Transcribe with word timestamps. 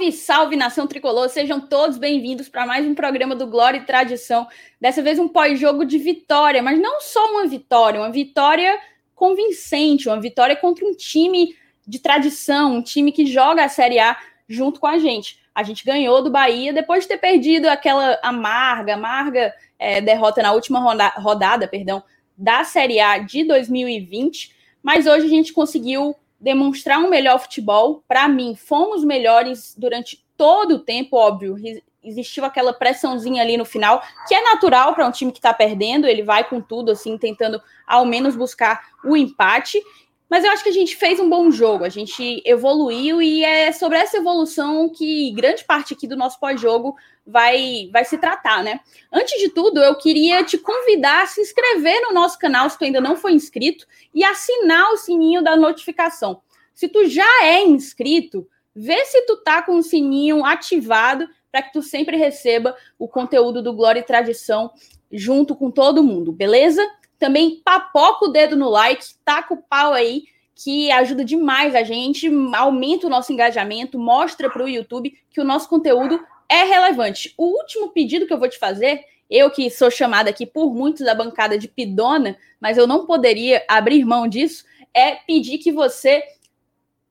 Salve, 0.00 0.12
salve 0.12 0.56
nação 0.56 0.86
tricolor! 0.86 1.28
Sejam 1.28 1.60
todos 1.60 1.98
bem-vindos 1.98 2.48
para 2.48 2.64
mais 2.64 2.86
um 2.86 2.94
programa 2.94 3.34
do 3.36 3.46
Glória 3.46 3.76
e 3.76 3.84
Tradição. 3.84 4.48
Dessa 4.80 5.02
vez 5.02 5.18
um 5.18 5.28
pós-jogo 5.28 5.84
de 5.84 5.98
vitória, 5.98 6.62
mas 6.62 6.80
não 6.80 7.02
só 7.02 7.32
uma 7.32 7.46
vitória, 7.46 8.00
uma 8.00 8.10
vitória 8.10 8.80
convincente, 9.14 10.08
uma 10.08 10.18
vitória 10.18 10.56
contra 10.56 10.86
um 10.86 10.94
time 10.94 11.54
de 11.86 11.98
tradição, 11.98 12.76
um 12.76 12.82
time 12.82 13.12
que 13.12 13.26
joga 13.26 13.62
a 13.62 13.68
Série 13.68 13.98
A 13.98 14.16
junto 14.48 14.80
com 14.80 14.86
a 14.86 14.96
gente. 14.98 15.38
A 15.54 15.62
gente 15.62 15.84
ganhou 15.84 16.22
do 16.22 16.30
Bahia 16.30 16.72
depois 16.72 17.02
de 17.02 17.08
ter 17.08 17.18
perdido 17.18 17.66
aquela 17.66 18.18
amarga, 18.22 18.94
amarga 18.94 19.52
é, 19.78 20.00
derrota 20.00 20.40
na 20.40 20.52
última 20.52 20.80
roda 20.80 21.08
rodada, 21.16 21.68
perdão, 21.68 22.02
da 22.38 22.64
Série 22.64 23.00
A 23.00 23.18
de 23.18 23.44
2020. 23.44 24.56
Mas 24.82 25.06
hoje 25.06 25.26
a 25.26 25.30
gente 25.30 25.52
conseguiu 25.52 26.16
demonstrar 26.40 26.98
um 26.98 27.10
melhor 27.10 27.38
futebol. 27.38 28.02
Para 28.08 28.28
mim, 28.28 28.54
fomos 28.56 29.04
melhores 29.04 29.74
durante 29.76 30.24
todo 30.36 30.76
o 30.76 30.78
tempo, 30.78 31.16
óbvio. 31.16 31.56
Existiu 32.02 32.44
aquela 32.44 32.72
pressãozinha 32.72 33.42
ali 33.42 33.58
no 33.58 33.64
final, 33.64 34.02
que 34.26 34.34
é 34.34 34.42
natural 34.42 34.94
para 34.94 35.06
um 35.06 35.10
time 35.10 35.30
que 35.30 35.38
está 35.38 35.52
perdendo, 35.52 36.06
ele 36.06 36.22
vai 36.22 36.48
com 36.48 36.60
tudo, 36.60 36.90
assim, 36.90 37.18
tentando 37.18 37.60
ao 37.86 38.06
menos 38.06 38.34
buscar 38.34 38.88
o 39.04 39.16
empate. 39.16 39.82
Mas 40.30 40.44
eu 40.44 40.52
acho 40.52 40.62
que 40.62 40.68
a 40.68 40.72
gente 40.72 40.94
fez 40.94 41.18
um 41.18 41.28
bom 41.28 41.50
jogo, 41.50 41.82
a 41.82 41.88
gente 41.88 42.40
evoluiu 42.46 43.20
e 43.20 43.42
é 43.44 43.72
sobre 43.72 43.98
essa 43.98 44.16
evolução 44.16 44.88
que 44.88 45.32
grande 45.32 45.64
parte 45.64 45.92
aqui 45.92 46.06
do 46.06 46.16
nosso 46.16 46.38
pós-jogo 46.38 46.94
vai, 47.26 47.90
vai 47.92 48.04
se 48.04 48.16
tratar, 48.16 48.62
né? 48.62 48.78
Antes 49.12 49.40
de 49.40 49.48
tudo, 49.48 49.82
eu 49.82 49.96
queria 49.96 50.44
te 50.44 50.56
convidar 50.56 51.24
a 51.24 51.26
se 51.26 51.40
inscrever 51.40 52.00
no 52.02 52.14
nosso 52.14 52.38
canal 52.38 52.70
se 52.70 52.78
tu 52.78 52.84
ainda 52.84 53.00
não 53.00 53.16
foi 53.16 53.32
inscrito 53.32 53.84
e 54.14 54.22
assinar 54.22 54.92
o 54.92 54.96
sininho 54.96 55.42
da 55.42 55.56
notificação. 55.56 56.40
Se 56.72 56.88
tu 56.88 57.06
já 57.06 57.44
é 57.44 57.64
inscrito, 57.64 58.46
vê 58.72 59.04
se 59.06 59.26
tu 59.26 59.36
tá 59.38 59.62
com 59.62 59.78
o 59.78 59.82
sininho 59.82 60.44
ativado 60.44 61.28
para 61.50 61.62
que 61.62 61.72
tu 61.72 61.82
sempre 61.82 62.16
receba 62.16 62.76
o 62.96 63.08
conteúdo 63.08 63.60
do 63.60 63.72
Glória 63.72 63.98
e 63.98 64.04
Tradição 64.04 64.70
junto 65.10 65.56
com 65.56 65.72
todo 65.72 66.04
mundo, 66.04 66.30
beleza? 66.30 66.88
Também 67.20 67.60
papoca 67.62 68.24
o 68.24 68.28
dedo 68.28 68.56
no 68.56 68.70
like, 68.70 69.14
taca 69.24 69.52
o 69.52 69.62
pau 69.62 69.92
aí, 69.92 70.24
que 70.54 70.90
ajuda 70.90 71.22
demais 71.22 71.74
a 71.74 71.82
gente, 71.82 72.28
aumenta 72.54 73.06
o 73.06 73.10
nosso 73.10 73.30
engajamento, 73.30 73.98
mostra 73.98 74.48
para 74.48 74.64
o 74.64 74.68
YouTube 74.68 75.16
que 75.30 75.40
o 75.40 75.44
nosso 75.44 75.68
conteúdo 75.68 76.18
é 76.48 76.64
relevante. 76.64 77.34
O 77.36 77.44
último 77.44 77.90
pedido 77.90 78.26
que 78.26 78.32
eu 78.32 78.38
vou 78.38 78.48
te 78.48 78.58
fazer, 78.58 79.04
eu 79.28 79.50
que 79.50 79.70
sou 79.70 79.90
chamada 79.90 80.30
aqui 80.30 80.46
por 80.46 80.74
muitos 80.74 81.04
da 81.04 81.14
bancada 81.14 81.58
de 81.58 81.68
pidona, 81.68 82.38
mas 82.58 82.78
eu 82.78 82.86
não 82.86 83.04
poderia 83.04 83.62
abrir 83.68 84.02
mão 84.04 84.26
disso, 84.26 84.64
é 84.92 85.14
pedir 85.14 85.58
que 85.58 85.70
você 85.70 86.22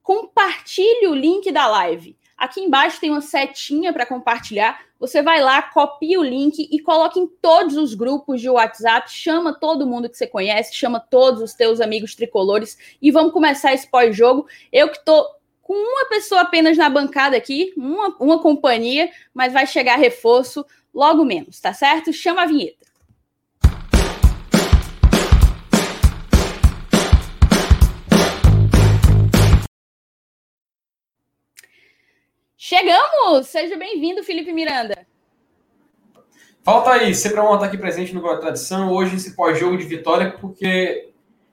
compartilhe 0.01 1.05
o 1.07 1.13
link 1.13 1.51
da 1.51 1.67
live. 1.67 2.17
Aqui 2.39 2.61
embaixo 2.61 3.01
tem 3.01 3.09
uma 3.09 3.19
setinha 3.19 3.91
para 3.91 4.05
compartilhar. 4.05 4.79
Você 4.97 5.21
vai 5.21 5.41
lá, 5.41 5.61
copia 5.61 6.19
o 6.19 6.23
link 6.23 6.67
e 6.71 6.79
coloca 6.79 7.19
em 7.19 7.27
todos 7.27 7.75
os 7.75 7.93
grupos 7.93 8.39
de 8.39 8.49
WhatsApp, 8.49 9.11
chama 9.11 9.53
todo 9.53 9.85
mundo 9.85 10.09
que 10.09 10.17
você 10.17 10.25
conhece, 10.25 10.73
chama 10.73 10.99
todos 10.99 11.41
os 11.41 11.53
teus 11.53 11.81
amigos 11.81 12.15
tricolores 12.15 12.77
e 13.01 13.11
vamos 13.11 13.33
começar 13.33 13.73
esse 13.73 13.87
pós-jogo. 13.87 14.47
Eu 14.71 14.89
que 14.89 15.03
tô 15.03 15.29
com 15.61 15.73
uma 15.73 16.05
pessoa 16.05 16.41
apenas 16.41 16.77
na 16.77 16.89
bancada 16.89 17.35
aqui, 17.35 17.73
uma, 17.75 18.15
uma 18.19 18.41
companhia, 18.41 19.11
mas 19.33 19.53
vai 19.53 19.67
chegar 19.67 19.97
reforço 19.97 20.65
logo 20.93 21.23
menos, 21.25 21.59
tá 21.59 21.73
certo? 21.73 22.11
Chama 22.11 22.43
a 22.43 22.45
vinheta. 22.45 22.88
Chegamos! 32.61 33.47
Seja 33.47 33.77
bem-vindo, 33.77 34.21
Felipe 34.21 34.51
Miranda. 34.51 35.07
Falta 36.61 36.91
aí, 36.91 37.15
sempre 37.15 37.39
uma 37.39 37.53
estar 37.53 37.67
aqui 37.67 37.77
presente 37.77 38.13
no 38.13 38.19
Gol 38.19 38.37
Tradição. 38.37 38.91
Hoje, 38.91 39.15
esse 39.15 39.33
pós-jogo 39.33 39.77
de 39.77 39.85
vitória, 39.85 40.31
porque 40.41 41.09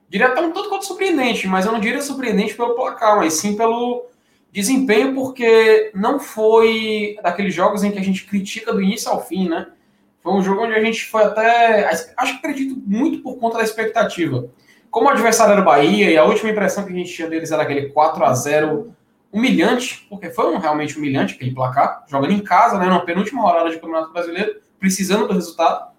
diria 0.09 0.27
até 0.27 0.41
um 0.41 0.51
tanto 0.51 0.69
quanto 0.69 0.85
surpreendente, 0.85 1.47
mas 1.47 1.65
eu 1.65 1.71
não 1.71 1.79
diria 1.79 2.03
surpreendente 2.03 2.57
pelo 2.57 2.75
placar, 2.75 3.19
mas 3.19 3.35
sim 3.35 3.57
pelo 3.57 4.07
desempenho, 4.51 5.15
porque 5.15 5.93
não 5.95 6.19
foi 6.19 7.17
daqueles 7.23 7.55
jogos 7.55 7.85
em 7.85 7.93
que 7.93 8.01
a 8.01 8.05
gente 8.05 8.27
critica 8.27 8.73
do 8.73 8.83
início 8.83 9.09
ao 9.09 9.25
fim, 9.25 9.49
né? 9.49 9.69
Foi 10.21 10.33
um 10.33 10.43
jogo 10.43 10.65
onde 10.65 10.75
a 10.75 10.83
gente 10.83 11.05
foi 11.05 11.23
até. 11.23 11.85
Acho 11.87 12.33
que 12.33 12.39
acredito 12.39 12.83
muito 12.85 13.23
por 13.23 13.37
conta 13.37 13.59
da 13.59 13.65
expectativa. 13.65 14.51
Como 14.91 15.07
o 15.07 15.11
adversário 15.11 15.53
era 15.53 15.63
o 15.63 15.65
Bahia, 15.65 16.11
e 16.11 16.19
a 16.19 16.25
última 16.25 16.51
impressão 16.51 16.85
que 16.85 16.93
a 16.93 16.97
gente 16.97 17.15
tinha 17.15 17.29
deles 17.29 17.53
era 17.53 17.63
aquele 17.63 17.91
4 17.91 18.25
a 18.25 18.35
0 18.35 18.96
humilhante, 19.33 20.07
porque 20.09 20.31
foi 20.31 20.55
um 20.55 20.59
realmente 20.59 20.97
humilhante 20.97 21.35
aquele 21.35 21.55
placar, 21.55 22.05
jogando 22.09 22.33
em 22.33 22.41
casa, 22.41 22.79
né, 22.79 22.87
na 22.87 23.01
penúltima 23.01 23.43
rodada 23.43 23.71
de 23.71 23.77
Campeonato 23.77 24.13
Brasileiro, 24.13 24.61
precisando 24.79 25.27
do 25.27 25.35
resultado. 25.35 25.91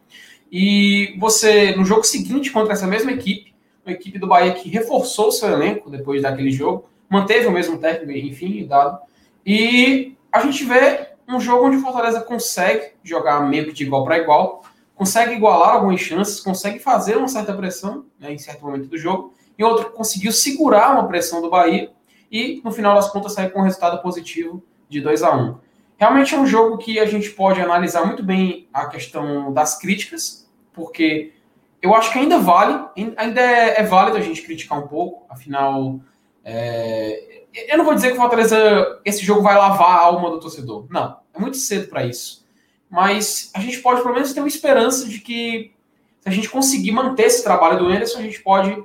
E 0.52 1.16
você, 1.20 1.76
no 1.76 1.86
jogo 1.86 2.04
seguinte, 2.04 2.52
contra 2.52 2.74
essa 2.74 2.88
mesma 2.88 3.12
equipe, 3.12 3.54
uma 3.86 3.94
equipe 3.94 4.18
do 4.18 4.28
Bahia 4.28 4.54
que 4.54 4.70
reforçou 4.70 5.32
seu 5.32 5.50
elenco 5.50 5.90
depois 5.90 6.22
daquele 6.22 6.52
jogo, 6.52 6.90
manteve 7.10 7.48
o 7.48 7.52
mesmo 7.52 7.78
técnico, 7.78 8.12
enfim, 8.12 8.66
dado. 8.66 9.00
E 9.46 10.16
a 10.32 10.42
gente 10.42 10.64
vê 10.66 11.08
um 11.28 11.40
jogo 11.40 11.68
onde 11.68 11.78
o 11.78 11.82
Fortaleza 11.82 12.22
consegue 12.22 12.92
jogar 13.04 13.42
meio 13.42 13.68
que 13.68 13.74
de 13.74 13.84
igual 13.84 14.04
para 14.04 14.18
igual, 14.18 14.64
consegue 14.96 15.34
igualar 15.34 15.76
algumas 15.76 16.00
chances, 16.00 16.40
consegue 16.40 16.80
fazer 16.80 17.18
uma 17.18 17.28
certa 17.28 17.54
pressão 17.54 18.06
né, 18.20 18.34
em 18.34 18.38
certo 18.38 18.66
momento 18.66 18.88
do 18.88 18.98
jogo, 18.98 19.34
e 19.58 19.64
outro 19.64 19.92
conseguiu 19.92 20.32
segurar 20.32 20.94
uma 20.94 21.08
pressão 21.08 21.42
do 21.42 21.50
Bahia 21.50 21.92
e 22.32 22.62
no 22.64 22.72
final 22.72 22.96
das 22.96 23.10
contas 23.10 23.34
sair 23.34 23.52
com 23.52 23.60
um 23.60 23.64
resultado 23.64 24.02
positivo 24.02 24.64
de 24.90 25.02
2 25.02 25.24
a 25.24 25.36
1 25.36 25.58
Realmente 25.98 26.36
é 26.36 26.38
um 26.38 26.46
jogo 26.46 26.78
que 26.78 27.00
a 27.00 27.06
gente 27.06 27.32
pode 27.32 27.60
analisar 27.60 28.06
muito 28.06 28.22
bem 28.22 28.68
a 28.72 28.86
questão 28.86 29.52
das 29.52 29.80
críticas, 29.80 30.48
porque 30.72 31.34
eu 31.82 31.96
acho 31.96 32.12
que 32.12 32.20
ainda 32.20 32.38
vale, 32.38 32.86
ainda 33.18 33.42
é, 33.42 33.82
é 33.82 33.84
válido 33.84 34.18
a 34.18 34.22
gente 34.22 34.44
criticar 34.44 34.78
um 34.78 34.88
pouco, 34.88 35.26
afinal. 35.28 36.00
É, 36.44 37.46
eu 37.68 37.78
não 37.80 37.86
vou 37.86 37.96
dizer 37.96 38.10
que 38.10 38.14
o 38.14 38.18
Fortaleza, 38.18 39.02
esse 39.04 39.26
jogo 39.26 39.42
vai 39.42 39.58
lavar 39.58 39.90
a 39.90 40.02
alma 40.02 40.30
do 40.30 40.40
torcedor. 40.40 40.86
Não, 40.92 41.18
é 41.34 41.40
muito 41.40 41.58
cedo 41.58 41.88
para 41.88 42.06
isso. 42.06 42.46
Mas 42.88 43.52
a 43.56 43.60
gente 43.60 43.80
pode 43.80 44.02
pelo 44.02 44.14
menos 44.14 44.32
ter 44.34 44.40
uma 44.40 44.48
esperança 44.48 45.08
de 45.08 45.20
que 45.20 45.74
se 46.20 46.30
a 46.30 46.32
gente 46.32 46.48
conseguir 46.48 46.92
manter 46.92 47.24
esse 47.24 47.44
trabalho 47.44 47.80
do 47.80 47.88
Anderson, 47.88 48.20
a 48.20 48.24
gente 48.24 48.42
pode 48.42 48.84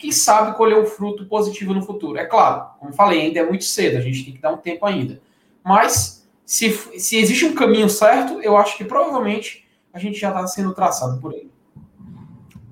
quem 0.00 0.10
sabe 0.10 0.56
colher 0.56 0.78
um 0.78 0.86
fruto 0.86 1.26
positivo 1.26 1.74
no 1.74 1.82
futuro. 1.82 2.18
É 2.18 2.24
claro, 2.24 2.70
como 2.80 2.92
falei, 2.94 3.20
ainda 3.20 3.40
é 3.40 3.46
muito 3.46 3.64
cedo, 3.64 3.98
a 3.98 4.00
gente 4.00 4.24
tem 4.24 4.32
que 4.32 4.40
dar 4.40 4.50
um 4.50 4.56
tempo 4.56 4.86
ainda. 4.86 5.20
Mas 5.62 6.26
se, 6.44 6.70
se 6.98 7.18
existe 7.18 7.44
um 7.44 7.54
caminho 7.54 7.88
certo, 7.90 8.40
eu 8.40 8.56
acho 8.56 8.78
que 8.78 8.84
provavelmente 8.84 9.68
a 9.92 9.98
gente 9.98 10.18
já 10.18 10.28
está 10.28 10.46
sendo 10.46 10.74
traçado 10.74 11.20
por 11.20 11.34
ele. 11.34 11.50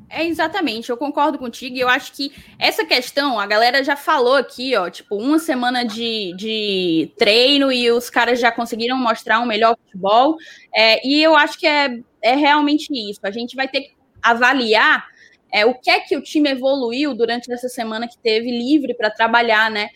É 0.08 0.24
exatamente, 0.24 0.88
eu 0.88 0.96
concordo 0.96 1.38
contigo. 1.38 1.76
E 1.76 1.80
eu 1.80 1.88
acho 1.88 2.14
que 2.14 2.32
essa 2.58 2.82
questão, 2.82 3.38
a 3.38 3.46
galera 3.46 3.84
já 3.84 3.94
falou 3.94 4.36
aqui, 4.36 4.74
ó, 4.74 4.88
tipo, 4.88 5.14
uma 5.16 5.38
semana 5.38 5.84
de, 5.84 6.34
de 6.34 7.12
treino 7.18 7.70
e 7.70 7.90
os 7.90 8.08
caras 8.08 8.40
já 8.40 8.50
conseguiram 8.50 8.96
mostrar 8.96 9.38
um 9.40 9.46
melhor 9.46 9.76
futebol. 9.76 10.36
É, 10.74 11.06
e 11.06 11.22
eu 11.22 11.36
acho 11.36 11.58
que 11.58 11.66
é, 11.66 12.00
é 12.22 12.34
realmente 12.34 12.88
isso. 12.90 13.20
A 13.22 13.30
gente 13.30 13.54
vai 13.54 13.68
ter 13.68 13.82
que 13.82 13.92
avaliar 14.22 15.06
é, 15.52 15.64
o 15.64 15.74
que 15.74 15.90
é 15.90 16.00
que 16.00 16.16
o 16.16 16.22
time 16.22 16.50
evoluiu 16.50 17.14
durante 17.14 17.50
essa 17.52 17.68
semana 17.68 18.08
que 18.08 18.18
teve 18.18 18.50
livre 18.50 18.94
para 18.94 19.10
trabalhar, 19.10 19.70
né? 19.70 19.88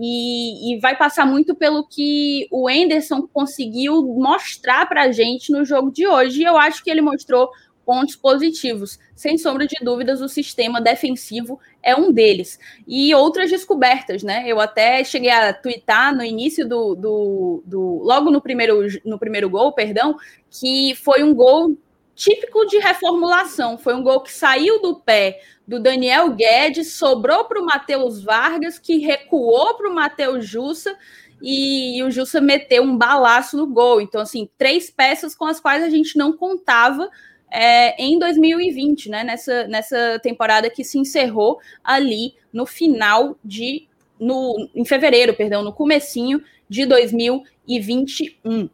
E, 0.00 0.74
e, 0.74 0.80
vai 0.80 0.96
passar 0.96 1.26
muito 1.26 1.56
pelo 1.56 1.84
que 1.84 2.46
o 2.52 2.70
Enderson 2.70 3.26
conseguiu 3.26 4.00
mostrar 4.16 4.88
para 4.88 5.02
a 5.02 5.12
gente 5.12 5.50
no 5.50 5.64
jogo 5.64 5.90
de 5.90 6.06
hoje. 6.06 6.42
E 6.42 6.44
eu 6.44 6.56
acho 6.56 6.84
que 6.84 6.90
ele 6.90 7.00
mostrou 7.00 7.50
pontos 7.84 8.14
positivos. 8.14 8.98
Sem 9.16 9.38
sombra 9.38 9.66
de 9.66 9.74
dúvidas, 9.82 10.20
o 10.20 10.28
sistema 10.28 10.78
defensivo 10.80 11.58
é 11.82 11.96
um 11.96 12.12
deles. 12.12 12.60
E 12.86 13.12
outras 13.14 13.50
descobertas, 13.50 14.22
né? 14.22 14.44
Eu 14.46 14.60
até 14.60 15.02
cheguei 15.02 15.30
a 15.30 15.54
twittar 15.54 16.14
no 16.14 16.22
início 16.22 16.68
do. 16.68 16.94
do, 16.94 17.62
do 17.64 17.80
logo 18.04 18.30
no 18.30 18.42
primeiro, 18.42 18.86
no 19.04 19.18
primeiro 19.18 19.48
gol, 19.48 19.72
perdão, 19.72 20.16
que 20.50 20.94
foi 20.96 21.22
um 21.22 21.34
gol 21.34 21.76
típico 22.18 22.66
de 22.66 22.78
reformulação. 22.78 23.78
Foi 23.78 23.94
um 23.94 24.02
gol 24.02 24.20
que 24.20 24.32
saiu 24.32 24.82
do 24.82 24.96
pé 24.96 25.40
do 25.66 25.78
Daniel 25.78 26.30
Guedes, 26.30 26.94
sobrou 26.94 27.44
para 27.44 27.60
o 27.60 27.64
Matheus 27.64 28.20
Vargas, 28.20 28.76
que 28.76 28.98
recuou 28.98 29.76
para 29.76 29.88
o 29.88 29.94
Matheus 29.94 30.44
Jussa 30.44 30.96
e, 31.40 32.02
o 32.02 32.10
Jussa 32.10 32.40
meteu 32.40 32.82
um 32.82 32.96
balaço 32.96 33.56
no 33.56 33.68
gol. 33.68 34.00
Então, 34.00 34.20
assim, 34.20 34.48
três 34.58 34.90
peças 34.90 35.36
com 35.36 35.44
as 35.44 35.60
quais 35.60 35.84
a 35.84 35.88
gente 35.88 36.18
não 36.18 36.32
contava 36.32 37.08
é, 37.52 38.02
em 38.02 38.18
2020, 38.18 39.08
né? 39.08 39.22
Nessa, 39.22 39.68
nessa 39.68 40.18
temporada 40.20 40.68
que 40.68 40.82
se 40.82 40.98
encerrou 40.98 41.60
ali 41.84 42.34
no 42.52 42.66
final 42.66 43.38
de. 43.44 43.86
No, 44.18 44.68
em 44.74 44.84
fevereiro, 44.84 45.32
perdão, 45.34 45.62
no 45.62 45.72
comecinho 45.72 46.42
de 46.68 46.84
2021. 46.84 48.68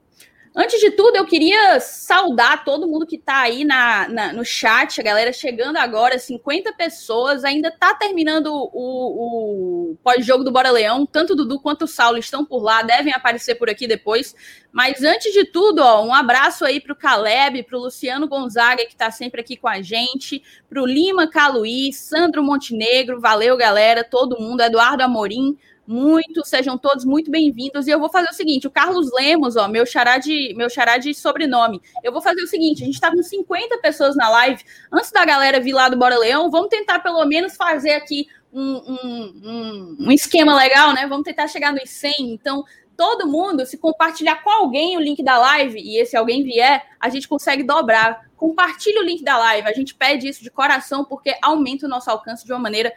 Antes 0.56 0.78
de 0.78 0.92
tudo, 0.92 1.16
eu 1.16 1.26
queria 1.26 1.80
saudar 1.80 2.64
todo 2.64 2.86
mundo 2.86 3.04
que 3.04 3.16
está 3.16 3.40
aí 3.40 3.64
na, 3.64 4.06
na, 4.08 4.32
no 4.32 4.44
chat, 4.44 5.00
a 5.00 5.02
galera 5.02 5.32
chegando 5.32 5.78
agora, 5.78 6.16
50 6.16 6.72
pessoas, 6.74 7.42
ainda 7.42 7.70
está 7.70 7.92
terminando 7.92 8.46
o, 8.54 9.90
o 9.92 9.96
pós-jogo 9.96 10.44
do 10.44 10.52
Bora 10.52 10.70
Leão, 10.70 11.04
tanto 11.04 11.32
o 11.32 11.36
Dudu 11.36 11.58
quanto 11.58 11.86
o 11.86 11.88
Saulo 11.88 12.18
estão 12.18 12.44
por 12.44 12.62
lá, 12.62 12.82
devem 12.82 13.12
aparecer 13.12 13.56
por 13.56 13.68
aqui 13.68 13.88
depois. 13.88 14.32
Mas 14.70 15.02
antes 15.02 15.32
de 15.32 15.44
tudo, 15.44 15.80
ó, 15.80 16.04
um 16.04 16.14
abraço 16.14 16.64
aí 16.64 16.80
para 16.80 16.92
o 16.92 16.96
Caleb, 16.96 17.64
para 17.64 17.76
o 17.76 17.82
Luciano 17.82 18.28
Gonzaga, 18.28 18.86
que 18.86 18.92
está 18.92 19.10
sempre 19.10 19.40
aqui 19.40 19.56
com 19.56 19.66
a 19.66 19.82
gente, 19.82 20.40
para 20.68 20.80
o 20.80 20.86
Lima 20.86 21.28
Caluí, 21.28 21.92
Sandro 21.92 22.44
Montenegro, 22.44 23.20
valeu 23.20 23.56
galera, 23.56 24.04
todo 24.04 24.38
mundo, 24.38 24.60
Eduardo 24.60 25.02
Amorim, 25.02 25.58
muito, 25.86 26.44
sejam 26.44 26.78
todos 26.78 27.04
muito 27.04 27.30
bem-vindos. 27.30 27.86
E 27.86 27.90
eu 27.90 27.98
vou 27.98 28.10
fazer 28.10 28.30
o 28.30 28.34
seguinte: 28.34 28.66
o 28.66 28.70
Carlos 28.70 29.10
Lemos, 29.12 29.56
ó, 29.56 29.68
meu 29.68 29.84
xará 29.84 30.18
de, 30.18 30.54
meu 30.56 30.70
xará 30.70 30.98
de 30.98 31.14
sobrenome. 31.14 31.80
Eu 32.02 32.12
vou 32.12 32.22
fazer 32.22 32.42
o 32.42 32.46
seguinte: 32.46 32.82
a 32.82 32.86
gente 32.86 32.94
está 32.94 33.10
com 33.10 33.22
50 33.22 33.78
pessoas 33.78 34.16
na 34.16 34.28
live. 34.28 34.62
Antes 34.92 35.10
da 35.10 35.24
galera 35.24 35.60
vir 35.60 35.72
lá 35.72 35.88
do 35.88 35.96
Bora 35.96 36.18
Leão, 36.18 36.50
vamos 36.50 36.68
tentar 36.68 37.00
pelo 37.00 37.24
menos 37.26 37.56
fazer 37.56 37.92
aqui 37.92 38.26
um, 38.52 38.62
um, 38.62 39.40
um, 39.44 39.96
um 40.06 40.12
esquema 40.12 40.54
legal, 40.54 40.94
né? 40.94 41.06
Vamos 41.06 41.24
tentar 41.24 41.48
chegar 41.48 41.72
nos 41.72 41.90
100. 41.90 42.14
Então, 42.32 42.64
todo 42.96 43.26
mundo, 43.26 43.66
se 43.66 43.76
compartilhar 43.76 44.42
com 44.42 44.50
alguém 44.50 44.96
o 44.96 45.00
link 45.00 45.22
da 45.22 45.36
live 45.38 45.78
e 45.78 45.98
esse 45.98 46.16
alguém 46.16 46.44
vier, 46.44 46.84
a 47.00 47.08
gente 47.08 47.28
consegue 47.28 47.62
dobrar. 47.62 48.24
Compartilhe 48.36 48.98
o 48.98 49.04
link 49.04 49.22
da 49.24 49.36
live. 49.36 49.68
A 49.68 49.72
gente 49.72 49.94
pede 49.94 50.28
isso 50.28 50.42
de 50.42 50.50
coração 50.50 51.04
porque 51.04 51.36
aumenta 51.42 51.86
o 51.86 51.88
nosso 51.88 52.10
alcance 52.10 52.44
de 52.44 52.52
uma 52.52 52.58
maneira 52.58 52.92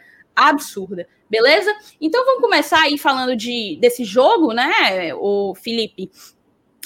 absurda. 0.46 1.08
Beleza? 1.28 1.74
Então 2.00 2.24
vamos 2.24 2.40
começar 2.40 2.82
aí 2.82 2.96
falando 2.96 3.36
de, 3.36 3.76
desse 3.80 4.04
jogo, 4.04 4.52
né, 4.52 5.14
o 5.14 5.54
Felipe? 5.54 6.10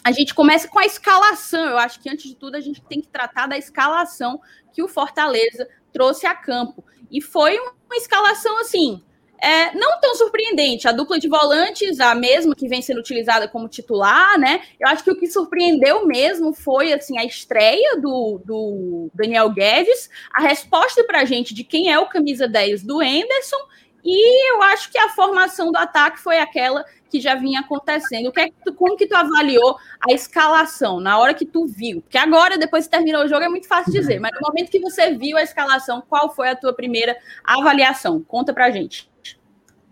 A 0.04 0.10
gente 0.10 0.34
começa 0.34 0.66
com 0.66 0.80
a 0.80 0.86
escalação. 0.86 1.64
Eu 1.64 1.78
acho 1.78 2.00
que 2.00 2.10
antes 2.10 2.28
de 2.28 2.34
tudo 2.34 2.56
a 2.56 2.60
gente 2.60 2.82
tem 2.82 3.00
que 3.00 3.08
tratar 3.08 3.46
da 3.46 3.56
escalação 3.56 4.40
que 4.72 4.82
o 4.82 4.88
Fortaleza 4.88 5.68
trouxe 5.92 6.26
a 6.26 6.34
campo. 6.34 6.84
E 7.10 7.20
foi 7.20 7.58
uma 7.58 7.96
escalação 7.96 8.58
assim, 8.58 9.02
é, 9.42 9.74
não 9.74 9.98
tão 10.00 10.14
surpreendente. 10.14 10.86
A 10.86 10.92
dupla 10.92 11.18
de 11.18 11.28
volantes, 11.28 11.98
a 11.98 12.14
mesma 12.14 12.54
que 12.54 12.68
vem 12.68 12.80
sendo 12.80 13.00
utilizada 13.00 13.48
como 13.48 13.68
titular, 13.68 14.38
né? 14.38 14.62
Eu 14.78 14.88
acho 14.88 15.02
que 15.02 15.10
o 15.10 15.16
que 15.16 15.26
surpreendeu 15.26 16.06
mesmo 16.06 16.52
foi 16.52 16.92
assim 16.92 17.18
a 17.18 17.24
estreia 17.24 17.96
do, 18.00 18.40
do 18.44 19.10
Daniel 19.12 19.50
Guedes, 19.50 20.08
a 20.32 20.42
resposta 20.42 21.02
para 21.02 21.22
a 21.22 21.24
gente 21.24 21.52
de 21.52 21.64
quem 21.64 21.90
é 21.90 21.98
o 21.98 22.08
camisa 22.08 22.46
10 22.46 22.84
do 22.84 23.02
Enderson 23.02 23.58
e 24.04 24.52
eu 24.52 24.62
acho 24.62 24.90
que 24.90 24.98
a 24.98 25.08
formação 25.10 25.70
do 25.70 25.78
ataque 25.78 26.18
foi 26.18 26.38
aquela 26.38 26.84
que 27.08 27.20
já 27.20 27.34
vinha 27.34 27.60
acontecendo. 27.60 28.28
O 28.28 28.32
que 28.32 28.40
é 28.40 28.48
que 28.48 28.54
tu, 28.64 28.74
como 28.74 28.96
que 28.96 29.06
tu 29.06 29.14
avaliou 29.14 29.76
a 30.00 30.12
escalação 30.12 30.98
na 30.98 31.18
hora 31.18 31.34
que 31.34 31.44
tu 31.44 31.66
viu? 31.66 32.00
Porque 32.00 32.18
agora, 32.18 32.58
depois 32.58 32.86
que 32.86 32.90
terminou 32.90 33.24
o 33.24 33.28
jogo, 33.28 33.44
é 33.44 33.48
muito 33.48 33.68
fácil 33.68 33.92
dizer, 33.92 34.18
mas 34.18 34.32
no 34.34 34.48
momento 34.48 34.70
que 34.70 34.80
você 34.80 35.12
viu 35.12 35.36
a 35.36 35.42
escalação, 35.42 36.02
qual 36.08 36.34
foi 36.34 36.48
a 36.48 36.56
tua 36.56 36.72
primeira 36.72 37.16
avaliação? 37.44 38.22
Conta 38.26 38.52
pra 38.52 38.70
gente. 38.70 39.10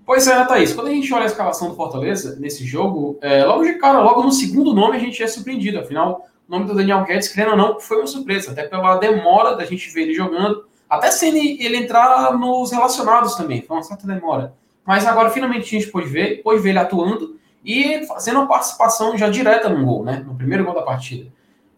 Pois 0.05 0.27
é, 0.27 0.45
Thaís, 0.45 0.73
quando 0.73 0.89
a 0.89 0.91
gente 0.91 1.13
olha 1.13 1.23
a 1.23 1.27
escalação 1.27 1.69
do 1.69 1.77
Fortaleza 1.77 2.37
nesse 2.41 2.65
jogo, 2.65 3.19
é, 3.21 3.45
logo 3.45 3.63
de 3.63 3.75
cara, 3.75 4.01
logo 4.01 4.23
no 4.23 4.33
segundo 4.33 4.75
nome, 4.75 4.97
a 4.97 5.01
gente 5.01 5.23
é 5.23 5.27
surpreendido. 5.27 5.79
Afinal, 5.79 6.27
o 6.49 6.51
nome 6.51 6.67
do 6.67 6.75
Daniel 6.75 7.05
Guedes, 7.05 7.29
querendo 7.29 7.53
ou 7.53 7.57
não, 7.57 7.79
foi 7.79 7.99
uma 7.99 8.09
surpresa, 8.09 8.51
até 8.51 8.65
pela 8.65 8.97
demora 8.97 9.55
da 9.55 9.65
gente 9.65 9.89
ver 9.91 10.03
ele 10.03 10.15
jogando 10.15 10.65
até 10.91 11.11
sem 11.13 11.31
ele, 11.31 11.65
ele 11.65 11.77
entrar 11.77 12.37
nos 12.37 12.73
relacionados 12.73 13.37
também, 13.37 13.63
foi 13.63 13.77
uma 13.77 13.83
certa 13.85 14.07
demora. 14.07 14.53
Mas 14.85 15.07
agora 15.07 15.31
finalmente 15.31 15.77
a 15.77 15.79
gente 15.79 15.91
pôde 15.91 16.09
ver, 16.09 16.43
pôde 16.43 16.61
ver 16.61 16.71
ele 16.71 16.81
atuando 16.81 17.39
e 17.65 18.05
fazendo 18.07 18.41
uma 18.41 18.49
participação 18.49 19.17
já 19.17 19.29
direta 19.29 19.69
no 19.69 19.85
gol, 19.85 20.05
né? 20.05 20.25
No 20.27 20.35
primeiro 20.35 20.65
gol 20.65 20.75
da 20.75 20.83
partida. 20.83 21.31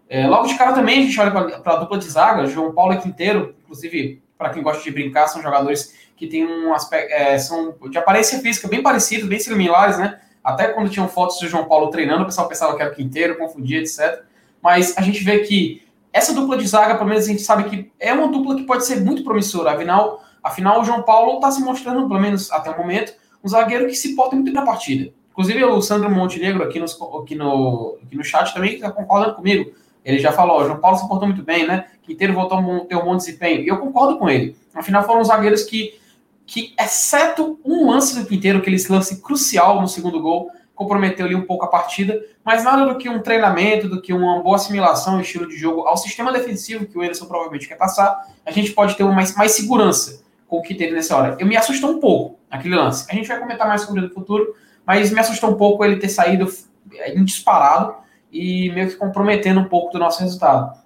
É, 0.09 0.27
logo 0.27 0.47
de 0.47 0.57
cara 0.57 0.73
também 0.73 1.01
a 1.01 1.03
gente 1.03 1.21
olha 1.21 1.31
para 1.31 1.73
a 1.73 1.77
dupla 1.77 1.99
de 1.99 2.09
zaga, 2.09 2.47
João 2.47 2.73
Paulo 2.73 2.95
e 2.95 2.99
Quinteiro, 2.99 3.55
inclusive, 3.63 4.23
para 4.39 4.51
quem 4.51 4.63
gosta 4.63 4.83
de 4.83 4.91
brincar, 4.91 5.29
são 5.29 5.43
jogadores 5.43 5.95
que 6.17 6.27
têm 6.27 6.47
um 6.47 6.73
aspecto, 6.73 7.13
é, 7.13 7.37
são 7.39 7.75
de 7.91 7.99
aparência 7.99 8.39
física 8.41 8.69
bem 8.69 8.83
parecidos, 8.83 9.29
bem 9.29 9.39
similares, 9.39 9.99
né? 9.99 10.21
Até 10.43 10.69
quando 10.69 10.91
tinham 10.91 11.09
fotos 11.09 11.39
do 11.39 11.49
João 11.49 11.67
Paulo 11.67 11.89
treinando, 11.89 12.23
o 12.23 12.27
pessoal 12.27 12.49
pensava 12.49 12.75
que 12.77 12.83
era 12.83 12.93
o 12.93 12.95
Quinteiro, 12.95 13.37
confundia, 13.37 13.79
etc. 13.79 14.23
Mas 14.61 14.97
a 14.97 15.03
gente 15.03 15.23
vê 15.23 15.41
que 15.41 15.83
essa 16.13 16.35
dupla 16.35 16.57
de 16.57 16.67
zaga, 16.67 16.97
pelo 16.97 17.09
menos 17.09 17.25
a 17.25 17.29
gente 17.29 17.43
sabe 17.43 17.65
que 17.65 17.91
é 17.99 18.13
uma 18.13 18.29
dupla 18.29 18.55
que 18.55 18.65
pode 18.65 18.85
ser 18.85 19.01
muito 19.01 19.25
promissora. 19.25 19.73
Afinal, 19.73 20.23
afinal 20.43 20.81
o 20.81 20.85
João 20.85 21.03
Paulo 21.03 21.37
está 21.37 21.51
se 21.51 21.63
mostrando, 21.63 22.07
pelo 22.07 22.21
menos 22.21 22.51
até 22.53 22.71
o 22.71 22.77
momento, 22.77 23.15
um 23.43 23.49
zagueiro 23.49 23.87
que 23.87 23.95
se 23.95 24.15
porta 24.15 24.35
muito 24.35 24.47
bem 24.47 24.55
na 24.55 24.63
partida. 24.63 25.13
Inclusive, 25.31 25.65
o 25.65 25.81
Sandro 25.81 26.11
Montenegro 26.11 26.63
aqui, 26.63 26.79
nos, 26.79 26.99
aqui, 27.23 27.35
no, 27.35 27.99
aqui 28.03 28.17
no 28.17 28.23
chat 28.23 28.53
também 28.53 28.75
está 28.75 28.91
concordando 28.91 29.35
comigo. 29.35 29.73
Ele 30.05 30.19
já 30.19 30.31
falou, 30.31 30.61
o 30.61 30.65
João 30.67 30.79
Paulo 30.79 30.99
se 30.99 31.09
portou 31.09 31.27
muito 31.27 31.43
bem, 31.43 31.67
né? 31.67 31.87
Quinteiro 32.03 32.35
voltou 32.35 32.59
a 32.59 32.81
ter 32.81 32.97
um 32.97 33.05
bom 33.05 33.17
desempenho. 33.17 33.63
E 33.63 33.69
eu 33.69 33.79
concordo 33.79 34.19
com 34.19 34.29
ele. 34.29 34.57
Afinal, 34.75 35.05
foram 35.05 35.25
zagueiros 35.25 35.63
que, 35.63 35.99
que 36.45 36.75
exceto 36.79 37.59
um 37.65 37.91
lance 37.91 38.19
do 38.19 38.27
Quinteiro, 38.27 38.59
aquele 38.59 38.77
lance 38.91 39.23
crucial 39.23 39.81
no 39.81 39.89
segundo 39.89 40.21
gol, 40.21 40.51
comprometeu 40.83 41.27
ali 41.27 41.35
um 41.35 41.47
pouco 41.47 41.65
a 41.65 41.69
partida, 41.69 42.21
mas 42.45 42.65
nada 42.65 42.87
do 42.87 42.99
que 42.99 43.09
um 43.09 43.21
treinamento, 43.21 43.89
do 43.89 44.01
que 44.01 44.13
uma 44.13 44.43
boa 44.43 44.57
assimilação, 44.57 45.21
estilo 45.21 45.49
de 45.49 45.57
jogo 45.57 45.83
ao 45.83 45.97
sistema 45.97 46.33
defensivo 46.33 46.87
que 46.87 46.99
o 46.99 47.03
Anderson 47.03 47.27
provavelmente 47.27 47.69
quer 47.69 47.77
passar, 47.77 48.27
a 48.45 48.51
gente 48.51 48.73
pode 48.73 48.97
ter 48.97 49.05
mais, 49.05 49.35
mais 49.37 49.53
segurança 49.53 50.23
com 50.47 50.59
o 50.59 50.63
que 50.63 50.75
teve 50.75 50.93
nessa 50.93 51.17
hora. 51.17 51.37
Eu 51.39 51.47
me 51.47 51.57
assustou 51.57 51.91
um 51.91 52.01
pouco 52.01 52.39
aquele 52.51 52.75
lance. 52.75 53.07
A 53.11 53.15
gente 53.15 53.29
vai 53.29 53.39
comentar 53.39 53.67
mais 53.67 53.83
sobre 53.83 54.01
no 54.01 54.11
futuro, 54.11 54.55
mas 54.87 55.11
me 55.11 55.19
assustou 55.19 55.51
um 55.51 55.57
pouco 55.57 55.85
ele 55.85 55.97
ter 55.97 56.09
saído 56.09 56.47
é, 56.95 57.15
disparado 57.15 57.95
e 58.31 58.71
meio 58.71 58.89
que 58.89 58.97
comprometendo 58.97 59.61
um 59.61 59.69
pouco 59.69 59.93
do 59.93 59.99
nosso 59.99 60.21
resultado. 60.21 60.81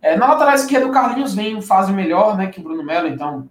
É, 0.00 0.16
na 0.16 0.26
lateral 0.26 0.54
esquerda, 0.54 0.86
o 0.86 0.92
Carlinhos 0.92 1.34
vem 1.34 1.56
em 1.56 1.62
fase 1.62 1.92
melhor 1.92 2.36
né, 2.36 2.48
que 2.48 2.58
o 2.58 2.62
Bruno 2.62 2.82
Melo, 2.82 3.06
então 3.06 3.48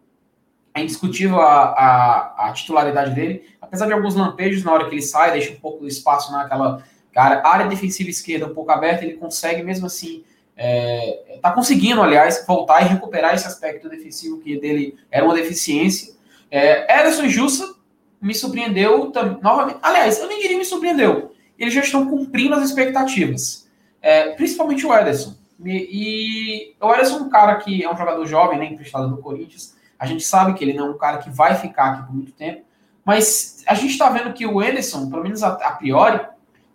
é 0.73 0.81
indiscutível 0.81 1.39
a, 1.39 1.63
a, 1.63 2.49
a, 2.49 2.53
titularidade 2.53 3.13
dele, 3.13 3.43
apesar 3.71 3.85
de 3.85 3.93
alguns 3.93 4.15
lampejos 4.15 4.65
na 4.65 4.73
hora 4.73 4.89
que 4.89 4.95
ele 4.95 5.01
sai, 5.01 5.31
deixa 5.31 5.53
um 5.53 5.55
pouco 5.55 5.79
do 5.79 5.87
espaço 5.87 6.29
naquela 6.29 6.83
área, 7.15 7.41
área 7.41 7.67
defensiva 7.67 8.09
esquerda 8.09 8.45
um 8.45 8.53
pouco 8.53 8.69
aberta, 8.69 9.05
ele 9.05 9.13
consegue 9.13 9.63
mesmo 9.63 9.85
assim, 9.85 10.25
é, 10.57 11.37
tá 11.41 11.53
conseguindo, 11.53 12.01
aliás, 12.01 12.45
voltar 12.45 12.81
e 12.81 12.89
recuperar 12.89 13.33
esse 13.33 13.47
aspecto 13.47 13.87
defensivo 13.87 14.39
que 14.39 14.59
dele 14.59 14.97
era 15.09 15.23
uma 15.23 15.33
deficiência. 15.33 16.13
É, 16.51 16.99
Ederson 16.99 17.29
Jussa 17.29 17.73
me 18.21 18.35
surpreendeu 18.35 19.09
novamente, 19.41 19.79
aliás, 19.81 20.19
eu 20.19 20.27
nem 20.27 20.41
diria 20.41 20.57
me 20.57 20.65
surpreendeu, 20.65 21.33
eles 21.57 21.73
já 21.73 21.79
estão 21.79 22.09
cumprindo 22.09 22.53
as 22.53 22.65
expectativas, 22.65 23.69
é, 24.01 24.31
principalmente 24.31 24.85
o 24.85 24.93
Ederson. 24.93 25.33
E, 25.63 26.73
e 26.81 26.85
o 26.85 26.93
Ederson 26.93 27.19
é 27.19 27.21
um 27.21 27.29
cara 27.29 27.55
que 27.55 27.85
é 27.85 27.89
um 27.89 27.95
jogador 27.95 28.25
jovem, 28.25 28.59
né, 28.59 28.65
emprestado 28.65 29.07
do 29.07 29.21
Corinthians, 29.21 29.77
a 29.97 30.05
gente 30.05 30.25
sabe 30.25 30.55
que 30.55 30.63
ele 30.65 30.73
não 30.73 30.87
é 30.87 30.89
um 30.89 30.97
cara 30.97 31.19
que 31.19 31.29
vai 31.29 31.55
ficar 31.55 31.91
aqui 31.91 32.07
por 32.07 32.13
muito 32.13 32.33
tempo, 32.33 32.65
mas 33.11 33.61
a 33.67 33.73
gente 33.73 33.91
está 33.91 34.09
vendo 34.09 34.31
que 34.31 34.45
o 34.45 34.61
Anderson, 34.61 35.09
pelo 35.09 35.21
menos 35.21 35.43
a, 35.43 35.49
a 35.49 35.71
priori, 35.71 36.21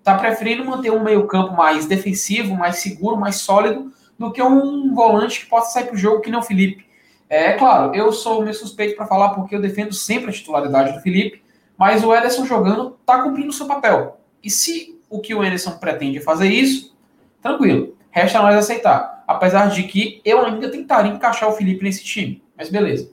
está 0.00 0.18
preferindo 0.18 0.66
manter 0.66 0.90
um 0.90 1.02
meio-campo 1.02 1.56
mais 1.56 1.86
defensivo, 1.86 2.54
mais 2.54 2.76
seguro, 2.76 3.16
mais 3.16 3.36
sólido, 3.36 3.90
do 4.18 4.30
que 4.30 4.42
um 4.42 4.94
volante 4.94 5.40
que 5.40 5.46
possa 5.46 5.72
sair 5.72 5.86
para 5.86 5.94
o 5.94 5.98
jogo 5.98 6.20
que 6.20 6.30
nem 6.30 6.38
o 6.38 6.42
Felipe. 6.42 6.84
É, 7.26 7.54
claro, 7.54 7.94
eu 7.94 8.12
sou 8.12 8.42
meio 8.42 8.52
suspeito 8.52 8.94
para 8.96 9.06
falar 9.06 9.30
porque 9.30 9.56
eu 9.56 9.62
defendo 9.62 9.94
sempre 9.94 10.28
a 10.28 10.32
titularidade 10.32 10.92
do 10.92 11.00
Felipe, 11.00 11.42
mas 11.74 12.04
o 12.04 12.14
Ederson 12.14 12.44
jogando 12.44 12.98
está 13.00 13.22
cumprindo 13.22 13.48
o 13.48 13.54
seu 13.54 13.64
papel. 13.64 14.20
E 14.44 14.50
se 14.50 15.00
o 15.08 15.20
que 15.20 15.34
o 15.34 15.42
Ederson 15.42 15.78
pretende 15.78 16.20
fazer 16.20 16.50
isso, 16.50 16.94
tranquilo, 17.40 17.96
resta 18.10 18.42
nós 18.42 18.56
aceitar. 18.56 19.24
Apesar 19.26 19.70
de 19.70 19.84
que 19.84 20.20
eu 20.22 20.44
ainda 20.44 20.70
tentaria 20.70 21.10
encaixar 21.10 21.48
o 21.48 21.52
Felipe 21.52 21.82
nesse 21.82 22.04
time, 22.04 22.42
mas 22.54 22.68
beleza. 22.68 23.10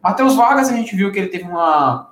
Matheus 0.00 0.36
Vargas, 0.36 0.70
a 0.70 0.76
gente 0.76 0.94
viu 0.94 1.10
que 1.10 1.18
ele 1.18 1.28
teve 1.28 1.44
uma, 1.44 2.09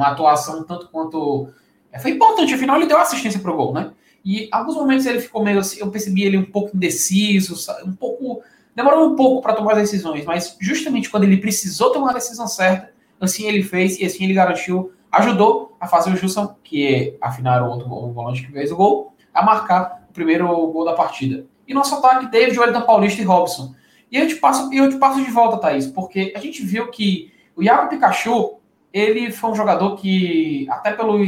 uma 0.00 0.08
atuação 0.08 0.64
tanto 0.64 0.88
quanto. 0.88 1.48
É, 1.92 1.98
foi 1.98 2.12
importante, 2.12 2.54
afinal, 2.54 2.76
ele 2.76 2.86
deu 2.86 2.98
assistência 2.98 3.40
para 3.40 3.50
o 3.50 3.56
gol, 3.56 3.72
né? 3.72 3.92
E 4.24 4.48
alguns 4.52 4.74
momentos 4.74 5.06
ele 5.06 5.20
ficou 5.20 5.42
meio 5.42 5.58
assim, 5.58 5.80
eu 5.80 5.90
percebi 5.90 6.24
ele 6.24 6.36
um 6.36 6.44
pouco 6.44 6.76
indeciso, 6.76 7.54
um 7.84 7.92
pouco. 7.92 8.42
Demorou 8.74 9.10
um 9.10 9.16
pouco 9.16 9.42
para 9.42 9.54
tomar 9.54 9.72
as 9.72 9.78
decisões, 9.78 10.24
mas 10.24 10.56
justamente 10.60 11.10
quando 11.10 11.24
ele 11.24 11.38
precisou 11.38 11.90
tomar 11.90 12.10
a 12.10 12.14
decisão 12.14 12.46
certa, 12.46 12.92
assim 13.20 13.46
ele 13.46 13.62
fez 13.62 13.98
e 13.98 14.04
assim 14.04 14.24
ele 14.24 14.32
garantiu, 14.32 14.92
ajudou 15.10 15.76
a 15.80 15.88
fazer 15.88 16.12
o 16.12 16.16
Jusson, 16.16 16.54
que 16.62 17.16
afinal 17.20 17.66
o 17.66 17.70
outro 17.70 17.92
o 17.92 18.12
volante 18.12 18.46
que 18.46 18.52
fez 18.52 18.70
o 18.70 18.76
gol, 18.76 19.14
a 19.34 19.42
marcar 19.42 20.06
o 20.08 20.12
primeiro 20.12 20.46
gol 20.68 20.84
da 20.84 20.92
partida. 20.92 21.44
E 21.66 21.74
nosso 21.74 21.94
ataque, 21.96 22.30
David, 22.30 22.58
Wellington 22.58 22.82
Paulista 22.82 23.20
e 23.20 23.24
Robson. 23.24 23.74
E 24.10 24.16
eu 24.16 24.26
te 24.26 24.36
passo, 24.36 24.72
eu 24.72 24.88
te 24.88 24.96
passo 24.96 25.22
de 25.22 25.30
volta, 25.30 25.58
Thaís, 25.58 25.86
porque 25.86 26.32
a 26.36 26.40
gente 26.40 26.64
viu 26.64 26.90
que 26.90 27.32
o 27.56 27.62
Iago 27.62 27.88
Pikachu, 27.88 28.59
ele 28.92 29.30
foi 29.30 29.50
um 29.50 29.54
jogador 29.54 29.96
que, 29.96 30.66
até 30.70 30.92
pelo 30.92 31.18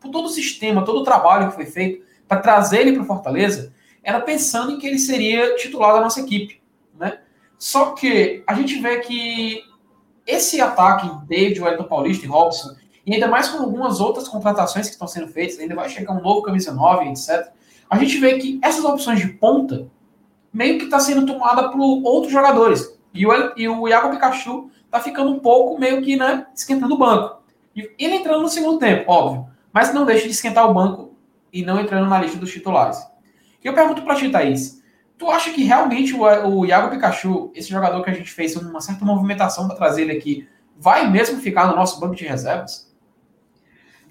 por 0.00 0.10
todo 0.10 0.26
o 0.26 0.30
sistema, 0.30 0.84
todo 0.84 1.00
o 1.00 1.04
trabalho 1.04 1.48
que 1.48 1.54
foi 1.54 1.66
feito 1.66 2.04
para 2.28 2.40
trazer 2.40 2.80
ele 2.80 2.92
para 2.92 3.02
o 3.02 3.06
Fortaleza, 3.06 3.72
era 4.02 4.20
pensando 4.20 4.72
em 4.72 4.78
que 4.78 4.86
ele 4.86 4.98
seria 4.98 5.56
titular 5.56 5.94
da 5.94 6.00
nossa 6.00 6.20
equipe, 6.20 6.60
né? 6.98 7.18
Só 7.58 7.92
que 7.92 8.44
a 8.46 8.54
gente 8.54 8.78
vê 8.80 9.00
que 9.00 9.62
esse 10.26 10.60
ataque, 10.60 11.10
David, 11.26 11.60
Wellington 11.60 11.84
Paulista 11.84 12.24
e 12.24 12.28
Robson, 12.28 12.76
e 13.04 13.14
ainda 13.14 13.28
mais 13.28 13.48
com 13.48 13.58
algumas 13.58 14.00
outras 14.00 14.28
contratações 14.28 14.86
que 14.86 14.92
estão 14.92 15.08
sendo 15.08 15.28
feitas, 15.28 15.58
ainda 15.58 15.74
vai 15.74 15.88
chegar 15.88 16.12
um 16.12 16.20
novo 16.20 16.42
camisa 16.42 16.72
9, 16.72 17.08
etc. 17.08 17.48
a 17.88 17.98
gente 17.98 18.18
vê 18.18 18.38
que 18.38 18.58
essas 18.62 18.84
opções 18.84 19.20
de 19.20 19.28
ponta 19.28 19.88
meio 20.52 20.78
que 20.78 20.84
está 20.84 20.98
sendo 20.98 21.26
tomada 21.26 21.70
por 21.70 21.80
outros 22.04 22.32
jogadores. 22.32 22.96
E 23.12 23.26
o, 23.26 23.32
e 23.56 23.68
o 23.68 23.88
Iago 23.88 24.10
Pikachu 24.10 24.70
tá 24.90 25.00
ficando 25.00 25.30
um 25.30 25.38
pouco 25.38 25.78
meio 25.78 26.02
que 26.02 26.16
né, 26.16 26.46
esquentando 26.54 26.94
o 26.94 26.98
banco. 26.98 27.42
E 27.74 27.90
ele 27.98 28.16
entrando 28.16 28.42
no 28.42 28.48
segundo 28.48 28.78
tempo, 28.78 29.10
óbvio. 29.10 29.46
Mas 29.72 29.92
não 29.92 30.06
deixa 30.06 30.24
de 30.24 30.30
esquentar 30.30 30.68
o 30.70 30.74
banco 30.74 31.14
e 31.52 31.64
não 31.64 31.80
entrando 31.80 32.08
na 32.08 32.20
lista 32.20 32.38
dos 32.38 32.50
titulares. 32.50 32.98
E 33.62 33.66
eu 33.66 33.74
pergunto 33.74 34.02
para 34.02 34.14
ti, 34.14 34.30
Thaís, 34.30 34.82
tu 35.18 35.30
acha 35.30 35.50
que 35.50 35.64
realmente 35.64 36.14
o, 36.14 36.22
o 36.22 36.66
Iago 36.66 36.90
Pikachu, 36.90 37.50
esse 37.54 37.68
jogador 37.68 38.02
que 38.02 38.10
a 38.10 38.14
gente 38.14 38.30
fez 38.30 38.56
uma 38.56 38.80
certa 38.80 39.04
movimentação 39.04 39.66
para 39.66 39.76
trazer 39.76 40.02
ele 40.02 40.12
aqui, 40.12 40.48
vai 40.78 41.10
mesmo 41.10 41.40
ficar 41.40 41.66
no 41.66 41.76
nosso 41.76 41.98
banco 42.00 42.14
de 42.14 42.24
reservas? 42.24 42.85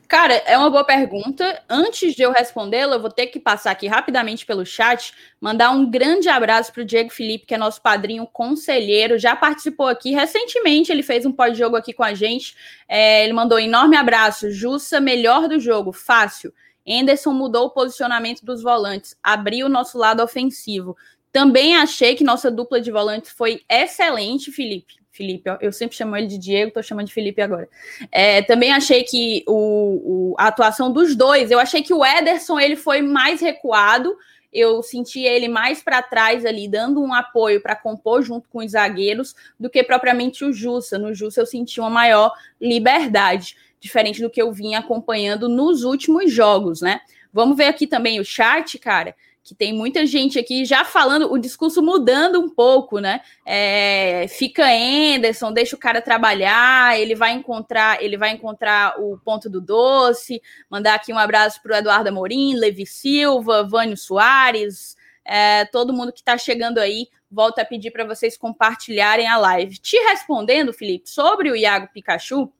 Cara, 0.08 0.36
é 0.46 0.56
uma 0.58 0.70
boa 0.70 0.84
pergunta. 0.84 1.64
Antes 1.68 2.14
de 2.14 2.22
eu 2.22 2.32
respondê-la, 2.32 2.96
eu 2.96 3.02
vou 3.02 3.10
ter 3.10 3.28
que 3.28 3.40
passar 3.40 3.72
aqui 3.72 3.88
rapidamente 3.88 4.46
pelo 4.46 4.66
chat, 4.66 5.14
mandar 5.42 5.72
um 5.72 5.90
grande 5.90 6.30
abraço 6.30 6.72
para 6.72 6.84
o 6.84 6.86
Diego 6.86 7.10
Felipe, 7.10 7.46
que 7.46 7.56
é 7.56 7.58
nosso 7.58 7.82
padrinho 7.82 8.28
conselheiro, 8.28 9.18
já 9.18 9.36
participou 9.36 9.88
aqui 9.88 10.12
recentemente, 10.12 10.92
ele 10.92 11.02
fez 11.02 11.26
um 11.26 11.32
pós-jogo 11.32 11.76
aqui 11.76 11.92
com 11.92 12.04
a 12.04 12.14
gente. 12.14 12.56
É, 12.88 13.24
ele 13.24 13.34
mandou 13.34 13.58
um 13.58 13.62
enorme 13.62 13.98
abraço. 13.98 14.52
Jussa, 14.52 15.00
melhor 15.00 15.48
do 15.48 15.60
jogo, 15.60 15.92
fácil. 15.92 16.54
Anderson 16.88 17.34
mudou 17.34 17.66
o 17.66 17.72
posicionamento 17.72 18.46
dos 18.46 18.62
volantes, 18.62 19.18
abriu 19.24 19.66
o 19.66 19.70
nosso 19.70 19.98
lado 19.98 20.22
ofensivo. 20.22 20.96
Também 21.32 21.76
achei 21.76 22.16
que 22.16 22.24
nossa 22.24 22.52
dupla 22.52 22.80
de 22.80 22.92
volantes 22.92 23.32
foi 23.32 23.64
excelente, 23.68 24.52
Felipe. 24.52 25.05
Felipe, 25.16 25.50
eu 25.62 25.72
sempre 25.72 25.96
chamo 25.96 26.16
ele 26.16 26.28
de 26.28 26.38
Diego, 26.38 26.74
tô 26.74 26.84
chamando 26.84 27.08
de 27.08 27.14
Felipe 27.14 27.42
agora. 27.42 27.70
É, 28.12 28.42
também 28.42 28.74
achei 28.74 29.04
que 29.04 29.46
o, 29.48 30.34
o, 30.34 30.36
a 30.38 30.48
atuação 30.48 30.92
dos 30.92 31.16
dois, 31.16 31.52
eu 31.52 31.60
achei 31.60 31.82
que 31.82 31.94
o 31.94 32.06
Ederson 32.06 32.60
ele 32.60 32.76
foi 32.76 33.02
mais 33.02 33.40
recuado, 33.40 34.14
eu 34.52 34.84
senti 34.84 35.22
ele 35.22 35.48
mais 35.48 35.82
para 35.82 36.02
trás 36.02 36.46
ali, 36.46 36.68
dando 36.68 37.02
um 37.02 37.14
apoio 37.14 37.62
para 37.62 37.78
compor 37.78 38.24
junto 38.24 38.50
com 38.50 38.60
os 38.60 38.72
zagueiros, 38.72 39.34
do 39.58 39.70
que 39.70 39.82
propriamente 39.84 40.44
o 40.44 40.52
Jussa. 40.52 41.00
No 41.00 41.14
Jussa 41.14 41.40
eu 41.40 41.46
senti 41.46 41.80
uma 41.80 41.90
maior 41.90 42.34
liberdade, 42.60 43.56
diferente 43.80 44.22
do 44.22 44.30
que 44.30 44.42
eu 44.42 44.52
vinha 44.52 44.80
acompanhando 44.80 45.48
nos 45.48 45.84
últimos 45.84 46.32
jogos, 46.32 46.82
né? 46.82 47.00
Vamos 47.32 47.56
ver 47.56 47.68
aqui 47.68 47.88
também 47.88 48.20
o 48.20 48.26
chat, 48.26 48.78
cara 48.80 49.16
que 49.46 49.54
tem 49.54 49.72
muita 49.72 50.08
gente 50.08 50.40
aqui 50.40 50.66
já 50.66 50.84
falando, 50.84 51.32
o 51.32 51.38
discurso 51.38 51.80
mudando 51.80 52.42
um 52.42 52.50
pouco, 52.50 53.00
né? 53.00 53.22
É, 53.46 54.26
fica 54.28 54.66
Anderson, 54.66 55.54
deixa 55.54 55.76
o 55.76 55.80
cara 55.80 56.02
trabalhar, 56.02 57.00
ele 57.00 57.14
vai 57.14 57.32
encontrar, 57.32 58.04
ele 58.04 58.18
vai 58.18 58.32
encontrar 58.32 59.00
o 59.00 59.20
ponto 59.20 59.48
do 59.48 59.62
doce. 59.62 60.42
Mandar 60.68 60.96
aqui 60.96 61.14
um 61.14 61.20
abraço 61.20 61.62
para 61.62 61.76
o 61.76 61.78
Eduardo 61.78 62.10
Amorim, 62.10 62.56
Levi 62.56 62.88
Silva, 62.88 63.62
Vânio 63.64 63.96
Soares, 63.96 64.98
é, 65.24 65.64
todo 65.66 65.94
mundo 65.94 66.12
que 66.12 66.22
está 66.22 66.40
chegando 66.40 66.80
aí. 66.80 67.08
Volto 67.30 67.60
a 67.60 67.66
pedir 67.66 67.92
para 67.92 68.04
vocês 68.04 68.36
compartilharem 68.36 69.28
a 69.28 69.38
live. 69.38 69.78
Te 69.78 69.96
respondendo, 70.10 70.74
Felipe, 70.74 71.08
sobre 71.08 71.52
o 71.52 71.56
Iago 71.56 71.90
Pikachu, 71.94 72.52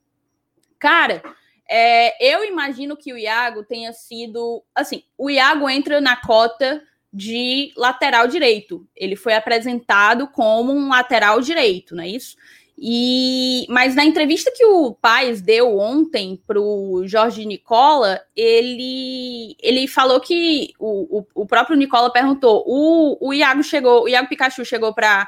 cara. 0.78 1.20
É, 1.68 2.34
eu 2.34 2.44
imagino 2.44 2.96
que 2.96 3.12
o 3.12 3.18
Iago 3.18 3.64
tenha 3.64 3.92
sido. 3.92 4.62
Assim, 4.74 5.02
o 5.18 5.28
Iago 5.28 5.68
entra 5.68 6.00
na 6.00 6.16
cota 6.16 6.82
de 7.12 7.72
lateral 7.76 8.28
direito. 8.28 8.86
Ele 8.94 9.16
foi 9.16 9.34
apresentado 9.34 10.28
como 10.28 10.72
um 10.72 10.88
lateral 10.88 11.40
direito, 11.40 11.94
não 11.94 12.04
é 12.04 12.08
isso? 12.08 12.36
E, 12.78 13.64
mas 13.70 13.94
na 13.94 14.04
entrevista 14.04 14.52
que 14.54 14.64
o 14.64 14.92
Paz 14.92 15.40
deu 15.40 15.78
ontem 15.78 16.38
para 16.46 16.60
o 16.60 17.06
Jorge 17.06 17.46
Nicola, 17.46 18.20
ele, 18.36 19.56
ele 19.62 19.88
falou 19.88 20.20
que 20.20 20.74
o, 20.78 21.20
o, 21.20 21.26
o, 21.42 21.46
próprio 21.46 21.76
Nicola 21.76 22.12
perguntou: 22.12 22.62
o, 22.66 23.28
o 23.28 23.32
Iago 23.32 23.62
chegou, 23.62 24.02
o 24.02 24.08
Iago 24.08 24.28
Pikachu 24.28 24.62
chegou 24.62 24.92
para 24.92 25.26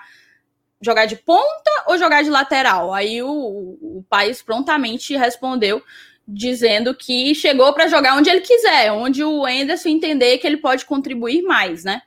jogar 0.79 1.07
de 1.07 1.17
ponta 1.17 1.71
ou 1.87 1.97
jogar 1.97 2.23
de 2.23 2.29
lateral? 2.29 2.93
Aí 2.93 3.23
o, 3.23 3.31
o 3.31 4.05
Paz 4.11 4.43
prontamente 4.43 5.17
respondeu 5.17 5.83
dizendo 6.29 6.95
que 6.95 7.35
chegou 7.35 7.73
para 7.73 7.89
jogar 7.89 8.15
onde 8.15 8.29
ele 8.29 8.43
quiser, 8.43 8.93
onde 8.93 9.25
o 9.25 9.47
Anderson 9.47 9.89
entender 9.89 10.37
que 10.37 10.47
ele 10.47 10.59
pode 10.59 10.85
contribuir 10.85 11.41
mais, 11.41 11.85
né? 11.85 12.03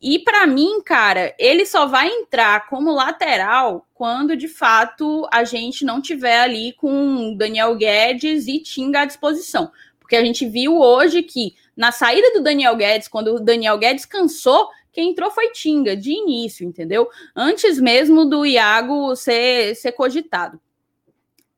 E 0.00 0.18
para 0.20 0.46
mim, 0.46 0.80
cara, 0.84 1.34
ele 1.38 1.66
só 1.66 1.86
vai 1.86 2.08
entrar 2.08 2.68
como 2.68 2.92
lateral 2.92 3.88
quando 3.94 4.36
de 4.36 4.46
fato 4.46 5.26
a 5.32 5.42
gente 5.42 5.84
não 5.84 6.00
tiver 6.00 6.38
ali 6.38 6.72
com 6.74 7.34
Daniel 7.36 7.74
Guedes 7.74 8.46
e 8.46 8.60
Tinga 8.60 9.00
à 9.00 9.04
disposição. 9.06 9.72
Porque 9.98 10.14
a 10.14 10.24
gente 10.24 10.46
viu 10.46 10.78
hoje 10.78 11.22
que 11.22 11.54
na 11.76 11.90
saída 11.90 12.30
do 12.32 12.42
Daniel 12.42 12.76
Guedes, 12.76 13.08
quando 13.08 13.34
o 13.34 13.40
Daniel 13.40 13.78
Guedes 13.78 14.04
cansou, 14.04 14.68
quem 14.92 15.10
entrou 15.10 15.30
foi 15.30 15.50
Tinga, 15.50 15.96
de 15.96 16.12
início, 16.12 16.64
entendeu? 16.64 17.08
Antes 17.34 17.80
mesmo 17.80 18.24
do 18.24 18.46
Iago 18.46 19.16
ser, 19.16 19.74
ser 19.74 19.92
cogitado. 19.92 20.60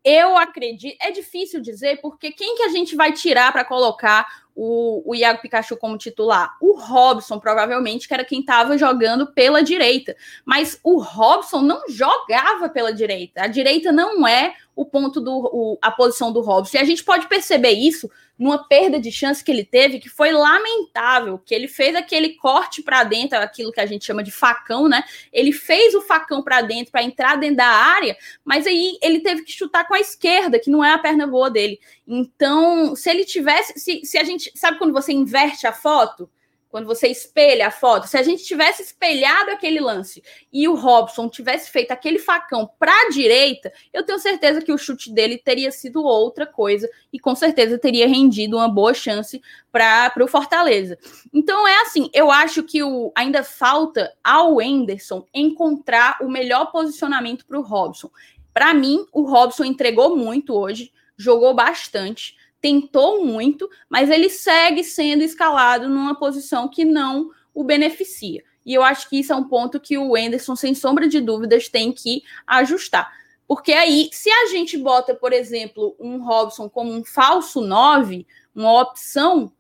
Eu 0.09 0.39
acredito, 0.39 0.97
é 1.01 1.11
difícil 1.11 1.61
dizer, 1.61 2.01
porque 2.01 2.31
quem 2.31 2.55
que 2.55 2.63
a 2.63 2.69
gente 2.69 2.95
vai 2.95 3.13
tirar 3.13 3.51
para 3.51 3.65
colocar 3.65 4.45
o, 4.55 5.03
o 5.05 5.17
Iago 5.17 5.43
Pikachu 5.43 5.77
como 5.77 5.99
titular? 5.99 6.57
O 6.61 6.79
Robson, 6.79 7.41
provavelmente, 7.41 8.07
que 8.07 8.15
era 8.15 8.25
quem 8.25 8.39
estava 8.39 8.79
jogando 8.79 9.27
pela 9.33 9.65
direita. 9.65 10.15
Mas 10.45 10.79
o 10.85 11.01
Robson 11.01 11.61
não 11.61 11.89
jogava 11.89 12.69
pela 12.69 12.93
direita. 12.93 13.43
A 13.43 13.47
direita 13.49 13.91
não 13.91 14.25
é 14.29 14.55
o 14.77 14.85
ponto 14.85 15.23
do 15.23 15.33
o, 15.33 15.79
a 15.81 15.91
posição 15.91 16.31
do 16.31 16.43
Robson. 16.43 16.77
E 16.77 16.81
a 16.81 16.85
gente 16.85 17.03
pode 17.03 17.27
perceber 17.27 17.71
isso 17.71 18.11
numa 18.39 18.69
perda 18.69 19.01
de 19.01 19.11
chance 19.11 19.43
que 19.43 19.51
ele 19.51 19.65
teve, 19.65 19.99
que 19.99 20.11
foi 20.11 20.31
lamentável, 20.31 21.39
que 21.39 21.55
ele 21.55 21.67
fez 21.67 21.97
aquele 21.97 22.35
corte 22.35 22.83
para 22.83 23.03
dentro, 23.03 23.39
aquilo 23.39 23.73
que 23.73 23.81
a 23.81 23.87
gente 23.87 24.05
chama 24.05 24.23
de 24.23 24.31
facão, 24.31 24.87
né? 24.87 25.03
Ele 25.33 25.51
fez 25.53 25.95
o 25.95 26.03
facão 26.03 26.43
para 26.43 26.61
dentro 26.61 26.93
para 26.93 27.03
entrar 27.03 27.37
dentro 27.37 27.57
da 27.57 27.67
área, 27.67 28.15
mas 28.45 28.67
aí 28.67 28.99
ele 29.01 29.21
teve 29.21 29.43
que 29.43 29.53
chutar 29.53 29.89
com 29.89 29.95
a 29.95 30.01
esquerda, 30.01 30.59
que 30.59 30.69
não 30.69 30.85
é 30.85 30.93
a 30.93 30.99
perna 30.99 31.27
boa 31.27 31.51
dele. 31.51 31.81
Então, 32.07 32.95
se 32.95 33.09
ele 33.09 33.25
tivesse, 33.25 33.79
se, 33.81 34.05
se 34.05 34.19
a 34.19 34.25
gente, 34.25 34.53
sabe 34.55 34.77
quando 34.77 34.93
você 34.93 35.13
inverte 35.13 35.67
a 35.67 35.73
foto? 35.73 36.29
Quando 36.77 36.89
você 36.89 37.09
espelha 37.09 37.69
a 37.69 37.71
foto, 37.71 38.07
se 38.07 38.19
a 38.19 38.23
gente 38.23 38.45
tivesse 38.45 38.83
espelhado 38.83 39.51
aquele 39.51 39.81
lance 39.81 40.23
e 40.53 40.69
o 40.69 40.75
Robson 40.75 41.27
tivesse 41.27 41.71
feito 41.71 41.91
aquele 41.91 42.19
facão 42.19 42.71
para 42.79 42.93
a 42.93 43.09
direita, 43.09 43.73
eu 43.95 44.05
tenho 44.05 44.19
certeza 44.19 44.61
que 44.61 44.71
o 44.71 44.77
chute 44.77 45.11
dele 45.11 45.39
teria 45.39 45.71
sido 45.71 46.05
outra 46.05 46.45
coisa 46.45 46.87
e 47.11 47.19
com 47.19 47.35
certeza 47.35 47.79
teria 47.79 48.07
rendido 48.07 48.59
uma 48.59 48.69
boa 48.69 48.93
chance 48.93 49.41
para 49.73 50.13
o 50.21 50.29
Fortaleza. 50.29 50.99
Então 51.33 51.67
é 51.67 51.81
assim, 51.81 52.11
eu 52.13 52.31
acho 52.31 52.63
que 52.63 52.83
o, 52.83 53.11
ainda 53.17 53.43
falta 53.43 54.13
ao 54.23 54.61
Enderson 54.61 55.25
encontrar 55.33 56.19
o 56.21 56.29
melhor 56.29 56.71
posicionamento 56.71 57.47
para 57.47 57.59
o 57.59 57.63
Robson. 57.63 58.11
Para 58.53 58.75
mim, 58.75 59.07
o 59.15 59.23
Robson 59.23 59.65
entregou 59.65 60.15
muito 60.15 60.53
hoje, 60.53 60.93
jogou 61.17 61.55
bastante 61.55 62.36
tentou 62.61 63.25
muito, 63.25 63.69
mas 63.89 64.11
ele 64.11 64.29
segue 64.29 64.83
sendo 64.83 65.23
escalado 65.23 65.89
numa 65.89 66.19
posição 66.19 66.69
que 66.69 66.85
não 66.85 67.31
o 67.55 67.65
beneficia. 67.65 68.43
E 68.65 68.75
eu 68.75 68.83
acho 68.83 69.09
que 69.09 69.21
isso 69.21 69.33
é 69.33 69.37
um 69.37 69.45
ponto 69.45 69.79
que 69.79 69.97
o 69.97 70.17
Enderson, 70.17 70.57
sem 70.57 70.75
sombra 70.75 71.07
de 71.07 71.21
dúvidas, 71.21 71.69
tem 71.69 71.93
que 71.93 72.23
ajustar. 72.47 73.13
Porque 73.47 73.73
aí, 73.73 74.11
se 74.13 74.29
a 74.29 74.47
gente 74.47 74.77
bota, 74.77 75.15
por 75.15 75.33
exemplo, 75.33 75.95
um 76.01 76.21
Robson 76.23 76.69
como 76.69 76.93
um 76.93 77.05
falso 77.05 77.61
9, 77.61 78.27
uma 78.55 78.81
opção 78.81 79.53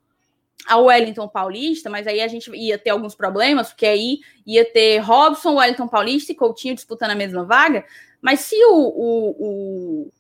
ao 0.66 0.86
Wellington 0.86 1.28
Paulista, 1.28 1.88
mas 1.88 2.08
aí 2.08 2.20
a 2.20 2.26
gente 2.26 2.50
ia 2.56 2.76
ter 2.76 2.90
alguns 2.90 3.14
problemas, 3.14 3.68
porque 3.68 3.86
aí 3.86 4.18
ia 4.44 4.64
ter 4.64 4.98
Robson, 4.98 5.54
Wellington 5.54 5.86
Paulista 5.86 6.32
e 6.32 6.34
Coutinho 6.34 6.74
disputando 6.74 7.12
a 7.12 7.14
mesma 7.14 7.44
vaga. 7.44 7.84
Mas 8.20 8.40
se 8.40 8.56
o, 8.64 8.74
o, 8.74 9.30
o, 9.38 10.12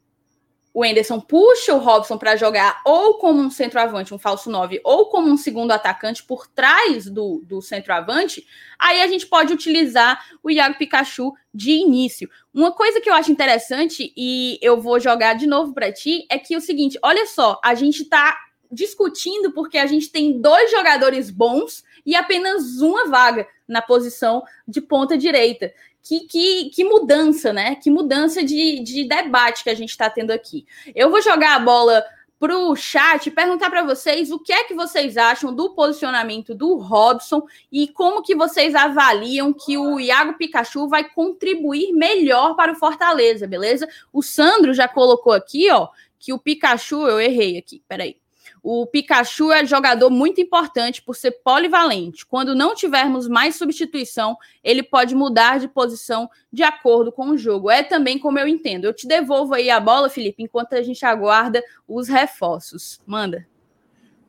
o 0.76 0.84
Enderson 0.84 1.18
puxa 1.18 1.72
o 1.72 1.78
Robson 1.78 2.18
para 2.18 2.36
jogar 2.36 2.82
ou 2.84 3.14
como 3.14 3.40
um 3.40 3.50
centroavante, 3.50 4.12
um 4.12 4.18
falso 4.18 4.50
9, 4.50 4.78
ou 4.84 5.06
como 5.06 5.26
um 5.26 5.36
segundo 5.38 5.70
atacante 5.70 6.22
por 6.22 6.46
trás 6.46 7.06
do, 7.06 7.42
do 7.46 7.62
centroavante, 7.62 8.46
aí 8.78 9.00
a 9.00 9.06
gente 9.06 9.26
pode 9.26 9.54
utilizar 9.54 10.22
o 10.42 10.50
Iago 10.50 10.76
Pikachu 10.76 11.32
de 11.52 11.70
início. 11.70 12.28
Uma 12.52 12.72
coisa 12.72 13.00
que 13.00 13.08
eu 13.08 13.14
acho 13.14 13.32
interessante, 13.32 14.12
e 14.14 14.58
eu 14.60 14.78
vou 14.78 15.00
jogar 15.00 15.32
de 15.32 15.46
novo 15.46 15.72
para 15.72 15.90
ti, 15.90 16.26
é 16.28 16.38
que 16.38 16.52
é 16.52 16.58
o 16.58 16.60
seguinte: 16.60 16.98
olha 17.02 17.24
só, 17.24 17.58
a 17.64 17.74
gente 17.74 18.02
está 18.02 18.36
discutindo 18.70 19.52
porque 19.52 19.78
a 19.78 19.86
gente 19.86 20.10
tem 20.10 20.42
dois 20.42 20.70
jogadores 20.70 21.30
bons 21.30 21.84
e 22.04 22.14
apenas 22.14 22.82
uma 22.82 23.08
vaga 23.08 23.48
na 23.66 23.80
posição 23.80 24.42
de 24.68 24.82
ponta 24.82 25.16
direita 25.16 25.72
que, 26.06 26.20
que, 26.20 26.70
que 26.70 26.84
mudança, 26.84 27.52
né? 27.52 27.74
Que 27.74 27.90
mudança 27.90 28.44
de, 28.44 28.80
de 28.80 29.04
debate 29.08 29.64
que 29.64 29.70
a 29.70 29.74
gente 29.74 29.90
está 29.90 30.08
tendo 30.08 30.30
aqui. 30.30 30.64
Eu 30.94 31.10
vou 31.10 31.20
jogar 31.20 31.56
a 31.56 31.58
bola 31.58 32.04
para 32.38 32.56
o 32.56 32.76
chat 32.76 33.28
perguntar 33.30 33.70
para 33.70 33.82
vocês 33.82 34.30
o 34.30 34.38
que 34.38 34.52
é 34.52 34.64
que 34.64 34.74
vocês 34.74 35.16
acham 35.16 35.52
do 35.52 35.70
posicionamento 35.70 36.54
do 36.54 36.76
Robson 36.76 37.42
e 37.72 37.88
como 37.88 38.22
que 38.22 38.36
vocês 38.36 38.74
avaliam 38.74 39.52
que 39.52 39.76
o 39.76 39.98
Iago 39.98 40.34
Pikachu 40.34 40.86
vai 40.86 41.08
contribuir 41.08 41.92
melhor 41.92 42.54
para 42.54 42.72
o 42.72 42.76
Fortaleza, 42.76 43.46
beleza? 43.46 43.88
O 44.12 44.22
Sandro 44.22 44.72
já 44.74 44.86
colocou 44.86 45.32
aqui, 45.32 45.68
ó, 45.70 45.88
que 46.20 46.32
o 46.32 46.38
Pikachu, 46.38 47.08
eu 47.08 47.20
errei 47.20 47.58
aqui, 47.58 47.82
peraí. 47.88 48.16
O 48.62 48.86
Pikachu 48.86 49.52
é 49.52 49.64
jogador 49.64 50.10
muito 50.10 50.40
importante 50.40 51.02
por 51.02 51.14
ser 51.14 51.32
polivalente. 51.42 52.26
Quando 52.26 52.54
não 52.54 52.74
tivermos 52.74 53.28
mais 53.28 53.56
substituição, 53.56 54.36
ele 54.62 54.82
pode 54.82 55.14
mudar 55.14 55.58
de 55.58 55.68
posição 55.68 56.28
de 56.52 56.62
acordo 56.62 57.12
com 57.12 57.30
o 57.30 57.38
jogo. 57.38 57.70
É 57.70 57.82
também 57.82 58.18
como 58.18 58.38
eu 58.38 58.48
entendo. 58.48 58.84
Eu 58.84 58.94
te 58.94 59.06
devolvo 59.06 59.54
aí 59.54 59.70
a 59.70 59.80
bola, 59.80 60.08
Felipe, 60.08 60.42
enquanto 60.42 60.74
a 60.74 60.82
gente 60.82 61.04
aguarda 61.04 61.62
os 61.88 62.08
reforços. 62.08 63.00
Manda. 63.06 63.46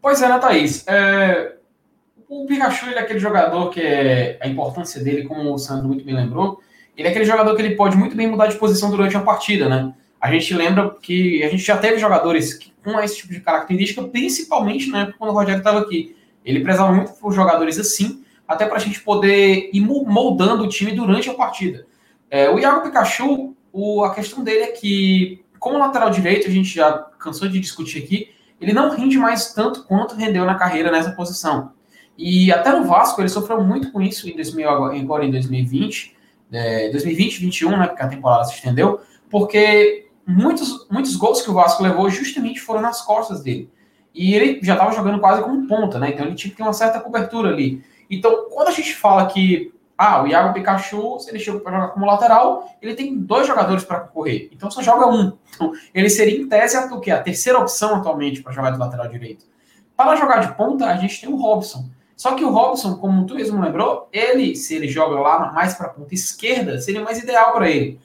Pois 0.02 0.22
é, 0.22 0.30
né, 0.30 0.40
Thaís? 0.40 0.88
É... 0.88 1.56
O 2.30 2.46
Pikachu 2.46 2.88
ele 2.88 2.96
é 2.96 3.02
aquele 3.02 3.20
jogador 3.20 3.70
que 3.70 3.82
é... 3.82 4.38
a 4.42 4.48
importância 4.48 5.04
dele, 5.04 5.24
como 5.24 5.54
o 5.54 5.58
Sandro 5.58 5.88
muito 5.88 6.04
bem 6.04 6.16
lembrou, 6.16 6.62
ele 6.96 7.08
é 7.08 7.12
aquele 7.12 7.26
jogador 7.26 7.56
que 7.56 7.62
ele 7.62 7.76
pode 7.76 7.96
muito 7.96 8.16
bem 8.16 8.28
mudar 8.28 8.48
de 8.48 8.58
posição 8.58 8.90
durante 8.90 9.16
a 9.16 9.22
partida, 9.22 9.70
né? 9.70 9.94
A 10.20 10.32
gente 10.32 10.54
lembra 10.54 10.96
que 11.02 11.44
a 11.44 11.50
gente 11.50 11.64
já 11.64 11.78
teve 11.78 12.00
jogadores 12.00 12.60
com 12.84 13.00
esse 13.00 13.18
tipo 13.18 13.34
de 13.34 13.40
característica, 13.40 14.02
principalmente 14.04 14.90
na 14.90 15.02
época 15.02 15.18
quando 15.20 15.32
o 15.32 15.34
Rogério 15.34 15.60
estava 15.60 15.80
aqui. 15.80 16.16
Ele 16.44 16.62
prezava 16.62 16.92
muito 16.92 17.14
por 17.14 17.34
jogadores 17.34 17.78
assim, 17.78 18.24
até 18.48 18.66
para 18.66 18.78
a 18.78 18.80
gente 18.80 19.02
poder 19.02 19.70
ir 19.74 19.82
moldando 19.82 20.64
o 20.64 20.70
time 20.70 20.94
durante 20.94 21.30
a 21.30 21.34
partida. 21.34 21.86
É, 22.30 22.50
o 22.50 22.58
Iago 22.58 22.82
Pikachu, 22.82 23.56
o, 23.72 24.04
a 24.04 24.14
questão 24.14 24.44
dele 24.44 24.64
é 24.64 24.68
que, 24.68 25.44
como 25.60 25.78
lateral 25.78 26.10
direito, 26.10 26.48
a 26.48 26.52
gente 26.52 26.74
já 26.74 26.94
cansou 27.20 27.48
de 27.48 27.60
discutir 27.60 28.04
aqui, 28.04 28.32
ele 28.60 28.74
não 28.74 28.90
rende 28.90 29.18
mais 29.18 29.54
tanto 29.54 29.84
quanto 29.84 30.16
rendeu 30.16 30.46
na 30.46 30.56
carreira 30.56 30.92
nessa 30.92 31.12
posição. 31.12 31.72
E 32.18 32.52
até 32.52 32.72
no 32.72 32.86
Vasco 32.86 33.22
ele 33.22 33.30
sofreu 33.30 33.64
muito 33.64 33.92
com 33.92 34.02
isso 34.02 34.28
em 34.28 34.36
2000, 34.36 34.70
agora 34.70 35.26
em 35.26 35.32
2020, 35.32 36.16
é, 36.52 36.90
2020, 36.90 37.42
2021, 37.42 37.78
né, 37.78 37.88
porque 37.88 38.02
a 38.02 38.08
temporada 38.08 38.46
se 38.46 38.56
estendeu, 38.56 39.02
porque 39.30 40.07
muitos, 40.28 40.86
muitos 40.92 41.16
gols 41.16 41.42
que 41.42 41.50
o 41.50 41.54
Vasco 41.54 41.82
levou 41.82 42.10
justamente 42.10 42.60
foram 42.60 42.82
nas 42.82 43.02
costas 43.02 43.42
dele. 43.42 43.72
E 44.14 44.36
ele 44.36 44.60
já 44.62 44.74
estava 44.74 44.92
jogando 44.92 45.20
quase 45.20 45.42
como 45.42 45.68
ponta, 45.68 45.98
né? 45.98 46.10
Então 46.10 46.26
ele 46.26 46.36
tinha 46.36 46.52
que 46.52 46.58
ter 46.58 46.64
uma 46.64 46.74
certa 46.74 47.00
cobertura 47.00 47.50
ali. 47.50 47.84
Então, 48.10 48.48
quando 48.50 48.68
a 48.68 48.72
gente 48.72 48.94
fala 48.96 49.26
que 49.28 49.72
ah, 49.98 50.22
o 50.22 50.28
Iago 50.28 50.54
Pikachu, 50.54 51.20
se 51.20 51.30
ele 51.32 51.40
chegou 51.40 51.60
para 51.60 51.72
jogar 51.74 51.88
como 51.90 52.06
lateral, 52.06 52.70
ele 52.82 52.94
tem 52.94 53.18
dois 53.18 53.48
jogadores 53.48 53.84
para 53.84 54.02
concorrer. 54.02 54.50
Então 54.52 54.70
só 54.70 54.82
joga 54.82 55.08
um. 55.08 55.34
Então, 55.56 55.72
ele 55.94 56.10
seria, 56.10 56.40
em 56.40 56.48
tese, 56.48 56.78
a, 56.78 56.88
que, 57.00 57.10
a 57.10 57.24
terceira 57.24 57.58
opção 57.58 57.96
atualmente 57.96 58.44
para 58.44 58.52
jogar 58.52 58.72
de 58.72 58.78
lateral 58.78 59.08
direito. 59.08 59.46
Para 59.96 60.16
jogar 60.16 60.40
de 60.40 60.56
ponta, 60.56 60.86
a 60.86 60.98
gente 60.98 61.20
tem 61.20 61.30
o 61.30 61.36
Robson. 61.36 61.90
Só 62.16 62.36
que 62.36 62.44
o 62.44 62.50
Robson, 62.50 62.98
como 62.98 63.26
tu 63.26 63.36
mesmo 63.36 63.60
lembrou, 63.60 64.08
ele, 64.12 64.56
se 64.56 64.76
ele 64.76 64.88
joga 64.88 65.20
lá 65.20 65.52
mais 65.52 65.74
para 65.74 65.88
a 65.88 65.90
ponta 65.90 66.14
esquerda, 66.14 66.80
seria 66.80 67.02
mais 67.02 67.22
ideal 67.22 67.54
para 67.54 67.70
ele. 67.70 68.00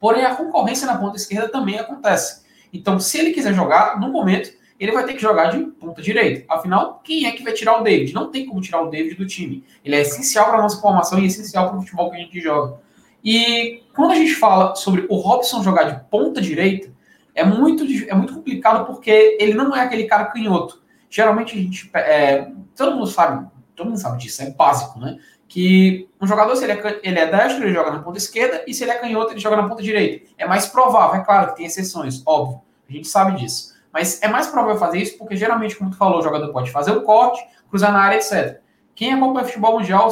Porém, 0.00 0.24
a 0.24 0.34
concorrência 0.34 0.86
na 0.86 0.96
ponta 0.96 1.16
esquerda 1.16 1.48
também 1.48 1.78
acontece. 1.78 2.42
Então, 2.72 2.98
se 2.98 3.18
ele 3.18 3.32
quiser 3.32 3.52
jogar, 3.52 4.00
no 4.00 4.10
momento, 4.10 4.50
ele 4.78 4.92
vai 4.92 5.04
ter 5.04 5.12
que 5.12 5.20
jogar 5.20 5.50
de 5.50 5.62
ponta 5.72 6.00
direita. 6.00 6.44
Afinal, 6.48 7.02
quem 7.04 7.26
é 7.26 7.32
que 7.32 7.44
vai 7.44 7.52
tirar 7.52 7.78
o 7.78 7.84
David? 7.84 8.14
Não 8.14 8.30
tem 8.30 8.46
como 8.46 8.62
tirar 8.62 8.80
o 8.80 8.88
David 8.88 9.16
do 9.16 9.26
time. 9.26 9.62
Ele 9.84 9.94
é 9.94 10.00
essencial 10.00 10.46
para 10.46 10.58
a 10.58 10.62
nossa 10.62 10.80
formação 10.80 11.18
e 11.18 11.26
essencial 11.26 11.68
para 11.68 11.78
o 11.78 11.82
futebol 11.82 12.10
que 12.10 12.16
a 12.16 12.20
gente 12.20 12.40
joga. 12.40 12.78
E 13.22 13.82
quando 13.94 14.12
a 14.12 14.14
gente 14.14 14.34
fala 14.34 14.74
sobre 14.74 15.04
o 15.10 15.16
Robson 15.16 15.62
jogar 15.62 15.84
de 15.84 16.00
ponta 16.08 16.40
direita, 16.40 16.90
é 17.34 17.44
muito, 17.44 17.84
é 18.08 18.14
muito 18.14 18.34
complicado 18.34 18.86
porque 18.86 19.36
ele 19.38 19.52
não 19.52 19.76
é 19.76 19.82
aquele 19.82 20.04
cara 20.04 20.24
canhoto. 20.24 20.82
Geralmente 21.10 21.58
a 21.58 21.60
gente. 21.60 21.90
É, 21.94 22.50
todo 22.74 22.96
mundo 22.96 23.06
sabe, 23.06 23.48
todo 23.76 23.88
mundo 23.88 23.98
sabe 23.98 24.18
disso, 24.18 24.42
é 24.42 24.50
básico, 24.50 24.98
né? 24.98 25.18
Que 25.50 26.08
um 26.20 26.28
jogador, 26.28 26.54
se 26.54 26.62
ele 26.62 26.74
é, 26.74 27.00
ele 27.02 27.18
é 27.18 27.26
destro, 27.26 27.64
ele 27.64 27.74
joga 27.74 27.90
na 27.90 27.98
ponta 27.98 28.16
esquerda, 28.16 28.62
e 28.68 28.72
se 28.72 28.84
ele 28.84 28.92
é 28.92 28.98
canhoto, 28.98 29.32
ele 29.32 29.40
joga 29.40 29.56
na 29.56 29.68
ponta 29.68 29.82
direita. 29.82 30.24
É 30.38 30.46
mais 30.46 30.66
provável, 30.66 31.20
é 31.20 31.24
claro 31.24 31.48
que 31.48 31.56
tem 31.56 31.66
exceções, 31.66 32.22
óbvio, 32.24 32.60
a 32.88 32.92
gente 32.92 33.08
sabe 33.08 33.36
disso. 33.36 33.74
Mas 33.92 34.22
é 34.22 34.28
mais 34.28 34.46
provável 34.46 34.78
fazer 34.78 34.98
isso 34.98 35.18
porque, 35.18 35.34
geralmente, 35.34 35.74
como 35.74 35.90
tu 35.90 35.96
falou, 35.96 36.20
o 36.20 36.22
jogador 36.22 36.52
pode 36.52 36.70
fazer 36.70 36.92
o 36.92 37.02
corte, 37.02 37.44
cruzar 37.68 37.92
na 37.92 38.00
área, 38.00 38.16
etc. 38.16 38.60
Quem 38.94 39.12
acompanha 39.12 39.44
futebol 39.44 39.80
mundial 39.80 40.08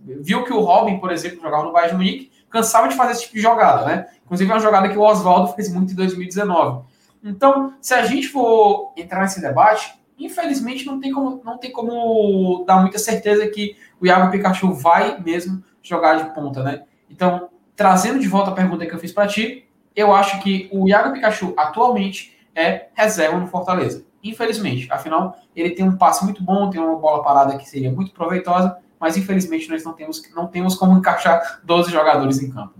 viu 0.00 0.44
que 0.44 0.52
o 0.52 0.60
Robin, 0.60 1.00
por 1.00 1.10
exemplo, 1.10 1.40
jogava 1.42 1.64
no 1.64 1.72
Bayern 1.72 1.90
de 1.90 1.96
Munique, 1.96 2.30
cansava 2.48 2.86
de 2.86 2.94
fazer 2.94 3.12
esse 3.12 3.22
tipo 3.22 3.34
de 3.34 3.40
jogada, 3.40 3.84
né? 3.84 4.06
Inclusive, 4.24 4.48
é 4.48 4.54
uma 4.54 4.60
jogada 4.60 4.88
que 4.88 4.96
o 4.96 5.02
Oswaldo 5.02 5.52
fez 5.54 5.68
muito 5.68 5.92
em 5.92 5.96
2019. 5.96 6.84
Então, 7.24 7.74
se 7.80 7.92
a 7.92 8.06
gente 8.06 8.28
for 8.28 8.92
entrar 8.96 9.22
nesse 9.22 9.40
debate, 9.40 9.98
infelizmente 10.18 10.86
não 10.86 11.00
tem 11.00 11.12
como, 11.12 11.42
não 11.44 11.58
tem 11.58 11.70
como 11.70 12.64
dar 12.66 12.80
muita 12.80 12.98
certeza 12.98 13.46
que 13.48 13.76
o 14.00 14.06
Iago 14.06 14.30
Pikachu 14.30 14.72
vai 14.72 15.20
mesmo 15.20 15.62
jogar 15.82 16.16
de 16.16 16.34
ponta, 16.34 16.62
né? 16.62 16.84
Então, 17.08 17.48
trazendo 17.74 18.18
de 18.18 18.28
volta 18.28 18.50
a 18.50 18.54
pergunta 18.54 18.86
que 18.86 18.94
eu 18.94 18.98
fiz 18.98 19.12
para 19.12 19.26
ti, 19.26 19.66
eu 19.94 20.14
acho 20.14 20.42
que 20.42 20.68
o 20.72 20.88
Iago 20.88 21.12
Pikachu 21.12 21.54
atualmente 21.56 22.36
é 22.54 22.88
reserva 22.94 23.38
no 23.38 23.46
Fortaleza. 23.46 24.04
Infelizmente, 24.22 24.90
afinal, 24.90 25.36
ele 25.54 25.70
tem 25.70 25.86
um 25.86 25.96
passe 25.96 26.24
muito 26.24 26.42
bom, 26.42 26.70
tem 26.70 26.80
uma 26.80 26.96
bola 26.96 27.22
parada 27.22 27.56
que 27.56 27.68
seria 27.68 27.92
muito 27.92 28.12
proveitosa, 28.12 28.76
mas 28.98 29.16
infelizmente 29.16 29.68
nós 29.68 29.84
não 29.84 29.92
temos, 29.92 30.22
não 30.34 30.46
temos 30.46 30.74
como 30.74 30.98
encaixar 30.98 31.60
12 31.62 31.92
jogadores 31.92 32.42
em 32.42 32.50
campo. 32.50 32.74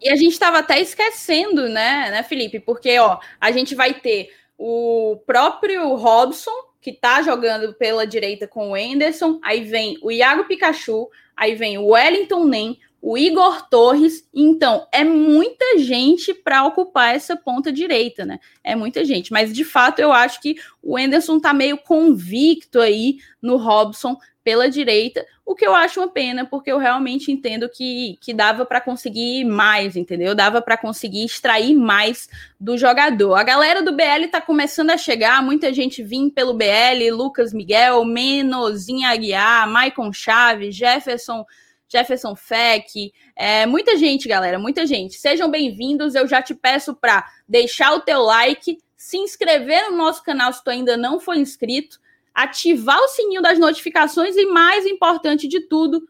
E 0.00 0.08
a 0.08 0.16
gente 0.16 0.32
estava 0.32 0.58
até 0.58 0.80
esquecendo, 0.80 1.68
né, 1.68 2.10
né, 2.10 2.22
Felipe? 2.22 2.60
Porque 2.60 2.98
ó, 2.98 3.18
a 3.40 3.50
gente 3.50 3.74
vai 3.74 3.94
ter 3.94 4.30
o 4.56 5.20
próprio 5.26 5.94
Robson, 5.96 6.52
que 6.88 6.98
tá 6.98 7.20
jogando 7.20 7.74
pela 7.74 8.06
direita 8.06 8.48
com 8.48 8.70
o 8.70 8.76
Enderson, 8.76 9.38
aí 9.44 9.62
vem 9.62 9.98
o 10.00 10.10
Iago 10.10 10.44
Pikachu, 10.44 11.10
aí 11.36 11.54
vem 11.54 11.76
o 11.76 11.88
Wellington 11.88 12.44
Nem, 12.46 12.80
o 13.00 13.16
Igor 13.16 13.68
Torres. 13.68 14.28
Então, 14.34 14.86
é 14.92 15.04
muita 15.04 15.78
gente 15.78 16.34
para 16.34 16.64
ocupar 16.64 17.14
essa 17.14 17.36
ponta 17.36 17.72
direita, 17.72 18.24
né? 18.24 18.38
É 18.62 18.74
muita 18.74 19.04
gente. 19.04 19.32
Mas, 19.32 19.52
de 19.52 19.64
fato, 19.64 20.00
eu 20.00 20.12
acho 20.12 20.40
que 20.40 20.56
o 20.82 20.98
Enderson 20.98 21.38
tá 21.40 21.52
meio 21.52 21.78
convicto 21.78 22.80
aí 22.80 23.18
no 23.40 23.56
Robson 23.56 24.16
pela 24.48 24.70
direita, 24.70 25.26
o 25.44 25.54
que 25.54 25.66
eu 25.66 25.74
acho 25.74 26.00
uma 26.00 26.08
pena, 26.08 26.46
porque 26.46 26.72
eu 26.72 26.78
realmente 26.78 27.30
entendo 27.30 27.68
que, 27.68 28.16
que 28.18 28.32
dava 28.32 28.64
para 28.64 28.80
conseguir 28.80 29.44
mais, 29.44 29.94
entendeu? 29.94 30.34
Dava 30.34 30.62
para 30.62 30.78
conseguir 30.78 31.22
extrair 31.22 31.74
mais 31.74 32.30
do 32.58 32.78
jogador. 32.78 33.34
A 33.34 33.42
galera 33.42 33.82
do 33.82 33.94
BL 33.94 34.24
está 34.24 34.40
começando 34.40 34.88
a 34.88 34.96
chegar, 34.96 35.42
muita 35.42 35.70
gente 35.70 36.02
vindo 36.02 36.32
pelo 36.32 36.54
BL, 36.54 37.12
Lucas 37.12 37.52
Miguel, 37.52 38.02
Menozinha 38.06 39.10
Aguiar, 39.10 39.68
Maicon 39.68 40.10
Chaves, 40.14 40.74
Jefferson 40.74 41.44
Jefferson 41.88 42.36
Feck, 42.36 43.12
é, 43.34 43.64
muita 43.64 43.96
gente, 43.96 44.28
galera, 44.28 44.58
muita 44.58 44.86
gente. 44.86 45.14
Sejam 45.14 45.50
bem-vindos. 45.50 46.14
Eu 46.14 46.28
já 46.28 46.42
te 46.42 46.54
peço 46.54 46.94
para 46.94 47.26
deixar 47.48 47.94
o 47.94 48.00
teu 48.00 48.20
like, 48.20 48.78
se 48.94 49.16
inscrever 49.16 49.90
no 49.90 49.96
nosso 49.96 50.22
canal 50.22 50.52
se 50.52 50.62
tu 50.62 50.68
ainda 50.68 50.96
não 50.96 51.18
for 51.18 51.34
inscrito, 51.34 51.98
ativar 52.34 52.98
o 52.98 53.08
sininho 53.08 53.40
das 53.40 53.58
notificações 53.58 54.36
e, 54.36 54.44
mais 54.46 54.84
importante 54.84 55.48
de 55.48 55.60
tudo, 55.60 56.06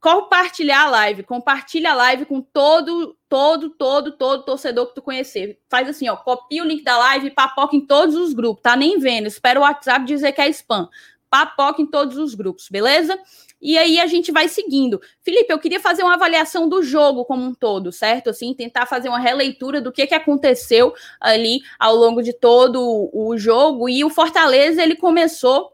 compartilhar 0.00 0.82
a 0.82 0.90
live. 0.90 1.22
Compartilha 1.22 1.92
a 1.92 1.94
live 1.94 2.26
com 2.26 2.42
todo, 2.42 3.16
todo, 3.28 3.70
todo, 3.70 4.12
todo 4.12 4.44
torcedor 4.44 4.88
que 4.88 4.96
tu 4.96 5.02
conhecer. 5.02 5.60
Faz 5.68 5.88
assim, 5.88 6.08
ó, 6.08 6.16
copia 6.16 6.62
o 6.62 6.66
link 6.66 6.82
da 6.82 6.98
live 6.98 7.28
e 7.28 7.30
papoca 7.30 7.76
em 7.76 7.86
todos 7.86 8.16
os 8.16 8.34
grupos, 8.34 8.62
tá 8.62 8.74
nem 8.74 8.98
vendo. 8.98 9.28
Espera 9.28 9.60
o 9.60 9.62
WhatsApp 9.62 10.04
dizer 10.04 10.32
que 10.32 10.40
é 10.40 10.48
spam. 10.48 10.90
Papoca 11.34 11.82
em 11.82 11.86
todos 11.86 12.16
os 12.16 12.32
grupos, 12.32 12.68
beleza? 12.70 13.18
E 13.60 13.76
aí 13.76 13.98
a 13.98 14.06
gente 14.06 14.30
vai 14.30 14.46
seguindo. 14.46 15.00
Felipe, 15.20 15.52
eu 15.52 15.58
queria 15.58 15.80
fazer 15.80 16.04
uma 16.04 16.14
avaliação 16.14 16.68
do 16.68 16.80
jogo 16.80 17.24
como 17.24 17.42
um 17.42 17.52
todo, 17.52 17.90
certo? 17.90 18.30
Assim, 18.30 18.54
tentar 18.54 18.86
fazer 18.86 19.08
uma 19.08 19.18
releitura 19.18 19.80
do 19.80 19.90
que, 19.90 20.06
que 20.06 20.14
aconteceu 20.14 20.94
ali 21.20 21.60
ao 21.76 21.96
longo 21.96 22.22
de 22.22 22.32
todo 22.32 23.10
o 23.12 23.36
jogo. 23.36 23.88
E 23.88 24.04
o 24.04 24.10
Fortaleza, 24.10 24.80
ele 24.80 24.94
começou 24.94 25.72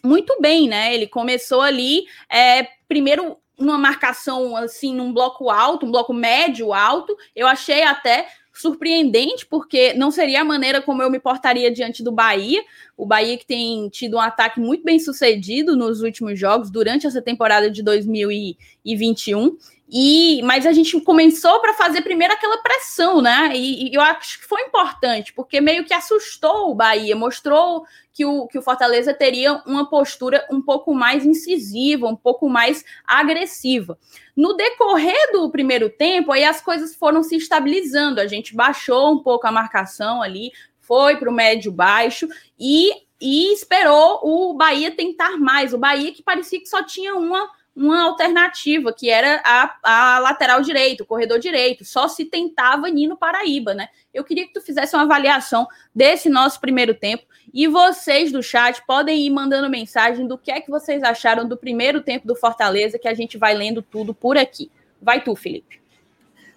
muito 0.00 0.40
bem, 0.40 0.68
né? 0.68 0.94
Ele 0.94 1.08
começou 1.08 1.60
ali, 1.60 2.04
é, 2.30 2.68
primeiro, 2.86 3.36
uma 3.58 3.76
marcação 3.76 4.56
assim, 4.56 4.94
num 4.94 5.12
bloco 5.12 5.50
alto, 5.50 5.86
um 5.86 5.90
bloco 5.90 6.14
médio 6.14 6.72
alto. 6.72 7.16
Eu 7.34 7.48
achei 7.48 7.82
até 7.82 8.28
surpreendente, 8.54 9.44
porque 9.44 9.92
não 9.94 10.12
seria 10.12 10.42
a 10.42 10.44
maneira 10.44 10.80
como 10.80 11.02
eu 11.02 11.10
me 11.10 11.18
portaria 11.18 11.70
diante 11.72 12.02
do 12.04 12.12
Bahia. 12.12 12.62
O 12.96 13.04
Bahia 13.04 13.36
que 13.36 13.44
tem 13.44 13.88
tido 13.88 14.16
um 14.16 14.20
ataque 14.20 14.60
muito 14.60 14.84
bem 14.84 15.00
sucedido 15.00 15.76
nos 15.76 16.00
últimos 16.00 16.38
jogos, 16.38 16.70
durante 16.70 17.06
essa 17.06 17.20
temporada 17.20 17.68
de 17.68 17.82
2021. 17.82 19.58
E, 19.88 20.42
mas 20.42 20.64
a 20.64 20.72
gente 20.72 20.98
começou 21.02 21.60
para 21.60 21.74
fazer 21.74 22.00
primeiro 22.00 22.32
aquela 22.32 22.58
pressão, 22.58 23.20
né? 23.20 23.52
E, 23.54 23.90
e, 23.90 23.94
eu 23.94 24.00
acho 24.00 24.40
que 24.40 24.46
foi 24.46 24.62
importante, 24.62 25.32
porque 25.32 25.60
meio 25.60 25.84
que 25.84 25.92
assustou 25.92 26.70
o 26.70 26.74
Bahia, 26.74 27.14
mostrou 27.14 27.84
que 28.12 28.24
o, 28.24 28.46
que 28.46 28.58
o 28.58 28.62
Fortaleza 28.62 29.12
teria 29.12 29.62
uma 29.66 29.88
postura 29.88 30.46
um 30.50 30.62
pouco 30.62 30.94
mais 30.94 31.26
incisiva, 31.26 32.06
um 32.06 32.16
pouco 32.16 32.48
mais 32.48 32.84
agressiva. 33.06 33.98
No 34.34 34.54
decorrer 34.54 35.32
do 35.32 35.50
primeiro 35.50 35.90
tempo, 35.90 36.32
aí 36.32 36.44
as 36.44 36.60
coisas 36.60 36.94
foram 36.94 37.22
se 37.22 37.36
estabilizando, 37.36 38.20
a 38.20 38.26
gente 38.26 38.54
baixou 38.54 39.12
um 39.12 39.18
pouco 39.18 39.46
a 39.46 39.52
marcação 39.52 40.22
ali, 40.22 40.50
foi 40.80 41.16
para 41.16 41.30
o 41.30 41.34
médio 41.34 41.70
baixo 41.70 42.28
e, 42.58 42.90
e 43.20 43.52
esperou 43.52 44.20
o 44.22 44.54
Bahia 44.54 44.90
tentar 44.90 45.36
mais. 45.36 45.74
O 45.74 45.78
Bahia 45.78 46.12
que 46.12 46.22
parecia 46.22 46.60
que 46.60 46.68
só 46.68 46.82
tinha 46.82 47.14
uma 47.14 47.50
uma 47.76 48.04
alternativa, 48.04 48.92
que 48.92 49.10
era 49.10 49.42
a, 49.44 49.76
a 49.82 50.18
lateral 50.20 50.60
direito, 50.60 51.02
o 51.02 51.06
corredor 51.06 51.38
direito. 51.38 51.84
Só 51.84 52.06
se 52.06 52.24
tentava 52.24 52.88
Nino 52.88 53.16
Paraíba, 53.16 53.74
né? 53.74 53.88
Eu 54.12 54.22
queria 54.22 54.46
que 54.46 54.52
tu 54.52 54.60
fizesse 54.60 54.94
uma 54.94 55.02
avaliação 55.02 55.66
desse 55.94 56.28
nosso 56.28 56.60
primeiro 56.60 56.94
tempo. 56.94 57.24
E 57.52 57.66
vocês 57.66 58.30
do 58.30 58.42
chat 58.42 58.82
podem 58.86 59.26
ir 59.26 59.30
mandando 59.30 59.68
mensagem 59.68 60.26
do 60.26 60.38
que 60.38 60.52
é 60.52 60.60
que 60.60 60.70
vocês 60.70 61.02
acharam 61.02 61.48
do 61.48 61.56
primeiro 61.56 62.00
tempo 62.00 62.26
do 62.26 62.36
Fortaleza, 62.36 62.98
que 62.98 63.08
a 63.08 63.14
gente 63.14 63.36
vai 63.36 63.54
lendo 63.54 63.82
tudo 63.82 64.14
por 64.14 64.38
aqui. 64.38 64.70
Vai 65.02 65.22
tu, 65.22 65.34
Felipe. 65.34 65.82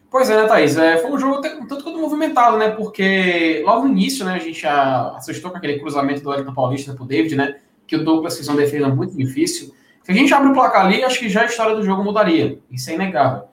Pois 0.09 0.29
é, 0.29 0.41
né, 0.41 0.47
Thaís? 0.47 0.77
É, 0.77 0.97
foi 0.97 1.11
um 1.11 1.19
jogo 1.19 1.41
tanto 1.41 1.83
quanto 1.83 1.99
movimentado, 1.99 2.57
né? 2.57 2.71
Porque 2.71 3.61
logo 3.65 3.85
no 3.85 3.91
início, 3.91 4.23
né, 4.23 4.35
a 4.35 4.39
gente 4.39 4.65
assustou 4.65 5.51
com 5.51 5.57
aquele 5.57 5.79
cruzamento 5.79 6.21
do 6.21 6.33
Elton 6.33 6.53
Paulista 6.53 6.93
pro 6.93 7.05
David, 7.05 7.35
né? 7.35 7.57
Que 7.85 7.95
o 7.95 8.03
Douglas 8.03 8.35
fez 8.35 8.47
uma 8.47 8.57
defesa 8.57 8.87
muito 8.87 9.17
difícil. 9.17 9.75
Se 10.07 10.13
a 10.13 10.15
gente 10.15 10.33
abre 10.33 10.47
o 10.47 10.53
placar 10.53 10.85
ali, 10.85 11.03
acho 11.03 11.19
que 11.19 11.27
já 11.27 11.41
a 11.41 11.45
história 11.47 11.75
do 11.75 11.83
jogo 11.83 12.01
mudaria. 12.01 12.57
Isso 12.71 12.89
é 12.89 12.93
inegável. 12.93 13.49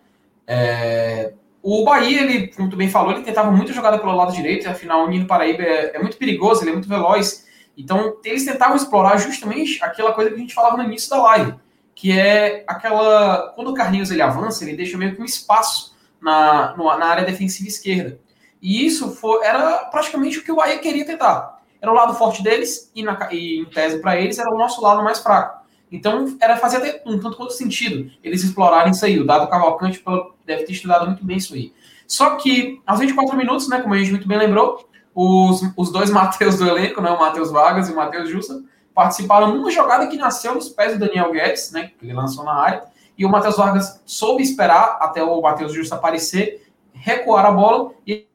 É... 0.47 1.33
O 1.61 1.85
Bahia, 1.85 2.23
ele, 2.23 2.47
como 2.47 2.71
tu 2.71 2.77
bem 2.77 2.89
falou, 2.89 3.11
ele 3.11 3.25
tentava 3.25 3.51
muito 3.51 3.73
jogada 3.73 3.99
pelo 3.99 4.15
lado 4.15 4.33
direito, 4.33 4.69
afinal 4.69 5.03
o 5.03 5.09
Nino 5.09 5.27
Paraíba 5.27 5.65
é, 5.65 5.97
é, 5.97 5.99
muito 5.99 6.17
perigoso, 6.17 6.63
ele 6.63 6.71
é 6.71 6.73
muito 6.75 6.89
veloz. 6.89 7.45
Então, 7.77 8.19
eles 8.25 8.45
tentavam 8.45 8.77
explorar 8.77 9.17
justamente 9.17 9.83
aquela 9.83 10.13
coisa 10.13 10.31
que 10.31 10.37
a 10.37 10.39
gente 10.39 10.55
falava 10.55 10.77
no 10.77 10.85
início 10.85 11.11
da 11.11 11.21
live, 11.25 11.55
que 11.93 12.17
é 12.17 12.63
aquela. 12.69 13.53
Quando 13.57 13.73
o 13.73 13.75
Carlinhos 13.75 14.13
ele 14.13 14.23
avança, 14.23 14.63
ele 14.63 14.77
deixa 14.77 14.97
meio 14.97 15.17
que 15.17 15.21
um 15.21 15.25
espaço 15.25 15.97
na, 16.21 16.77
na 16.77 17.07
área 17.07 17.25
defensiva 17.25 17.69
esquerda. 17.69 18.17
E 18.63 18.87
isso 18.87 19.11
foi, 19.11 19.45
era 19.45 19.87
praticamente 19.87 20.39
o 20.39 20.45
que 20.45 20.53
o 20.53 20.57
Bahia 20.57 20.79
queria 20.79 21.05
tentar. 21.05 21.65
Era 21.83 21.91
o 21.91 21.97
lado 21.97 22.15
forte 22.15 22.45
deles, 22.45 22.93
e, 22.95 23.03
na, 23.03 23.29
e 23.33 23.59
em 23.59 23.65
tese 23.65 23.99
para 23.99 24.21
eles 24.21 24.39
era 24.39 24.55
o 24.55 24.57
nosso 24.57 24.81
lado 24.81 25.03
mais 25.03 25.19
fraco. 25.19 25.64
Então, 25.95 26.37
era 26.41 26.57
fazer 26.57 26.79
até 26.79 27.03
um 27.07 27.21
tanto 27.21 27.37
quanto 27.37 27.53
sentido 27.53 28.11
eles 28.21 28.43
explorarem 28.43 28.91
isso 28.91 29.05
aí. 29.05 29.17
O 29.21 29.25
Dado 29.25 29.49
Cavalcante 29.49 30.03
deve 30.45 30.65
ter 30.65 30.73
estudado 30.73 31.07
muito 31.07 31.25
bem 31.25 31.37
isso 31.37 31.55
aí. 31.55 31.73
Só 32.05 32.35
que, 32.35 32.83
aos 32.85 32.99
24 32.99 33.37
minutos, 33.37 33.69
né, 33.69 33.81
como 33.81 33.95
a 33.95 33.99
gente 33.99 34.11
muito 34.11 34.27
bem 34.27 34.37
lembrou, 34.37 34.89
os, 35.15 35.63
os 35.77 35.93
dois 35.93 36.11
Matheus 36.13 36.59
do 36.59 36.67
elenco, 36.67 37.01
né, 37.01 37.13
o 37.13 37.19
Matheus 37.21 37.53
Vargas 37.53 37.89
e 37.89 37.93
o 37.93 37.97
Matheus 37.97 38.29
Justa, 38.29 38.61
participaram 38.93 39.55
numa 39.55 39.71
jogada 39.71 40.09
que 40.09 40.17
nasceu 40.17 40.57
nos 40.57 40.69
pés 40.69 40.95
do 40.95 40.99
Daniel 40.99 41.31
Guedes, 41.31 41.71
né, 41.71 41.93
que 41.97 42.05
ele 42.05 42.13
lançou 42.13 42.45
na 42.45 42.55
área, 42.55 42.83
e 43.17 43.25
o 43.25 43.29
Matheus 43.29 43.57
Vargas 43.57 44.03
soube 44.05 44.43
esperar 44.43 44.99
até 45.01 45.23
o 45.23 45.41
Matheus 45.41 45.73
Justa 45.73 45.95
aparecer, 45.95 46.67
recuar 46.93 47.47
a 47.47 47.53
bola 47.53 47.93
e 48.05 48.27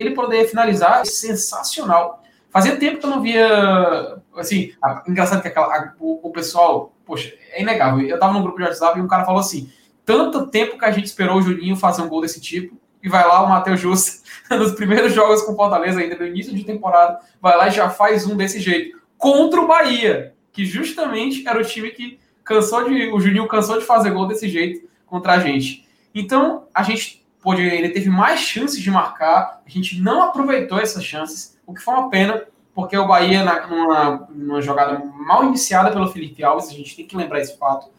ele 0.00 0.14
poder 0.14 0.48
finalizar. 0.48 1.04
Sensacional. 1.04 2.22
Fazia 2.58 2.76
tempo 2.76 2.98
que 2.98 3.06
eu 3.06 3.10
não 3.10 3.22
via. 3.22 4.18
Assim, 4.36 4.72
a, 4.82 5.04
engraçado 5.06 5.40
que 5.40 5.46
aquela, 5.46 5.66
a, 5.66 5.92
o, 6.00 6.28
o, 6.28 6.32
pessoal. 6.32 6.92
Poxa, 7.06 7.32
é 7.52 7.62
inegável. 7.62 8.04
Eu 8.04 8.18
tava 8.18 8.32
no 8.32 8.42
grupo 8.42 8.58
de 8.58 8.64
WhatsApp 8.64 8.98
e 8.98 9.02
um 9.02 9.06
cara 9.06 9.24
falou 9.24 9.38
assim: 9.38 9.70
tanto 10.04 10.48
tempo 10.48 10.76
que 10.76 10.84
a 10.84 10.90
gente 10.90 11.04
esperou 11.04 11.36
o 11.36 11.42
Juninho 11.42 11.76
fazer 11.76 12.02
um 12.02 12.08
gol 12.08 12.20
desse 12.20 12.40
tipo, 12.40 12.76
e 13.00 13.08
vai 13.08 13.24
lá 13.24 13.44
o 13.44 13.48
Matheus 13.48 13.78
Justa, 13.78 14.24
nos 14.56 14.72
primeiros 14.72 15.14
jogos 15.14 15.42
com 15.42 15.54
Fortaleza, 15.54 16.00
ainda 16.00 16.16
no 16.16 16.26
início 16.26 16.52
de 16.52 16.64
temporada, 16.64 17.20
vai 17.40 17.56
lá 17.56 17.68
e 17.68 17.70
já 17.70 17.90
faz 17.90 18.26
um 18.26 18.36
desse 18.36 18.58
jeito. 18.58 18.98
Contra 19.16 19.60
o 19.60 19.68
Bahia, 19.68 20.34
que 20.50 20.64
justamente 20.64 21.46
era 21.46 21.60
o 21.60 21.64
time 21.64 21.90
que 21.90 22.18
cansou 22.42 22.88
de. 22.88 23.12
O 23.12 23.20
Juninho 23.20 23.46
cansou 23.46 23.78
de 23.78 23.84
fazer 23.84 24.10
gol 24.10 24.26
desse 24.26 24.48
jeito 24.48 24.84
contra 25.06 25.34
a 25.34 25.38
gente. 25.38 25.86
Então, 26.12 26.64
a 26.74 26.82
gente 26.82 27.24
pôde. 27.40 27.62
Ele 27.62 27.90
teve 27.90 28.10
mais 28.10 28.40
chances 28.40 28.80
de 28.80 28.90
marcar, 28.90 29.62
a 29.64 29.70
gente 29.70 30.00
não 30.00 30.22
aproveitou 30.22 30.80
essas 30.80 31.04
chances 31.04 31.56
o 31.68 31.74
que 31.74 31.82
foi 31.82 31.94
uma 31.94 32.08
pena, 32.08 32.42
porque 32.74 32.96
o 32.96 33.06
Bahia, 33.06 33.44
na, 33.44 33.66
numa, 33.66 34.28
numa 34.30 34.62
jogada 34.62 34.98
mal 35.04 35.44
iniciada 35.44 35.92
pelo 35.92 36.08
Felipe 36.08 36.42
Alves, 36.42 36.70
a 36.70 36.72
gente 36.72 36.96
tem 36.96 37.06
que 37.06 37.14
lembrar 37.14 37.40
esse 37.40 37.58
fato, 37.58 37.90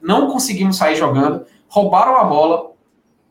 não 0.00 0.30
conseguimos 0.30 0.76
sair 0.76 0.94
jogando, 0.94 1.44
roubaram 1.66 2.16
a 2.16 2.22
bola, 2.22 2.70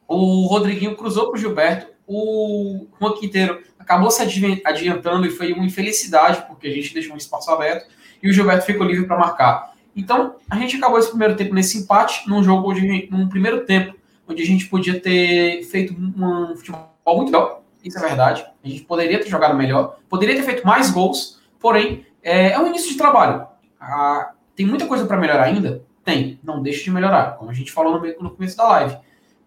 o 0.06 0.48
Rodriguinho 0.48 0.98
cruzou 0.98 1.30
para 1.30 1.38
o 1.38 1.40
Gilberto, 1.40 1.94
o 2.06 2.88
Juan 3.00 3.14
Quinteiro 3.14 3.64
acabou 3.80 4.12
se 4.12 4.22
adiantando 4.66 5.26
e 5.26 5.32
foi 5.32 5.54
uma 5.54 5.66
infelicidade, 5.66 6.46
porque 6.46 6.68
a 6.68 6.72
gente 6.72 6.94
deixou 6.94 7.14
um 7.14 7.18
espaço 7.18 7.50
aberto, 7.50 7.88
e 8.22 8.30
o 8.30 8.34
Gilberto 8.34 8.66
ficou 8.66 8.86
livre 8.86 9.08
para 9.08 9.18
marcar. 9.18 9.74
Então, 9.96 10.36
a 10.50 10.58
gente 10.58 10.76
acabou 10.76 11.00
esse 11.00 11.10
primeiro 11.10 11.38
tempo 11.38 11.54
nesse 11.54 11.78
empate, 11.78 12.28
num 12.28 12.44
jogo, 12.44 12.70
onde, 12.70 13.08
num 13.10 13.30
primeiro 13.30 13.66
tempo, 13.66 13.96
onde 14.28 14.44
a 14.44 14.46
gente 14.46 14.68
podia 14.68 15.00
ter 15.00 15.64
feito 15.64 15.94
um 15.94 16.54
futebol 16.58 16.90
muito 17.16 17.28
legal, 17.28 17.65
isso 17.86 17.98
é 17.98 18.02
verdade. 18.02 18.46
A 18.64 18.68
gente 18.68 18.82
poderia 18.84 19.20
ter 19.20 19.30
jogado 19.30 19.56
melhor, 19.56 19.98
poderia 20.10 20.36
ter 20.36 20.44
feito 20.44 20.66
mais 20.66 20.90
gols, 20.90 21.40
porém, 21.60 22.06
é, 22.24 22.52
é 22.52 22.60
um 22.60 22.68
início 22.68 22.92
de 22.92 22.98
trabalho. 22.98 23.48
Ah, 23.80 24.32
tem 24.56 24.66
muita 24.66 24.88
coisa 24.88 25.06
para 25.06 25.18
melhorar 25.18 25.44
ainda? 25.44 25.84
Tem. 26.04 26.40
Não 26.44 26.62
deixe 26.62 26.84
de 26.84 26.92
melhorar, 26.92 27.38
como 27.38 27.52
a 27.52 27.54
gente 27.54 27.72
falou 27.72 28.00
no, 28.00 28.24
no 28.24 28.32
começo 28.32 28.58
da 28.58 28.68
live. 28.68 28.98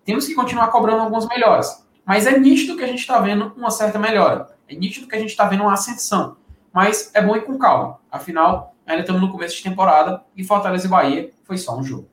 Temos 0.05 0.27
que 0.27 0.35
continuar 0.35 0.69
cobrando 0.69 1.03
algumas 1.03 1.27
melhoras. 1.27 1.87
Mas 2.05 2.27
é 2.27 2.39
nítido 2.39 2.77
que 2.77 2.85
a 2.85 2.87
gente 2.87 3.01
está 3.01 3.21
vendo 3.21 3.53
uma 3.57 3.71
certa 3.71 3.99
melhora. 3.99 4.49
É 4.67 4.75
nítido 4.75 5.07
que 5.07 5.15
a 5.15 5.19
gente 5.19 5.31
está 5.31 5.47
vendo 5.47 5.63
uma 5.63 5.75
ascensão. 5.75 6.37
Mas 6.73 7.11
é 7.13 7.21
bom 7.21 7.37
ir 7.37 7.45
com 7.45 7.59
calma. 7.59 7.99
Afinal, 8.11 8.75
ainda 8.87 9.03
estamos 9.03 9.21
no 9.21 9.31
começo 9.31 9.57
de 9.57 9.63
temporada 9.63 10.23
e 10.37 10.43
Fortaleza 10.43 10.87
e 10.87 10.91
Bahia 10.91 11.31
foi 11.45 11.59
só 11.59 11.77
um 11.77 11.83
jogo. 11.83 12.09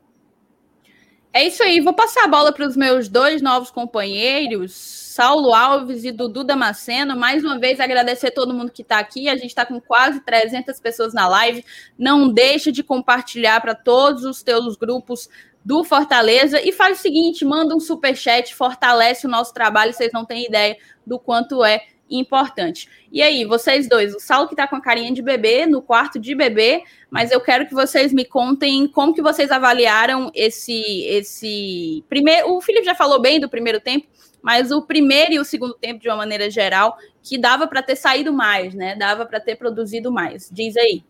É 1.36 1.44
isso 1.44 1.62
aí. 1.62 1.82
Vou 1.82 1.92
passar 1.92 2.24
a 2.24 2.28
bola 2.30 2.54
para 2.54 2.66
os 2.66 2.78
meus 2.78 3.10
dois 3.10 3.42
novos 3.42 3.70
companheiros, 3.70 4.72
Saulo 4.72 5.54
Alves 5.54 6.06
e 6.06 6.12
Dudu 6.14 6.46
Damasceno. 6.46 7.14
Mais 7.14 7.44
uma 7.44 7.60
vez, 7.60 7.78
agradecer 7.82 8.28
a 8.28 8.32
todo 8.32 8.54
mundo 8.54 8.72
que 8.72 8.84
está 8.84 9.00
aqui. 9.00 9.28
A 9.28 9.36
gente 9.36 9.48
está 9.48 9.66
com 9.66 9.82
quase 9.82 10.22
300 10.22 10.80
pessoas 10.80 11.14
na 11.14 11.28
live. 11.28 11.66
Não 12.00 12.32
deixe 12.32 12.72
de 12.72 12.82
compartilhar 12.82 13.60
para 13.60 13.76
todos 13.76 14.24
os 14.24 14.42
teus 14.42 14.78
grupos 14.78 15.28
do 15.66 15.84
Fortaleza. 15.84 16.62
E 16.62 16.72
faz 16.72 17.00
o 17.00 17.02
seguinte: 17.02 17.44
manda 17.44 17.76
um 17.76 17.82
super 17.82 18.16
chat, 18.16 18.56
fortalece 18.56 19.28
o 19.28 19.30
nosso 19.30 19.54
trabalho. 19.54 19.92
Vocês 19.92 20.14
não 20.14 20.24
têm 20.24 20.46
ideia 20.46 20.78
do 21.06 21.20
quanto 21.20 21.66
é 21.66 21.86
importante. 22.10 22.88
E 23.12 23.22
aí, 23.22 23.46
vocês 23.46 23.88
dois, 23.90 24.14
o 24.14 24.20
Saulo 24.20 24.48
que 24.48 24.56
tá 24.56 24.68
com 24.68 24.76
a 24.76 24.82
carinha 24.82 25.12
de 25.12 25.22
bebê, 25.22 25.66
no 25.66 25.82
quarto 25.82 26.20
de 26.20 26.36
bebê, 26.36 26.84
mas 27.10 27.32
eu 27.32 27.42
quero 27.42 27.66
que 27.66 27.74
vocês 27.74 28.14
me 28.14 28.26
contem 28.26 28.88
como 28.88 29.14
que 29.14 29.22
vocês 29.22 29.52
avaliaram 29.52 30.32
esse 30.34 31.04
esse 31.06 32.04
primeiro, 32.10 32.54
o 32.54 32.62
Felipe 32.62 32.86
já 32.86 32.96
falou 32.96 33.22
bem 33.22 33.40
do 33.40 33.50
primeiro 33.50 33.80
tempo, 33.80 34.08
mas 34.42 34.72
o 34.72 34.82
primeiro 34.82 35.34
e 35.34 35.40
o 35.40 35.46
segundo 35.46 35.74
tempo 35.74 36.00
de 36.00 36.08
uma 36.08 36.18
maneira 36.18 36.50
geral, 36.50 36.98
que 37.24 37.38
dava 37.38 37.68
para 37.68 37.82
ter 37.82 37.96
saído 37.96 38.32
mais, 38.32 38.76
né? 38.76 38.96
Dava 38.96 39.26
para 39.26 39.40
ter 39.40 39.56
produzido 39.56 40.12
mais. 40.12 40.50
Diz 40.52 40.78
aí. 40.78 41.04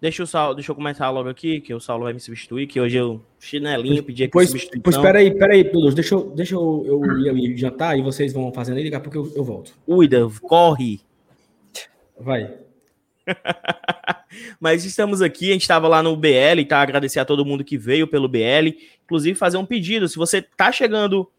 Deixa, 0.00 0.22
o 0.22 0.26
Saulo, 0.26 0.54
deixa 0.54 0.70
eu 0.70 0.74
começar 0.74 1.10
logo 1.10 1.28
aqui, 1.28 1.60
que 1.60 1.74
o 1.74 1.80
Saulo 1.80 2.04
vai 2.04 2.14
me 2.14 2.20
substituir, 2.20 2.66
que 2.66 2.80
hoje 2.80 2.96
eu 2.96 3.20
chinelinho 3.38 4.02
pedi 4.02 4.24
aqui 4.24 4.32
pois, 4.32 4.48
substituição. 4.48 4.82
Pois 4.82 4.96
peraí, 4.96 5.30
peraí, 5.36 5.62
Dudu, 5.62 5.94
deixa, 5.94 6.14
eu, 6.14 6.30
deixa 6.30 6.54
eu, 6.54 6.84
eu, 6.86 7.36
ir 7.36 7.54
jantar 7.58 7.98
e 7.98 8.02
vocês 8.02 8.32
vão 8.32 8.50
fazendo 8.50 8.78
aí, 8.78 8.84
daqui 8.84 8.96
a 8.96 9.00
pouco 9.00 9.18
eu, 9.18 9.36
eu 9.36 9.44
volto. 9.44 9.74
Uida, 9.86 10.26
corre! 10.40 11.00
Vai. 12.18 12.50
Mas 14.58 14.86
estamos 14.86 15.20
aqui, 15.20 15.50
a 15.50 15.52
gente 15.52 15.62
estava 15.62 15.86
lá 15.86 16.02
no 16.02 16.16
BL, 16.16 16.64
tá? 16.66 16.80
Agradecer 16.80 17.20
a 17.20 17.24
todo 17.26 17.44
mundo 17.44 17.62
que 17.62 17.76
veio 17.76 18.08
pelo 18.08 18.26
BL, 18.26 18.78
inclusive 19.04 19.38
fazer 19.38 19.58
um 19.58 19.66
pedido, 19.66 20.08
se 20.08 20.16
você 20.16 20.40
tá 20.40 20.72
chegando, 20.72 21.30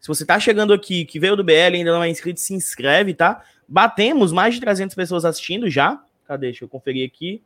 se 0.00 0.08
você 0.08 0.24
tá 0.24 0.40
chegando 0.40 0.72
aqui, 0.72 1.04
que 1.04 1.20
veio 1.20 1.36
do 1.36 1.44
BL 1.44 1.74
ainda 1.74 1.92
não 1.92 2.02
é 2.02 2.08
inscrito, 2.08 2.40
se 2.40 2.54
inscreve, 2.54 3.12
tá? 3.12 3.44
Batemos 3.68 4.32
mais 4.32 4.54
de 4.54 4.60
300 4.62 4.96
pessoas 4.96 5.26
assistindo 5.26 5.68
já, 5.68 6.02
cadê? 6.26 6.46
Deixa 6.46 6.64
eu 6.64 6.68
conferir 6.68 7.06
aqui 7.06 7.42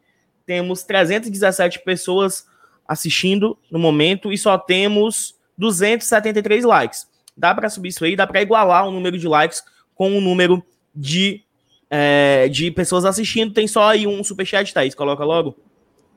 temos 0.51 0.83
317 0.83 1.79
pessoas 1.85 2.45
assistindo 2.89 3.57
no 3.71 3.79
momento 3.79 4.33
e 4.33 4.37
só 4.37 4.59
temos 4.59 5.39
273 5.57 6.65
likes. 6.65 7.09
Dá 7.37 7.55
para 7.55 7.71
subir 7.71 7.91
isso 7.91 8.05
aí, 8.05 8.17
dá 8.17 8.27
para 8.27 8.43
igualar 8.43 8.89
o 8.89 8.91
número 8.91 9.17
de 9.17 9.29
likes 9.29 9.63
com 9.95 10.19
o 10.19 10.21
número 10.21 10.61
de, 10.93 11.45
é, 11.89 12.49
de 12.49 12.69
pessoas 12.73 13.05
assistindo. 13.05 13.55
Tem 13.55 13.69
só 13.69 13.91
aí 13.91 14.09
um 14.09 14.25
superchat, 14.25 14.75
Thaís, 14.75 14.93
coloca 14.93 15.23
logo. 15.23 15.57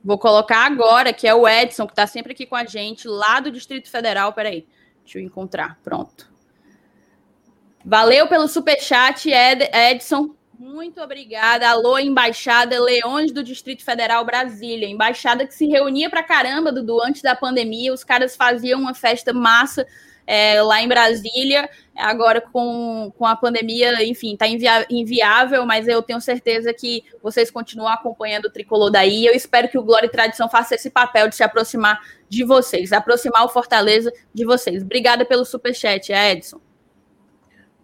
Vou 0.03 0.17
colocar 0.17 0.65
agora, 0.65 1.13
que 1.13 1.27
é 1.27 1.35
o 1.35 1.47
Edson, 1.47 1.85
que 1.85 1.91
está 1.91 2.07
sempre 2.07 2.31
aqui 2.31 2.47
com 2.47 2.55
a 2.55 2.65
gente, 2.65 3.07
lá 3.07 3.39
do 3.39 3.51
Distrito 3.51 3.87
Federal. 3.87 4.33
Peraí, 4.33 4.65
deixa 5.03 5.19
eu 5.19 5.23
encontrar. 5.23 5.79
Pronto. 5.83 6.27
Valeu 7.85 8.27
pelo 8.27 8.47
superchat, 8.47 9.29
Ed, 9.29 9.69
Edson. 9.71 10.33
Muito 10.57 11.01
obrigada. 11.01 11.67
Alô, 11.67 11.97
Embaixada 11.97 12.79
Leões 12.79 13.31
do 13.31 13.43
Distrito 13.43 13.83
Federal 13.83 14.23
Brasília. 14.23 14.87
Embaixada 14.87 15.47
que 15.47 15.53
se 15.53 15.65
reunia 15.65 16.09
pra 16.09 16.21
caramba, 16.21 16.71
Dudu, 16.71 17.01
antes 17.03 17.21
da 17.21 17.35
pandemia. 17.35 17.93
Os 17.93 18.03
caras 18.03 18.35
faziam 18.35 18.79
uma 18.79 18.93
festa 18.93 19.33
massa 19.33 19.85
é, 20.27 20.61
lá 20.61 20.81
em 20.81 20.87
Brasília. 20.87 21.67
Agora, 21.95 22.39
com, 22.39 23.11
com 23.17 23.25
a 23.25 23.35
pandemia, 23.35 24.03
enfim, 24.05 24.37
tá 24.37 24.45
inviável, 24.89 25.65
mas 25.65 25.87
eu 25.87 26.01
tenho 26.03 26.21
certeza 26.21 26.71
que 26.71 27.03
vocês 27.21 27.49
continuam 27.49 27.89
acompanhando 27.89 28.45
o 28.45 28.51
tricolor 28.51 28.91
daí. 28.91 29.25
Eu 29.25 29.33
espero 29.33 29.67
que 29.67 29.77
o 29.77 29.83
Glória 29.83 30.05
e 30.07 30.11
Tradição 30.11 30.47
faça 30.47 30.75
esse 30.75 30.91
papel 30.91 31.27
de 31.29 31.35
se 31.35 31.43
aproximar 31.43 31.99
de 32.29 32.43
vocês, 32.43 32.93
aproximar 32.93 33.43
o 33.43 33.49
Fortaleza 33.49 34.13
de 34.33 34.45
vocês. 34.45 34.83
Obrigada 34.83 35.25
pelo 35.25 35.45
superchat, 35.45 36.11
Edson. 36.11 36.59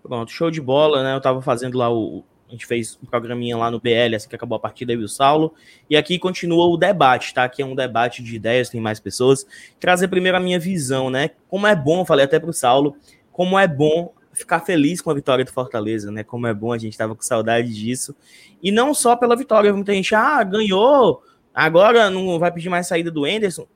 Pronto, 0.02 0.32
show 0.32 0.50
de 0.50 0.62
bola, 0.62 1.04
né? 1.04 1.16
Eu 1.16 1.22
tava 1.22 1.42
fazendo 1.42 1.78
lá 1.78 1.92
o, 1.92 2.24
A 2.50 2.52
gente 2.52 2.66
fez 2.66 2.98
um 3.02 3.06
programinha 3.06 3.56
lá 3.56 3.70
no 3.70 3.80
BL, 3.80 4.16
assim 4.16 4.28
que 4.28 4.36
acabou 4.36 4.56
a 4.56 4.60
partida, 4.60 4.92
eu 4.92 5.02
e 5.02 5.04
o 5.04 5.08
Saulo. 5.08 5.54
E 5.88 5.96
aqui 5.96 6.18
continua 6.18 6.66
o 6.66 6.78
debate, 6.78 7.32
tá? 7.32 7.44
Aqui 7.44 7.62
é 7.62 7.66
um 7.66 7.76
debate 7.76 8.24
de 8.24 8.36
ideias, 8.36 8.70
tem 8.70 8.82
mais 8.82 9.00
pessoas. 9.00 9.46
Trazer 9.80 10.08
primeiro 10.08 10.36
a 10.36 10.40
minha 10.40 10.60
visão, 10.60 11.12
né? 11.12 11.30
Como 11.48 11.68
é 11.68 11.76
bom, 11.76 12.04
falei 12.04 12.26
até 12.26 12.40
pro 12.40 12.52
Saulo, 12.52 12.96
como 13.32 13.58
é 13.58 13.68
bom 13.68 14.12
ficar 14.34 14.62
feliz 14.62 15.00
com 15.00 15.12
a 15.12 15.14
vitória 15.14 15.46
do 15.46 15.52
Fortaleza, 15.52 16.12
né? 16.12 16.24
Como 16.24 16.48
é 16.48 16.54
bom, 16.54 16.74
a 16.74 16.78
gente 16.78 16.98
tava 16.98 17.16
com 17.16 17.22
saudade 17.22 17.72
disso. 17.72 18.16
E 18.64 18.72
não 18.72 18.96
só 18.96 19.16
pela 19.16 19.36
vitória, 19.36 19.72
muita 19.72 19.94
gente, 19.94 20.16
ah, 20.16 20.44
ganhou, 20.44 21.22
agora 21.54 22.10
não 22.10 22.40
vai 22.40 22.52
pedir 22.52 22.70
mais 22.70 22.88
saída 22.88 23.12
do 23.12 23.28
Enderson. 23.28 23.68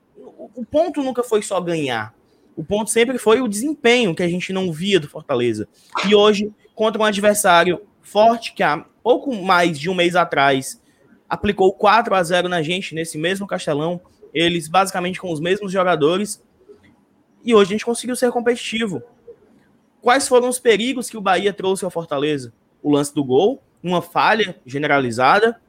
O 0.56 0.66
ponto 0.66 1.04
nunca 1.04 1.24
foi 1.24 1.44
só 1.44 1.62
ganhar. 1.62 2.14
O 2.56 2.64
ponto 2.64 2.90
sempre 2.90 3.20
foi 3.20 3.40
o 3.40 3.48
desempenho 3.48 4.16
que 4.16 4.24
a 4.24 4.28
gente 4.28 4.52
não 4.52 4.72
via 4.72 5.00
do 5.00 5.08
Fortaleza. 5.08 5.68
E 6.08 6.16
hoje, 6.16 6.52
contra 6.74 7.02
um 7.02 7.06
adversário 7.06 7.82
forte 8.14 8.54
que 8.54 8.62
há 8.62 8.86
pouco 9.02 9.36
mais 9.36 9.80
de 9.80 9.90
um 9.90 9.96
mês 9.96 10.16
atrás 10.16 10.80
aplicou 11.28 11.74
4 11.74 12.14
a 12.14 12.22
0 12.22 12.48
na 12.48 12.62
gente 12.62 12.94
nesse 12.94 13.18
mesmo 13.18 13.48
Castelão, 13.48 14.00
eles 14.32 14.68
basicamente 14.68 15.20
com 15.20 15.32
os 15.32 15.40
mesmos 15.40 15.72
jogadores. 15.72 16.40
E 17.44 17.56
hoje 17.56 17.72
a 17.72 17.74
gente 17.74 17.86
conseguiu 17.86 18.16
ser 18.16 18.32
competitivo. 18.32 19.02
Quais 20.00 20.28
foram 20.28 20.48
os 20.48 20.60
perigos 20.60 21.10
que 21.10 21.18
o 21.18 21.22
Bahia 21.22 21.52
trouxe 21.52 21.84
ao 21.84 21.90
Fortaleza? 21.90 22.54
O 22.84 22.92
lance 22.92 23.12
do 23.16 23.24
gol, 23.24 23.64
uma 23.82 24.02
falha 24.02 24.62
generalizada 24.64 25.60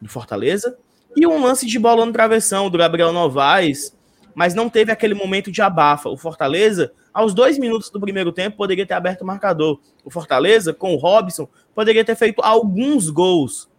do 0.00 0.08
Fortaleza 0.08 0.76
e 1.16 1.26
um 1.26 1.42
lance 1.42 1.64
de 1.64 1.78
bola 1.78 2.04
no 2.04 2.12
travessão 2.12 2.68
do 2.68 2.76
Gabriel 2.76 3.10
Novaes, 3.10 3.95
mas 4.36 4.54
não 4.54 4.68
teve 4.68 4.92
aquele 4.92 5.14
momento 5.14 5.50
de 5.50 5.62
abafa. 5.62 6.10
O 6.10 6.16
Fortaleza, 6.16 6.92
aos 7.12 7.32
dois 7.32 7.58
minutos 7.58 7.88
do 7.88 7.98
primeiro 7.98 8.30
tempo, 8.30 8.58
poderia 8.58 8.84
ter 8.84 8.92
aberto 8.92 9.22
o 9.22 9.26
marcador. 9.26 9.80
O 10.04 10.10
Fortaleza, 10.10 10.74
com 10.74 10.92
o 10.92 10.98
Robson, 10.98 11.48
poderia 11.74 12.04
ter 12.04 12.14
feito 12.14 12.42
alguns 12.42 13.08
gols. 13.08 13.70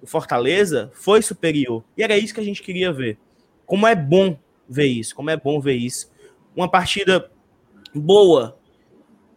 O 0.00 0.06
Fortaleza 0.06 0.90
foi 0.94 1.20
superior. 1.20 1.84
E 1.94 2.02
era 2.02 2.16
isso 2.16 2.32
que 2.32 2.40
a 2.40 2.44
gente 2.44 2.62
queria 2.62 2.90
ver. 2.90 3.18
Como 3.66 3.86
é 3.86 3.94
bom 3.94 4.38
ver 4.66 4.86
isso, 4.86 5.14
como 5.14 5.28
é 5.28 5.36
bom 5.36 5.60
ver 5.60 5.74
isso. 5.74 6.10
Uma 6.56 6.70
partida 6.70 7.30
boa 7.94 8.58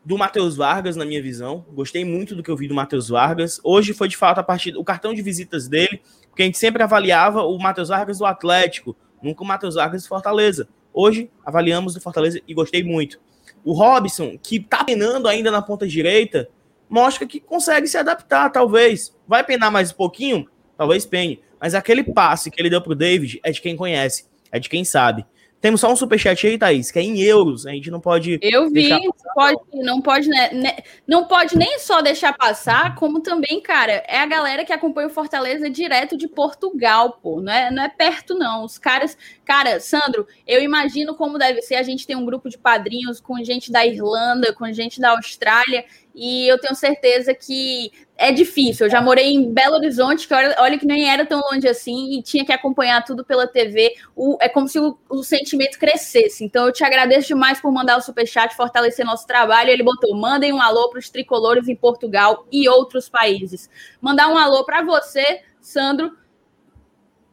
do 0.05 0.17
Matheus 0.17 0.55
Vargas, 0.55 0.95
na 0.95 1.03
minha 1.03 1.21
visão. 1.21 1.65
Gostei 1.73 2.05
muito 2.05 2.37
do 2.37 2.41
que 2.41 2.49
eu 2.49 2.55
vi 2.55 2.69
do 2.69 2.73
Matheus 2.73 3.09
Vargas. 3.09 3.59
Hoje 3.65 3.93
foi 3.93 4.07
de 4.07 4.15
fato 4.15 4.39
a 4.39 4.43
partida, 4.43 4.79
o 4.79 4.85
cartão 4.85 5.13
de 5.13 5.21
visitas 5.21 5.67
dele, 5.67 6.01
porque 6.29 6.43
a 6.43 6.45
gente 6.45 6.57
sempre 6.57 6.81
avaliava 6.81 7.43
o 7.43 7.59
Matheus 7.59 7.89
Vargas 7.89 8.19
do 8.19 8.25
Atlético, 8.25 8.95
nunca 9.21 9.43
o 9.43 9.45
Matheus 9.47 9.75
Vargas 9.75 10.03
do 10.03 10.07
Fortaleza. 10.07 10.67
Hoje 10.93 11.29
avaliamos 11.45 11.93
do 11.93 12.01
Fortaleza 12.01 12.41
e 12.47 12.53
gostei 12.53 12.83
muito. 12.83 13.19
O 13.63 13.73
Robson, 13.73 14.37
que 14.41 14.59
tá 14.59 14.83
penando 14.83 15.27
ainda 15.27 15.51
na 15.51 15.61
ponta 15.61 15.87
direita, 15.87 16.49
mostra 16.89 17.27
que 17.27 17.39
consegue 17.39 17.87
se 17.87 17.97
adaptar, 17.97 18.49
talvez. 18.51 19.15
Vai 19.27 19.43
penar 19.43 19.71
mais 19.71 19.91
um 19.91 19.95
pouquinho? 19.95 20.47
Talvez 20.77 21.05
pene. 21.05 21.41
Mas 21.59 21.75
aquele 21.75 22.03
passe 22.03 22.49
que 22.49 22.61
ele 22.61 22.69
deu 22.69 22.81
pro 22.81 22.95
David 22.95 23.39
é 23.43 23.51
de 23.51 23.61
quem 23.61 23.75
conhece, 23.75 24.25
é 24.51 24.59
de 24.59 24.69
quem 24.69 24.83
sabe. 24.83 25.25
Temos 25.61 25.81
só 25.81 25.91
um 25.91 25.95
superchat 25.95 26.47
aí, 26.47 26.57
Thaís, 26.57 26.89
que 26.89 26.99
é 26.99 27.01
em 27.01 27.19
euros. 27.21 27.65
A 27.65 27.71
gente 27.71 27.91
não 27.91 27.99
pode. 27.99 28.39
Eu 28.41 28.69
vi, 28.69 28.89
pode, 29.35 29.59
não 29.73 30.01
pode, 30.01 30.29
né, 30.29 30.49
né, 30.53 30.77
não 31.05 31.25
pode 31.25 31.57
nem 31.57 31.77
só 31.79 32.01
deixar 32.01 32.31
passar, 32.33 32.95
como 32.95 33.19
também, 33.19 33.59
cara, 33.59 34.03
é 34.07 34.19
a 34.19 34.25
galera 34.25 34.63
que 34.63 34.71
acompanha 34.71 35.07
o 35.07 35.11
Fortaleza 35.11 35.69
direto 35.69 36.15
de 36.15 36.29
Portugal, 36.29 37.19
pô. 37.21 37.41
Não 37.41 37.51
é, 37.51 37.69
não 37.71 37.83
é 37.83 37.89
perto, 37.89 38.35
não. 38.35 38.63
Os 38.63 38.77
caras. 38.77 39.17
Cara, 39.43 39.79
Sandro, 39.79 40.27
eu 40.47 40.61
imagino 40.61 41.15
como 41.15 41.37
deve 41.37 41.61
ser. 41.61 41.75
A 41.75 41.83
gente 41.83 42.07
tem 42.07 42.15
um 42.15 42.25
grupo 42.25 42.49
de 42.49 42.57
padrinhos 42.57 43.19
com 43.19 43.43
gente 43.43 43.71
da 43.71 43.85
Irlanda, 43.85 44.53
com 44.53 44.71
gente 44.71 45.01
da 45.01 45.11
Austrália, 45.11 45.83
e 46.19 46.45
eu 46.49 46.59
tenho 46.59 46.75
certeza 46.75 47.33
que 47.33 47.93
é 48.17 48.29
difícil. 48.29 48.85
Eu 48.85 48.91
já 48.91 49.01
morei 49.01 49.33
em 49.33 49.53
Belo 49.53 49.75
Horizonte, 49.75 50.27
que 50.27 50.33
olha, 50.33 50.53
olha, 50.59 50.77
que 50.77 50.85
nem 50.85 51.09
era 51.09 51.25
tão 51.25 51.39
longe 51.39 51.65
assim, 51.65 52.17
e 52.17 52.21
tinha 52.21 52.43
que 52.43 52.51
acompanhar 52.51 53.05
tudo 53.05 53.23
pela 53.23 53.47
TV. 53.47 53.95
O, 54.13 54.37
é 54.41 54.49
como 54.49 54.67
se 54.67 54.77
o, 54.77 54.97
o, 55.09 55.23
sentimento 55.23 55.79
crescesse. 55.79 56.43
Então 56.43 56.65
eu 56.65 56.73
te 56.73 56.83
agradeço 56.83 57.29
demais 57.29 57.61
por 57.61 57.71
mandar 57.71 57.97
o 57.97 58.01
superchat, 58.01 58.53
fortalecer 58.53 59.05
nosso 59.05 59.25
trabalho. 59.25 59.69
Ele 59.69 59.81
botou: 59.81 60.13
mandem 60.13 60.51
um 60.51 60.61
alô 60.61 60.89
para 60.89 60.99
os 60.99 61.09
tricolores 61.09 61.69
em 61.69 61.75
Portugal 61.75 62.45
e 62.51 62.67
outros 62.67 63.07
países. 63.07 63.69
Mandar 64.01 64.27
um 64.27 64.37
alô 64.37 64.65
para 64.65 64.83
você, 64.83 65.41
Sandro. 65.61 66.11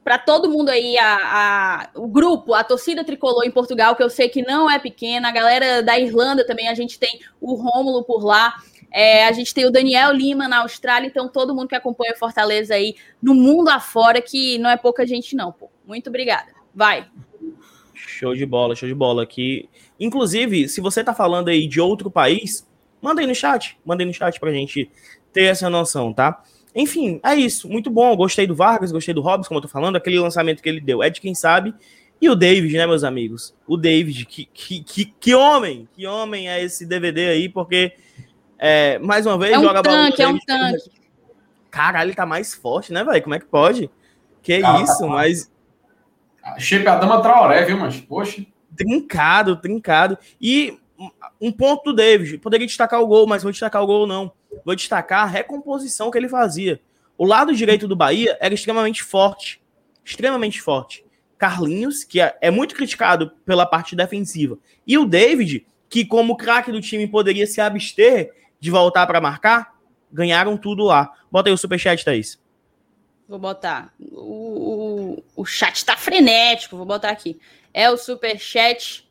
Para 0.05 0.19
todo 0.19 0.49
mundo 0.49 0.69
aí, 0.69 0.97
a, 0.97 1.17
a, 1.17 1.91
o 1.97 2.07
grupo, 2.07 2.55
a 2.55 2.63
torcida 2.63 3.03
tricolor 3.03 3.45
em 3.45 3.51
Portugal, 3.51 3.97
que 3.97 4.03
eu 4.05 4.09
sei 4.09 4.29
que 4.29 4.41
não 4.41 4.71
é 4.71 4.79
pequena, 4.79 5.27
a 5.27 5.33
galera 5.33 5.83
da 5.83 5.99
Irlanda 5.99 6.47
também, 6.47 6.69
a 6.69 6.75
gente 6.75 6.97
tem 6.97 7.19
o 7.41 7.55
Rômulo 7.55 8.05
por 8.05 8.25
lá. 8.25 8.55
É, 8.91 9.27
a 9.27 9.33
gente 9.33 9.53
tem 9.53 9.67
o 9.67 9.71
Daniel 9.71 10.13
Lima 10.13 10.49
na 10.49 10.59
Austrália, 10.61 11.07
então 11.07 11.29
todo 11.29 11.55
mundo 11.55 11.69
que 11.69 11.75
acompanha 11.75 12.13
o 12.15 12.19
Fortaleza 12.19 12.75
aí 12.75 12.95
no 13.23 13.35
mundo 13.35 13.69
afora, 13.69 14.21
que 14.21 14.59
não 14.59 14.71
é 14.71 14.77
pouca 14.77 15.07
gente, 15.07 15.37
não, 15.37 15.53
pô. 15.53 15.71
Muito 15.87 16.09
obrigada. 16.09 16.53
Vai. 16.75 17.07
Show 17.95 18.35
de 18.35 18.45
bola, 18.45 18.75
show 18.75 18.89
de 18.89 18.95
bola 18.95 19.23
aqui. 19.23 19.69
Inclusive, 19.99 20.69
se 20.69 20.81
você 20.81 21.03
tá 21.03 21.15
falando 21.15 21.49
aí 21.49 21.67
de 21.67 21.81
outro 21.81 22.11
país, 22.11 22.69
manda 23.01 23.21
aí 23.21 23.27
no 23.27 23.35
chat, 23.35 23.79
manda 23.85 24.03
aí 24.03 24.07
no 24.07 24.15
chat 24.15 24.39
pra 24.39 24.53
gente 24.53 24.91
ter 25.33 25.45
essa 25.45 25.69
noção, 25.71 26.13
tá? 26.13 26.43
Enfim, 26.75 27.19
é 27.25 27.35
isso. 27.35 27.69
Muito 27.69 27.91
bom. 27.91 28.15
Gostei 28.15 28.47
do 28.47 28.55
Vargas, 28.55 28.93
gostei 28.93 29.15
do 29.15 29.23
Hobbs, 29.23 29.49
como 29.49 29.59
eu 29.59 29.63
tô 29.63 29.69
falando. 29.69 29.97
Aquele 29.97 30.19
lançamento 30.19 30.63
que 30.63 30.69
ele 30.69 30.81
deu 30.81 31.03
é 31.03 31.09
de 31.09 31.23
quem 31.23 31.35
sabe. 31.35 31.75
E 32.21 32.29
o 32.29 32.35
David, 32.35 32.77
né, 32.77 32.87
meus 32.87 33.03
amigos? 33.03 33.55
O 33.67 33.77
David, 33.77 34.27
que, 34.27 34.47
que, 34.53 34.83
que, 34.83 35.05
que 35.19 35.35
homem! 35.35 35.89
Que 35.95 36.07
homem 36.07 36.51
é 36.51 36.63
esse 36.63 36.85
DVD 36.85 37.29
aí, 37.29 37.49
porque 37.49 37.93
é, 38.59 38.99
mais 38.99 39.27
uma 39.27 39.39
vez, 39.39 39.53
é 39.53 39.59
um 39.59 39.63
joga 39.63 39.83
tanque, 39.83 40.23
É 40.23 40.29
um 40.29 40.39
tanque. 40.39 40.91
Caralho, 41.71 42.09
ele 42.09 42.17
tá 42.17 42.25
mais 42.25 42.55
forte, 42.55 42.93
né, 42.93 43.05
velho? 43.05 43.23
Como 43.23 43.35
é 43.35 43.39
que 43.39 43.47
pode? 43.47 43.91
Que 44.43 44.63
ah, 44.65 44.81
isso, 44.83 45.01
tá 45.01 45.07
mas. 45.07 45.51
Shape 46.59 46.87
a 46.87 46.97
dama 46.97 47.21
Traoré, 47.21 47.65
viu, 47.65 47.77
mas 47.77 48.01
poxa. 48.01 48.45
Trincado, 48.77 49.57
trincado. 49.57 50.17
E 50.41 50.79
um 51.41 51.53
ponto 51.53 51.85
do 51.85 51.93
David. 51.93 52.39
Poderia 52.39 52.67
destacar 52.67 53.01
o 53.01 53.07
gol, 53.07 53.27
mas 53.27 53.43
vou 53.43 53.53
destacar 53.53 53.83
o 53.83 53.87
gol, 53.87 54.07
não. 54.07 54.33
Vou 54.65 54.75
destacar 54.75 55.23
a 55.25 55.27
recomposição 55.27 56.11
que 56.11 56.19
ele 56.19 56.29
fazia. 56.29 56.81
O 57.19 57.25
lado 57.25 57.55
direito 57.55 57.89
do 57.89 57.97
Bahia 57.97 58.37
era 58.41 58.55
extremamente 58.55 59.03
forte. 59.03 59.61
Extremamente 60.05 60.61
forte. 60.61 61.05
Carlinhos, 61.39 62.05
que 62.05 62.21
é, 62.21 62.37
é 62.41 62.51
muito 62.51 62.75
criticado 62.75 63.33
pela 63.45 63.67
parte 63.67 63.95
defensiva. 63.95 64.59
E 64.87 64.97
o 64.97 65.05
David, 65.05 65.67
que 65.89 66.05
como 66.05 66.37
craque 66.37 66.73
do 66.73 66.81
time 66.81 67.07
poderia 67.07 67.47
se 67.47 67.61
abster, 67.61 68.33
de 68.61 68.71
voltar 68.71 69.07
para 69.07 69.21
marcar, 69.21 69.75
ganharam 70.13 70.57
tudo 70.57 70.85
lá. 70.85 71.13
Bota 71.31 71.49
aí 71.49 71.53
o 71.53 71.59
superchat, 71.59 72.05
Thaís. 72.05 72.41
Vou 73.29 73.39
botar. 73.39 73.93
O, 74.01 75.17
o, 75.37 75.43
o 75.43 75.45
chat 75.45 75.85
tá 75.85 75.97
frenético, 75.97 76.77
vou 76.77 76.87
botar 76.87 77.11
aqui. 77.11 77.39
É 77.75 77.91
o 77.91 77.97
superchat. 77.97 79.07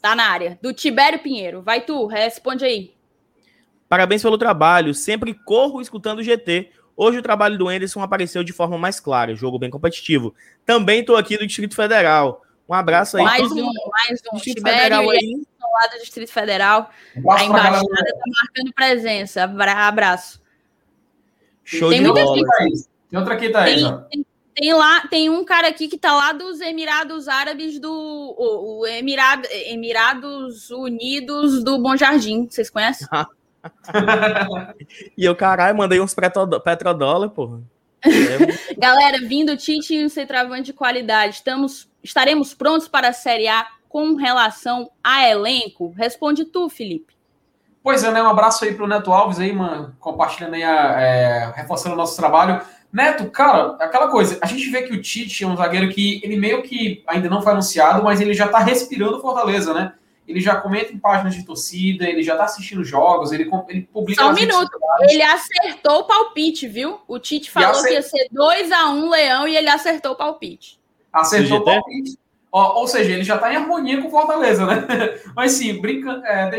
Tá 0.00 0.14
na 0.14 0.24
área. 0.24 0.58
Do 0.62 0.72
Tibério 0.72 1.18
Pinheiro. 1.18 1.60
Vai 1.60 1.80
tu, 1.80 2.06
responde 2.06 2.64
aí. 2.64 2.94
Parabéns 3.88 4.22
pelo 4.22 4.38
trabalho. 4.38 4.94
Sempre 4.94 5.34
corro 5.34 5.80
escutando 5.80 6.20
o 6.20 6.22
GT. 6.22 6.70
Hoje 6.96 7.18
o 7.18 7.22
trabalho 7.22 7.58
do 7.58 7.68
Anderson 7.68 8.00
apareceu 8.00 8.44
de 8.44 8.52
forma 8.52 8.78
mais 8.78 9.00
clara. 9.00 9.34
Jogo 9.34 9.58
bem 9.58 9.70
competitivo. 9.70 10.34
Também 10.64 11.04
tô 11.04 11.16
aqui 11.16 11.36
do 11.36 11.46
Distrito 11.46 11.74
Federal. 11.74 12.42
Um 12.68 12.74
abraço 12.74 13.16
aí. 13.16 13.24
Mais 13.24 13.50
um, 13.50 13.64
mais 13.64 14.22
um. 14.32 14.36
Distrito 14.36 14.56
Tibério 14.58 14.80
Federal 14.80 15.10
aí 15.10 15.42
lá 15.72 15.88
do 15.88 15.98
Distrito 15.98 16.32
Federal. 16.32 16.90
a 17.16 17.44
embaixada 17.44 17.78
está 17.78 18.24
marcando 18.26 18.74
presença. 18.74 19.44
Abraço. 19.44 20.40
Show 21.64 21.90
tem 21.90 22.02
de 22.02 22.08
bola. 22.08 22.34
Tem 23.10 23.18
outra 23.18 23.34
aqui, 23.34 23.50
Thaís. 23.50 23.82
Tem, 23.82 24.06
tem, 24.10 24.26
tem, 24.54 24.72
lá, 24.72 25.06
tem 25.08 25.30
um 25.30 25.44
cara 25.44 25.68
aqui 25.68 25.88
que 25.88 25.96
está 25.96 26.14
lá 26.14 26.32
dos 26.32 26.60
Emirados 26.60 27.28
Árabes 27.28 27.78
do 27.78 27.92
o, 27.92 28.80
o 28.80 28.86
Emirado, 28.86 29.46
Emirados 29.50 30.70
Unidos 30.70 31.62
do 31.62 31.78
Bom 31.78 31.96
Jardim. 31.96 32.48
Vocês 32.48 32.70
conhecem? 32.70 33.06
e 35.16 35.24
eu, 35.24 35.36
caralho, 35.36 35.76
mandei 35.76 36.00
uns 36.00 36.14
petrodólar, 36.64 37.30
porra. 37.30 37.60
É 38.02 38.02
Galera, 38.78 39.18
vindo 39.26 39.56
Tite 39.56 39.94
e 39.94 40.04
um 40.04 40.08
centroavante 40.08 40.66
de 40.66 40.72
qualidade, 40.72 41.36
estamos, 41.36 41.88
estaremos 42.02 42.54
prontos 42.54 42.88
para 42.88 43.08
a 43.08 43.12
Série 43.12 43.48
A 43.48 43.66
com 43.88 44.14
relação 44.14 44.90
a 45.02 45.28
elenco? 45.28 45.92
Responde 45.96 46.44
tu, 46.44 46.68
Felipe. 46.68 47.14
Pois 47.82 48.04
é, 48.04 48.10
né? 48.10 48.22
Um 48.22 48.28
abraço 48.28 48.64
aí 48.64 48.74
para 48.74 48.84
o 48.84 48.88
Neto 48.88 49.12
Alves 49.12 49.38
aí, 49.38 49.52
mano, 49.52 49.96
compartilhando 49.98 50.54
aí, 50.54 50.62
a, 50.62 51.00
é, 51.00 51.52
reforçando 51.56 51.94
o 51.94 51.98
nosso 51.98 52.16
trabalho. 52.16 52.60
Neto, 52.92 53.30
cara, 53.30 53.76
aquela 53.80 54.08
coisa, 54.08 54.38
a 54.40 54.46
gente 54.46 54.68
vê 54.70 54.82
que 54.82 54.94
o 54.94 55.00
Tite 55.00 55.44
é 55.44 55.46
um 55.46 55.56
zagueiro 55.56 55.90
que 55.90 56.20
ele 56.22 56.36
meio 56.36 56.62
que 56.62 57.02
ainda 57.06 57.28
não 57.28 57.42
foi 57.42 57.52
anunciado, 57.52 58.02
mas 58.02 58.20
ele 58.20 58.32
já 58.34 58.48
tá 58.48 58.58
respirando 58.58 59.20
Fortaleza, 59.20 59.74
né? 59.74 59.92
Ele 60.26 60.40
já 60.40 60.56
comenta 60.56 60.92
em 60.92 60.98
páginas 60.98 61.34
de 61.34 61.44
torcida, 61.44 62.06
ele 62.06 62.22
já 62.22 62.36
tá 62.36 62.44
assistindo 62.44 62.84
jogos, 62.84 63.32
ele, 63.32 63.50
ele 63.68 63.88
publica. 63.90 64.22
Só 64.22 64.30
um 64.30 64.34
minuto, 64.34 64.70
ele 65.08 65.22
acertou 65.22 66.00
o 66.00 66.04
palpite, 66.04 66.68
viu? 66.68 67.00
O 67.08 67.18
Tite 67.18 67.50
falou 67.50 67.70
acert... 67.70 67.88
que 67.88 67.94
ia 67.94 68.02
ser 68.02 68.28
2x1 68.30 68.90
um 68.90 69.08
Leão 69.08 69.48
e 69.48 69.56
ele 69.56 69.70
acertou 69.70 70.12
o 70.12 70.16
palpite. 70.16 70.78
Acertou 71.10 71.60
o 71.60 71.64
palpite. 71.64 72.18
Ou, 72.50 72.62
ou 72.78 72.88
seja, 72.88 73.12
ele 73.12 73.24
já 73.24 73.34
está 73.34 73.52
em 73.52 73.56
harmonia 73.56 74.00
com 74.00 74.08
o 74.08 74.10
Fortaleza, 74.10 74.64
né? 74.66 74.86
Mas 75.36 75.52
sim, 75.52 75.80
brinca, 75.80 76.22
é, 76.24 76.50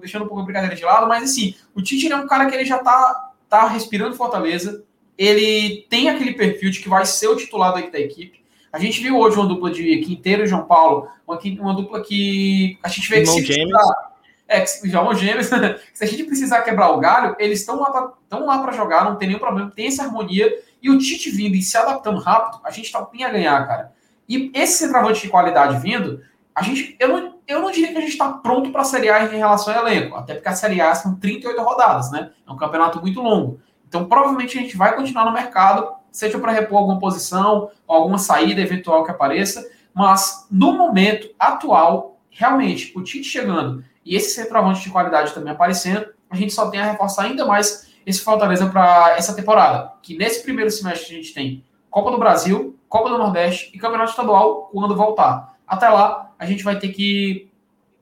deixando 0.00 0.24
um 0.24 0.28
pouco 0.28 0.42
a 0.42 0.44
brincadeira 0.44 0.76
de 0.76 0.84
lado, 0.84 1.08
mas 1.08 1.24
assim, 1.24 1.54
o 1.74 1.80
Tite 1.80 2.10
é 2.12 2.16
um 2.16 2.26
cara 2.26 2.46
que 2.46 2.54
ele 2.54 2.64
já 2.64 2.76
está 2.76 3.32
tá 3.48 3.66
respirando 3.66 4.14
Fortaleza, 4.14 4.84
ele 5.16 5.86
tem 5.88 6.08
aquele 6.08 6.34
perfil 6.34 6.70
de 6.70 6.80
que 6.80 6.88
vai 6.88 7.04
ser 7.04 7.28
o 7.28 7.36
titular 7.36 7.72
da, 7.72 7.80
equipe. 7.98 8.44
A 8.72 8.78
gente 8.78 9.02
viu 9.02 9.18
hoje 9.18 9.36
uma 9.36 9.48
dupla 9.48 9.70
de 9.70 9.98
Quinteiro 9.98 10.44
e 10.44 10.46
João 10.46 10.64
Paulo, 10.64 11.08
uma, 11.26 11.38
uma 11.60 11.74
dupla 11.74 12.02
que 12.02 12.78
a 12.82 12.88
gente 12.88 13.08
vê 13.08 13.20
que 13.20 13.26
se 13.26 13.42
precisar, 13.42 14.12
é, 14.46 14.60
que 14.60 14.88
João 14.88 15.14
Gêmeos, 15.14 15.46
se 15.92 16.04
a 16.04 16.06
gente 16.06 16.24
precisar 16.24 16.62
quebrar 16.62 16.90
o 16.90 17.00
galho, 17.00 17.34
eles 17.38 17.60
estão 17.60 17.80
lá 17.80 17.90
para 17.90 18.12
estão 18.22 18.46
lá 18.46 18.58
para 18.58 18.72
jogar, 18.72 19.04
não 19.04 19.16
tem 19.16 19.28
nenhum 19.28 19.40
problema, 19.40 19.72
tem 19.74 19.86
essa 19.86 20.04
harmonia 20.04 20.54
e 20.82 20.90
o 20.90 20.98
Tite 20.98 21.30
vindo 21.30 21.56
e 21.56 21.62
se 21.62 21.76
adaptando 21.76 22.20
rápido, 22.20 22.60
a 22.62 22.70
gente 22.70 22.92
tá 22.92 23.00
bem 23.00 23.24
a 23.24 23.30
ganhar, 23.30 23.66
cara. 23.66 23.97
E 24.28 24.50
esse 24.54 24.78
centroavante 24.78 25.22
de 25.22 25.28
qualidade 25.28 25.80
vindo, 25.80 26.20
a 26.54 26.62
gente, 26.62 26.96
eu 26.98 27.08
não, 27.08 27.38
eu 27.46 27.60
não 27.62 27.70
diria 27.70 27.92
que 27.92 27.98
a 27.98 28.00
gente 28.00 28.12
está 28.12 28.30
pronto 28.30 28.70
para 28.70 28.82
a 28.82 28.84
Série 28.84 29.08
A 29.08 29.24
em 29.24 29.38
relação 29.38 29.74
ao 29.74 29.86
elenco, 29.86 30.16
até 30.16 30.34
porque 30.34 30.48
a 30.48 30.54
Série 30.54 30.80
A 30.80 30.94
são 30.94 31.14
38 31.14 31.60
rodadas, 31.62 32.10
né? 32.10 32.30
É 32.46 32.52
um 32.52 32.56
campeonato 32.56 33.00
muito 33.00 33.20
longo. 33.20 33.60
Então, 33.88 34.04
provavelmente 34.04 34.58
a 34.58 34.60
gente 34.60 34.76
vai 34.76 34.94
continuar 34.94 35.24
no 35.24 35.32
mercado, 35.32 35.88
seja 36.12 36.38
para 36.38 36.52
repor 36.52 36.78
alguma 36.78 36.98
posição, 36.98 37.70
alguma 37.86 38.18
saída 38.18 38.60
eventual 38.60 39.02
que 39.04 39.10
apareça, 39.10 39.66
mas 39.94 40.46
no 40.50 40.72
momento 40.72 41.30
atual, 41.38 42.20
realmente, 42.30 42.92
o 42.94 43.02
Tite 43.02 43.24
chegando 43.24 43.82
e 44.04 44.14
esse 44.14 44.30
centroavante 44.34 44.82
de 44.82 44.90
qualidade 44.90 45.32
também 45.32 45.52
aparecendo, 45.52 46.06
a 46.30 46.36
gente 46.36 46.52
só 46.52 46.70
tem 46.70 46.80
a 46.80 46.90
reforçar 46.90 47.24
ainda 47.24 47.44
mais 47.44 47.88
esse 48.06 48.20
Fortaleza 48.20 48.66
para 48.68 49.16
essa 49.16 49.34
temporada. 49.34 49.92
Que 50.02 50.16
nesse 50.16 50.42
primeiro 50.42 50.70
semestre 50.70 51.14
a 51.14 51.18
gente 51.18 51.34
tem 51.34 51.64
Copa 51.90 52.10
do 52.10 52.18
Brasil, 52.18 52.77
Copa 52.88 53.10
do 53.10 53.18
Nordeste 53.18 53.70
e 53.74 53.78
Campeonato 53.78 54.10
Estadual 54.10 54.70
quando 54.72 54.96
voltar. 54.96 55.56
Até 55.66 55.88
lá, 55.88 56.32
a 56.38 56.46
gente 56.46 56.64
vai 56.64 56.78
ter 56.78 56.88
que 56.88 57.48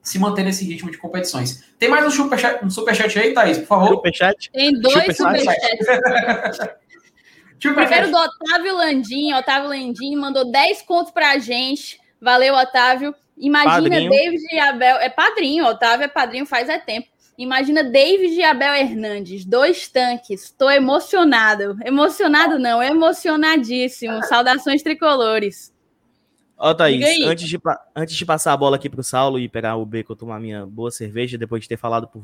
se 0.03 0.19
manter 0.19 0.45
nesse 0.45 0.65
ritmo 0.65 0.91
de 0.91 0.99
competições. 0.99 1.65
Tem 1.79 1.89
mais 1.89 2.07
um 2.07 2.11
superchat, 2.11 2.65
um 2.65 2.71
superchat 2.71 3.19
aí, 3.19 3.35
Thaís, 3.35 3.59
por 3.59 3.67
favor? 3.67 3.89
Superchat? 3.89 4.51
Tem 4.53 4.73
dois 4.73 5.17
Superchat. 5.17 5.41
superchats. 5.41 6.59
Superchat. 7.59 7.89
Primeiro 7.89 8.11
do 8.11 8.19
Otávio 8.19 8.77
Landim. 8.77 9.33
Otávio 9.33 9.69
Landim 9.69 10.15
mandou 10.15 10.51
10 10.51 10.83
contos 10.83 11.11
pra 11.11 11.39
gente. 11.39 11.99
Valeu, 12.21 12.55
Otávio. 12.55 13.15
Imagina 13.37 13.91
Padrinho. 13.91 14.11
David 14.11 14.43
e 14.53 14.59
Abel. 14.59 14.97
É 14.99 15.09
padrinho, 15.09 15.67
Otávio 15.67 16.05
é 16.05 16.09
padrinho 16.09 16.47
faz 16.47 16.69
é 16.69 16.79
tempo. 16.79 17.09
Imagina 17.39 17.85
David 17.85 18.35
e 18.35 18.43
Abel 18.43 18.75
Hernandes, 18.75 19.45
dois 19.45 19.89
tanques. 19.89 20.45
Estou 20.45 20.71
emocionado. 20.71 21.77
Emocionado 21.85 22.59
não, 22.59 22.83
emocionadíssimo. 22.83 24.25
Saudações 24.25 24.83
tricolores. 24.83 25.75
Ó, 26.59 26.73
Thaís, 26.73 27.05
antes 27.27 27.47
de, 27.47 27.61
antes 27.95 28.17
de 28.17 28.25
passar 28.25 28.55
a 28.55 28.57
bola 28.57 28.77
aqui 28.77 28.89
pro 28.89 29.03
Saulo 29.03 29.39
e 29.39 29.49
pegar 29.49 29.77
o 29.77 29.85
beco, 29.85 30.13
eu 30.13 30.17
tomar 30.17 30.41
minha 30.41 30.65
boa 30.65 30.91
cerveja, 30.91 31.37
depois 31.37 31.63
de 31.63 31.69
ter 31.69 31.77
falado 31.77 32.09
por 32.09 32.23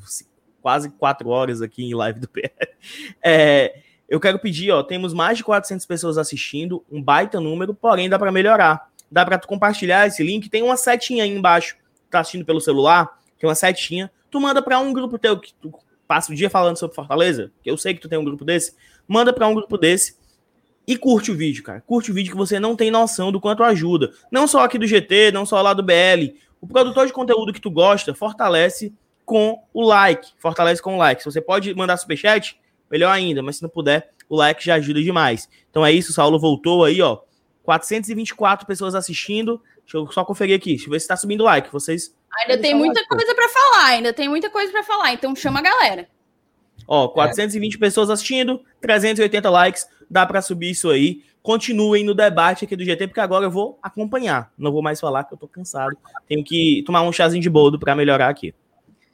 quase 0.62 0.88
quatro 0.90 1.28
horas 1.28 1.60
aqui 1.60 1.84
em 1.84 1.94
live 1.94 2.18
do 2.18 2.28
PR, 2.28 2.48
é, 3.22 3.82
eu 4.08 4.18
quero 4.18 4.38
pedir, 4.38 4.70
ó, 4.70 4.82
temos 4.82 5.12
mais 5.12 5.36
de 5.36 5.44
400 5.44 5.84
pessoas 5.84 6.16
assistindo, 6.16 6.82
um 6.90 7.02
baita 7.02 7.38
número, 7.40 7.74
porém 7.74 8.08
dá 8.08 8.18
para 8.18 8.32
melhorar. 8.32 8.90
Dá 9.10 9.26
para 9.26 9.36
tu 9.36 9.46
compartilhar 9.46 10.06
esse 10.06 10.22
link, 10.22 10.48
tem 10.48 10.62
uma 10.62 10.78
setinha 10.78 11.24
aí 11.24 11.30
embaixo, 11.30 11.76
tá 12.10 12.20
assistindo 12.20 12.46
pelo 12.46 12.60
celular, 12.60 13.21
tem 13.42 13.48
uma 13.48 13.56
setinha, 13.56 14.08
tu 14.30 14.40
manda 14.40 14.62
para 14.62 14.78
um 14.78 14.92
grupo 14.92 15.18
teu 15.18 15.36
que 15.36 15.52
tu 15.54 15.74
passa 16.06 16.32
o 16.32 16.34
dia 16.34 16.48
falando 16.48 16.76
sobre 16.76 16.94
Fortaleza, 16.94 17.50
que 17.60 17.68
eu 17.68 17.76
sei 17.76 17.92
que 17.92 18.00
tu 18.00 18.08
tem 18.08 18.16
um 18.16 18.24
grupo 18.24 18.44
desse, 18.44 18.76
manda 19.08 19.32
para 19.32 19.48
um 19.48 19.54
grupo 19.54 19.76
desse 19.76 20.16
e 20.86 20.96
curte 20.96 21.32
o 21.32 21.34
vídeo, 21.34 21.64
cara. 21.64 21.80
Curte 21.80 22.12
o 22.12 22.14
vídeo 22.14 22.30
que 22.30 22.36
você 22.36 22.60
não 22.60 22.76
tem 22.76 22.88
noção 22.88 23.32
do 23.32 23.40
quanto 23.40 23.64
ajuda. 23.64 24.12
Não 24.30 24.46
só 24.46 24.60
aqui 24.60 24.78
do 24.78 24.86
GT, 24.86 25.32
não 25.32 25.44
só 25.44 25.60
lá 25.60 25.74
do 25.74 25.82
BL. 25.82 26.36
O 26.60 26.68
produtor 26.68 27.04
de 27.04 27.12
conteúdo 27.12 27.52
que 27.52 27.60
tu 27.60 27.68
gosta 27.68 28.14
fortalece 28.14 28.94
com 29.24 29.60
o 29.74 29.82
like. 29.82 30.30
Fortalece 30.38 30.80
com 30.80 30.94
o 30.94 30.98
like. 30.98 31.20
Se 31.20 31.28
você 31.28 31.40
pode 31.40 31.74
mandar 31.74 31.96
superchat, 31.96 32.60
melhor 32.88 33.10
ainda. 33.10 33.42
Mas 33.42 33.56
se 33.56 33.62
não 33.62 33.68
puder, 33.68 34.12
o 34.28 34.36
like 34.36 34.64
já 34.64 34.76
ajuda 34.76 35.02
demais. 35.02 35.48
Então 35.68 35.84
é 35.84 35.90
isso, 35.90 36.12
Saulo 36.12 36.38
voltou 36.38 36.84
aí, 36.84 37.02
ó. 37.02 37.18
424 37.64 38.66
pessoas 38.68 38.94
assistindo. 38.94 39.60
Deixa 39.82 39.98
eu 39.98 40.10
só 40.10 40.24
conferir 40.24 40.56
aqui. 40.56 40.70
Deixa 40.70 40.86
eu 40.86 40.90
ver 40.90 41.00
se 41.00 41.08
tá 41.08 41.16
subindo 41.16 41.42
o 41.42 41.44
like. 41.44 41.72
Vocês. 41.72 42.14
Ainda 42.40 42.58
tem 42.58 42.74
muita 42.74 43.06
coisa 43.06 43.34
pra 43.34 43.48
falar, 43.48 43.86
ainda 43.86 44.12
tem 44.12 44.28
muita 44.28 44.48
coisa 44.48 44.72
pra 44.72 44.82
falar, 44.82 45.12
então 45.12 45.36
chama 45.36 45.60
a 45.60 45.62
galera. 45.62 46.08
Ó, 46.88 47.08
420 47.08 47.78
pessoas 47.78 48.10
assistindo, 48.10 48.60
380 48.80 49.50
likes, 49.50 49.86
dá 50.10 50.24
pra 50.26 50.40
subir 50.42 50.70
isso 50.70 50.90
aí. 50.90 51.22
Continuem 51.42 52.04
no 52.04 52.14
debate 52.14 52.64
aqui 52.64 52.76
do 52.76 52.84
GT, 52.84 53.08
porque 53.08 53.20
agora 53.20 53.44
eu 53.44 53.50
vou 53.50 53.78
acompanhar. 53.82 54.52
Não 54.56 54.70
vou 54.70 54.80
mais 54.80 55.00
falar 55.00 55.24
que 55.24 55.34
eu 55.34 55.38
tô 55.38 55.48
cansado. 55.48 55.96
Tenho 56.28 56.44
que 56.44 56.82
tomar 56.86 57.02
um 57.02 57.12
chazinho 57.12 57.42
de 57.42 57.50
boldo 57.50 57.78
pra 57.78 57.96
melhorar 57.96 58.28
aqui. 58.28 58.54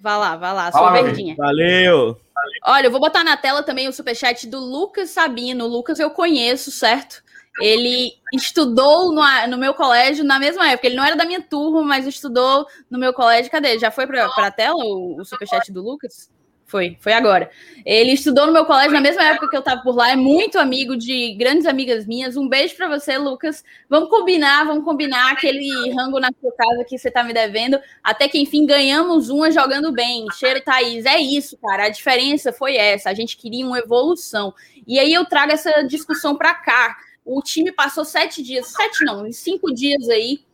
Vá 0.00 0.16
lá, 0.16 0.36
vá 0.36 0.52
lá, 0.52 0.70
Vai 0.70 0.82
sua 0.82 1.02
verdinha. 1.02 1.34
Valeu! 1.36 2.20
Olha, 2.64 2.86
eu 2.86 2.90
vou 2.90 3.00
botar 3.00 3.24
na 3.24 3.36
tela 3.36 3.62
também 3.62 3.88
o 3.88 3.92
superchat 3.92 4.46
do 4.46 4.60
Lucas 4.60 5.10
Sabino. 5.10 5.64
O 5.64 5.68
Lucas 5.68 5.98
eu 5.98 6.10
conheço, 6.10 6.70
certo? 6.70 7.22
Ele 7.60 8.12
estudou 8.32 9.12
no, 9.12 9.22
no 9.48 9.58
meu 9.58 9.74
colégio 9.74 10.24
na 10.24 10.38
mesma 10.38 10.68
época. 10.70 10.86
Ele 10.86 10.96
não 10.96 11.04
era 11.04 11.16
da 11.16 11.24
minha 11.24 11.42
turma, 11.42 11.82
mas 11.82 12.06
estudou 12.06 12.66
no 12.90 12.98
meu 12.98 13.12
colégio. 13.12 13.50
Cadê? 13.50 13.78
Já 13.78 13.90
foi 13.90 14.06
para 14.06 14.26
a 14.26 14.50
tela 14.50 14.76
o, 14.76 15.20
o 15.20 15.24
superchat 15.24 15.72
do 15.72 15.82
Lucas? 15.82 16.30
Foi, 16.68 16.98
foi 17.00 17.14
agora. 17.14 17.50
Ele 17.82 18.12
estudou 18.12 18.46
no 18.46 18.52
meu 18.52 18.66
colégio 18.66 18.92
na 18.92 19.00
mesma 19.00 19.24
época 19.24 19.48
que 19.48 19.56
eu 19.56 19.62
tava 19.62 19.80
por 19.80 19.96
lá. 19.96 20.10
É 20.10 20.16
muito 20.16 20.58
amigo 20.58 20.98
de 20.98 21.32
grandes 21.32 21.64
amigas 21.64 22.06
minhas. 22.06 22.36
Um 22.36 22.46
beijo 22.46 22.76
para 22.76 22.88
você, 22.88 23.16
Lucas. 23.16 23.64
Vamos 23.88 24.10
combinar, 24.10 24.66
vamos 24.66 24.84
combinar 24.84 25.32
aquele 25.32 25.90
rango 25.94 26.20
na 26.20 26.28
sua 26.38 26.52
casa 26.52 26.84
que 26.84 26.98
você 26.98 27.10
tá 27.10 27.24
me 27.24 27.32
devendo. 27.32 27.80
Até 28.04 28.28
que 28.28 28.38
enfim 28.38 28.66
ganhamos 28.66 29.30
uma 29.30 29.50
jogando 29.50 29.90
bem. 29.92 30.26
Cheiro 30.34 30.60
Thaís, 30.60 31.06
é 31.06 31.18
isso, 31.18 31.56
cara. 31.56 31.86
A 31.86 31.88
diferença 31.88 32.52
foi 32.52 32.76
essa. 32.76 33.08
A 33.08 33.14
gente 33.14 33.38
queria 33.38 33.66
uma 33.66 33.78
evolução. 33.78 34.52
E 34.86 34.98
aí 34.98 35.14
eu 35.14 35.24
trago 35.24 35.52
essa 35.52 35.82
discussão 35.84 36.36
para 36.36 36.54
cá. 36.54 36.98
O 37.30 37.42
time 37.42 37.70
passou 37.70 38.06
sete 38.06 38.42
dias, 38.42 38.68
sete 38.68 39.04
não, 39.04 39.30
cinco 39.30 39.70
dias 39.74 40.08
aí, 40.08 40.46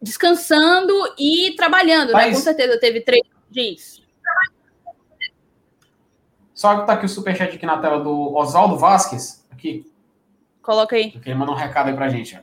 descansando 0.00 0.92
e 1.18 1.54
trabalhando, 1.56 2.08
né? 2.08 2.12
Mas- 2.12 2.36
Com 2.36 2.42
certeza 2.42 2.78
teve 2.78 3.00
três 3.00 3.22
dias. 3.50 4.02
Só 6.52 6.80
que 6.80 6.86
tá 6.86 6.92
aqui 6.94 7.06
o 7.06 7.08
superchat 7.08 7.54
aqui 7.56 7.64
na 7.64 7.78
tela 7.78 7.98
do 8.00 8.34
Oswaldo 8.34 8.76
Vasquez. 8.76 9.46
Aqui, 9.50 9.90
Coloca 10.62 10.96
aí. 10.96 11.18
ele 11.24 11.34
mandou 11.34 11.54
um 11.54 11.58
recado 11.58 11.88
aí 11.88 11.94
pra 11.94 12.08
gente. 12.10 12.38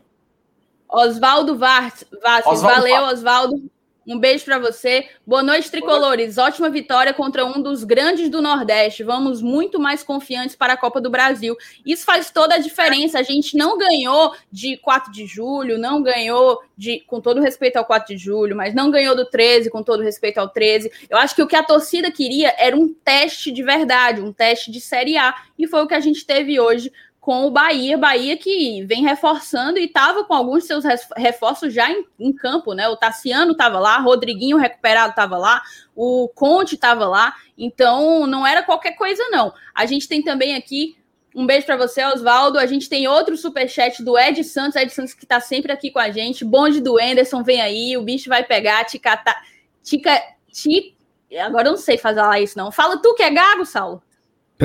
ó. 0.89 1.03
Oswaldo 1.03 1.57
Vasquez, 1.57 2.09
Oswaldo 2.45 2.61
valeu, 2.61 3.03
Oswaldo. 3.05 3.71
Um 4.05 4.19
beijo 4.19 4.43
para 4.43 4.59
você. 4.59 5.07
Boa 5.25 5.41
noite, 5.41 5.71
tricolores. 5.71 6.37
Ótima 6.37 6.69
vitória 6.69 7.13
contra 7.13 7.45
um 7.45 7.61
dos 7.61 7.85
grandes 7.85 8.29
do 8.29 8.41
Nordeste. 8.41 9.01
Vamos 9.01 9.41
muito 9.41 9.79
mais 9.79 10.03
confiantes 10.03 10.57
para 10.57 10.73
a 10.73 10.77
Copa 10.77 10.99
do 10.99 11.09
Brasil. 11.09 11.55
Isso 11.85 12.03
faz 12.03 12.29
toda 12.29 12.55
a 12.55 12.59
diferença. 12.59 13.17
A 13.17 13.23
gente 13.23 13.55
não 13.55 13.77
ganhou 13.77 14.35
de 14.51 14.75
4 14.77 15.09
de 15.09 15.25
julho, 15.25 15.77
não 15.77 16.03
ganhou 16.03 16.59
de, 16.77 16.99
com 17.07 17.21
todo 17.21 17.39
respeito 17.39 17.77
ao 17.77 17.85
4 17.85 18.13
de 18.13 18.21
julho, 18.21 18.57
mas 18.57 18.73
não 18.73 18.91
ganhou 18.91 19.15
do 19.15 19.25
13, 19.25 19.69
com 19.69 19.81
todo 19.81 20.03
respeito 20.03 20.37
ao 20.37 20.49
13. 20.49 20.91
Eu 21.09 21.17
acho 21.17 21.33
que 21.33 21.41
o 21.41 21.47
que 21.47 21.55
a 21.55 21.63
torcida 21.63 22.11
queria 22.11 22.53
era 22.57 22.75
um 22.75 22.93
teste 22.93 23.51
de 23.51 23.63
verdade, 23.63 24.19
um 24.19 24.33
teste 24.33 24.69
de 24.69 24.81
Série 24.81 25.17
A. 25.17 25.33
E 25.57 25.65
foi 25.65 25.81
o 25.81 25.87
que 25.87 25.95
a 25.95 26.01
gente 26.01 26.25
teve 26.25 26.59
hoje 26.59 26.91
com 27.23 27.45
o 27.45 27.51
Bahia, 27.51 27.97
Bahia 27.97 28.35
que 28.35 28.83
vem 28.83 29.01
reforçando 29.01 29.79
e 29.79 29.85
estava 29.85 30.25
com 30.25 30.33
alguns 30.33 30.63
de 30.63 30.67
seus 30.67 30.83
reforços 31.15 31.73
já 31.73 31.89
em, 31.89 32.05
em 32.19 32.33
campo, 32.33 32.73
né? 32.73 32.89
O 32.89 32.97
Tassiano 32.97 33.53
estava 33.53 33.79
lá, 33.79 33.97
Rodriguinho 33.99 34.57
recuperado 34.57 35.11
estava 35.11 35.37
lá, 35.37 35.61
o 35.95 36.27
Conte 36.35 36.75
estava 36.75 37.07
lá, 37.07 37.33
então 37.57 38.27
não 38.27 38.45
era 38.45 38.61
qualquer 38.61 38.97
coisa, 38.97 39.23
não. 39.29 39.53
A 39.73 39.85
gente 39.85 40.05
tem 40.05 40.21
também 40.21 40.53
aqui. 40.53 40.97
Um 41.33 41.45
beijo 41.45 41.65
para 41.65 41.77
você, 41.77 42.03
Oswaldo. 42.03 42.59
A 42.59 42.65
gente 42.65 42.89
tem 42.89 43.07
outro 43.07 43.37
superchat 43.37 44.03
do 44.03 44.19
Ed 44.19 44.43
Santos, 44.43 44.75
Ed 44.75 44.93
Santos 44.93 45.13
que 45.13 45.23
está 45.23 45.39
sempre 45.39 45.71
aqui 45.71 45.91
com 45.91 45.99
a 45.99 46.11
gente. 46.11 46.43
Bonde 46.43 46.81
do 46.81 46.99
Enderson, 46.99 47.41
vem 47.41 47.61
aí, 47.61 47.95
o 47.95 48.01
bicho 48.01 48.27
vai 48.27 48.43
pegar, 48.43 48.83
ticata, 48.83 49.33
tica, 49.81 50.21
ti, 50.51 50.93
agora 51.39 51.69
eu 51.69 51.71
não 51.71 51.77
sei 51.77 51.97
falar 51.97 52.41
isso 52.41 52.57
não. 52.57 52.69
Fala 52.69 53.01
tu 53.01 53.15
que 53.15 53.23
é 53.23 53.29
gago, 53.29 53.65
Saulo. 53.65 54.03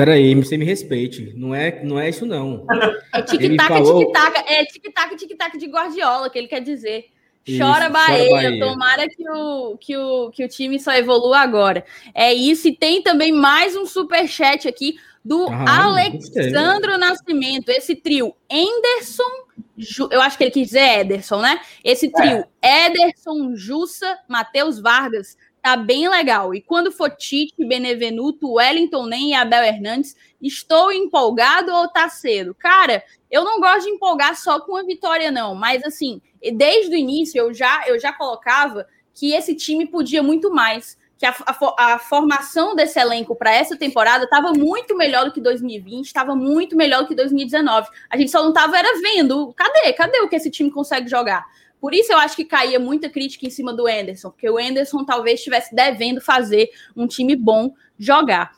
Peraí, 0.05 0.33
você 0.35 0.55
me 0.57 0.63
respeite. 0.65 1.33
Não 1.35 1.53
é, 1.53 1.83
não 1.83 1.99
é 1.99 2.09
isso, 2.09 2.25
não. 2.25 2.65
É 3.13 3.21
tic-tac, 3.21 3.67
falou- 3.67 3.99
tic-tac, 4.05 4.43
é 4.47 4.65
tic-tac, 4.65 5.15
tic-tac 5.17 5.57
de 5.57 5.65
Guardiola, 5.67 6.29
que 6.29 6.37
ele 6.37 6.47
quer 6.47 6.61
dizer. 6.61 7.07
Isso, 7.45 7.57
Chora 7.59 7.73
chora 7.73 7.89
Bahia, 7.89 8.29
Bahia. 8.29 8.59
tomara 8.59 9.07
que 9.09 9.27
o, 9.29 9.77
que, 9.77 9.97
o, 9.97 10.29
que 10.29 10.45
o 10.45 10.47
time 10.47 10.79
só 10.79 10.93
evolua 10.93 11.39
agora. 11.39 11.83
É 12.13 12.33
isso, 12.33 12.67
e 12.67 12.75
tem 12.75 13.01
também 13.01 13.31
mais 13.31 13.75
um 13.75 13.85
superchat 13.85 14.67
aqui 14.67 14.97
do 15.25 15.47
Ah. 15.49 15.85
Alexandro 15.85 16.97
Nascimento. 16.97 17.69
Esse 17.69 17.95
trio, 17.95 18.35
Enderson, 18.49 19.47
Ju- 19.77 20.09
eu 20.11 20.21
acho 20.21 20.37
que 20.37 20.43
ele 20.45 20.51
quis 20.51 20.67
dizer 20.67 20.99
Ederson, 20.99 21.41
né? 21.41 21.59
Esse 21.83 22.09
trio, 22.11 22.45
Ederson, 22.61 23.55
Jussa, 23.55 24.17
Matheus 24.27 24.79
Vargas, 24.79 25.35
tá 25.69 25.77
bem 25.77 26.09
legal. 26.09 26.55
E 26.55 26.61
quando 26.61 26.91
for 26.91 27.11
Tite, 27.11 27.53
Benevenuto, 27.63 28.53
Wellington 28.53 29.05
Nem 29.05 29.31
e 29.31 29.33
Abel 29.35 29.63
Hernandes, 29.63 30.15
estou 30.41 30.91
empolgado 30.91 31.71
ou 31.71 31.87
tá 31.87 32.09
cedo? 32.09 32.55
Cara, 32.55 33.03
eu 33.29 33.43
não 33.43 33.59
gosto 33.59 33.83
de 33.83 33.91
empolgar 33.91 34.35
só 34.35 34.59
com 34.59 34.75
a 34.75 34.83
vitória, 34.83 35.29
não. 35.31 35.53
Mas 35.53 35.83
assim, 35.83 36.21
desde 36.55 36.95
o 36.95 36.97
início 36.97 37.37
eu 37.37 37.53
já, 37.53 37.83
eu 37.87 37.99
já 37.99 38.11
colocava 38.11 38.87
que 39.13 39.33
esse 39.33 39.53
time 39.53 39.85
podia 39.85 40.23
muito 40.23 40.51
mais. 40.51 40.97
que 41.19 41.25
a, 41.25 41.35
a, 41.45 41.93
a 41.93 41.99
formação 41.99 42.73
desse 42.73 42.99
elenco 42.99 43.35
para 43.35 43.53
essa 43.53 43.77
temporada 43.77 44.23
estava 44.23 44.51
muito 44.51 44.97
melhor 44.97 45.25
do 45.25 45.31
que 45.31 45.41
2020, 45.41 46.07
estava 46.07 46.35
muito 46.35 46.75
melhor 46.75 47.03
do 47.03 47.09
que 47.09 47.15
2019. 47.15 47.89
A 48.09 48.17
gente 48.17 48.31
só 48.31 48.41
não 48.41 48.49
estava 48.49 48.75
era 48.75 48.99
vendo, 49.01 49.53
cadê? 49.55 49.93
Cadê 49.93 50.19
o 50.21 50.27
que 50.27 50.35
esse 50.35 50.49
time 50.49 50.71
consegue 50.71 51.07
jogar? 51.07 51.45
Por 51.79 51.93
isso 51.93 52.11
eu 52.11 52.17
acho 52.17 52.35
que 52.35 52.43
caía 52.43 52.79
muita 52.79 53.09
crítica 53.09 53.45
em 53.45 53.49
cima 53.49 53.73
do 53.73 53.87
Anderson, 53.87 54.29
porque 54.29 54.49
o 54.49 54.57
Anderson 54.57 55.05
talvez 55.05 55.39
estivesse 55.39 55.73
devendo 55.73 56.19
fazer 56.21 56.69
um 56.95 57.07
time 57.07 57.35
bom 57.35 57.73
jogar. 57.97 58.51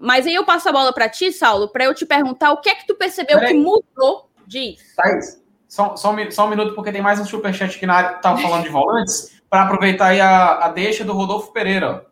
Mas 0.00 0.26
aí 0.26 0.34
eu 0.34 0.44
passo 0.44 0.68
a 0.68 0.72
bola 0.72 0.92
para 0.92 1.08
ti, 1.08 1.32
Saulo, 1.32 1.68
para 1.68 1.84
eu 1.84 1.94
te 1.94 2.06
perguntar 2.06 2.52
o 2.52 2.60
que 2.60 2.68
é 2.68 2.74
que 2.74 2.86
tu 2.86 2.94
percebeu 2.94 3.40
que 3.40 3.54
mudou 3.54 4.28
disso. 4.46 4.94
Thaís, 4.96 5.42
só, 5.66 5.96
só, 5.96 6.12
um, 6.12 6.30
só 6.30 6.46
um 6.46 6.50
minuto, 6.50 6.74
porque 6.74 6.92
tem 6.92 7.02
mais 7.02 7.18
um 7.18 7.24
superchat 7.24 7.76
aqui 7.76 7.84
na 7.84 7.94
área 7.94 8.10
que 8.10 8.16
estava 8.16 8.38
falando 8.40 8.62
de 8.62 8.70
volantes, 8.70 9.40
para 9.50 9.62
aproveitar 9.62 10.08
aí 10.08 10.20
a, 10.20 10.66
a 10.66 10.68
deixa 10.68 11.04
do 11.04 11.12
Rodolfo 11.12 11.52
Pereira. 11.52 12.06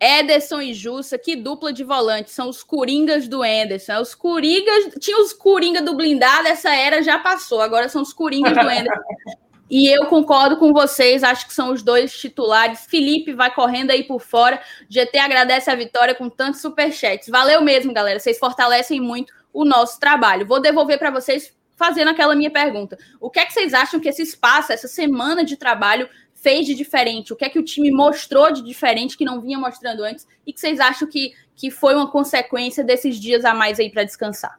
Ederson 0.00 0.60
e 0.60 0.74
Jussa, 0.74 1.18
que 1.18 1.34
dupla 1.34 1.72
de 1.72 1.82
volante, 1.82 2.30
são 2.30 2.48
os 2.48 2.62
coringas 2.62 3.26
do 3.28 3.44
Ederson. 3.44 3.92
É 3.92 4.00
os 4.00 4.14
coringas, 4.14 4.94
tinha 5.00 5.18
os 5.18 5.32
coringa 5.32 5.80
do 5.80 5.94
blindado, 5.94 6.48
essa 6.48 6.74
era 6.74 7.02
já 7.02 7.18
passou, 7.18 7.60
agora 7.60 7.88
são 7.88 8.02
os 8.02 8.12
coringas 8.12 8.52
do 8.52 8.70
Ederson. 8.70 9.00
E 9.68 9.88
eu 9.88 10.06
concordo 10.06 10.58
com 10.58 10.72
vocês, 10.72 11.24
acho 11.24 11.46
que 11.46 11.52
são 11.52 11.72
os 11.72 11.82
dois 11.82 12.16
titulares. 12.16 12.86
Felipe 12.86 13.32
vai 13.32 13.52
correndo 13.52 13.90
aí 13.90 14.04
por 14.04 14.20
fora. 14.20 14.60
GT 14.88 15.18
agradece 15.18 15.68
a 15.68 15.74
vitória 15.74 16.14
com 16.14 16.30
tantos 16.30 16.60
superchats. 16.60 17.28
Valeu 17.28 17.60
mesmo, 17.60 17.92
galera. 17.92 18.20
Vocês 18.20 18.38
fortalecem 18.38 19.00
muito 19.00 19.32
o 19.52 19.64
nosso 19.64 19.98
trabalho. 19.98 20.46
Vou 20.46 20.60
devolver 20.60 20.98
para 20.98 21.10
vocês 21.10 21.52
fazendo 21.74 22.08
aquela 22.08 22.36
minha 22.36 22.50
pergunta. 22.50 22.96
O 23.20 23.28
que 23.28 23.40
é 23.40 23.44
que 23.44 23.52
vocês 23.52 23.74
acham 23.74 23.98
que 23.98 24.08
esse 24.08 24.22
espaço, 24.22 24.72
essa 24.72 24.86
semana 24.86 25.44
de 25.44 25.56
trabalho 25.56 26.08
fez 26.46 26.64
de 26.64 26.76
diferente? 26.76 27.32
O 27.32 27.36
que 27.36 27.44
é 27.44 27.48
que 27.48 27.58
o 27.58 27.62
time 27.64 27.90
mostrou 27.90 28.52
de 28.52 28.62
diferente 28.62 29.18
que 29.18 29.24
não 29.24 29.40
vinha 29.40 29.58
mostrando 29.58 30.04
antes? 30.04 30.28
E 30.46 30.52
que 30.52 30.60
vocês 30.60 30.78
acham 30.78 31.08
que, 31.08 31.32
que 31.56 31.72
foi 31.72 31.96
uma 31.96 32.08
consequência 32.08 32.84
desses 32.84 33.18
dias 33.18 33.44
a 33.44 33.52
mais 33.52 33.80
aí 33.80 33.90
para 33.90 34.04
descansar? 34.04 34.56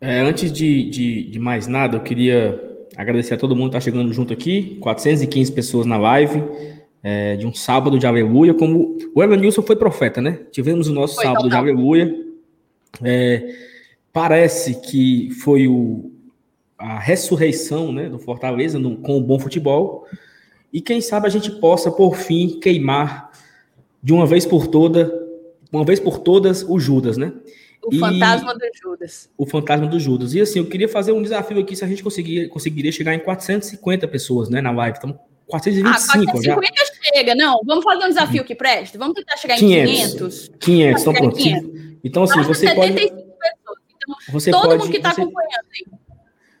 É, 0.00 0.20
antes 0.20 0.52
de, 0.52 0.88
de, 0.88 1.24
de, 1.24 1.38
mais 1.40 1.66
nada, 1.66 1.96
eu 1.96 2.00
queria 2.00 2.62
agradecer 2.96 3.34
a 3.34 3.36
todo 3.36 3.56
mundo 3.56 3.70
que 3.70 3.76
está 3.76 3.90
chegando 3.90 4.12
junto 4.12 4.32
aqui. 4.32 4.78
415 4.80 5.50
pessoas 5.50 5.84
na 5.84 5.96
live. 5.96 6.44
É, 7.02 7.34
de 7.34 7.44
um 7.44 7.52
sábado 7.52 7.98
de 7.98 8.06
aleluia. 8.06 8.54
Como 8.54 8.96
o 9.12 9.20
Evanilson 9.20 9.62
foi 9.62 9.74
profeta, 9.74 10.20
né? 10.20 10.42
Tivemos 10.52 10.86
o 10.86 10.92
nosso 10.92 11.16
foi, 11.16 11.24
sábado 11.24 11.42
total. 11.42 11.64
de 11.64 11.70
aleluia. 11.70 12.24
É, 13.02 13.52
parece 14.12 14.80
que 14.80 15.30
foi 15.42 15.66
o, 15.66 16.12
a 16.78 17.00
ressurreição 17.00 17.90
né, 17.90 18.08
do 18.08 18.20
Fortaleza 18.20 18.78
no, 18.78 18.96
com 18.98 19.18
o 19.18 19.20
bom 19.20 19.40
futebol. 19.40 20.06
E 20.72 20.80
quem 20.80 21.00
sabe 21.00 21.26
a 21.26 21.30
gente 21.30 21.50
possa, 21.52 21.90
por 21.90 22.16
fim, 22.16 22.60
queimar 22.60 23.30
de 24.02 24.12
uma 24.12 24.26
vez 24.26 24.44
por 24.44 24.66
toda, 24.66 25.12
uma 25.72 25.84
vez 25.84 25.98
por 25.98 26.18
todas, 26.18 26.62
o 26.62 26.78
Judas, 26.78 27.16
né? 27.16 27.32
O 27.84 27.94
e... 27.94 27.98
fantasma 27.98 28.54
do 28.54 28.66
Judas. 28.74 29.30
O 29.36 29.46
fantasma 29.46 29.86
do 29.86 29.98
Judas. 29.98 30.34
E 30.34 30.40
assim, 30.40 30.58
eu 30.58 30.66
queria 30.66 30.88
fazer 30.88 31.12
um 31.12 31.22
desafio 31.22 31.58
aqui 31.58 31.74
se 31.74 31.84
a 31.84 31.88
gente 31.88 32.02
conseguir, 32.02 32.48
conseguiria 32.48 32.92
chegar 32.92 33.14
em 33.14 33.18
450 33.18 34.06
pessoas, 34.08 34.48
né, 34.48 34.60
na 34.60 34.70
live. 34.70 34.96
Estamos 34.96 35.16
425 35.46 35.88
ah, 35.88 35.92
450 35.92 36.42
já. 36.42 37.14
chega, 37.14 37.34
não. 37.34 37.60
Vamos 37.64 37.84
fazer 37.84 38.04
um 38.04 38.08
desafio 38.08 38.44
que 38.44 38.54
preste. 38.54 38.98
Vamos 38.98 39.14
tentar 39.14 39.36
chegar 39.36 39.56
500, 39.56 39.90
em 39.90 39.96
500. 39.96 40.50
500, 40.58 41.00
então 41.00 41.14
pronto. 41.14 41.36
500. 41.36 41.98
Então 42.04 42.22
assim, 42.22 42.42
você 42.42 42.74
pode 42.74 42.92
pessoas. 42.92 43.18
Então, 44.00 44.16
você 44.32 44.50
todo 44.50 44.62
pode, 44.62 44.78
mundo 44.78 44.90
que 44.90 44.96
está 44.98 45.10
acompanhando 45.10 45.66
aí 45.74 45.97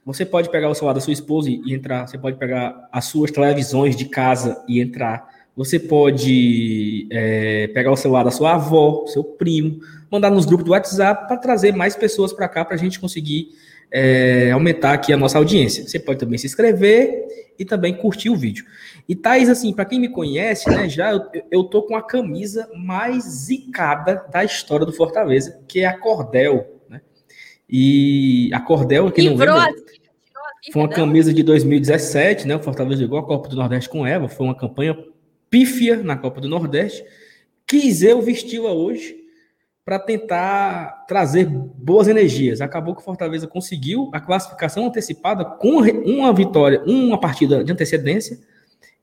você 0.08 0.24
pode 0.24 0.48
pegar 0.50 0.70
o 0.70 0.74
celular 0.74 0.94
da 0.94 1.00
sua 1.00 1.12
esposa 1.12 1.50
e 1.50 1.74
entrar. 1.74 2.08
Você 2.08 2.16
pode 2.16 2.38
pegar 2.38 2.88
as 2.90 3.04
suas 3.04 3.30
televisões 3.30 3.94
de 3.94 4.06
casa 4.06 4.64
e 4.66 4.80
entrar. 4.80 5.28
Você 5.54 5.78
pode 5.78 7.06
é, 7.10 7.66
pegar 7.68 7.92
o 7.92 7.96
celular 7.96 8.22
da 8.22 8.30
sua 8.30 8.54
avó, 8.54 9.04
seu 9.06 9.22
primo, 9.22 9.80
mandar 10.10 10.30
nos 10.30 10.46
grupos 10.46 10.64
do 10.64 10.70
WhatsApp 10.70 11.28
para 11.28 11.36
trazer 11.36 11.74
mais 11.74 11.94
pessoas 11.94 12.32
para 12.32 12.48
cá 12.48 12.64
para 12.64 12.74
a 12.74 12.78
gente 12.78 12.98
conseguir 12.98 13.50
é, 13.90 14.50
aumentar 14.50 14.94
aqui 14.94 15.12
a 15.12 15.16
nossa 15.16 15.36
audiência. 15.36 15.86
Você 15.86 15.98
pode 15.98 16.20
também 16.20 16.38
se 16.38 16.46
inscrever 16.46 17.26
e 17.58 17.64
também 17.66 17.94
curtir 17.94 18.30
o 18.30 18.36
vídeo. 18.36 18.64
E 19.06 19.14
Thaís, 19.14 19.50
assim, 19.50 19.74
para 19.74 19.84
quem 19.84 20.00
me 20.00 20.08
conhece, 20.08 20.70
né, 20.70 20.88
já 20.88 21.12
eu, 21.12 21.20
eu 21.50 21.64
tô 21.64 21.82
com 21.82 21.96
a 21.96 22.02
camisa 22.02 22.66
mais 22.74 23.24
zicada 23.24 24.24
da 24.32 24.42
história 24.42 24.86
do 24.86 24.92
Fortaleza, 24.92 25.60
que 25.68 25.80
é 25.80 25.86
a 25.86 25.98
Cordel. 25.98 26.80
Né? 26.88 27.02
E 27.68 28.48
a 28.54 28.60
Cordel, 28.60 29.10
quem 29.10 29.26
não 29.26 29.36
lembra... 29.36 29.68
Foi 30.72 30.82
uma 30.82 30.88
camisa 30.88 31.32
de 31.32 31.42
2017, 31.42 32.46
né? 32.46 32.56
O 32.56 32.62
Fortaleza 32.62 33.00
jogou 33.00 33.18
a 33.18 33.26
Copa 33.26 33.48
do 33.48 33.56
Nordeste 33.56 33.88
com 33.88 34.06
ela. 34.06 34.28
Foi 34.28 34.46
uma 34.46 34.56
campanha 34.56 34.96
pífia 35.48 35.96
na 35.96 36.16
Copa 36.16 36.40
do 36.40 36.48
Nordeste. 36.48 37.04
Quis 37.66 38.02
eu 38.02 38.20
vesti-la 38.20 38.72
hoje 38.72 39.16
para 39.84 39.98
tentar 39.98 41.06
trazer 41.06 41.46
boas 41.46 42.08
energias. 42.08 42.60
Acabou 42.60 42.94
que 42.94 43.00
o 43.00 43.04
Fortaleza 43.04 43.46
conseguiu 43.46 44.10
a 44.12 44.20
classificação 44.20 44.86
antecipada 44.86 45.44
com 45.44 45.78
uma 45.80 46.32
vitória, 46.32 46.82
uma 46.86 47.18
partida 47.18 47.64
de 47.64 47.72
antecedência. 47.72 48.38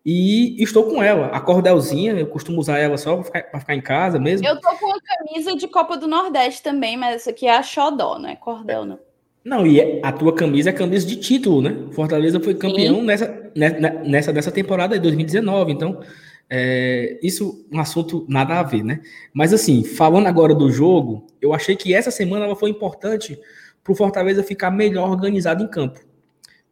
E 0.06 0.62
estou 0.62 0.84
com 0.84 1.01
ela, 1.01 1.28
a 1.28 1.39
cordelzinha, 1.39 2.14
eu 2.14 2.28
costumo 2.28 2.60
usar 2.60 2.78
ela 2.78 2.95
só 2.95 3.16
para 3.16 3.24
ficar, 3.24 3.60
ficar, 3.60 3.76
em 3.76 3.82
casa 3.82 4.20
mesmo. 4.20 4.47
Eu 4.47 4.62
tô 4.62 4.70
com 4.78 4.91
a 4.91 5.01
camisa 5.01 5.56
de 5.56 5.68
Copa 5.68 5.97
do 5.97 6.08
Nordeste 6.08 6.62
também, 6.62 6.95
mas 6.95 7.16
essa 7.16 7.32
aqui 7.32 7.47
é 7.47 7.58
a 7.58 7.64
Xodó, 7.64 8.20
não 8.20 8.30
é 8.30 8.36
cordel, 8.36 8.86
não. 8.86 8.99
Não, 9.46 9.66
e 9.68 10.02
a 10.02 10.12
tua 10.12 10.34
camisa 10.34 10.72
é 10.72 10.74
camisa 10.74 11.06
de 11.06 11.18
título, 11.18 11.62
né? 11.62 11.78
Fortaleza 11.91 12.39
foi 12.39 12.56
campeão 12.56 13.04
nessa, 13.04 13.52
nessa, 13.56 13.80
nessa 13.80 14.34
dessa 14.34 14.52
temporada 14.52 14.96
de 14.96 15.02
2019. 15.04 15.72
Então, 15.72 16.02
é, 16.50 17.20
isso 17.22 17.64
é 17.72 17.76
um 17.76 17.80
assunto 17.80 18.26
nada 18.28 18.60
a 18.60 18.64
ver, 18.64 18.84
né? 18.84 19.02
Mas 19.32 19.54
assim, 19.54 19.84
falando 19.84 20.26
agora 20.26 20.56
do 20.56 20.72
jogo, 20.72 21.28
eu 21.39 21.54
achei 21.54 21.76
que 21.76 21.93
essa 21.93 22.10
semana 22.10 22.46
ela 22.46 22.56
foi 22.56 22.72
importante 22.72 23.39
para 23.84 23.93
o 23.93 23.96
Fortaleza 23.96 24.41
ficar 24.41 24.72
melhor 24.72 25.12
organizado 25.12 25.64
em 25.64 25.68
campo. 25.68 26.00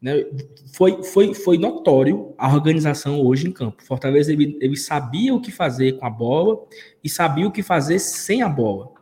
Né? 0.01 0.25
Foi, 0.73 1.03
foi, 1.03 1.33
foi 1.35 1.59
notório 1.59 2.33
a 2.39 2.51
organização 2.51 3.21
hoje 3.21 3.47
em 3.47 3.51
campo. 3.51 3.83
Fortaleza 3.83 4.33
ele, 4.33 4.57
ele 4.59 4.75
sabia 4.75 5.33
o 5.33 5.39
que 5.39 5.51
fazer 5.51 5.99
com 5.99 6.07
a 6.07 6.09
bola 6.09 6.59
e 7.03 7.07
sabia 7.07 7.47
o 7.47 7.51
que 7.51 7.61
fazer 7.61 7.99
sem 7.99 8.41
a 8.41 8.49
bola. 8.49 8.92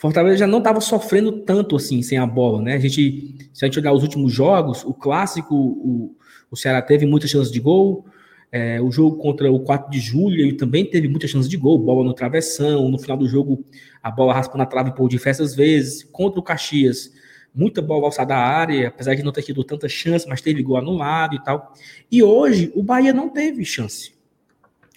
Fortaleza 0.00 0.38
já 0.38 0.46
não 0.46 0.58
estava 0.58 0.80
sofrendo 0.80 1.30
tanto 1.42 1.76
assim 1.76 2.00
sem 2.00 2.16
a 2.16 2.26
bola, 2.26 2.62
né? 2.62 2.72
A 2.72 2.78
gente, 2.78 3.36
se 3.52 3.62
a 3.62 3.68
gente 3.68 3.78
olhar 3.78 3.92
os 3.92 4.02
últimos 4.02 4.32
jogos, 4.32 4.82
o 4.82 4.94
clássico, 4.94 5.54
o, 5.54 6.16
o 6.50 6.56
Ceará 6.56 6.80
teve 6.80 7.04
muitas 7.04 7.28
chances 7.28 7.52
de 7.52 7.60
gol. 7.60 8.06
É, 8.50 8.80
o 8.80 8.90
jogo 8.90 9.18
contra 9.18 9.52
o 9.52 9.60
4 9.60 9.90
de 9.90 10.00
julho 10.00 10.40
ele 10.40 10.54
também 10.54 10.86
teve 10.86 11.06
muitas 11.06 11.28
chances 11.28 11.50
de 11.50 11.56
gol, 11.58 11.78
bola 11.78 12.02
no 12.02 12.14
travessão. 12.14 12.88
No 12.88 12.98
final 12.98 13.18
do 13.18 13.28
jogo, 13.28 13.62
a 14.02 14.10
bola 14.10 14.32
raspando 14.32 14.62
a 14.62 14.66
trave 14.66 14.94
por 14.94 15.06
diversas 15.06 15.54
vezes. 15.54 16.02
Contra 16.02 16.40
o 16.40 16.42
Caxias, 16.42 17.12
muita 17.54 17.82
bola 17.82 18.06
alçada 18.06 18.34
à 18.34 18.38
área, 18.38 18.88
apesar 18.88 19.14
de 19.14 19.22
não 19.22 19.32
ter 19.32 19.42
tido 19.42 19.62
tanta 19.62 19.86
chance, 19.86 20.26
mas 20.26 20.40
teve 20.40 20.62
gol 20.62 20.78
anulado 20.78 21.34
e 21.34 21.44
tal. 21.44 21.74
E 22.10 22.22
hoje, 22.22 22.72
o 22.74 22.82
Bahia 22.82 23.12
não 23.12 23.28
teve 23.28 23.66
chance. 23.66 24.14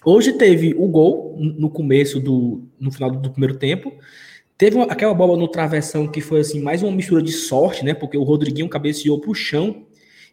Hoje 0.06 0.32
teve 0.32 0.74
o 0.78 0.88
gol 0.88 1.36
no 1.38 1.70
começo 1.70 2.22
do 2.22 2.64
no 2.80 2.90
final 2.90 3.12
do 3.12 3.30
primeiro 3.30 3.58
tempo 3.58 3.92
Teve 4.64 4.78
uma, 4.78 4.86
aquela 4.86 5.14
bola 5.14 5.36
no 5.36 5.46
travessão 5.46 6.08
que 6.08 6.22
foi 6.22 6.40
assim, 6.40 6.62
mais 6.62 6.82
uma 6.82 6.92
mistura 6.94 7.22
de 7.22 7.34
sorte, 7.34 7.84
né? 7.84 7.94
Porque 7.94 8.18
o 8.18 8.24
Rodriguinho 8.24 8.70
cabeceou 8.70 9.20
pro 9.20 9.36
chão 9.36 9.86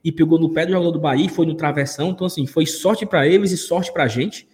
e 0.05 0.13
pegou 0.13 0.39
no 0.39 0.51
pé 0.51 0.65
do 0.65 0.71
jogador 0.71 0.93
do 0.93 1.01
Bahia 1.01 1.29
foi 1.29 1.45
no 1.47 1.57
travessão. 1.57 2.11
Então, 2.11 2.29
assim, 2.29 2.47
foi 2.47 2.65
sorte 2.65 3.05
para 3.05 3.27
eles 3.27 3.51
e 3.51 3.57
sorte 3.57 3.93
pra 3.93 4.07
gente. 4.07 4.49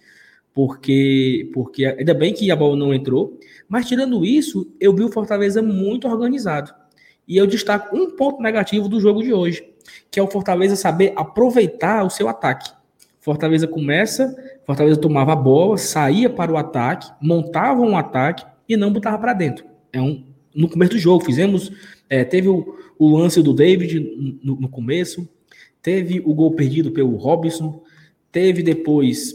Porque, 0.51 1.51
porque 1.53 1.85
ainda 1.85 2.15
bem 2.15 2.33
que 2.33 2.49
a 2.49 2.55
bola 2.55 2.75
não 2.75 2.91
entrou. 2.91 3.39
Mas 3.69 3.85
tirando 3.85 4.25
isso, 4.25 4.67
eu 4.79 4.95
vi 4.95 5.03
o 5.03 5.11
Fortaleza 5.11 5.61
muito 5.61 6.07
organizado. 6.07 6.73
E 7.27 7.37
eu 7.37 7.45
destaco 7.45 7.95
um 7.95 8.09
ponto 8.15 8.41
negativo 8.41 8.89
do 8.89 8.99
jogo 8.99 9.21
de 9.21 9.31
hoje, 9.31 9.63
que 10.09 10.19
é 10.19 10.23
o 10.23 10.27
Fortaleza 10.27 10.75
saber 10.75 11.13
aproveitar 11.15 12.03
o 12.03 12.09
seu 12.09 12.27
ataque. 12.27 12.71
Fortaleza 13.19 13.67
começa, 13.67 14.35
Fortaleza 14.65 14.99
tomava 14.99 15.33
a 15.33 15.35
bola, 15.35 15.77
saía 15.77 16.31
para 16.31 16.51
o 16.51 16.57
ataque, 16.57 17.11
montava 17.21 17.81
um 17.81 17.95
ataque, 17.95 18.43
e 18.67 18.75
não 18.75 18.91
botava 18.91 19.17
para 19.17 19.33
dentro. 19.33 19.65
É 19.91 20.01
um, 20.01 20.25
no 20.53 20.69
começo 20.69 20.93
do 20.93 20.99
jogo, 20.99 21.23
fizemos. 21.23 21.71
É, 22.09 22.23
teve 22.23 22.47
o, 22.47 22.77
o, 22.97 23.17
lance 23.17 23.41
do 23.41 23.53
David 23.53 23.99
no, 24.43 24.55
no, 24.61 24.69
começo, 24.69 25.27
teve 25.81 26.21
o 26.25 26.33
gol 26.33 26.51
perdido 26.51 26.91
pelo 26.91 27.15
Robson, 27.15 27.83
teve 28.31 28.63
depois 28.63 29.33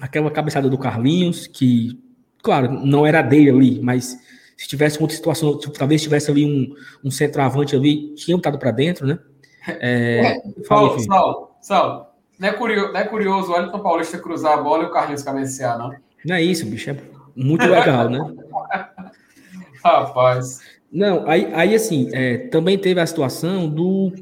aquela 0.00 0.30
cabeçada 0.30 0.68
do 0.68 0.78
Carlinhos, 0.78 1.46
que, 1.46 1.98
claro, 2.42 2.70
não 2.84 3.06
era 3.06 3.22
dele 3.22 3.50
ali, 3.50 3.80
mas 3.80 4.18
se 4.56 4.68
tivesse 4.68 5.00
outra 5.00 5.16
situação, 5.16 5.58
talvez 5.58 6.02
tivesse 6.02 6.30
ali 6.30 6.44
um, 6.44 6.74
um 7.04 7.10
centroavante 7.10 7.74
ali, 7.74 8.14
tinha 8.14 8.36
botado 8.36 8.58
para 8.58 8.70
dentro, 8.70 9.06
né? 9.06 9.18
É, 9.66 10.40
Saulo, 10.66 10.98
Saulo, 11.00 11.50
Saulo, 11.60 12.06
não 12.38 12.48
é 12.48 12.52
curioso, 12.52 12.92
não 12.92 13.00
é 13.00 13.04
curioso 13.04 13.52
o 13.52 13.56
Elton 13.56 13.78
Paulista 13.78 14.18
cruzar 14.18 14.58
a 14.58 14.62
bola 14.62 14.84
e 14.84 14.86
o 14.86 14.90
Carlinhos 14.90 15.22
cabecear, 15.22 15.78
não? 15.78 15.94
Não 16.24 16.36
é 16.36 16.42
isso, 16.42 16.66
bicho, 16.66 16.90
é 16.90 16.96
muito 17.34 17.66
legal, 17.66 18.08
né? 18.08 18.20
Rapaz. 19.84 20.60
Não, 20.92 21.26
aí, 21.26 21.48
aí 21.54 21.74
assim, 21.74 22.10
é, 22.12 22.36
também 22.48 22.78
teve 22.78 23.00
a 23.00 23.06
situação 23.06 23.68
do. 23.68 24.12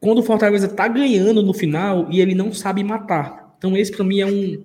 Quando 0.00 0.18
o 0.18 0.22
Fortaleza 0.22 0.68
tá 0.68 0.86
ganhando 0.86 1.42
no 1.42 1.54
final 1.54 2.06
e 2.10 2.20
ele 2.20 2.34
não 2.34 2.52
sabe 2.52 2.84
matar. 2.84 3.54
Então, 3.56 3.74
esse 3.74 3.90
para 3.90 4.04
mim 4.04 4.20
é 4.20 4.26
um, 4.26 4.62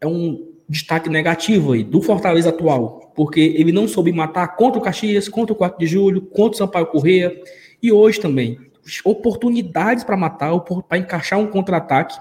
é 0.00 0.06
um 0.06 0.48
destaque 0.68 1.08
negativo 1.08 1.72
aí 1.72 1.84
do 1.84 2.02
Fortaleza 2.02 2.48
atual, 2.48 3.12
porque 3.14 3.40
ele 3.40 3.70
não 3.70 3.86
soube 3.86 4.12
matar 4.12 4.56
contra 4.56 4.80
o 4.80 4.82
Caxias, 4.82 5.28
contra 5.28 5.52
o 5.52 5.56
4 5.56 5.78
de 5.78 5.86
julho, 5.86 6.22
contra 6.22 6.54
o 6.54 6.58
Sampaio 6.58 6.86
Correia 6.86 7.40
e 7.80 7.92
hoje 7.92 8.18
também. 8.18 8.58
Oportunidades 9.04 10.02
para 10.02 10.16
matar, 10.16 10.58
para 10.58 10.98
encaixar 10.98 11.38
um 11.38 11.46
contra-ataque. 11.46 12.18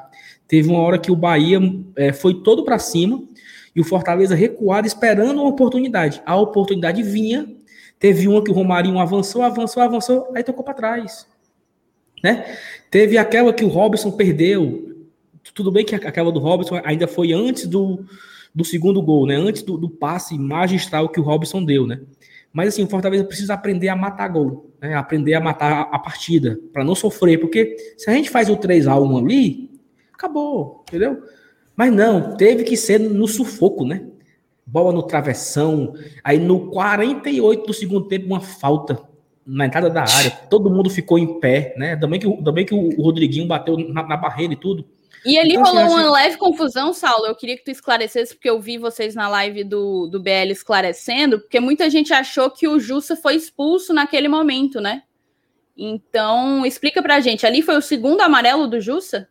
Teve 0.47 0.69
uma 0.69 0.79
hora 0.79 0.99
que 0.99 1.11
o 1.11 1.15
Bahia 1.15 1.59
é, 1.95 2.13
foi 2.13 2.35
todo 2.35 2.63
para 2.63 2.77
cima 2.77 3.23
e 3.79 3.81
o 3.81 3.85
Fortaleza 3.85 4.35
recuado 4.35 4.85
esperando 4.85 5.39
uma 5.39 5.47
oportunidade. 5.47 6.21
A 6.25 6.35
oportunidade 6.35 7.01
vinha, 7.01 7.47
teve 7.97 8.27
uma 8.27 8.43
que 8.43 8.51
o 8.51 8.53
Romarinho 8.53 8.99
avançou, 8.99 9.41
avançou, 9.41 9.81
avançou, 9.81 10.29
aí 10.35 10.43
tocou 10.43 10.65
para 10.65 10.73
trás. 10.73 11.25
Né? 12.21 12.57
Teve 12.91 13.17
aquela 13.17 13.53
que 13.53 13.63
o 13.63 13.69
Robson 13.69 14.11
perdeu. 14.11 15.07
Tudo 15.53 15.71
bem 15.71 15.85
que 15.85 15.95
aquela 15.95 16.29
do 16.29 16.41
Robson 16.41 16.81
ainda 16.83 17.07
foi 17.07 17.31
antes 17.31 17.67
do, 17.67 18.03
do 18.53 18.65
segundo 18.65 19.01
gol, 19.01 19.25
né? 19.25 19.37
Antes 19.37 19.61
do, 19.61 19.77
do 19.77 19.89
passe 19.89 20.37
magistral 20.37 21.07
que 21.07 21.21
o 21.21 21.23
Robson 21.23 21.63
deu, 21.63 21.87
né? 21.87 22.01
Mas 22.51 22.67
assim, 22.67 22.83
o 22.83 22.89
Fortaleza 22.89 23.23
precisa 23.23 23.53
aprender 23.53 23.87
a 23.87 23.95
matar 23.95 24.27
gol, 24.27 24.73
né? 24.81 24.93
Aprender 24.93 25.35
a 25.35 25.39
matar 25.39 25.87
a 25.89 25.97
partida, 25.97 26.59
para 26.73 26.83
não 26.83 26.95
sofrer, 26.95 27.39
porque 27.39 27.77
se 27.97 28.09
a 28.09 28.13
gente 28.13 28.29
faz 28.29 28.49
o 28.49 28.57
3 28.57 28.87
a 28.87 28.99
1 28.99 29.17
ali, 29.17 29.71
acabou, 30.13 30.83
entendeu? 30.89 31.23
Mas 31.79 31.93
não, 31.93 32.35
teve 32.35 32.65
que 32.65 32.75
ser 32.75 32.99
no 32.99 33.25
sufoco, 33.25 33.85
né? 33.85 34.05
Bola 34.65 34.91
no 34.91 35.01
travessão, 35.01 35.93
aí 36.21 36.37
no 36.37 36.69
48 36.71 37.65
do 37.65 37.73
segundo 37.73 38.05
tempo 38.05 38.25
uma 38.25 38.41
falta 38.41 39.01
na 39.47 39.65
entrada 39.65 39.89
da 39.89 40.01
área, 40.01 40.29
todo 40.49 40.69
mundo 40.69 40.89
ficou 40.89 41.17
em 41.17 41.39
pé, 41.39 41.73
né? 41.77 41.95
Também 41.95 42.19
que, 42.19 42.43
também 42.43 42.65
que 42.65 42.75
o 42.75 43.01
Rodriguinho 43.01 43.47
bateu 43.47 43.77
na, 43.77 44.03
na 44.05 44.17
barreira 44.17 44.51
e 44.51 44.57
tudo. 44.57 44.83
E 45.23 45.39
ali 45.39 45.51
então, 45.51 45.63
assim, 45.63 45.71
rolou 45.71 45.85
assim, 45.85 46.05
uma 46.05 46.11
leve 46.11 46.35
confusão, 46.35 46.91
Saulo. 46.91 47.27
Eu 47.27 47.35
queria 47.35 47.55
que 47.55 47.63
tu 47.63 47.71
esclarecesse, 47.71 48.35
porque 48.35 48.49
eu 48.49 48.59
vi 48.59 48.77
vocês 48.77 49.15
na 49.15 49.29
live 49.29 49.63
do, 49.63 50.07
do 50.07 50.19
BL 50.19 50.51
esclarecendo, 50.51 51.39
porque 51.39 51.61
muita 51.61 51.89
gente 51.89 52.11
achou 52.11 52.51
que 52.51 52.67
o 52.67 52.77
Jussa 52.77 53.15
foi 53.15 53.35
expulso 53.35 53.93
naquele 53.93 54.27
momento, 54.27 54.81
né? 54.81 55.03
Então, 55.77 56.65
explica 56.65 57.01
pra 57.01 57.21
gente. 57.21 57.45
Ali 57.45 57.61
foi 57.61 57.77
o 57.77 57.81
segundo 57.81 58.19
amarelo 58.19 58.67
do 58.67 58.81
Jussa? 58.81 59.29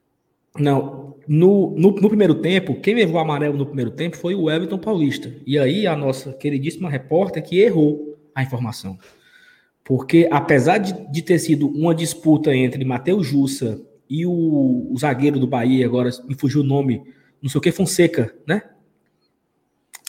Não. 0.58 1.16
No, 1.26 1.74
no, 1.76 1.90
no, 1.90 2.08
primeiro 2.08 2.36
tempo, 2.36 2.80
quem 2.80 2.94
levou 2.94 3.16
o 3.16 3.18
amarelo 3.18 3.56
no 3.56 3.66
primeiro 3.66 3.90
tempo 3.90 4.16
foi 4.16 4.34
o 4.34 4.50
Everton 4.50 4.78
Paulista. 4.78 5.30
E 5.46 5.58
aí 5.58 5.86
a 5.86 5.94
nossa 5.94 6.32
queridíssima 6.32 6.88
repórter 6.88 7.42
que 7.42 7.60
errou 7.60 8.18
a 8.34 8.42
informação. 8.42 8.98
Porque 9.84 10.28
apesar 10.30 10.78
de, 10.78 10.92
de 11.10 11.22
ter 11.22 11.38
sido 11.38 11.66
uma 11.68 11.94
disputa 11.94 12.54
entre 12.54 12.84
Matheus 12.84 13.26
Jussa 13.26 13.80
e 14.08 14.26
o, 14.26 14.88
o, 14.90 14.94
zagueiro 14.98 15.40
do 15.40 15.46
Bahia, 15.46 15.86
agora 15.86 16.10
me 16.26 16.34
fugiu 16.34 16.60
o 16.60 16.64
nome, 16.64 17.02
não 17.40 17.48
sei 17.48 17.58
o 17.58 17.62
que, 17.62 17.72
Fonseca, 17.72 18.34
né? 18.46 18.62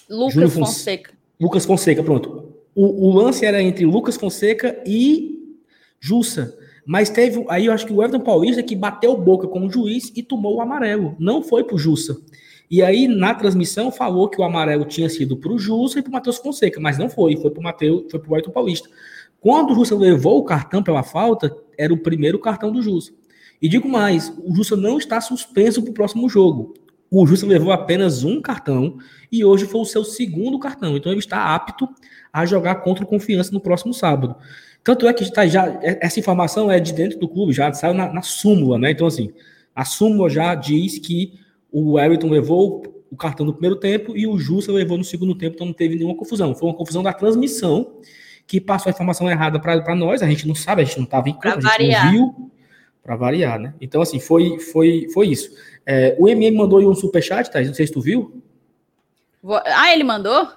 Lucas 0.09 0.53
Fonseca. 0.53 1.13
Lucas 1.39 1.65
Fonseca, 1.65 2.03
pronto. 2.03 2.53
O, 2.75 3.07
o, 3.07 3.13
lance 3.13 3.45
era 3.45 3.61
entre 3.61 3.85
Lucas 3.85 4.17
Fonseca 4.17 4.81
e 4.85 5.57
Jussa. 5.97 6.58
Mas 6.89 7.07
teve. 7.11 7.45
Aí 7.49 7.67
eu 7.67 7.71
acho 7.71 7.85
que 7.85 7.93
o 7.93 8.01
Everton 8.01 8.19
Paulista 8.19 8.63
que 8.63 8.75
bateu 8.75 9.15
boca 9.15 9.47
com 9.47 9.63
o 9.63 9.71
juiz 9.71 10.11
e 10.15 10.23
tomou 10.23 10.55
o 10.55 10.61
amarelo. 10.61 11.15
Não 11.19 11.43
foi 11.43 11.63
pro 11.63 11.77
Jussa. 11.77 12.19
E 12.67 12.81
aí, 12.81 13.07
na 13.07 13.35
transmissão, 13.35 13.91
falou 13.91 14.27
que 14.27 14.41
o 14.41 14.43
amarelo 14.43 14.85
tinha 14.85 15.07
sido 15.07 15.37
pro 15.37 15.59
Jussa 15.59 15.99
e 15.99 16.01
pro 16.01 16.11
Matheus 16.11 16.37
Fonseca, 16.37 16.79
mas 16.79 16.97
não 16.97 17.07
foi, 17.07 17.37
foi 17.37 17.51
pro 17.51 17.61
Matheus, 17.61 18.05
foi 18.09 18.19
pro 18.19 18.33
Everton 18.33 18.49
Paulista. 18.49 18.89
Quando 19.39 19.71
o 19.71 19.75
Jussa 19.75 19.95
levou 19.95 20.39
o 20.39 20.43
cartão 20.43 20.81
pela 20.81 21.03
falta, 21.03 21.55
era 21.77 21.93
o 21.93 21.97
primeiro 22.01 22.39
cartão 22.39 22.71
do 22.71 22.81
Jussa. 22.81 23.11
E 23.61 23.69
digo 23.69 23.87
mais, 23.87 24.33
o 24.43 24.55
Jussa 24.55 24.75
não 24.75 24.97
está 24.97 25.21
suspenso 25.21 25.83
para 25.83 25.91
o 25.91 25.93
próximo 25.93 26.27
jogo. 26.27 26.73
O 27.11 27.23
Jussa 27.27 27.45
levou 27.45 27.71
apenas 27.71 28.23
um 28.23 28.41
cartão 28.41 28.97
e 29.31 29.45
hoje 29.45 29.65
foi 29.65 29.81
o 29.81 29.85
seu 29.85 30.03
segundo 30.03 30.57
cartão. 30.57 30.97
Então 30.97 31.11
ele 31.11 31.19
está 31.19 31.53
apto 31.53 31.87
a 32.33 32.47
jogar 32.47 32.75
contra 32.77 33.03
o 33.03 33.07
Confiança 33.07 33.51
no 33.51 33.59
próximo 33.59 33.93
sábado. 33.93 34.35
Tanto 34.89 35.07
é 35.07 35.13
que 35.13 35.21
está 35.21 35.45
já 35.45 35.67
é, 35.83 35.99
essa 36.01 36.19
informação 36.19 36.71
é 36.71 36.79
de 36.79 36.91
dentro 36.91 37.19
do 37.19 37.29
clube, 37.29 37.53
já 37.53 37.71
saiu 37.71 37.93
na, 37.93 38.11
na 38.11 38.23
súmula, 38.23 38.75
né? 38.79 38.89
Então 38.89 39.05
assim, 39.05 39.31
a 39.75 39.85
súmula 39.85 40.27
já 40.27 40.55
diz 40.55 40.97
que 40.97 41.39
o 41.71 41.99
Everton 41.99 42.27
levou 42.27 42.81
o 43.11 43.15
cartão 43.15 43.45
no 43.45 43.53
primeiro 43.53 43.75
tempo 43.75 44.17
e 44.17 44.25
o 44.25 44.39
Jussa 44.39 44.71
levou 44.71 44.97
no 44.97 45.03
segundo 45.03 45.35
tempo, 45.35 45.53
então 45.53 45.67
não 45.67 45.75
teve 45.75 45.93
nenhuma 45.93 46.15
confusão. 46.15 46.55
Foi 46.55 46.67
uma 46.67 46.75
confusão 46.75 47.03
da 47.03 47.13
transmissão 47.13 47.99
que 48.47 48.59
passou 48.59 48.89
a 48.89 48.91
informação 48.91 49.29
errada 49.29 49.59
para 49.59 49.93
nós, 49.93 50.23
a 50.23 50.27
gente 50.27 50.47
não 50.47 50.55
sabe, 50.55 50.81
a 50.81 50.85
gente 50.85 50.97
não 50.97 51.03
estava 51.03 51.29
em 51.29 51.37
campo, 51.37 51.59
a 51.67 51.77
gente 51.77 51.91
não 51.91 52.11
viu, 52.11 52.51
para 53.03 53.15
variar, 53.15 53.59
né? 53.59 53.75
Então, 53.79 54.01
assim, 54.01 54.19
foi, 54.19 54.57
foi, 54.57 55.07
foi 55.13 55.27
isso. 55.27 55.51
É, 55.85 56.15
o 56.17 56.27
MM 56.27 56.57
mandou 56.57 56.81
um 56.81 56.95
superchat, 56.95 57.51
tá? 57.51 57.61
Não 57.61 57.75
sei 57.75 57.85
se 57.85 57.93
tu 57.93 58.01
viu. 58.01 58.41
Ah, 59.67 59.93
ele 59.93 60.03
mandou? 60.03 60.47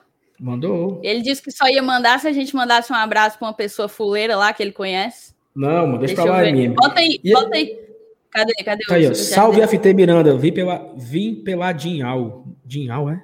Mandou. 0.43 1.01
Ele 1.05 1.23
disse 1.23 1.41
que 1.41 1.53
só 1.53 1.69
ia 1.69 1.81
mandar 1.81 2.19
se 2.19 2.27
a 2.27 2.33
gente 2.33 2.57
mandasse 2.57 2.93
um 2.93 2.97
abraço 2.97 3.39
para 3.39 3.47
uma 3.47 3.55
pessoa 3.55 3.89
fuleira 3.89 4.35
lá 4.37 4.53
que 4.53 4.61
ele 4.61 4.73
conhece. 4.73 5.33
Não, 5.55 5.87
mano, 5.87 5.99
deixa, 5.99 6.17
deixa 6.17 6.23
pra 6.23 6.33
lá, 6.33 6.49
MM. 6.49 6.75
Bota 6.75 6.99
aí, 6.99 7.21
e 7.23 7.33
bota 7.33 7.55
aí. 7.55 7.81
Cadê, 8.29 8.53
cadê 8.65 8.85
tá 8.85 8.95
o 8.95 8.97
aí, 8.97 9.15
Salve 9.15 9.65
FT 9.65 9.95
Miranda, 9.95 10.37
vim 10.37 10.53
pela, 10.53 10.93
vim 10.97 11.37
pela 11.37 11.71
Dinhal. 11.73 12.45
Dinhal, 12.65 13.09
é? 13.09 13.23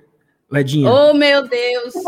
é 0.55 0.63
Dinhal? 0.63 1.11
Oh, 1.11 1.15
meu 1.15 1.49
Deus! 1.49 1.95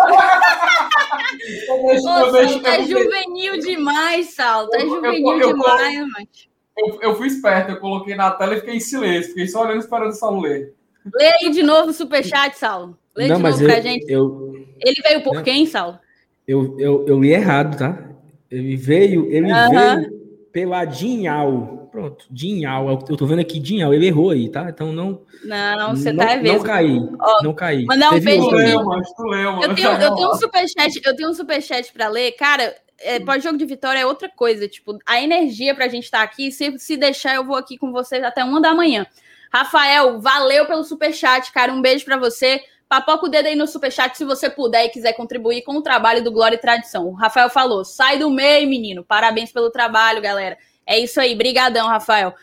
Ô, 1.68 2.62
tá 2.62 2.80
juvenil 2.82 3.58
demais, 3.58 4.34
Sal. 4.34 4.68
Tá 4.68 4.78
juvenil 4.78 5.28
eu, 5.28 5.40
eu, 5.40 5.56
demais, 5.56 5.98
mano 5.98 6.28
eu, 6.76 6.98
eu 7.02 7.14
fui 7.16 7.26
esperto, 7.26 7.72
eu 7.72 7.80
coloquei 7.80 8.14
na 8.14 8.30
tela 8.30 8.54
e 8.54 8.60
fiquei 8.60 8.76
em 8.76 8.80
silêncio, 8.80 9.30
fiquei 9.30 9.48
só 9.48 9.62
olhando 9.62 9.80
esperando 9.80 10.10
o 10.10 10.14
Saulo 10.14 10.40
ler. 10.40 10.72
Lê 11.14 11.32
aí 11.40 11.50
de 11.50 11.62
novo 11.62 11.90
o 11.90 11.94
superchat, 11.94 12.56
Saulo. 12.56 12.96
Lê 13.16 13.28
não, 13.28 13.36
de 13.36 13.42
novo 13.42 13.64
pra 13.64 13.80
gente. 13.80 14.10
Eu, 14.10 14.66
ele 14.78 15.00
veio 15.02 15.22
por 15.22 15.34
não, 15.34 15.42
quem, 15.42 15.66
Saulo? 15.66 15.98
Eu, 16.46 16.76
eu, 16.78 17.06
eu 17.06 17.20
li 17.20 17.32
errado, 17.32 17.76
tá? 17.76 18.10
Ele 18.50 18.76
veio, 18.76 19.30
ele 19.30 19.52
uh 19.52 19.54
-huh. 19.54 19.96
veio 19.96 20.20
pela 20.52 20.84
Dinhal. 20.84 21.88
Pronto, 21.90 22.24
Dinhal. 22.30 22.88
Eu 23.08 23.16
tô 23.16 23.26
vendo 23.26 23.40
aqui 23.40 23.58
Dinhal, 23.58 23.92
ele 23.92 24.06
errou 24.06 24.30
aí, 24.30 24.48
tá? 24.48 24.68
Então 24.68 24.92
não. 24.92 25.22
Não, 25.44 25.96
você 25.96 26.14
tá 26.14 26.36
vendo. 26.36 26.58
Não 26.58 26.62
caí. 26.62 26.98
Ó, 27.20 27.42
não 27.42 27.54
caí. 27.54 27.84
Mandar 27.84 28.14
um 28.14 28.20
beijo. 28.20 28.44
Eu 28.44 29.74
tenho, 29.74 29.90
eu 29.90 30.14
tenho 30.14 30.30
um 30.30 30.34
superchat, 30.34 31.00
eu 31.04 31.16
tenho 31.16 31.30
um 31.30 31.34
superchat 31.34 31.92
pra 31.92 32.08
ler. 32.08 32.32
Cara, 32.32 32.74
é, 33.00 33.18
hum. 33.18 33.24
pós-jogo 33.24 33.58
de 33.58 33.64
vitória 33.64 33.98
é 33.98 34.06
outra 34.06 34.28
coisa. 34.28 34.68
Tipo, 34.68 34.98
a 35.06 35.20
energia 35.20 35.74
pra 35.74 35.88
gente 35.88 36.04
estar 36.04 36.18
tá 36.18 36.24
aqui, 36.24 36.52
se, 36.52 36.78
se 36.78 36.96
deixar, 36.96 37.34
eu 37.34 37.44
vou 37.44 37.56
aqui 37.56 37.76
com 37.76 37.90
vocês 37.90 38.22
até 38.22 38.44
uma 38.44 38.60
da 38.60 38.74
manhã. 38.74 39.06
Rafael, 39.52 40.20
valeu 40.20 40.66
pelo 40.66 40.84
superchat, 40.84 41.52
cara. 41.52 41.72
Um 41.72 41.82
beijo 41.82 42.04
para 42.04 42.16
você. 42.16 42.60
Papoca 42.90 43.26
o 43.26 43.28
dedo 43.28 43.46
aí 43.46 43.54
no 43.54 43.68
superchat 43.68 44.18
se 44.18 44.24
você 44.24 44.50
puder 44.50 44.84
e 44.84 44.88
quiser 44.88 45.12
contribuir 45.12 45.62
com 45.62 45.76
o 45.76 45.80
trabalho 45.80 46.24
do 46.24 46.32
Glória 46.32 46.56
e 46.56 46.60
Tradição. 46.60 47.06
O 47.06 47.12
Rafael 47.12 47.48
falou: 47.48 47.84
sai 47.84 48.18
do 48.18 48.28
meio, 48.28 48.68
menino. 48.68 49.04
Parabéns 49.04 49.52
pelo 49.52 49.70
trabalho, 49.70 50.20
galera. 50.20 50.58
É 50.84 50.98
isso 50.98 51.20
aí. 51.20 51.32
Brigadão, 51.36 51.86
Rafael. 51.86 52.34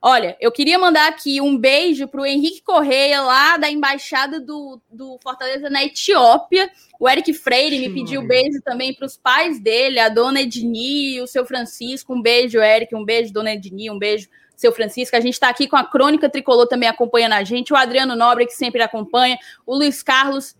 Olha, 0.00 0.36
eu 0.40 0.52
queria 0.52 0.78
mandar 0.78 1.08
aqui 1.08 1.40
um 1.40 1.58
beijo 1.58 2.06
para 2.06 2.20
o 2.20 2.26
Henrique 2.26 2.62
Correia, 2.62 3.20
lá 3.22 3.56
da 3.56 3.68
embaixada 3.68 4.38
do, 4.38 4.80
do 4.88 5.18
Fortaleza 5.20 5.68
na 5.68 5.82
Etiópia. 5.82 6.70
O 7.00 7.08
Eric 7.08 7.34
Freire 7.34 7.80
me 7.80 7.92
pediu 7.92 8.22
beijo 8.22 8.62
também 8.62 8.94
para 8.94 9.04
os 9.04 9.16
pais 9.16 9.58
dele, 9.58 9.98
a 9.98 10.08
dona 10.08 10.42
Edni 10.42 11.16
e 11.16 11.20
o 11.20 11.26
seu 11.26 11.44
Francisco. 11.44 12.14
Um 12.14 12.22
beijo, 12.22 12.60
Eric, 12.60 12.94
um 12.94 13.04
beijo, 13.04 13.32
dona 13.32 13.50
Edni, 13.50 13.90
um 13.90 13.98
beijo, 13.98 14.28
seu 14.58 14.72
Francisco. 14.72 15.16
A 15.16 15.20
gente 15.20 15.34
está 15.34 15.48
aqui 15.48 15.68
com 15.68 15.76
a 15.76 15.84
Crônica 15.84 16.28
Tricolor 16.28 16.66
também 16.66 16.88
acompanhando 16.88 17.34
a 17.34 17.44
gente, 17.44 17.72
o 17.72 17.76
Adriano 17.76 18.16
Nobre, 18.16 18.44
que 18.44 18.52
sempre 18.52 18.82
acompanha, 18.82 19.38
o 19.64 19.76
Luiz 19.76 20.02
Carlos 20.02 20.56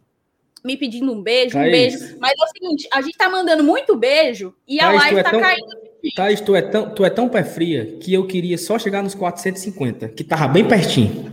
me 0.65 0.77
pedindo 0.77 1.13
um 1.13 1.21
beijo, 1.21 1.59
um 1.59 1.63
beijo. 1.63 2.17
Mas 2.21 2.33
é 2.33 2.45
o 2.45 2.49
seguinte, 2.49 2.89
a 2.93 3.01
gente 3.01 3.13
está 3.13 3.29
mandando 3.29 3.65
muito 3.65 3.97
beijo 3.97 4.55
e 4.67 4.81
a 4.81 4.93
live 4.93 5.19
está 5.19 5.29
é 5.29 5.33
tão... 5.33 5.41
caindo 5.41 5.89
Thais, 6.15 6.41
tu 6.41 6.55
é, 6.55 6.63
tão, 6.63 6.95
tu 6.95 7.05
é 7.05 7.11
tão 7.11 7.29
pé 7.29 7.43
fria 7.43 7.99
que 8.01 8.15
eu 8.15 8.25
queria 8.25 8.57
só 8.57 8.79
chegar 8.79 9.03
nos 9.03 9.17
450, 9.17 10.09
que 10.11 10.23
tava 10.23 10.47
bem 10.47 10.67
pertinho. 10.67 11.33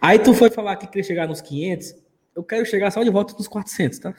Aí 0.00 0.20
tu 0.20 0.32
foi 0.32 0.50
falar 0.50 0.76
que 0.76 0.86
queria 0.86 1.02
chegar 1.02 1.26
nos 1.26 1.40
500, 1.40 1.96
eu 2.36 2.44
quero 2.44 2.64
chegar 2.64 2.92
só 2.92 3.02
de 3.02 3.10
volta 3.10 3.34
nos 3.36 3.48
400, 3.48 3.98
tá? 3.98 4.14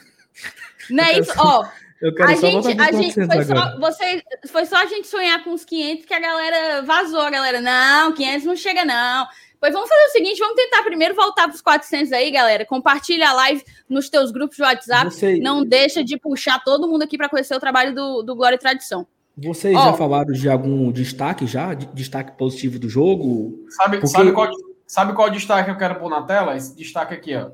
Não 0.89 1.03
é 1.03 1.19
isso, 1.19 1.31
ó. 1.37 1.65
Eu 2.01 2.13
quero 2.13 2.31
a 2.31 2.35
só 2.35 2.47
gente, 2.47 2.81
a 2.81 2.91
gente 2.91 3.13
foi 3.13 3.43
só, 3.43 3.79
você, 3.79 4.23
foi 4.47 4.65
só 4.65 4.75
a 4.77 4.85
gente 4.85 5.07
sonhar 5.07 5.43
com 5.43 5.53
os 5.53 5.63
500 5.63 6.05
que 6.05 6.13
a 6.13 6.19
galera 6.19 6.81
vazou, 6.81 7.21
a 7.21 7.29
galera, 7.29 7.61
não, 7.61 8.13
500 8.13 8.45
não 8.45 8.55
chega 8.55 8.83
não. 8.83 9.25
Pois 9.59 9.73
vamos 9.73 9.89
fazer 9.89 10.03
o 10.03 10.11
seguinte, 10.11 10.39
vamos 10.39 10.55
tentar 10.55 10.83
primeiro 10.83 11.15
voltar 11.15 11.47
para 11.47 11.55
os 11.55 11.61
400 11.61 12.11
aí, 12.11 12.29
galera. 12.29 12.65
Compartilha 12.65 13.29
a 13.29 13.33
live 13.33 13.63
nos 13.89 14.09
teus 14.09 14.31
grupos 14.31 14.57
de 14.57 14.63
WhatsApp. 14.63 15.11
Você... 15.11 15.39
Não 15.39 15.65
deixa 15.65 16.03
de 16.03 16.19
puxar 16.19 16.63
todo 16.63 16.87
mundo 16.87 17.03
aqui 17.03 17.17
para 17.17 17.29
conhecer 17.29 17.55
o 17.55 17.59
trabalho 17.59 17.95
do, 17.95 18.21
do 18.21 18.35
Glória 18.35 18.57
e 18.57 18.59
Tradição. 18.59 19.07
Vocês 19.37 19.75
oh, 19.75 19.83
já 19.83 19.93
falaram 19.93 20.31
de 20.31 20.49
algum 20.49 20.91
destaque 20.91 21.47
já? 21.47 21.73
De, 21.73 21.87
destaque 21.87 22.37
positivo 22.37 22.77
do 22.77 22.87
jogo? 22.87 23.65
Sabe, 23.69 23.97
Porque... 23.97 24.07
sabe, 24.07 24.31
qual, 24.31 24.49
sabe 24.85 25.13
qual 25.13 25.29
destaque 25.29 25.69
eu 25.69 25.77
quero 25.77 25.95
pôr 25.95 26.09
na 26.09 26.21
tela? 26.21 26.55
Esse 26.55 26.75
destaque 26.75 27.13
aqui, 27.13 27.35
ó. 27.35 27.51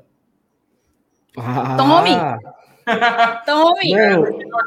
Ah, 1.36 1.76
Tome! 1.76 2.10
Tome! 3.46 3.92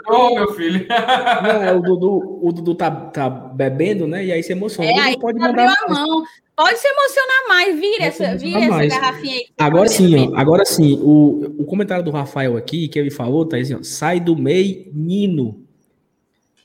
Não, 0.07 0.35
meu 0.35 0.53
filho. 0.53 0.85
Não, 0.87 1.63
é 1.63 1.73
o 1.73 1.81
Dudu, 1.81 2.39
o 2.41 2.51
Dudu 2.51 2.75
tá, 2.75 2.89
tá 2.91 3.29
bebendo, 3.29 4.07
né? 4.07 4.25
E 4.25 4.31
aí 4.31 4.41
se 4.43 4.51
emociona. 4.51 4.89
É, 4.89 4.99
aí 4.99 5.19
pode 5.19 5.43
abriu 5.43 5.65
a 5.65 5.93
mão. 5.93 6.23
Pode 6.55 6.79
se 6.79 6.87
emocionar 6.87 7.47
mais, 7.49 7.79
vira 7.79 8.03
essa, 8.05 8.37
vira 8.37 8.59
mais. 8.69 8.91
essa 8.91 9.01
garrafinha 9.01 9.35
aí. 9.35 9.47
Agora 9.57 9.89
sim, 9.89 10.15
ó, 10.15 10.37
agora 10.37 10.63
sim, 10.65 10.97
o, 11.03 11.53
o 11.59 11.65
comentário 11.65 12.05
do 12.05 12.11
Rafael 12.11 12.55
aqui, 12.55 12.87
que 12.87 12.97
ele 12.97 13.11
falou, 13.11 13.45
tá 13.45 13.57
assim, 13.57 13.75
ó, 13.75 13.79
sai 13.83 14.21
do 14.21 14.37
MEI 14.37 14.89
Nino. 14.93 15.65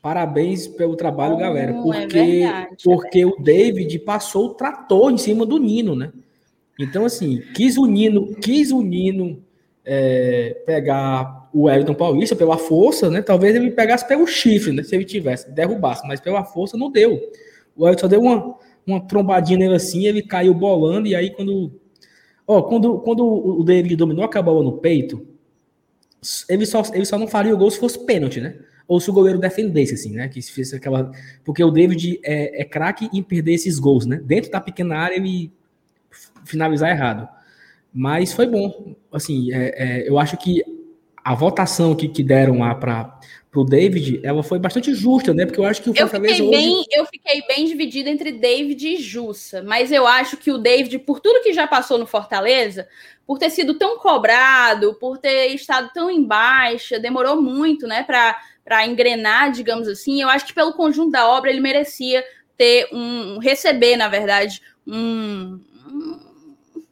Parabéns 0.00 0.66
pelo 0.68 0.94
trabalho, 0.96 1.34
Oh, 1.34 1.38
galera. 1.38 1.72
é 1.72 1.82
Porque, 1.82 2.22
verdade, 2.22 2.76
porque 2.84 3.24
o 3.24 3.36
David 3.42 3.98
passou 3.98 4.46
o 4.46 4.54
trator 4.54 5.10
em 5.12 5.18
cima 5.18 5.44
do 5.44 5.58
Nino, 5.58 5.94
né? 5.96 6.12
Então, 6.78 7.04
assim, 7.04 7.42
quis 7.54 7.76
o 7.76 7.84
Nino, 7.84 8.34
quis 8.36 8.70
o 8.70 8.80
Nino 8.82 9.42
é, 9.84 10.62
pegar 10.66 11.48
o 11.52 11.68
Everton 11.68 11.94
Paulista 11.94 12.36
pela 12.36 12.58
força, 12.58 13.10
né? 13.10 13.22
Talvez 13.22 13.56
ele 13.56 13.70
pegasse 13.70 14.06
pelo 14.06 14.26
chifre, 14.26 14.72
né? 14.72 14.82
Se 14.82 14.94
ele 14.94 15.04
tivesse, 15.04 15.50
derrubasse, 15.50 16.06
mas 16.06 16.20
pela 16.20 16.44
força 16.44 16.76
não 16.76 16.90
deu. 16.90 17.20
O 17.76 17.86
Everton 17.86 18.08
deu 18.08 18.20
uma, 18.20 18.56
uma 18.86 19.00
trombadinha 19.00 19.58
nele 19.58 19.74
assim, 19.74 20.06
ele 20.06 20.22
caiu 20.22 20.54
bolando, 20.54 21.08
e 21.08 21.14
aí 21.14 21.30
quando. 21.30 21.72
Ó, 22.46 22.62
quando, 22.62 22.98
quando 23.00 23.24
o 23.24 23.62
David 23.62 23.94
dominou 23.94 24.28
a 24.32 24.42
bola 24.42 24.62
no 24.62 24.78
peito, 24.78 25.24
ele 26.48 26.66
só, 26.66 26.82
ele 26.92 27.04
só 27.04 27.16
não 27.16 27.28
faria 27.28 27.54
o 27.54 27.58
gol 27.58 27.70
se 27.70 27.78
fosse 27.78 28.04
pênalti, 28.04 28.40
né? 28.40 28.56
Ou 28.88 29.00
se 29.00 29.08
o 29.08 29.12
goleiro 29.12 29.38
defendesse, 29.38 29.94
assim, 29.94 30.12
né? 30.12 30.28
Que 30.28 30.42
se 30.42 30.50
fizesse 30.50 30.74
aquela. 30.74 31.12
Porque 31.44 31.62
o 31.62 31.70
David 31.70 32.18
é, 32.24 32.62
é 32.62 32.64
craque 32.64 33.08
em 33.12 33.22
perder 33.22 33.54
esses 33.54 33.78
gols, 33.78 34.04
né? 34.04 34.20
Dentro 34.24 34.50
da 34.50 34.60
pequena 34.60 34.96
área 34.96 35.14
ele 35.14 35.52
finalizar 36.44 36.90
errado. 36.90 37.28
Mas 37.92 38.32
foi 38.32 38.46
bom. 38.46 38.94
Assim, 39.12 39.52
é, 39.52 39.74
é, 39.76 40.08
eu 40.08 40.18
acho 40.18 40.36
que 40.36 40.62
a 41.24 41.34
votação 41.34 41.94
que, 41.94 42.08
que 42.08 42.22
deram 42.22 42.60
lá 42.60 42.74
para 42.74 43.20
o 43.54 43.64
David, 43.64 44.20
ela 44.22 44.42
foi 44.42 44.58
bastante 44.58 44.94
justa, 44.94 45.34
né? 45.34 45.44
Porque 45.44 45.60
eu 45.60 45.64
acho 45.64 45.82
que 45.82 45.90
o 45.90 45.94
Eu 45.94 46.08
Fortaleza 46.08 46.34
fiquei, 46.34 46.48
hoje... 46.48 46.56
bem, 46.56 46.84
eu 46.92 47.06
fiquei 47.06 47.42
bem 47.46 47.64
dividida 47.66 48.08
entre 48.08 48.32
David 48.32 48.86
e 48.86 48.96
Jussa, 48.96 49.62
mas 49.62 49.90
eu 49.90 50.06
acho 50.06 50.36
que 50.36 50.50
o 50.50 50.58
David, 50.58 50.98
por 51.00 51.20
tudo 51.20 51.42
que 51.42 51.52
já 51.52 51.66
passou 51.66 51.98
no 51.98 52.06
Fortaleza, 52.06 52.88
por 53.26 53.38
ter 53.38 53.50
sido 53.50 53.74
tão 53.74 53.98
cobrado, 53.98 54.94
por 54.94 55.18
ter 55.18 55.48
estado 55.48 55.90
tão 55.92 56.10
em 56.10 56.24
baixa, 56.24 56.98
demorou 56.98 57.40
muito, 57.40 57.86
né, 57.86 58.02
para 58.04 58.86
engrenar, 58.86 59.52
digamos 59.52 59.88
assim. 59.88 60.22
Eu 60.22 60.28
acho 60.28 60.46
que 60.46 60.54
pelo 60.54 60.72
conjunto 60.72 61.10
da 61.10 61.28
obra 61.28 61.50
ele 61.50 61.60
merecia 61.60 62.24
ter 62.56 62.88
um 62.92 63.38
receber, 63.38 63.96
na 63.96 64.08
verdade, 64.08 64.60
um, 64.86 65.60
um, 65.86 66.18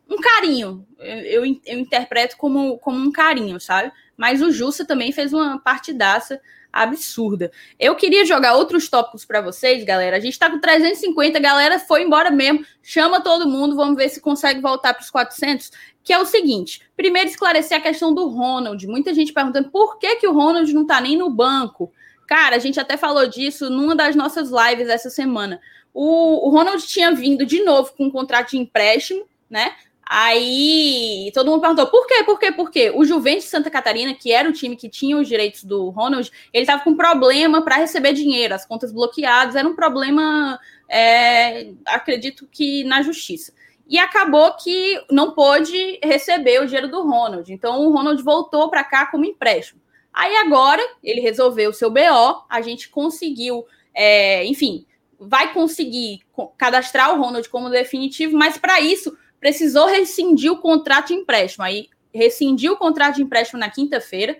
um 0.08 0.16
carinho. 0.16 0.86
Eu, 0.98 1.44
eu, 1.44 1.60
eu 1.66 1.78
interpreto 1.78 2.36
como, 2.36 2.78
como 2.78 2.98
um 2.98 3.12
carinho, 3.12 3.60
sabe? 3.60 3.92
Mas 4.16 4.40
o 4.40 4.50
Jussa 4.50 4.84
também 4.84 5.12
fez 5.12 5.32
uma 5.32 5.58
partidaça 5.58 6.40
absurda. 6.72 7.50
Eu 7.78 7.94
queria 7.94 8.24
jogar 8.24 8.54
outros 8.54 8.88
tópicos 8.88 9.24
para 9.24 9.40
vocês, 9.40 9.84
galera. 9.84 10.16
A 10.16 10.20
gente 10.20 10.38
tá 10.38 10.50
com 10.50 10.58
350, 10.58 11.38
a 11.38 11.40
galera 11.40 11.78
foi 11.78 12.02
embora 12.02 12.30
mesmo. 12.30 12.64
Chama 12.82 13.20
todo 13.20 13.48
mundo, 13.48 13.76
vamos 13.76 13.96
ver 13.96 14.08
se 14.08 14.20
consegue 14.20 14.60
voltar 14.60 14.94
para 14.94 15.02
os 15.02 15.10
400. 15.10 15.70
Que 16.02 16.12
é 16.12 16.18
o 16.18 16.24
seguinte: 16.26 16.82
primeiro, 16.96 17.28
esclarecer 17.28 17.76
a 17.76 17.80
questão 17.80 18.14
do 18.14 18.28
Ronald. 18.28 18.86
Muita 18.86 19.12
gente 19.14 19.32
perguntando 19.32 19.70
por 19.70 19.98
que, 19.98 20.16
que 20.16 20.26
o 20.26 20.32
Ronald 20.32 20.72
não 20.72 20.86
tá 20.86 21.00
nem 21.00 21.16
no 21.16 21.30
banco. 21.30 21.92
Cara, 22.26 22.56
a 22.56 22.58
gente 22.58 22.78
até 22.78 22.96
falou 22.96 23.26
disso 23.26 23.70
numa 23.70 23.96
das 23.96 24.14
nossas 24.14 24.50
lives 24.50 24.88
essa 24.88 25.08
semana. 25.08 25.60
O, 25.94 26.48
o 26.48 26.50
Ronald 26.50 26.86
tinha 26.86 27.10
vindo 27.12 27.46
de 27.46 27.64
novo 27.64 27.92
com 27.96 28.04
um 28.04 28.10
contrato 28.10 28.50
de 28.50 28.58
empréstimo, 28.58 29.24
né? 29.48 29.74
Aí 30.10 31.30
todo 31.34 31.50
mundo 31.50 31.60
perguntou 31.60 31.86
por 31.86 32.06
quê, 32.06 32.24
por 32.24 32.38
quê, 32.38 32.50
por 32.50 32.70
quê? 32.70 32.90
O 32.94 33.04
Juventus 33.04 33.44
de 33.44 33.50
Santa 33.50 33.70
Catarina, 33.70 34.14
que 34.14 34.32
era 34.32 34.48
o 34.48 34.52
time 34.54 34.74
que 34.74 34.88
tinha 34.88 35.18
os 35.18 35.28
direitos 35.28 35.64
do 35.64 35.90
Ronald, 35.90 36.32
ele 36.50 36.62
estava 36.62 36.82
com 36.82 36.96
problema 36.96 37.60
para 37.60 37.76
receber 37.76 38.14
dinheiro, 38.14 38.54
as 38.54 38.64
contas 38.64 38.90
bloqueadas, 38.90 39.54
era 39.54 39.68
um 39.68 39.76
problema, 39.76 40.58
é, 40.88 41.72
acredito 41.84 42.48
que 42.50 42.84
na 42.84 43.02
justiça. 43.02 43.52
E 43.86 43.98
acabou 43.98 44.54
que 44.54 44.98
não 45.10 45.32
pôde 45.32 45.98
receber 46.02 46.62
o 46.62 46.66
dinheiro 46.66 46.88
do 46.88 47.02
Ronald. 47.02 47.52
Então 47.52 47.78
o 47.86 47.92
Ronald 47.92 48.22
voltou 48.22 48.70
para 48.70 48.84
cá 48.84 49.06
como 49.06 49.26
empréstimo. 49.26 49.78
Aí 50.10 50.34
agora 50.36 50.82
ele 51.04 51.20
resolveu 51.20 51.68
o 51.68 51.74
seu 51.74 51.90
BO, 51.90 52.46
a 52.48 52.62
gente 52.62 52.88
conseguiu, 52.88 53.66
é, 53.94 54.42
enfim, 54.46 54.86
vai 55.20 55.52
conseguir 55.52 56.20
cadastrar 56.56 57.14
o 57.14 57.22
Ronald 57.22 57.46
como 57.50 57.68
definitivo, 57.68 58.38
mas 58.38 58.56
para 58.56 58.80
isso 58.80 59.14
precisou 59.40 59.86
rescindir 59.86 60.52
o 60.52 60.58
contrato 60.58 61.08
de 61.08 61.14
empréstimo. 61.14 61.64
Aí 61.64 61.88
rescindiu 62.12 62.74
o 62.74 62.76
contrato 62.76 63.16
de 63.16 63.22
empréstimo 63.22 63.60
na 63.60 63.70
quinta-feira, 63.70 64.38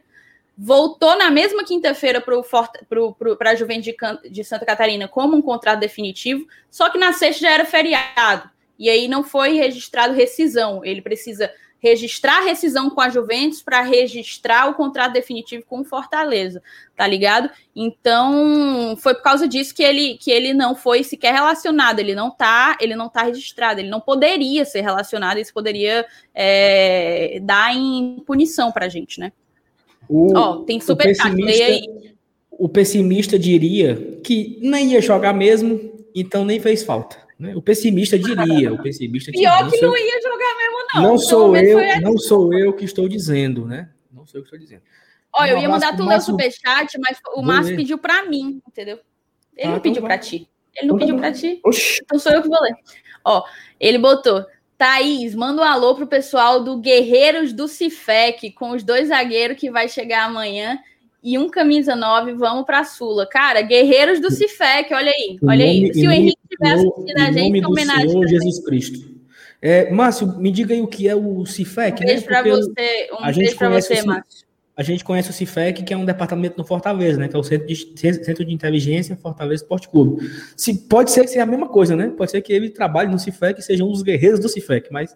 voltou 0.56 1.16
na 1.16 1.30
mesma 1.30 1.64
quinta-feira 1.64 2.20
para 2.20 3.50
a 3.50 3.54
Juventude 3.54 3.96
de 4.30 4.42
Santa 4.42 4.66
Catarina 4.66 5.06
como 5.06 5.36
um 5.36 5.42
contrato 5.42 5.78
definitivo, 5.78 6.46
só 6.70 6.90
que 6.90 6.98
na 6.98 7.12
sexta 7.12 7.42
já 7.42 7.50
era 7.50 7.64
feriado. 7.64 8.50
E 8.78 8.88
aí 8.88 9.08
não 9.08 9.24
foi 9.24 9.54
registrado 9.54 10.14
rescisão. 10.14 10.84
Ele 10.84 11.02
precisa 11.02 11.52
registrar 11.80 12.38
a 12.38 12.44
rescisão 12.44 12.90
com 12.90 13.00
a 13.00 13.08
Juventus 13.08 13.62
para 13.62 13.80
registrar 13.82 14.68
o 14.68 14.74
contrato 14.74 15.12
definitivo 15.12 15.64
com 15.66 15.80
o 15.80 15.84
Fortaleza, 15.84 16.62
tá 16.96 17.06
ligado? 17.06 17.48
Então, 17.74 18.96
foi 18.98 19.14
por 19.14 19.22
causa 19.22 19.46
disso 19.46 19.74
que 19.74 19.82
ele, 19.82 20.18
que 20.18 20.30
ele 20.30 20.52
não 20.52 20.74
foi 20.74 21.04
sequer 21.04 21.32
relacionado, 21.32 22.00
ele 22.00 22.14
não 22.14 22.30
tá, 22.30 22.76
ele 22.80 22.96
não 22.96 23.08
tá 23.08 23.22
registrado, 23.22 23.80
ele 23.80 23.88
não 23.88 24.00
poderia 24.00 24.64
ser 24.64 24.80
relacionado, 24.80 25.38
isso 25.38 25.54
poderia 25.54 26.04
é, 26.34 27.38
dar 27.42 27.74
em 27.74 28.22
punição 28.26 28.72
pra 28.72 28.88
gente, 28.88 29.20
né? 29.20 29.32
O, 30.08 30.36
Ó, 30.36 30.56
tem 30.64 30.80
super 30.80 31.04
pessimista, 31.04 32.08
o 32.50 32.68
pessimista 32.68 33.38
diria 33.38 34.18
que 34.24 34.58
nem 34.60 34.92
ia 34.92 35.00
jogar 35.00 35.32
mesmo, 35.32 35.92
então 36.14 36.44
nem 36.44 36.58
fez 36.58 36.82
falta. 36.82 37.27
Né? 37.38 37.54
O 37.54 37.62
pessimista 37.62 38.18
diria, 38.18 38.72
o 38.72 38.82
pessimista 38.82 39.30
Pior 39.30 39.64
diria, 39.64 39.70
que 39.70 39.86
não 39.86 39.96
ia 39.96 40.20
jogar 40.20 40.56
mesmo, 40.56 40.78
não. 40.94 41.02
Não 41.02 41.18
sou 41.18 41.56
eu, 41.56 42.00
não 42.00 42.18
sou 42.18 42.52
eu 42.52 42.72
que 42.72 42.84
estou 42.84 43.08
dizendo, 43.08 43.64
né? 43.64 43.90
Não 44.12 44.26
sou 44.26 44.40
eu 44.40 44.42
que 44.42 44.48
estou 44.48 44.58
dizendo. 44.58 44.82
Olha, 45.32 45.52
eu 45.52 45.58
ia 45.58 45.68
mandar 45.68 45.96
tu 45.96 46.04
ler 46.04 46.18
o 46.18 46.20
superchat, 46.20 46.98
mas 46.98 47.18
o 47.36 47.42
Márcio 47.42 47.76
pediu 47.76 47.96
para 47.96 48.24
mim, 48.24 48.60
entendeu? 48.66 48.98
Ele 49.56 49.68
ah, 49.68 49.72
não 49.72 49.80
pediu 49.80 49.98
então 49.98 50.08
para 50.08 50.18
ti. 50.18 50.48
Ele 50.76 50.88
não 50.88 50.96
então 50.96 51.06
pediu 51.06 51.20
para 51.20 51.32
ti. 51.32 51.60
Oxi. 51.64 52.00
Então 52.02 52.18
sou 52.18 52.32
eu 52.32 52.42
que 52.42 52.48
vou 52.48 52.60
ler. 52.60 52.74
Ó, 53.24 53.44
ele 53.78 53.98
botou. 53.98 54.44
Thaís, 54.76 55.34
manda 55.34 55.62
um 55.62 55.64
alô 55.64 55.94
pro 55.94 56.06
pessoal 56.06 56.62
do 56.62 56.78
Guerreiros 56.78 57.52
do 57.52 57.68
Cifec, 57.68 58.52
com 58.52 58.70
os 58.70 58.82
dois 58.82 59.08
zagueiros 59.08 59.58
que 59.58 59.70
vai 59.70 59.88
chegar 59.88 60.24
amanhã 60.24 60.78
e 61.28 61.36
um 61.36 61.50
camisa 61.50 61.94
9, 61.94 62.32
vamos 62.32 62.64
para 62.64 62.80
a 62.80 62.84
Sula. 62.84 63.28
Cara, 63.28 63.60
Guerreiros 63.60 64.18
do 64.18 64.30
Cifec, 64.30 64.94
olha 64.94 65.10
aí, 65.10 65.38
olha 65.42 65.64
aí. 65.66 65.92
Se 65.92 66.08
o 66.08 66.10
Henrique 66.10 66.38
tivesse 66.48 66.86
assistindo 66.86 67.20
a 67.20 67.30
gente, 67.30 67.66
homenagem. 67.66 68.08
Senhor 68.08 68.26
Jesus 68.26 68.64
Cristo. 68.64 69.18
É, 69.60 69.90
Márcio, 69.90 70.38
me 70.38 70.50
diga 70.50 70.72
aí 70.72 70.80
o 70.80 70.86
que 70.86 71.06
é 71.06 71.14
o 71.14 71.44
Cifec, 71.44 72.02
um 72.02 72.06
né? 72.06 72.20
para 72.22 72.42
você, 72.42 73.10
um 73.12 73.24
a 73.24 73.30
gente 73.30 73.44
beijo 73.44 73.58
para 73.58 73.68
você, 73.68 74.00
o, 74.00 74.06
Márcio. 74.06 74.48
A 74.74 74.82
gente 74.82 75.04
conhece 75.04 75.28
o 75.28 75.32
Cifec, 75.34 75.82
que 75.82 75.92
é 75.92 75.96
um 75.96 76.06
departamento 76.06 76.56
no 76.56 76.64
Fortaleza, 76.64 77.18
né? 77.18 77.28
Que 77.28 77.36
é 77.36 77.38
o 77.38 77.42
Centro 77.42 77.66
de, 77.66 77.76
Centro 77.76 78.42
de 78.42 78.54
Inteligência 78.54 79.14
Fortaleza 79.16 79.64
Esporte 79.64 79.88
Clube. 79.90 80.30
Se, 80.56 80.72
pode 80.88 81.10
ser 81.10 81.24
que 81.24 81.28
seja 81.28 81.42
a 81.42 81.46
mesma 81.46 81.68
coisa, 81.68 81.94
né? 81.94 82.10
Pode 82.16 82.30
ser 82.30 82.40
que 82.40 82.54
ele 82.54 82.70
trabalhe 82.70 83.10
no 83.10 83.18
Cifec 83.18 83.60
e 83.60 83.62
seja 83.62 83.84
um 83.84 83.92
dos 83.92 84.02
guerreiros 84.02 84.40
do 84.40 84.48
Cifec, 84.48 84.90
mas 84.90 85.14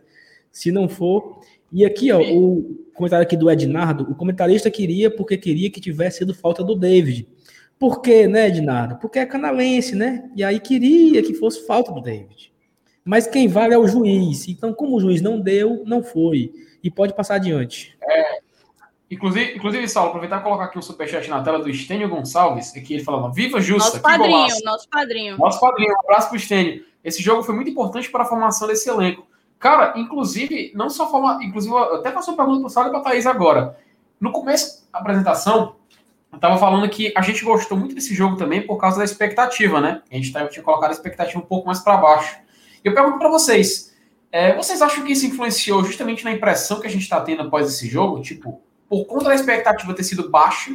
se 0.50 0.70
não 0.70 0.88
for. 0.88 1.40
E 1.72 1.86
aqui, 1.86 2.12
ó, 2.12 2.20
o 2.20 2.84
comentário 2.94 3.24
aqui 3.24 3.36
do 3.36 3.50
Ednardo, 3.50 4.04
o 4.10 4.14
comentarista 4.14 4.70
queria 4.70 5.10
porque 5.10 5.38
queria 5.38 5.70
que 5.70 5.80
tivesse 5.80 6.18
sido 6.18 6.34
falta 6.34 6.62
do 6.62 6.76
David. 6.76 7.26
Por 7.78 8.00
quê, 8.00 8.28
né, 8.28 8.48
Ednardo? 8.48 8.96
Porque 8.96 9.18
é 9.18 9.26
canalense, 9.26 9.96
né? 9.96 10.30
E 10.36 10.44
aí 10.44 10.60
queria 10.60 11.22
que 11.22 11.34
fosse 11.34 11.66
falta 11.66 11.90
do 11.90 12.00
David. 12.00 12.52
Mas 13.04 13.26
quem 13.26 13.48
vale 13.48 13.74
é 13.74 13.78
o 13.78 13.88
juiz. 13.88 14.46
Então, 14.46 14.72
como 14.72 14.96
o 14.96 15.00
juiz 15.00 15.20
não 15.20 15.40
deu, 15.40 15.82
não 15.84 16.02
foi. 16.02 16.52
E 16.84 16.90
pode 16.90 17.14
passar 17.14 17.36
adiante. 17.36 17.96
É, 18.02 18.38
inclusive, 19.10 19.56
inclusive, 19.56 19.88
Saulo, 19.88 20.10
aproveitar 20.10 20.40
e 20.40 20.42
colocar 20.42 20.64
aqui 20.64 20.78
o 20.78 20.82
superchat 20.82 21.28
na 21.28 21.42
tela 21.42 21.58
do 21.58 21.68
Estênio 21.68 22.08
Gonçalves, 22.08 22.76
aqui 22.76 22.94
ele 22.94 23.02
falando, 23.02 23.32
viva 23.32 23.60
Justa, 23.60 23.98
nosso 23.98 24.02
padrinho, 24.02 24.64
nosso 24.64 24.88
padrinho. 24.88 25.38
Nosso 25.38 25.60
padrinho, 25.60 25.92
um 25.92 26.00
abraço 26.00 26.28
pro 26.28 26.36
Estênio. 26.36 26.84
Esse 27.02 27.20
jogo 27.20 27.42
foi 27.42 27.54
muito 27.54 27.70
importante 27.70 28.10
para 28.10 28.22
a 28.22 28.26
formação 28.26 28.68
desse 28.68 28.88
elenco. 28.88 29.26
Cara, 29.62 29.92
inclusive, 29.94 30.72
não 30.74 30.90
só 30.90 31.08
formar, 31.08 31.40
inclusive, 31.40 31.72
eu 31.72 31.94
até 31.94 32.10
passou 32.10 32.34
pergunta 32.34 32.62
pro 32.62 32.68
Saulo 32.68 32.88
e 32.88 32.90
pra 32.90 32.98
Thaís 33.00 33.26
agora. 33.26 33.78
No 34.20 34.32
começo 34.32 34.88
da 34.92 34.98
apresentação, 34.98 35.76
eu 36.32 36.38
tava 36.40 36.58
falando 36.58 36.90
que 36.90 37.12
a 37.16 37.22
gente 37.22 37.44
gostou 37.44 37.78
muito 37.78 37.94
desse 37.94 38.12
jogo 38.12 38.34
também 38.34 38.66
por 38.66 38.76
causa 38.76 38.98
da 38.98 39.04
expectativa, 39.04 39.80
né? 39.80 40.02
A 40.10 40.16
gente 40.16 40.32
tinha 40.50 40.64
colocado 40.64 40.90
a 40.90 40.92
expectativa 40.92 41.38
um 41.38 41.46
pouco 41.46 41.68
mais 41.68 41.78
para 41.78 41.96
baixo. 41.96 42.38
Eu 42.82 42.92
pergunto 42.92 43.20
para 43.20 43.28
vocês, 43.28 43.94
é, 44.32 44.52
vocês 44.56 44.82
acham 44.82 45.04
que 45.04 45.12
isso 45.12 45.26
influenciou 45.26 45.84
justamente 45.84 46.24
na 46.24 46.32
impressão 46.32 46.80
que 46.80 46.88
a 46.88 46.90
gente 46.90 47.02
está 47.02 47.20
tendo 47.20 47.42
após 47.42 47.68
esse 47.68 47.86
jogo? 47.88 48.20
Tipo, 48.20 48.60
por 48.88 49.04
conta 49.04 49.26
da 49.26 49.34
expectativa 49.36 49.94
ter 49.94 50.02
sido 50.02 50.28
baixa, 50.28 50.72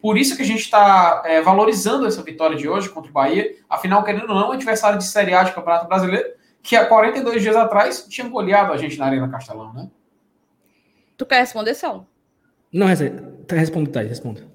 por 0.00 0.16
isso 0.16 0.36
que 0.36 0.42
a 0.42 0.46
gente 0.46 0.60
está 0.60 1.24
é, 1.24 1.42
valorizando 1.42 2.06
essa 2.06 2.22
vitória 2.22 2.56
de 2.56 2.68
hoje 2.68 2.88
contra 2.88 3.10
o 3.10 3.12
Bahia. 3.12 3.56
Afinal, 3.68 4.04
querendo 4.04 4.30
ou 4.30 4.36
não, 4.36 4.52
é 4.52 4.54
adversário 4.54 4.96
de 4.96 5.08
Série 5.08 5.34
A 5.34 5.42
de 5.42 5.52
Campeonato 5.52 5.88
Brasileiro, 5.88 6.37
que 6.62 6.76
há 6.76 6.86
42 6.86 7.42
dias 7.42 7.56
atrás 7.56 8.06
tinha 8.08 8.28
goleado 8.28 8.72
a 8.72 8.76
gente 8.76 8.98
na 8.98 9.06
Arena 9.06 9.28
Castelão, 9.28 9.72
né? 9.72 9.88
Tu 11.16 11.26
quer 11.26 11.40
responder, 11.40 11.74
Saulo? 11.74 12.06
Não, 12.72 12.86
responda, 12.86 13.90
Thais, 13.90 14.08
responda. 14.08 14.46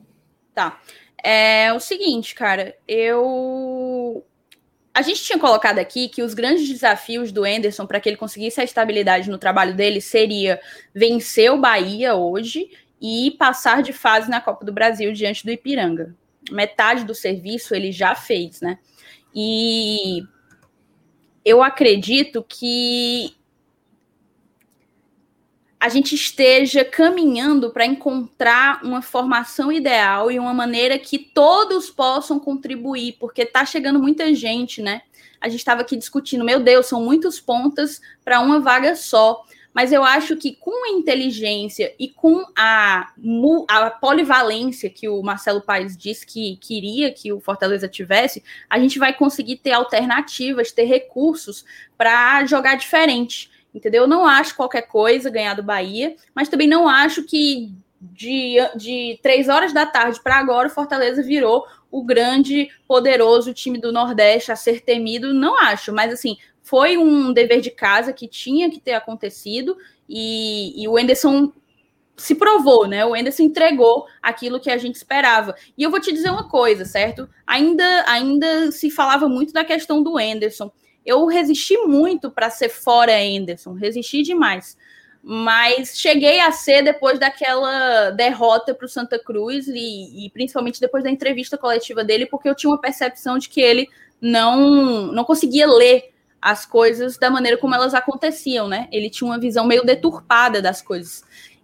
Tá. 0.53 0.79
É 1.23 1.73
o 1.73 1.79
seguinte, 1.79 2.35
cara, 2.35 2.75
eu. 2.87 4.25
A 4.93 5.01
gente 5.01 5.23
tinha 5.23 5.39
colocado 5.39 5.79
aqui 5.79 6.07
que 6.07 6.21
os 6.21 6.33
grandes 6.33 6.69
desafios 6.69 7.31
do 7.31 7.45
Enderson 7.45 7.87
para 7.87 7.99
que 7.99 8.07
ele 8.07 8.17
conseguisse 8.17 8.61
a 8.61 8.63
estabilidade 8.63 9.29
no 9.29 9.39
trabalho 9.39 9.73
dele 9.73 9.99
seria 9.99 10.61
vencer 10.93 11.51
o 11.51 11.59
Bahia 11.59 12.13
hoje 12.13 12.69
e 13.01 13.31
passar 13.39 13.81
de 13.81 13.91
fase 13.91 14.29
na 14.29 14.39
Copa 14.39 14.63
do 14.63 14.71
Brasil 14.71 15.11
diante 15.11 15.43
do 15.43 15.51
Ipiranga. 15.51 16.15
Metade 16.51 17.05
do 17.05 17.15
serviço 17.15 17.73
ele 17.73 17.91
já 17.91 18.13
fez, 18.13 18.61
né? 18.61 18.77
E 19.33 20.23
eu 21.45 21.61
acredito 21.61 22.43
que 22.47 23.35
a 25.79 25.89
gente 25.89 26.15
esteja 26.15 26.85
caminhando 26.85 27.69
para 27.69 27.85
encontrar 27.85 28.81
uma 28.85 29.01
formação 29.01 29.69
ideal 29.69 30.31
e 30.31 30.39
uma 30.39 30.53
maneira 30.53 30.97
que 30.97 31.19
todos 31.19 31.89
possam 31.89 32.39
contribuir, 32.39 33.17
porque 33.19 33.41
está 33.41 33.65
chegando 33.65 33.99
muita 33.99 34.33
gente, 34.33 34.81
né? 34.81 35.01
A 35.41 35.49
gente 35.49 35.59
estava 35.59 35.81
aqui 35.81 35.97
discutindo, 35.97 36.45
meu 36.45 36.61
Deus, 36.61 36.85
são 36.85 37.03
muitos 37.03 37.41
pontas 37.41 37.99
para 38.23 38.39
uma 38.39 38.61
vaga 38.61 38.95
só. 38.95 39.43
Mas 39.73 39.91
eu 39.91 40.03
acho 40.03 40.35
que 40.37 40.55
com 40.55 40.85
a 40.85 40.89
inteligência 40.89 41.93
e 41.97 42.07
com 42.07 42.45
a, 42.55 43.11
a 43.67 43.89
polivalência 43.89 44.89
que 44.89 45.09
o 45.09 45.21
Marcelo 45.23 45.61
Paes 45.61 45.97
disse 45.97 46.25
que 46.25 46.57
queria 46.57 47.11
que 47.11 47.33
o 47.33 47.39
Fortaleza 47.39 47.87
tivesse, 47.87 48.43
a 48.69 48.77
gente 48.77 48.99
vai 48.99 49.13
conseguir 49.13 49.57
ter 49.57 49.71
alternativas, 49.71 50.71
ter 50.71 50.85
recursos 50.85 51.65
para 51.97 52.45
jogar 52.45 52.75
diferente 52.75 53.51
entendeu? 53.73 54.03
Eu 54.03 54.07
não 54.07 54.25
acho 54.25 54.55
qualquer 54.55 54.83
coisa 54.83 55.31
ganhar 55.31 55.55
do 55.55 55.63
Bahia, 55.63 56.15
mas 56.35 56.47
também 56.47 56.67
não 56.67 56.87
acho 56.87 57.23
que 57.23 57.73
de, 57.99 58.57
de 58.75 59.19
três 59.23 59.47
horas 59.47 59.73
da 59.73 59.85
tarde 59.85 60.19
para 60.21 60.35
agora 60.35 60.67
o 60.67 60.71
Fortaleza 60.71 61.23
virou 61.23 61.65
o 61.89 62.03
grande, 62.03 62.69
poderoso 62.87 63.53
time 63.53 63.79
do 63.79 63.91
Nordeste 63.91 64.51
a 64.51 64.55
ser 64.55 64.81
temido. 64.81 65.33
Não 65.33 65.57
acho, 65.59 65.93
mas 65.93 66.11
assim, 66.11 66.37
foi 66.63 66.97
um 66.97 67.31
dever 67.31 67.61
de 67.61 67.69
casa 67.69 68.11
que 68.11 68.27
tinha 68.27 68.71
que 68.71 68.79
ter 68.79 68.93
acontecido 68.93 69.77
e, 70.09 70.81
e 70.81 70.87
o 70.87 70.97
Enderson 70.97 71.51
se 72.17 72.33
provou, 72.33 72.87
né? 72.87 73.05
O 73.05 73.15
Enderson 73.15 73.43
entregou 73.43 74.05
aquilo 74.21 74.59
que 74.59 74.71
a 74.71 74.77
gente 74.77 74.95
esperava. 74.95 75.53
E 75.77 75.83
eu 75.83 75.91
vou 75.91 75.99
te 75.99 76.11
dizer 76.11 76.31
uma 76.31 76.49
coisa, 76.49 76.85
certo? 76.85 77.29
Ainda, 77.45 78.05
ainda 78.07 78.71
se 78.71 78.89
falava 78.89 79.27
muito 79.29 79.53
da 79.53 79.63
questão 79.63 80.01
do 80.01 80.19
Enderson 80.19 80.71
eu 81.05 81.25
resisti 81.25 81.77
muito 81.77 82.31
para 82.31 82.49
ser 82.49 82.69
fora 82.69 83.13
Anderson, 83.13 83.73
resisti 83.73 84.23
demais. 84.23 84.77
Mas 85.21 85.97
cheguei 85.97 86.39
a 86.39 86.51
ser 86.51 86.83
depois 86.83 87.17
daquela 87.17 88.09
derrota 88.11 88.73
para 88.73 88.85
o 88.85 88.89
Santa 88.89 89.17
Cruz 89.17 89.67
e, 89.67 90.25
e, 90.25 90.29
principalmente 90.31 90.81
depois 90.81 91.03
da 91.03 91.09
entrevista 91.09 91.57
coletiva 91.57 92.03
dele, 92.03 92.25
porque 92.25 92.49
eu 92.49 92.55
tinha 92.55 92.69
uma 92.69 92.81
percepção 92.81 93.37
de 93.37 93.47
que 93.47 93.61
ele 93.61 93.87
não, 94.19 95.11
não 95.13 95.23
conseguia 95.23 95.65
ler 95.67 96.12
as 96.43 96.65
coisas 96.65 97.17
da 97.17 97.29
maneira 97.29 97.57
como 97.57 97.73
elas 97.73 97.93
aconteciam, 97.93 98.67
né? 98.67 98.89
Ele 98.91 99.09
tinha 99.09 99.29
uma 99.29 99.39
visão 99.39 99.65
meio 99.65 99.85
deturpada 99.85 100.61
das 100.61 100.81
coisas. 100.81 101.23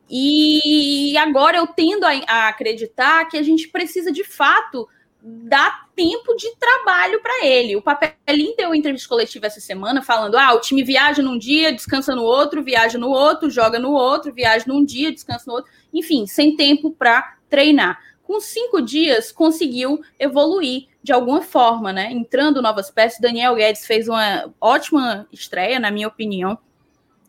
E 0.10 1.18
agora 1.18 1.58
eu 1.58 1.68
tendo 1.68 2.06
a, 2.06 2.12
a 2.28 2.48
acreditar 2.48 3.26
que 3.26 3.38
a 3.38 3.44
gente 3.44 3.68
precisa 3.68 4.10
de 4.10 4.24
fato 4.24 4.88
dá 5.22 5.86
tempo 5.94 6.34
de 6.38 6.56
trabalho 6.56 7.22
para 7.22 7.46
ele. 7.46 7.76
O 7.76 7.82
Papelinho 7.82 8.56
deu 8.56 8.74
entrevista 8.74 9.10
coletiva 9.10 9.48
essa 9.48 9.60
semana 9.60 10.02
falando: 10.02 10.36
ah, 10.38 10.54
o 10.54 10.62
time 10.62 10.82
viaja 10.82 11.22
num 11.22 11.38
dia, 11.38 11.74
descansa 11.74 12.16
no 12.16 12.24
outro, 12.24 12.64
viaja 12.64 12.98
no 12.98 13.10
outro, 13.10 13.50
joga 13.50 13.78
no 13.78 13.92
outro, 13.92 14.34
viaja 14.34 14.64
num 14.66 14.84
dia, 14.84 15.12
descansa 15.12 15.44
no 15.46 15.56
outro. 15.56 15.70
Enfim, 15.94 16.26
sem 16.26 16.56
tempo 16.56 16.92
para 16.92 17.36
treinar. 17.50 18.00
Com 18.24 18.40
cinco 18.40 18.82
dias, 18.82 19.32
conseguiu 19.32 20.00
evoluir 20.18 20.88
de 21.02 21.14
alguma 21.14 21.42
forma, 21.42 21.94
né? 21.94 22.12
Entrando 22.12 22.62
novas 22.62 22.92
peças, 22.92 23.20
Daniel 23.20 23.56
Guedes 23.56 23.86
fez 23.86 24.08
uma 24.08 24.54
ótima 24.60 25.28
estreia, 25.32 25.80
na 25.80 25.92
minha 25.92 26.08
opinião. 26.08 26.58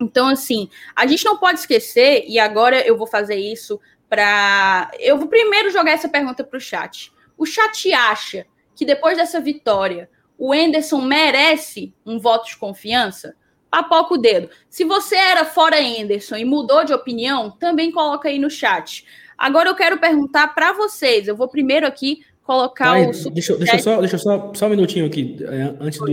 Então, 0.00 0.28
assim, 0.28 0.68
a 0.96 1.06
gente 1.06 1.24
não 1.24 1.36
pode 1.36 1.60
esquecer, 1.60 2.24
e 2.26 2.38
agora 2.38 2.80
eu 2.86 2.96
vou 2.96 3.06
fazer 3.06 3.36
isso 3.36 3.80
para. 4.08 4.90
Eu 4.98 5.18
vou 5.18 5.28
primeiro 5.28 5.70
jogar 5.70 5.92
essa 5.92 6.08
pergunta 6.08 6.42
para 6.42 6.56
o 6.56 6.60
chat. 6.60 7.12
O 7.36 7.46
chat 7.46 7.92
acha 7.92 8.46
que 8.74 8.84
depois 8.84 9.16
dessa 9.16 9.40
vitória 9.40 10.10
o 10.36 10.54
Enderson 10.54 11.02
merece 11.02 11.94
um 12.04 12.18
voto 12.18 12.48
de 12.48 12.56
confiança? 12.56 13.36
Papoca 13.70 14.14
o 14.14 14.18
dedo. 14.18 14.50
Se 14.68 14.84
você 14.84 15.14
era 15.14 15.44
fora 15.44 15.80
Enderson 15.80 16.36
e 16.36 16.44
mudou 16.44 16.82
de 16.82 16.92
opinião, 16.92 17.50
também 17.52 17.92
coloca 17.92 18.28
aí 18.28 18.38
no 18.38 18.50
chat. 18.50 19.06
Agora 19.38 19.68
eu 19.68 19.74
quero 19.74 19.98
perguntar 19.98 20.48
para 20.54 20.72
vocês. 20.72 21.28
Eu 21.28 21.36
vou 21.36 21.46
primeiro 21.46 21.86
aqui 21.86 22.24
colocar 22.44 22.92
Ai, 22.92 23.10
o. 23.10 23.30
Deixa, 23.30 23.56
deixa, 23.56 23.78
só, 23.78 24.00
deixa 24.00 24.18
só, 24.18 24.52
só 24.54 24.66
um 24.66 24.70
minutinho 24.70 25.06
aqui, 25.06 25.36
é, 25.40 25.74
antes 25.80 25.98
do, 25.98 26.06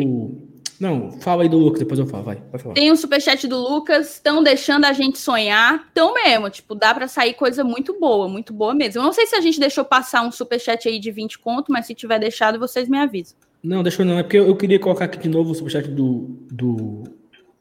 não, 0.80 1.12
fala 1.12 1.42
aí 1.42 1.50
do 1.50 1.58
Lucas, 1.58 1.80
depois 1.80 2.00
eu 2.00 2.06
falo, 2.06 2.24
vai, 2.24 2.38
vai 2.52 2.60
falar. 2.60 2.76
Tem 2.76 2.92
o 2.92 2.94
um 2.94 2.96
superchat 2.96 3.48
do 3.48 3.58
Lucas, 3.58 4.14
estão 4.14 4.44
deixando 4.44 4.86
a 4.86 4.94
gente 4.94 5.18
sonhar, 5.18 5.90
tão 5.92 6.14
mesmo, 6.14 6.50
tipo, 6.52 6.76
dá 6.76 6.94
para 6.94 7.08
sair 7.08 7.34
coisa 7.34 7.64
muito 7.64 8.00
boa, 8.00 8.30
muito 8.30 8.54
boa 8.54 8.76
mesmo. 8.76 9.02
Eu 9.02 9.06
não 9.06 9.14
sei 9.14 9.26
se 9.26 9.36
a 9.36 9.42
gente 9.42 9.60
deixou 9.60 9.84
passar 9.84 10.22
um 10.22 10.32
superchat 10.32 10.88
aí 10.88 11.00
de 11.00 11.12
20 11.12 11.40
conto, 11.40 11.72
mas 11.72 11.88
se 11.88 11.96
tiver 11.96 12.20
deixado, 12.20 12.60
vocês 12.60 12.88
me 12.88 12.98
avisam. 12.98 13.36
Não, 13.64 13.82
deixou 13.82 14.06
não, 14.06 14.20
é 14.20 14.24
porque 14.24 14.38
eu, 14.38 14.48
eu 14.48 14.56
queria 14.56 14.78
colocar 14.78 15.06
aqui 15.06 15.18
de 15.18 15.30
novo 15.30 15.50
o 15.50 15.56
superchat 15.56 15.88
do, 15.88 16.38
do, 16.52 17.04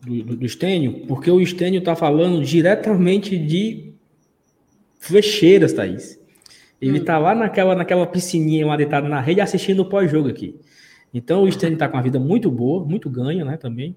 do, 0.02 0.36
do 0.36 0.44
Estênio, 0.44 1.06
porque 1.06 1.30
o 1.30 1.40
Estênio 1.40 1.80
tá 1.82 1.96
falando 1.96 2.44
diretamente 2.44 3.38
de 3.38 3.94
flecheiras, 4.98 5.72
Thaís. 5.72 6.20
Ele 6.81 7.01
hum. 7.01 7.05
tá 7.05 7.18
lá 7.18 7.35
naquela, 7.35 7.74
naquela 7.74 8.07
piscininha 8.07 8.66
lá 8.66 8.77
deitado 8.77 9.09
na 9.09 9.20
rede 9.20 9.41
assistindo 9.41 9.81
o 9.81 9.85
pós-jogo 9.89 10.29
aqui. 10.29 10.59
Então 11.12 11.43
o 11.43 11.51
Stênio 11.51 11.74
está 11.74 11.89
com 11.89 11.97
uma 11.97 12.03
vida 12.03 12.18
muito 12.18 12.51
boa, 12.51 12.85
muito 12.85 13.09
ganha, 13.09 13.45
né, 13.45 13.57
também. 13.57 13.97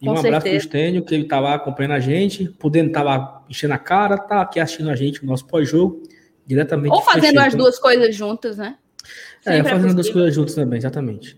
E 0.00 0.06
com 0.06 0.12
um 0.12 0.18
abraço 0.18 0.46
para 0.46 0.56
o 0.56 0.60
Stênio, 0.60 1.04
que 1.04 1.14
ele 1.14 1.24
está 1.24 1.40
lá 1.40 1.54
acompanhando 1.54 1.92
a 1.92 2.00
gente, 2.00 2.48
podendo 2.58 2.88
estar 2.88 3.00
tá 3.00 3.06
lá 3.06 3.44
enchendo 3.48 3.74
a 3.74 3.78
cara, 3.78 4.16
tá 4.16 4.42
aqui 4.42 4.60
assistindo 4.60 4.90
a 4.90 4.96
gente 4.96 5.22
o 5.22 5.26
nosso 5.26 5.46
pós-jogo, 5.46 6.02
diretamente. 6.46 6.92
Ou 6.92 7.02
fazendo 7.02 7.38
as 7.38 7.54
duas 7.54 7.78
coisas 7.78 8.14
juntas, 8.14 8.58
né? 8.58 8.76
É, 9.44 9.52
Sempre 9.52 9.68
é, 9.68 9.72
fazendo 9.72 9.88
as 9.88 9.94
duas 9.94 10.10
coisas 10.10 10.34
juntas 10.34 10.54
também, 10.54 10.78
exatamente. 10.78 11.36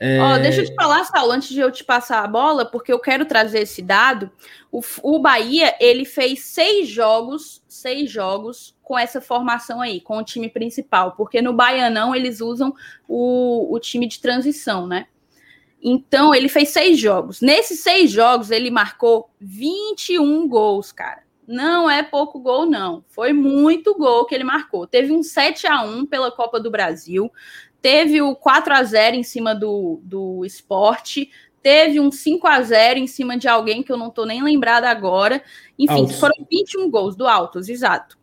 É... 0.00 0.38
Deixa 0.38 0.62
eu 0.62 0.66
te 0.66 0.74
falar, 0.74 1.04
Saulo, 1.04 1.32
antes 1.32 1.48
de 1.48 1.58
eu 1.58 1.72
te 1.72 1.84
passar 1.84 2.22
a 2.22 2.28
bola, 2.28 2.64
porque 2.64 2.92
eu 2.92 3.00
quero 3.00 3.24
trazer 3.24 3.60
esse 3.60 3.82
dado. 3.82 4.30
O, 4.70 4.80
o 5.02 5.18
Bahia, 5.18 5.74
ele 5.80 6.04
fez 6.04 6.40
seis 6.44 6.88
jogos, 6.88 7.62
seis 7.68 8.10
jogos 8.10 8.76
com 8.82 8.98
essa 8.98 9.20
formação 9.20 9.80
aí, 9.80 10.00
com 10.00 10.18
o 10.18 10.24
time 10.24 10.48
principal, 10.48 11.12
porque 11.12 11.42
no 11.42 11.52
Baianão 11.52 12.14
eles 12.14 12.40
usam 12.40 12.74
o, 13.08 13.74
o 13.74 13.78
time 13.80 14.06
de 14.06 14.20
transição, 14.20 14.86
né? 14.86 15.06
Então, 15.82 16.34
ele 16.34 16.48
fez 16.48 16.70
seis 16.70 16.98
jogos. 16.98 17.40
Nesses 17.40 17.80
seis 17.80 18.10
jogos, 18.10 18.50
ele 18.50 18.70
marcou 18.70 19.30
21 19.40 20.48
gols, 20.48 20.90
cara. 20.90 21.22
Não 21.46 21.88
é 21.88 22.02
pouco 22.02 22.40
gol, 22.40 22.66
não. 22.66 23.02
Foi 23.08 23.32
muito 23.32 23.94
gol 23.94 24.26
que 24.26 24.34
ele 24.34 24.44
marcou. 24.44 24.86
Teve 24.86 25.12
um 25.12 25.22
7 25.22 25.66
a 25.66 25.82
1 25.82 26.04
pela 26.04 26.30
Copa 26.30 26.60
do 26.60 26.70
Brasil, 26.70 27.32
teve 27.80 28.20
o 28.20 28.34
4 28.34 28.74
a 28.74 28.82
0 28.82 29.16
em 29.16 29.22
cima 29.22 29.54
do, 29.54 30.00
do 30.02 30.44
esporte, 30.44 31.30
teve 31.62 32.00
um 32.00 32.10
5 32.10 32.46
a 32.46 32.62
0 32.62 32.98
em 32.98 33.06
cima 33.06 33.36
de 33.36 33.48
alguém 33.48 33.82
que 33.82 33.92
eu 33.92 33.96
não 33.96 34.10
tô 34.10 34.24
nem 34.24 34.42
lembrada 34.42 34.88
agora. 34.88 35.42
Enfim, 35.78 36.00
Altos. 36.00 36.18
foram 36.18 36.46
21 36.50 36.90
gols 36.90 37.16
do 37.16 37.26
Altos, 37.26 37.68
exato. 37.68 38.18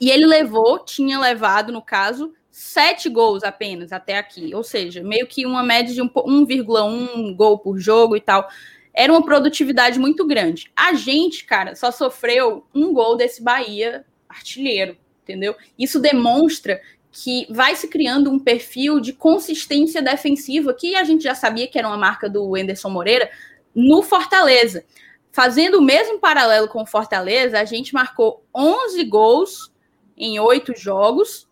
E 0.00 0.10
ele 0.10 0.26
levou, 0.26 0.78
tinha 0.78 1.18
levado, 1.18 1.72
no 1.72 1.82
caso, 1.82 2.32
sete 2.50 3.08
gols 3.08 3.42
apenas 3.42 3.92
até 3.92 4.18
aqui. 4.18 4.54
Ou 4.54 4.62
seja, 4.62 5.02
meio 5.02 5.26
que 5.26 5.46
uma 5.46 5.62
média 5.62 5.94
de 5.94 6.02
1,1 6.02 7.34
gol 7.34 7.58
por 7.58 7.78
jogo 7.78 8.16
e 8.16 8.20
tal. 8.20 8.48
Era 8.92 9.12
uma 9.12 9.24
produtividade 9.24 9.98
muito 9.98 10.26
grande. 10.26 10.70
A 10.76 10.94
gente, 10.94 11.44
cara, 11.44 11.74
só 11.74 11.90
sofreu 11.90 12.64
um 12.74 12.92
gol 12.92 13.16
desse 13.16 13.42
Bahia 13.42 14.04
artilheiro, 14.28 14.96
entendeu? 15.22 15.56
Isso 15.78 15.98
demonstra 15.98 16.80
que 17.14 17.46
vai 17.48 17.76
se 17.76 17.86
criando 17.86 18.28
um 18.28 18.40
perfil 18.40 18.98
de 18.98 19.12
consistência 19.12 20.02
defensiva, 20.02 20.74
que 20.74 20.96
a 20.96 21.04
gente 21.04 21.22
já 21.22 21.34
sabia 21.34 21.68
que 21.68 21.78
era 21.78 21.86
uma 21.86 21.96
marca 21.96 22.28
do 22.28 22.56
Enderson 22.56 22.90
Moreira, 22.90 23.30
no 23.72 24.02
Fortaleza. 24.02 24.84
Fazendo 25.30 25.78
o 25.78 25.82
mesmo 25.82 26.18
paralelo 26.18 26.66
com 26.66 26.82
o 26.82 26.86
Fortaleza, 26.86 27.60
a 27.60 27.64
gente 27.64 27.94
marcou 27.94 28.44
11 28.52 29.04
gols 29.04 29.72
em 30.16 30.40
oito 30.40 30.76
jogos, 30.76 31.48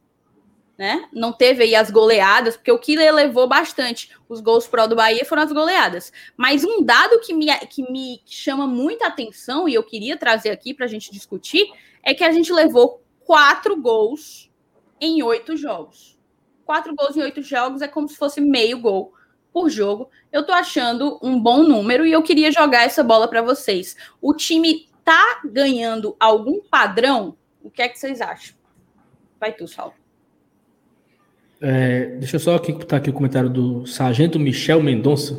né? 0.77 1.09
Não 1.13 1.33
teve 1.33 1.63
aí 1.63 1.77
as 1.77 1.93
goleadas, 1.93 2.57
porque 2.57 2.73
o 2.73 2.79
que 2.79 2.97
levou 2.97 3.47
bastante 3.47 4.11
os 4.29 4.41
gols 4.41 4.67
pro 4.67 4.89
do 4.89 4.97
Bahia 4.97 5.25
foram 5.25 5.43
as 5.43 5.53
goleadas. 5.53 6.13
Mas 6.37 6.65
um 6.65 6.83
dado 6.83 7.21
que 7.21 7.33
me, 7.33 7.47
que 7.67 7.89
me 7.89 8.21
chama 8.27 8.67
muita 8.67 9.07
atenção 9.07 9.69
e 9.69 9.75
eu 9.75 9.85
queria 9.85 10.17
trazer 10.17 10.51
aqui 10.51 10.75
para 10.75 10.87
a 10.87 10.89
gente 10.89 11.13
discutir 11.13 11.71
é 12.03 12.13
que 12.13 12.25
a 12.25 12.33
gente 12.33 12.53
levou 12.53 13.01
quatro 13.25 13.81
gols 13.81 14.51
em 15.03 15.21
oito 15.25 15.57
jogos. 15.57 16.17
Quatro 16.65 16.95
gols 16.95 17.17
em 17.17 17.23
oito 17.23 17.43
jogos 17.43 17.83
é 17.83 17.89
como 17.89 18.09
se 18.09 18.17
fosse 18.17 18.41
meio 18.41 18.81
gol 18.81 19.13
por 19.53 19.69
jogo. 19.69 20.09
Eu 20.31 20.47
tô 20.47 20.53
achando 20.53 21.19
um 21.21 21.39
bom 21.39 21.65
número 21.65 22.07
e 22.07 22.13
eu 22.13 22.23
queria 22.23 22.53
jogar 22.53 22.85
essa 22.85 23.03
bola 23.03 23.27
para 23.27 23.43
vocês. 23.43 23.97
O 24.21 24.33
time 24.33 24.87
tá 25.05 25.43
ganhando 25.45 26.17
algum 26.21 26.61
padrão 26.61 27.37
O 27.61 27.69
que 27.69 27.83
é 27.83 27.89
que 27.89 27.99
vocês 27.99 28.21
acham? 28.21 28.55
Vai 29.41 29.53
tu, 29.53 29.67
Saulo. 29.67 29.95
É, 31.61 32.07
deixa 32.17 32.37
eu 32.37 32.41
só 32.41 32.55
aqui 32.55 32.73
botar 32.73 32.99
aqui 32.99 33.11
o 33.11 33.13
comentário 33.13 33.51
do 33.51 33.85
Sargento 33.87 34.39
Michel 34.39 34.81
Mendonça. 34.81 35.37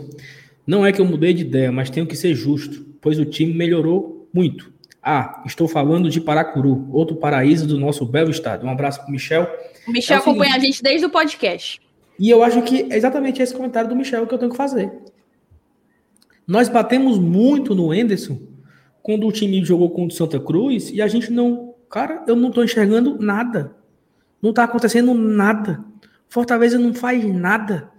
Não 0.68 0.86
é 0.86 0.92
que 0.92 1.00
eu 1.00 1.06
mudei 1.06 1.34
de 1.34 1.42
ideia, 1.42 1.72
mas 1.72 1.90
tenho 1.90 2.08
que 2.08 2.16
ser 2.16 2.34
justo, 2.34 2.86
pois 3.02 3.18
o 3.18 3.26
time 3.26 3.54
melhorou 3.54 4.30
muito. 4.34 4.73
Ah, 5.04 5.44
estou 5.46 5.68
falando 5.68 6.10
de 6.10 6.22
Paracuru, 6.22 6.88
outro 6.92 7.18
paraíso 7.18 7.68
do 7.68 7.78
nosso 7.78 8.06
belo 8.06 8.32
estado. 8.32 8.66
Um 8.66 8.70
abraço 8.70 9.02
para 9.02 9.12
Michel. 9.12 9.48
O 9.86 9.92
Michel 9.92 10.16
é 10.16 10.20
o 10.20 10.22
acompanha 10.22 10.54
seguinte, 10.54 10.64
a 10.64 10.72
gente 10.72 10.84
desde 10.84 11.06
o 11.06 11.10
podcast. 11.10 11.82
E 12.18 12.30
eu 12.30 12.42
acho 12.42 12.62
que 12.62 12.88
é 12.90 12.96
exatamente 12.96 13.42
esse 13.42 13.54
comentário 13.54 13.90
do 13.90 13.96
Michel 13.96 14.26
que 14.26 14.34
eu 14.34 14.38
tenho 14.38 14.52
que 14.52 14.58
fazer. 14.58 14.94
Nós 16.48 16.70
batemos 16.70 17.20
muito 17.20 17.76
no 17.76 17.94
Enderson 17.94 18.40
quando 19.02 19.28
o 19.28 19.32
time 19.32 19.64
jogou 19.66 19.90
contra 19.90 20.14
o 20.14 20.18
Santa 20.18 20.40
Cruz 20.40 20.90
e 20.90 21.02
a 21.02 21.08
gente 21.08 21.32
não. 21.32 21.76
Cara, 21.90 22.24
eu 22.26 22.36
não 22.36 22.48
estou 22.48 22.64
enxergando 22.64 23.20
nada. 23.20 23.76
Não 24.42 24.52
está 24.52 24.64
acontecendo 24.64 25.14
nada. 25.14 25.84
Fortaleza 26.30 26.80
não 26.80 26.94
faz 26.94 27.26
nada. 27.26 27.92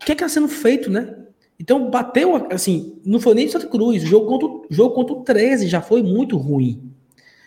O 0.00 0.04
que 0.04 0.12
é 0.12 0.14
que 0.14 0.24
está 0.24 0.28
sendo 0.28 0.48
feito, 0.48 0.90
né? 0.90 1.14
Então, 1.60 1.90
bateu, 1.90 2.46
assim, 2.50 3.00
não 3.04 3.18
foi 3.18 3.34
nem 3.34 3.48
Santa 3.48 3.66
Cruz. 3.66 4.02
O 4.04 4.06
jogo 4.06 4.26
contra, 4.26 4.48
o 4.48 4.66
jogo 4.70 4.94
contra 4.94 5.14
o 5.14 5.22
13 5.22 5.66
já 5.66 5.80
foi 5.80 6.02
muito 6.02 6.36
ruim. 6.36 6.92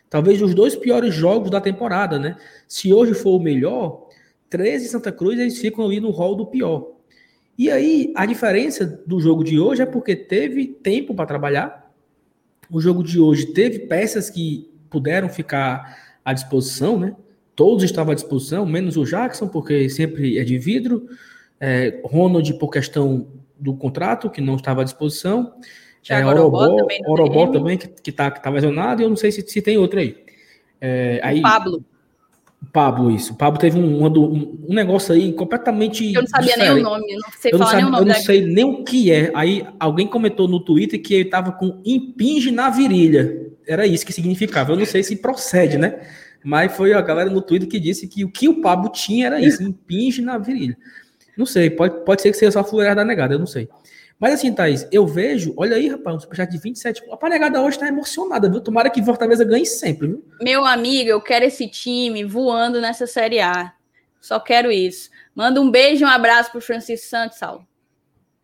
Talvez 0.10 0.42
os 0.42 0.54
dois 0.54 0.76
piores 0.76 1.16
jogos 1.16 1.50
da 1.50 1.62
temporada, 1.62 2.20
né? 2.20 2.36
Se 2.68 2.94
hoje 2.94 3.14
for 3.14 3.38
o 3.38 3.40
melhor, 3.40 4.10
13 4.50 4.86
e 4.86 4.90
Santa 4.90 5.12
Cruz, 5.12 5.40
eles 5.40 5.58
ficam 5.58 5.86
ali 5.86 6.02
no 6.02 6.10
rol 6.10 6.36
do 6.36 6.46
pior. 6.46 6.92
E 7.58 7.72
aí, 7.72 8.12
a 8.16 8.26
diferença 8.26 8.86
do 9.08 9.22
jogo 9.22 9.44
de 9.44 9.58
hoje 9.58 9.82
é 9.82 9.86
porque 9.86 10.16
teve 10.16 10.68
tempo 10.68 11.16
para 11.16 11.26
trabalhar. 11.26 11.90
O 12.70 12.82
jogo 12.82 13.04
de 13.04 13.20
hoje 13.20 13.54
teve 13.54 13.80
peças 13.80 14.30
que 14.30 14.70
puderam 14.90 15.30
ficar 15.30 16.18
à 16.26 16.34
disposição, 16.34 17.00
né? 17.00 17.16
Todos 17.56 17.84
estavam 17.84 18.12
à 18.12 18.16
disposição, 18.16 18.66
menos 18.66 18.98
o 18.98 19.06
Jackson, 19.06 19.48
porque 19.48 19.90
sempre 19.90 20.38
é 20.38 20.44
de 20.44 20.58
vidro. 20.58 21.08
É, 21.60 22.02
Ronald, 22.04 22.54
por 22.56 22.70
questão 22.70 23.28
do 23.62 23.76
contrato, 23.76 24.30
que 24.30 24.42
não 24.42 24.56
estava 24.56 24.82
à 24.82 24.84
disposição. 24.84 25.54
É, 26.10 26.26
Orobó, 26.26 26.76
também, 26.76 27.02
Orobó 27.06 27.48
também, 27.48 27.78
que 27.78 28.10
está 28.10 28.32
que 28.32 28.42
tá 28.42 28.50
lesionado, 28.50 29.02
e 29.02 29.06
eu 29.06 29.10
não 29.10 29.16
sei 29.16 29.32
se, 29.32 29.42
se 29.48 29.62
tem 29.62 29.78
outro 29.78 30.00
aí. 30.00 30.18
É, 30.80 31.20
aí 31.24 31.42
Pablo. 31.42 31.86
Pablo, 32.72 33.12
isso. 33.12 33.34
O 33.34 33.36
Pablo 33.36 33.60
teve 33.60 33.78
um, 33.78 34.06
um, 34.06 34.66
um, 34.70 34.74
negócio 34.74 35.14
aí 35.14 35.34
completamente. 35.34 36.14
Eu 36.14 36.22
não 36.22 36.28
sabia 36.28 36.54
diferente. 36.54 36.74
nem 36.74 36.82
o 36.82 36.84
nome, 36.84 37.16
não 37.16 37.30
sei 37.40 37.54
eu 37.54 37.58
falar 37.58 37.72
não 37.74 37.78
nem 37.78 37.88
o 37.88 37.92
nome. 37.92 38.04
Eu 38.04 38.14
não 38.14 38.22
sei 38.22 38.46
nem 38.46 38.64
o 38.64 38.84
que 38.84 39.12
é. 39.12 39.32
Aí 39.36 39.68
alguém 39.80 40.08
comentou 40.08 40.48
no 40.48 40.60
Twitter 40.60 41.02
que 41.02 41.14
ele 41.14 41.24
estava 41.24 41.52
com 41.52 41.82
impinge 41.86 42.52
na 42.52 42.70
virilha. 42.70 43.52
Era 43.68 43.86
isso 43.86 44.06
que 44.06 44.14
significava. 44.14 44.72
Eu 44.72 44.78
não 44.78 44.86
sei 44.86 45.04
se 45.04 45.16
procede, 45.16 45.78
né? 45.78 46.02
Mas 46.44 46.76
foi 46.76 46.94
a 46.94 47.02
galera 47.02 47.30
no 47.30 47.42
Twitter 47.42 47.68
que 47.68 47.80
disse 47.80 48.08
que 48.08 48.24
o 48.24 48.32
que 48.32 48.48
o 48.48 48.62
Pablo 48.62 48.90
tinha 48.90 49.28
era 49.28 49.40
isso, 49.40 49.62
impinge 49.62 50.22
na 50.22 50.38
virilha. 50.38 50.78
Não 51.38 51.46
sei, 51.46 51.70
pode, 51.70 52.04
pode 52.04 52.22
ser 52.22 52.32
que 52.32 52.38
seja 52.38 52.52
só 52.52 52.60
a 52.60 52.64
fuleirada 52.64 53.02
da 53.02 53.06
negada, 53.06 53.34
eu 53.34 53.40
não 53.40 53.48
sei. 53.48 53.70
Mas 54.20 54.36
assim, 54.36 54.54
Thaís, 54.54 54.88
eu 54.92 55.08
vejo, 55.08 55.52
olha 55.58 55.76
aí, 55.76 55.88
rapaz, 55.88 56.16
um 56.16 56.20
superchat 56.20 56.52
de 56.52 56.60
27. 56.60 57.04
A 57.12 57.18
panegada 57.18 57.60
hoje 57.60 57.80
tá 57.80 57.88
emocionada, 57.88 58.48
viu? 58.48 58.62
Tomara 58.62 58.88
que 58.88 59.04
Fortaleza 59.04 59.44
ganhe 59.44 59.66
sempre, 59.66 60.08
viu? 60.08 60.24
Meu 60.40 60.64
amigo, 60.64 61.10
eu 61.10 61.20
quero 61.20 61.44
esse 61.44 61.68
time 61.68 62.24
voando 62.24 62.80
nessa 62.80 63.08
Série 63.08 63.40
A. 63.40 63.74
Só 64.22 64.40
quero 64.40 64.72
isso. 64.72 65.10
Manda 65.34 65.60
um 65.60 65.72
beijo 65.72 66.04
e 66.04 66.06
um 66.06 66.10
abraço 66.10 66.52
pro 66.52 66.62
Francisco 66.62 67.08
Santos, 67.08 67.40
Saulo. 67.40 67.66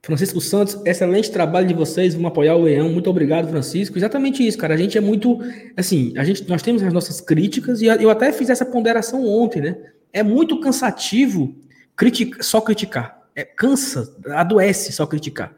Francisco 0.02 0.42
Santos, 0.42 0.80
excelente 0.84 1.30
trabalho 1.30 1.68
de 1.68 1.76
vocês, 1.76 2.16
vamos 2.16 2.30
apoiar 2.30 2.56
o 2.56 2.64
Leão. 2.64 2.90
Muito 2.90 3.10
obrigado, 3.10 3.48
Francisco. 3.48 4.00
Exatamente 4.00 4.46
isso, 4.46 4.58
cara. 4.58 4.74
A 4.74 4.78
gente 4.78 4.98
é 4.98 5.02
muito, 5.02 5.38
assim, 5.76 6.12
a 6.18 6.24
gente, 6.24 6.48
nós 6.50 6.64
temos 6.64 6.82
as 6.82 6.92
nossas 6.92 7.22
críticas 7.22 7.82
e 7.82 7.86
eu 7.86 8.10
até 8.10 8.32
fiz 8.32 8.50
essa 8.50 8.66
ponderação 8.66 9.28
ontem, 9.28 9.62
né? 9.62 9.78
É 10.12 10.24
muito 10.24 10.60
cansativo 10.60 11.56
critica, 11.98 12.44
só 12.44 12.62
criticar. 12.62 13.28
É, 13.36 13.44
cansa, 13.44 14.16
adoece 14.28 14.94
só 14.94 15.06
criticar. 15.06 15.54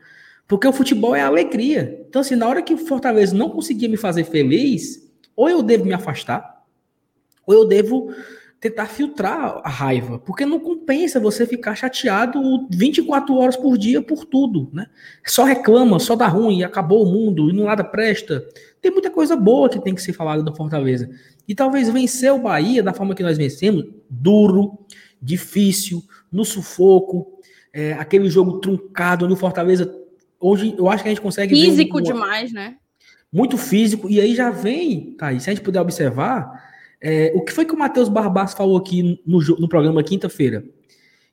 Porque 0.48 0.68
o 0.68 0.74
futebol 0.74 1.16
é 1.16 1.22
alegria. 1.22 2.04
Então, 2.10 2.22
assim, 2.22 2.36
na 2.36 2.48
hora 2.48 2.62
que 2.62 2.74
o 2.74 2.78
Fortaleza 2.78 3.36
não 3.36 3.50
conseguia 3.50 3.88
me 3.88 3.98
fazer 3.98 4.24
feliz, 4.24 5.08
ou 5.36 5.50
eu 5.50 5.62
devo 5.62 5.86
me 5.86 5.94
afastar, 5.94 6.66
ou 7.46 7.54
eu 7.54 7.66
devo 7.66 8.12
tentar 8.60 8.88
filtrar 8.88 9.62
a 9.64 9.70
raiva, 9.70 10.20
porque 10.20 10.46
não 10.46 10.60
compensa 10.60 11.18
você 11.20 11.46
ficar 11.46 11.76
chateado 11.76 12.68
24 12.70 13.34
horas 13.36 13.56
por 13.56 13.78
dia 13.78 14.02
por 14.02 14.26
tudo, 14.26 14.70
né? 14.74 14.88
Só 15.26 15.46
reclama, 15.46 15.98
só 15.98 16.14
dá 16.14 16.28
ruim, 16.28 16.64
acabou 16.64 17.04
o 17.04 17.10
mundo, 17.10 17.50
e 17.50 17.54
não 17.54 17.66
nada 17.66 17.86
presta. 17.86 18.46
Tem 18.82 18.92
muita 18.92 19.10
coisa 19.10 19.38
boa 19.38 19.70
que 19.70 19.80
tem 19.80 19.96
que 19.96 20.02
ser 20.02 20.12
falada 20.12 20.44
do 20.44 20.54
Fortaleza. 20.54 21.10
E 21.48 21.56
talvez 21.56 21.90
vencer 21.90 22.34
o 22.34 22.40
Bahia 22.40 22.84
da 22.84 22.94
forma 22.94 23.16
que 23.16 23.24
nós 23.24 23.38
vencemos, 23.38 23.86
duro, 24.10 24.78
difícil, 25.22 26.03
no 26.32 26.45
sufoco, 26.45 27.39
é, 27.74 27.93
aquele 27.93 28.30
jogo 28.30 28.59
truncado 28.59 29.28
no 29.28 29.36
Fortaleza. 29.36 29.93
Hoje 30.39 30.76
eu 30.78 30.89
acho 30.89 31.03
que 31.03 31.09
a 31.09 31.11
gente 31.11 31.22
consegue. 31.22 31.53
Físico 31.53 31.99
um, 31.99 32.01
demais, 32.01 32.51
né? 32.51 32.78
Muito 33.32 33.57
físico. 33.57 34.09
E 34.09 34.20
aí 34.20 34.36
já 34.36 34.49
vem, 34.49 35.15
tá? 35.17 35.34
E 35.34 35.39
se 35.39 35.49
a 35.49 35.53
gente 35.53 35.63
puder 35.63 35.82
observar, 35.82 36.70
é, 37.01 37.32
o 37.36 37.41
que 37.41 37.51
foi 37.51 37.65
que 37.65 37.74
o 37.74 37.78
Matheus 37.78 38.09
Barbas 38.09 38.53
falou 38.53 38.78
aqui 38.78 39.22
no, 39.26 39.39
no 39.39 39.70
programa 39.70 40.03
quinta-feira? 40.03 40.63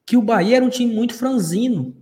Que 0.04 0.16
o 0.16 0.22
Bahia 0.22 0.56
era 0.56 0.64
um 0.64 0.70
time 0.70 0.94
muito 0.94 1.14
franzino. 1.14 1.94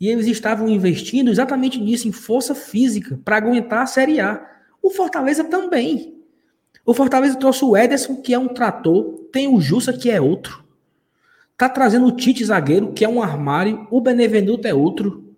E 0.00 0.08
eles 0.08 0.26
estavam 0.26 0.68
investindo 0.68 1.30
exatamente 1.30 1.78
nisso, 1.78 2.08
em 2.08 2.12
força 2.12 2.56
física, 2.56 3.20
para 3.24 3.36
aguentar 3.36 3.82
a 3.82 3.86
Série 3.86 4.18
A. 4.18 4.44
O 4.82 4.90
Fortaleza 4.90 5.44
também. 5.44 6.22
O 6.84 6.92
Fortaleza 6.92 7.36
trouxe 7.36 7.64
o 7.64 7.76
Ederson, 7.76 8.16
que 8.16 8.34
é 8.34 8.38
um 8.38 8.48
trator, 8.48 9.28
tem 9.32 9.46
o 9.46 9.60
Jussa, 9.60 9.92
que 9.92 10.10
é 10.10 10.20
outro. 10.20 10.64
Tá 11.62 11.68
trazendo 11.68 12.06
o 12.06 12.10
Tite 12.10 12.44
zagueiro, 12.44 12.92
que 12.92 13.04
é 13.04 13.08
um 13.08 13.22
armário, 13.22 13.86
o 13.88 14.00
Benevenuto 14.00 14.66
é 14.66 14.74
outro. 14.74 15.32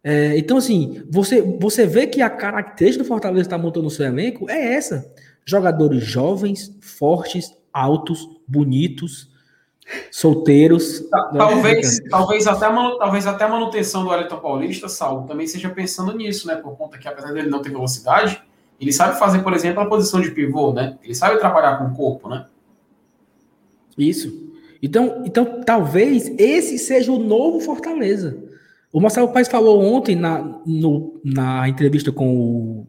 É, 0.00 0.38
então, 0.38 0.58
assim, 0.58 1.02
você, 1.10 1.42
você 1.42 1.84
vê 1.84 2.06
que 2.06 2.22
a 2.22 2.30
característica 2.30 3.02
do 3.02 3.08
Fortaleza 3.08 3.42
está 3.42 3.58
montando 3.58 3.88
o 3.88 3.90
seu 3.90 4.06
elenco 4.06 4.48
é 4.48 4.74
essa. 4.74 5.12
Jogadores 5.44 6.04
jovens, 6.04 6.78
fortes, 6.80 7.52
altos, 7.72 8.28
bonitos, 8.46 9.28
solteiros. 10.08 11.00
Talvez, 11.10 11.98
talvez, 12.08 12.46
até, 12.46 12.68
talvez 12.70 13.26
até 13.26 13.44
a 13.44 13.48
manutenção 13.48 14.04
do 14.04 14.10
Wellington 14.10 14.38
Paulista, 14.38 14.88
Saulo, 14.88 15.26
também 15.26 15.48
seja 15.48 15.68
pensando 15.68 16.16
nisso, 16.16 16.46
né? 16.46 16.54
Por 16.54 16.76
conta 16.76 16.96
que, 16.96 17.08
apesar 17.08 17.32
dele 17.32 17.50
não 17.50 17.60
ter 17.60 17.70
velocidade, 17.70 18.40
ele 18.80 18.92
sabe 18.92 19.18
fazer, 19.18 19.42
por 19.42 19.52
exemplo, 19.52 19.82
a 19.82 19.86
posição 19.86 20.20
de 20.20 20.30
pivô, 20.30 20.72
né? 20.72 20.96
Ele 21.02 21.12
sabe 21.12 21.40
trabalhar 21.40 21.78
com 21.78 21.86
o 21.86 21.92
corpo, 21.92 22.28
né? 22.28 22.46
Isso. 23.98 24.51
Então, 24.82 25.22
então, 25.24 25.60
talvez 25.64 26.32
esse 26.36 26.76
seja 26.76 27.12
o 27.12 27.18
novo 27.18 27.60
Fortaleza. 27.60 28.36
O 28.92 29.00
Marcelo 29.00 29.32
Paes 29.32 29.48
falou 29.48 29.80
ontem 29.80 30.16
na, 30.16 30.60
no, 30.66 31.20
na 31.24 31.68
entrevista 31.68 32.10
com 32.10 32.36
o. 32.36 32.86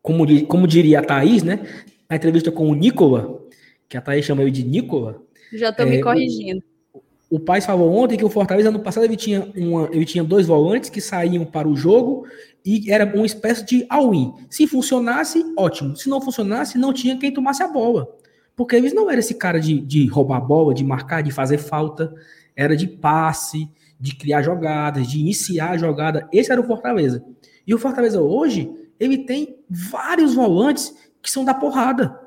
Como, 0.00 0.46
como 0.46 0.66
diria 0.66 1.00
a 1.00 1.02
Thaís, 1.02 1.42
né? 1.42 1.66
Na 2.08 2.16
entrevista 2.16 2.52
com 2.52 2.70
o 2.70 2.74
Nicola, 2.74 3.42
que 3.88 3.96
a 3.96 4.00
Thaís 4.00 4.24
chama 4.24 4.42
ele 4.42 4.50
de 4.50 4.62
Nicola. 4.62 5.20
Já 5.52 5.70
estou 5.70 5.86
é, 5.86 5.90
me 5.90 6.02
corrigindo. 6.02 6.62
O, 6.92 7.36
o 7.36 7.40
Paes 7.40 7.66
falou 7.66 7.92
ontem 7.92 8.16
que 8.16 8.24
o 8.24 8.30
Fortaleza, 8.30 8.68
ano 8.68 8.80
passado, 8.80 9.04
ele 9.04 9.16
tinha, 9.16 9.50
uma, 9.56 9.88
ele 9.92 10.04
tinha 10.04 10.22
dois 10.22 10.46
volantes 10.46 10.88
que 10.88 11.00
saíam 11.00 11.44
para 11.44 11.66
o 11.66 11.74
jogo 11.74 12.26
e 12.64 12.92
era 12.92 13.04
uma 13.04 13.26
espécie 13.26 13.64
de 13.64 13.86
all-in. 13.88 14.32
Se 14.48 14.66
funcionasse, 14.66 15.44
ótimo. 15.56 15.96
Se 15.96 16.08
não 16.08 16.20
funcionasse, 16.20 16.78
não 16.78 16.92
tinha 16.92 17.18
quem 17.18 17.32
tomasse 17.32 17.62
a 17.62 17.68
bola. 17.68 18.08
Porque 18.56 18.76
eles 18.76 18.94
não 18.94 19.10
eram 19.10 19.18
esse 19.18 19.34
cara 19.34 19.60
de, 19.60 19.80
de 19.80 20.06
roubar 20.06 20.40
bola, 20.40 20.74
de 20.74 20.84
marcar, 20.84 21.22
de 21.22 21.30
fazer 21.30 21.58
falta. 21.58 22.14
Era 22.54 22.76
de 22.76 22.86
passe, 22.86 23.68
de 23.98 24.14
criar 24.14 24.42
jogadas, 24.42 25.08
de 25.08 25.18
iniciar 25.18 25.70
a 25.70 25.76
jogada. 25.76 26.28
Esse 26.32 26.52
era 26.52 26.60
o 26.60 26.66
Fortaleza. 26.66 27.24
E 27.66 27.74
o 27.74 27.78
Fortaleza 27.78 28.20
hoje, 28.20 28.70
ele 28.98 29.18
tem 29.18 29.56
vários 29.68 30.34
volantes 30.34 30.94
que 31.20 31.30
são 31.30 31.44
da 31.44 31.54
porrada. 31.54 32.20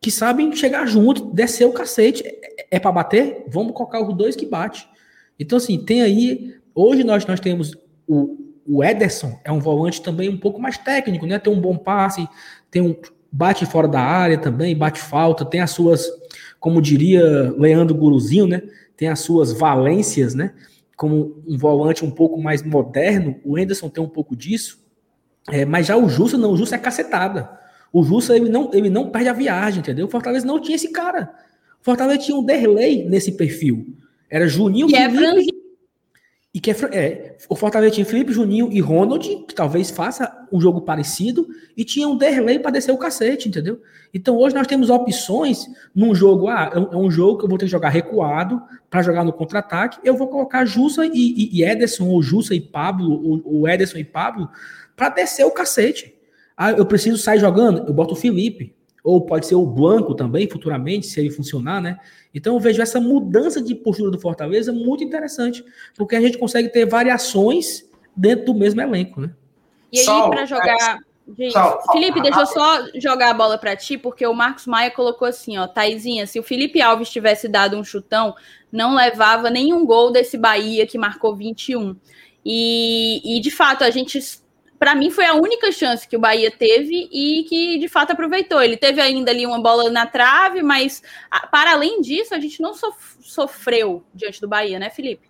Que 0.00 0.10
sabem 0.10 0.54
chegar 0.54 0.86
junto, 0.86 1.32
descer 1.32 1.66
o 1.66 1.72
cacete. 1.72 2.22
É, 2.26 2.66
é 2.72 2.78
para 2.78 2.92
bater? 2.92 3.44
Vamos 3.48 3.72
colocar 3.72 4.06
os 4.06 4.14
dois 4.14 4.36
que 4.36 4.44
bate. 4.44 4.86
Então, 5.38 5.56
assim, 5.56 5.82
tem 5.82 6.02
aí. 6.02 6.54
Hoje 6.74 7.04
nós, 7.04 7.24
nós 7.24 7.40
temos 7.40 7.74
o, 8.06 8.36
o 8.66 8.82
Ederson, 8.82 9.38
é 9.44 9.52
um 9.52 9.60
volante 9.60 10.02
também 10.02 10.28
um 10.28 10.36
pouco 10.36 10.60
mais 10.60 10.76
técnico, 10.76 11.26
né? 11.26 11.38
Tem 11.38 11.52
um 11.52 11.60
bom 11.60 11.76
passe, 11.76 12.28
tem 12.70 12.82
um, 12.82 12.94
bate 13.34 13.66
fora 13.66 13.88
da 13.88 14.00
área 14.00 14.38
também, 14.38 14.76
bate 14.76 15.00
falta, 15.00 15.44
tem 15.44 15.60
as 15.60 15.72
suas, 15.72 16.08
como 16.60 16.80
diria 16.80 17.52
Leandro 17.58 17.96
Guruzinho, 17.96 18.46
né? 18.46 18.62
Tem 18.96 19.08
as 19.08 19.18
suas 19.20 19.52
valências, 19.52 20.36
né? 20.36 20.54
Como 20.96 21.42
um 21.44 21.58
volante 21.58 22.04
um 22.04 22.12
pouco 22.12 22.40
mais 22.40 22.62
moderno, 22.62 23.34
o 23.44 23.58
Henderson 23.58 23.88
tem 23.88 24.02
um 24.02 24.08
pouco 24.08 24.36
disso. 24.36 24.78
É, 25.50 25.64
mas 25.64 25.88
já 25.88 25.96
o 25.96 26.08
Justo 26.08 26.38
não, 26.38 26.52
o 26.52 26.56
Justo 26.56 26.76
é 26.76 26.78
cacetada. 26.78 27.50
O 27.92 28.04
Justo 28.04 28.32
ele 28.32 28.48
não, 28.48 28.70
ele 28.72 28.88
não 28.88 29.10
perde 29.10 29.28
a 29.28 29.32
viagem, 29.32 29.80
entendeu? 29.80 30.06
O 30.06 30.10
Fortaleza 30.10 30.46
não 30.46 30.60
tinha 30.60 30.76
esse 30.76 30.92
cara. 30.92 31.34
O 31.82 31.84
Fortaleza 31.84 32.20
tinha 32.20 32.36
um 32.36 32.44
Derlei 32.44 33.04
nesse 33.08 33.32
perfil. 33.32 33.96
Era 34.30 34.46
Juninho 34.46 34.88
e 34.88 34.94
é 34.94 35.08
e 36.54 36.60
que 36.60 36.70
é, 36.70 36.74
é, 36.92 37.36
o 37.48 37.56
Fortaleza 37.56 37.94
tinha 37.94 38.06
Felipe 38.06 38.32
Juninho 38.32 38.68
e 38.70 38.78
Ronald, 38.78 39.44
que 39.48 39.52
talvez 39.52 39.90
faça 39.90 40.46
um 40.52 40.60
jogo 40.60 40.82
parecido, 40.82 41.48
e 41.76 41.84
tinha 41.84 42.06
um 42.06 42.16
Derlei 42.16 42.60
para 42.60 42.70
descer 42.70 42.92
o 42.92 42.96
cacete, 42.96 43.48
entendeu? 43.48 43.82
Então 44.14 44.38
hoje 44.38 44.54
nós 44.54 44.68
temos 44.68 44.88
opções 44.88 45.66
num 45.92 46.14
jogo, 46.14 46.46
ah, 46.46 46.70
é 46.72 46.96
um, 46.96 47.08
é 47.08 47.10
jogo 47.10 47.38
que 47.38 47.44
eu 47.44 47.48
vou 47.48 47.58
ter 47.58 47.64
que 47.64 47.72
jogar 47.72 47.88
recuado 47.88 48.62
para 48.88 49.02
jogar 49.02 49.24
no 49.24 49.32
contra-ataque, 49.32 49.98
eu 50.04 50.16
vou 50.16 50.28
colocar 50.28 50.64
Jussa 50.64 51.04
e, 51.04 51.10
e, 51.12 51.58
e, 51.58 51.64
Ederson, 51.64 52.06
ou 52.06 52.22
Jussa 52.22 52.54
e 52.54 52.60
Pablo, 52.60 53.10
ou, 53.12 53.42
ou 53.44 53.68
Ederson 53.68 53.98
e 53.98 54.04
Pablo, 54.04 54.48
para 54.94 55.08
descer 55.08 55.44
o 55.44 55.50
cacete. 55.50 56.14
Ah, 56.56 56.70
eu 56.70 56.86
preciso 56.86 57.18
sair 57.18 57.40
jogando, 57.40 57.84
eu 57.88 57.92
boto 57.92 58.14
o 58.14 58.16
Felipe, 58.16 58.72
ou 59.04 59.20
pode 59.20 59.46
ser 59.46 59.54
o 59.54 59.66
Blanco 59.66 60.14
também, 60.14 60.48
futuramente, 60.48 61.06
se 61.06 61.20
ele 61.20 61.28
funcionar, 61.28 61.78
né? 61.78 61.98
Então 62.34 62.54
eu 62.54 62.58
vejo 62.58 62.80
essa 62.80 62.98
mudança 62.98 63.60
de 63.60 63.74
postura 63.74 64.10
do 64.10 64.18
Fortaleza 64.18 64.72
muito 64.72 65.04
interessante, 65.04 65.62
porque 65.94 66.16
a 66.16 66.20
gente 66.22 66.38
consegue 66.38 66.70
ter 66.70 66.86
variações 66.86 67.86
dentro 68.16 68.46
do 68.46 68.54
mesmo 68.54 68.80
elenco, 68.80 69.20
né? 69.20 69.30
E 69.92 70.00
aí, 70.00 70.30
para 70.30 70.46
jogar. 70.46 70.98
Gente, 71.38 71.54
Felipe, 71.92 72.20
deixa 72.20 72.40
eu 72.40 72.46
só 72.46 72.86
jogar 72.96 73.30
a 73.30 73.34
bola 73.34 73.56
para 73.56 73.76
ti, 73.76 73.96
porque 73.96 74.26
o 74.26 74.34
Marcos 74.34 74.66
Maia 74.66 74.90
colocou 74.90 75.26
assim, 75.26 75.56
ó, 75.56 75.66
Taizinha, 75.66 76.26
se 76.26 76.38
o 76.38 76.42
Felipe 76.42 76.82
Alves 76.82 77.08
tivesse 77.08 77.48
dado 77.48 77.78
um 77.78 77.84
chutão, 77.84 78.34
não 78.70 78.94
levava 78.94 79.48
nenhum 79.48 79.86
gol 79.86 80.10
desse 80.10 80.36
Bahia 80.36 80.86
que 80.86 80.98
marcou 80.98 81.34
21. 81.34 81.96
E, 82.44 83.36
e 83.36 83.40
de 83.40 83.50
fato, 83.50 83.84
a 83.84 83.90
gente 83.90 84.20
para 84.84 84.94
mim 84.94 85.10
foi 85.10 85.24
a 85.24 85.32
única 85.32 85.72
chance 85.72 86.06
que 86.06 86.14
o 86.14 86.20
Bahia 86.20 86.50
teve 86.50 87.08
e 87.10 87.46
que 87.48 87.78
de 87.78 87.88
fato 87.88 88.10
aproveitou. 88.12 88.62
Ele 88.62 88.76
teve 88.76 89.00
ainda 89.00 89.30
ali 89.30 89.46
uma 89.46 89.58
bola 89.58 89.88
na 89.88 90.04
trave, 90.04 90.62
mas 90.62 91.02
para 91.50 91.72
além 91.72 92.02
disso, 92.02 92.34
a 92.34 92.38
gente 92.38 92.60
não 92.60 92.74
sofreu 93.22 94.04
diante 94.12 94.42
do 94.42 94.46
Bahia, 94.46 94.78
né, 94.78 94.90
Felipe? 94.90 95.26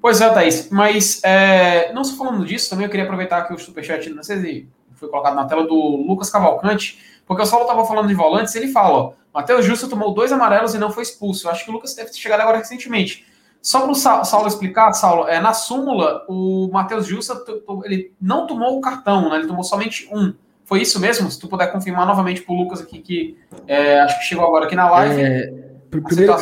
Pois 0.00 0.20
é, 0.20 0.30
Thaís, 0.30 0.70
mas 0.70 1.20
é, 1.24 1.92
não 1.92 2.04
só 2.04 2.16
falando 2.16 2.46
disso, 2.46 2.70
também 2.70 2.84
eu 2.84 2.90
queria 2.90 3.06
aproveitar 3.06 3.42
que 3.42 3.52
o 3.52 3.58
Superchat, 3.58 4.08
não 4.10 4.22
sei 4.22 4.38
se 4.38 4.68
foi 4.94 5.08
colocado 5.08 5.34
na 5.34 5.46
tela 5.46 5.66
do 5.66 5.74
Lucas 5.74 6.30
Cavalcante, 6.30 7.20
porque 7.26 7.42
o 7.42 7.46
Saulo 7.46 7.64
estava 7.64 7.84
falando 7.84 8.06
de 8.06 8.14
volantes, 8.14 8.54
ele 8.54 8.68
fala, 8.68 8.96
ó, 8.96 9.12
Matheus 9.34 9.66
Justo 9.66 9.88
tomou 9.88 10.14
dois 10.14 10.30
amarelos 10.30 10.76
e 10.76 10.78
não 10.78 10.92
foi 10.92 11.02
expulso. 11.02 11.48
Eu 11.48 11.50
acho 11.50 11.64
que 11.64 11.70
o 11.70 11.74
Lucas 11.74 11.92
deve 11.96 12.10
ter 12.10 12.18
chegado 12.18 12.42
agora 12.42 12.58
recentemente. 12.58 13.26
Só 13.62 13.82
para 13.82 13.90
o 13.90 13.94
Saulo 14.24 14.48
explicar, 14.48 14.92
Saulo, 14.92 15.28
é, 15.28 15.38
na 15.38 15.52
súmula, 15.52 16.24
o 16.28 16.70
Matheus 16.72 17.06
Jussa 17.06 17.42
ele 17.84 18.12
não 18.20 18.46
tomou 18.46 18.78
o 18.78 18.80
cartão, 18.80 19.28
né? 19.28 19.36
Ele 19.36 19.46
tomou 19.46 19.62
somente 19.62 20.08
um. 20.12 20.32
Foi 20.64 20.80
isso 20.80 20.98
mesmo? 20.98 21.30
Se 21.30 21.38
tu 21.38 21.48
puder 21.48 21.70
confirmar 21.70 22.06
novamente 22.06 22.42
para 22.42 22.54
o 22.54 22.56
Lucas 22.56 22.80
aqui, 22.80 23.00
que 23.00 23.36
é, 23.66 24.00
acho 24.00 24.18
que 24.20 24.24
chegou 24.24 24.46
agora 24.46 24.64
aqui 24.64 24.74
na 24.74 24.88
live. 24.88 25.20
É, 25.20 25.52
primeiro, 25.90 26.34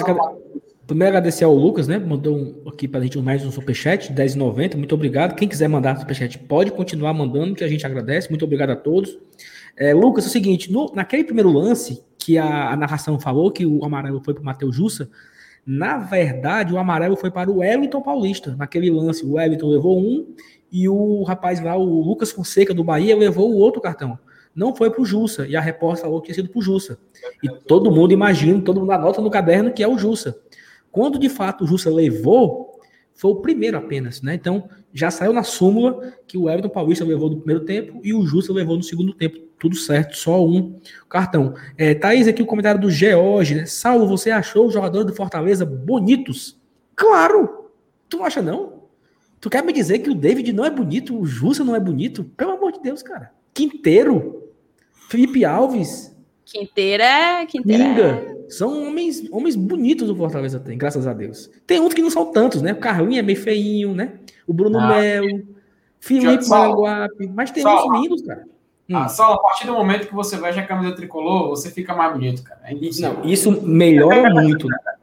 primeiro 0.86 1.16
agradecer 1.16 1.44
ao 1.44 1.54
Lucas, 1.54 1.88
né? 1.88 1.98
Mandou 1.98 2.36
um, 2.36 2.62
aqui 2.68 2.86
para 2.86 3.00
a 3.00 3.02
gente 3.02 3.18
mais 3.18 3.44
um 3.44 3.50
superchat, 3.50 4.12
10,90. 4.12 4.76
Muito 4.76 4.94
obrigado. 4.94 5.34
Quem 5.34 5.48
quiser 5.48 5.68
mandar 5.68 5.98
superchat, 5.98 6.38
pode 6.38 6.70
continuar 6.70 7.12
mandando, 7.14 7.54
que 7.54 7.64
a 7.64 7.68
gente 7.68 7.84
agradece. 7.84 8.28
Muito 8.28 8.44
obrigado 8.44 8.70
a 8.70 8.76
todos. 8.76 9.18
É, 9.76 9.92
Lucas, 9.92 10.24
é 10.24 10.28
o 10.28 10.30
seguinte: 10.30 10.70
no, 10.70 10.92
naquele 10.94 11.24
primeiro 11.24 11.50
lance 11.50 12.04
que 12.16 12.38
a, 12.38 12.70
a 12.70 12.76
narração 12.76 13.18
falou 13.18 13.50
que 13.50 13.66
o 13.66 13.84
amarelo 13.84 14.20
foi 14.22 14.34
para 14.34 14.42
o 14.42 14.44
Matheus 14.44 14.76
Jussa, 14.76 15.10
na 15.70 15.98
verdade, 15.98 16.72
o 16.72 16.78
amarelo 16.78 17.14
foi 17.14 17.30
para 17.30 17.50
o 17.50 17.58
Wellington 17.58 18.00
Paulista. 18.00 18.56
Naquele 18.56 18.90
lance, 18.90 19.22
o 19.22 19.34
Wellington 19.34 19.68
levou 19.68 20.00
um 20.00 20.34
e 20.72 20.88
o 20.88 21.22
rapaz 21.24 21.60
lá, 21.60 21.76
o 21.76 22.00
Lucas 22.00 22.30
Fonseca 22.30 22.72
do 22.72 22.82
Bahia, 22.82 23.14
levou 23.14 23.52
o 23.52 23.58
outro 23.58 23.78
cartão. 23.78 24.18
Não 24.54 24.74
foi 24.74 24.90
para 24.90 25.02
o 25.02 25.04
Jussa. 25.04 25.46
E 25.46 25.54
a 25.54 25.60
repórter 25.60 26.04
falou 26.04 26.22
que 26.22 26.28
tinha 26.28 26.36
sido 26.36 26.48
para 26.48 26.58
o 26.58 26.62
Jussa. 26.62 26.98
E 27.42 27.50
todo 27.50 27.90
mundo 27.90 28.14
imagina, 28.14 28.62
todo 28.62 28.80
mundo 28.80 28.92
anota 28.92 29.20
no 29.20 29.28
caderno 29.28 29.70
que 29.70 29.82
é 29.82 29.86
o 29.86 29.98
Jussa. 29.98 30.40
Quando 30.90 31.18
de 31.18 31.28
fato 31.28 31.64
o 31.64 31.66
Jussa 31.66 31.90
levou, 31.90 32.67
foi 33.18 33.32
o 33.32 33.36
primeiro 33.36 33.76
apenas, 33.76 34.22
né? 34.22 34.32
Então, 34.32 34.68
já 34.94 35.10
saiu 35.10 35.32
na 35.32 35.42
súmula 35.42 36.14
que 36.24 36.38
o 36.38 36.48
Everton 36.48 36.68
Paulista 36.68 37.04
levou 37.04 37.28
no 37.28 37.38
primeiro 37.38 37.64
tempo 37.64 38.00
e 38.04 38.14
o 38.14 38.24
Justa 38.24 38.52
levou 38.52 38.76
no 38.76 38.82
segundo 38.84 39.12
tempo. 39.12 39.40
Tudo 39.58 39.74
certo, 39.74 40.16
só 40.16 40.46
um 40.46 40.76
cartão. 41.08 41.52
É, 41.76 41.94
Thaís, 41.94 42.28
aqui 42.28 42.40
o 42.40 42.46
comentário 42.46 42.80
do 42.80 42.88
George, 42.88 43.56
né? 43.56 43.66
Saulo, 43.66 44.06
você 44.06 44.30
achou 44.30 44.68
os 44.68 44.72
jogadores 44.72 45.04
do 45.04 45.16
Fortaleza 45.16 45.66
bonitos? 45.66 46.56
Claro! 46.94 47.72
Tu 48.08 48.22
acha 48.22 48.40
não? 48.40 48.84
Tu 49.40 49.50
quer 49.50 49.64
me 49.64 49.72
dizer 49.72 49.98
que 49.98 50.10
o 50.10 50.14
David 50.14 50.52
não 50.52 50.64
é 50.64 50.70
bonito, 50.70 51.18
o 51.18 51.26
Justa 51.26 51.64
não 51.64 51.74
é 51.74 51.80
bonito? 51.80 52.22
Pelo 52.22 52.52
amor 52.52 52.70
de 52.70 52.80
Deus, 52.80 53.02
cara. 53.02 53.32
Quinteiro, 53.52 54.44
Felipe 55.10 55.44
Alves. 55.44 56.16
Quinteiro 56.50 57.02
é. 57.02 57.46
Quinteiro 57.46 58.02
é... 58.02 58.36
São 58.48 58.88
homens, 58.88 59.28
homens 59.30 59.54
bonitos 59.54 60.08
o 60.08 60.16
Fortaleza 60.16 60.58
tem, 60.58 60.78
graças 60.78 61.06
a 61.06 61.12
Deus. 61.12 61.50
Tem 61.66 61.78
outros 61.78 61.94
que 61.94 62.02
não 62.02 62.10
são 62.10 62.32
tantos, 62.32 62.62
né? 62.62 62.72
O 62.72 62.76
Carlinho 62.76 63.18
é 63.18 63.22
meio 63.22 63.40
feinho, 63.40 63.94
né? 63.94 64.14
O 64.46 64.54
Bruno 64.54 64.78
ah, 64.78 64.88
Melo, 64.88 65.46
Felipe 66.00 66.48
Maguape, 66.48 67.28
mas 67.34 67.50
tem 67.50 67.66
uns 67.66 68.00
lindos, 68.00 68.22
cara. 68.22 68.44
Ah, 68.90 69.04
hum. 69.04 69.08
só 69.10 69.34
a 69.34 69.38
partir 69.38 69.66
do 69.66 69.74
momento 69.74 70.06
que 70.06 70.14
você 70.14 70.38
veste 70.38 70.58
a 70.58 70.66
camisa 70.66 70.96
tricolor, 70.96 71.50
você 71.50 71.70
fica 71.70 71.94
mais 71.94 72.10
bonito, 72.10 72.42
cara. 72.42 72.60
É 72.64 72.72
não, 72.72 73.22
isso 73.22 73.52
melhora 73.62 74.30
muito. 74.30 74.66
Melhora 74.66 74.97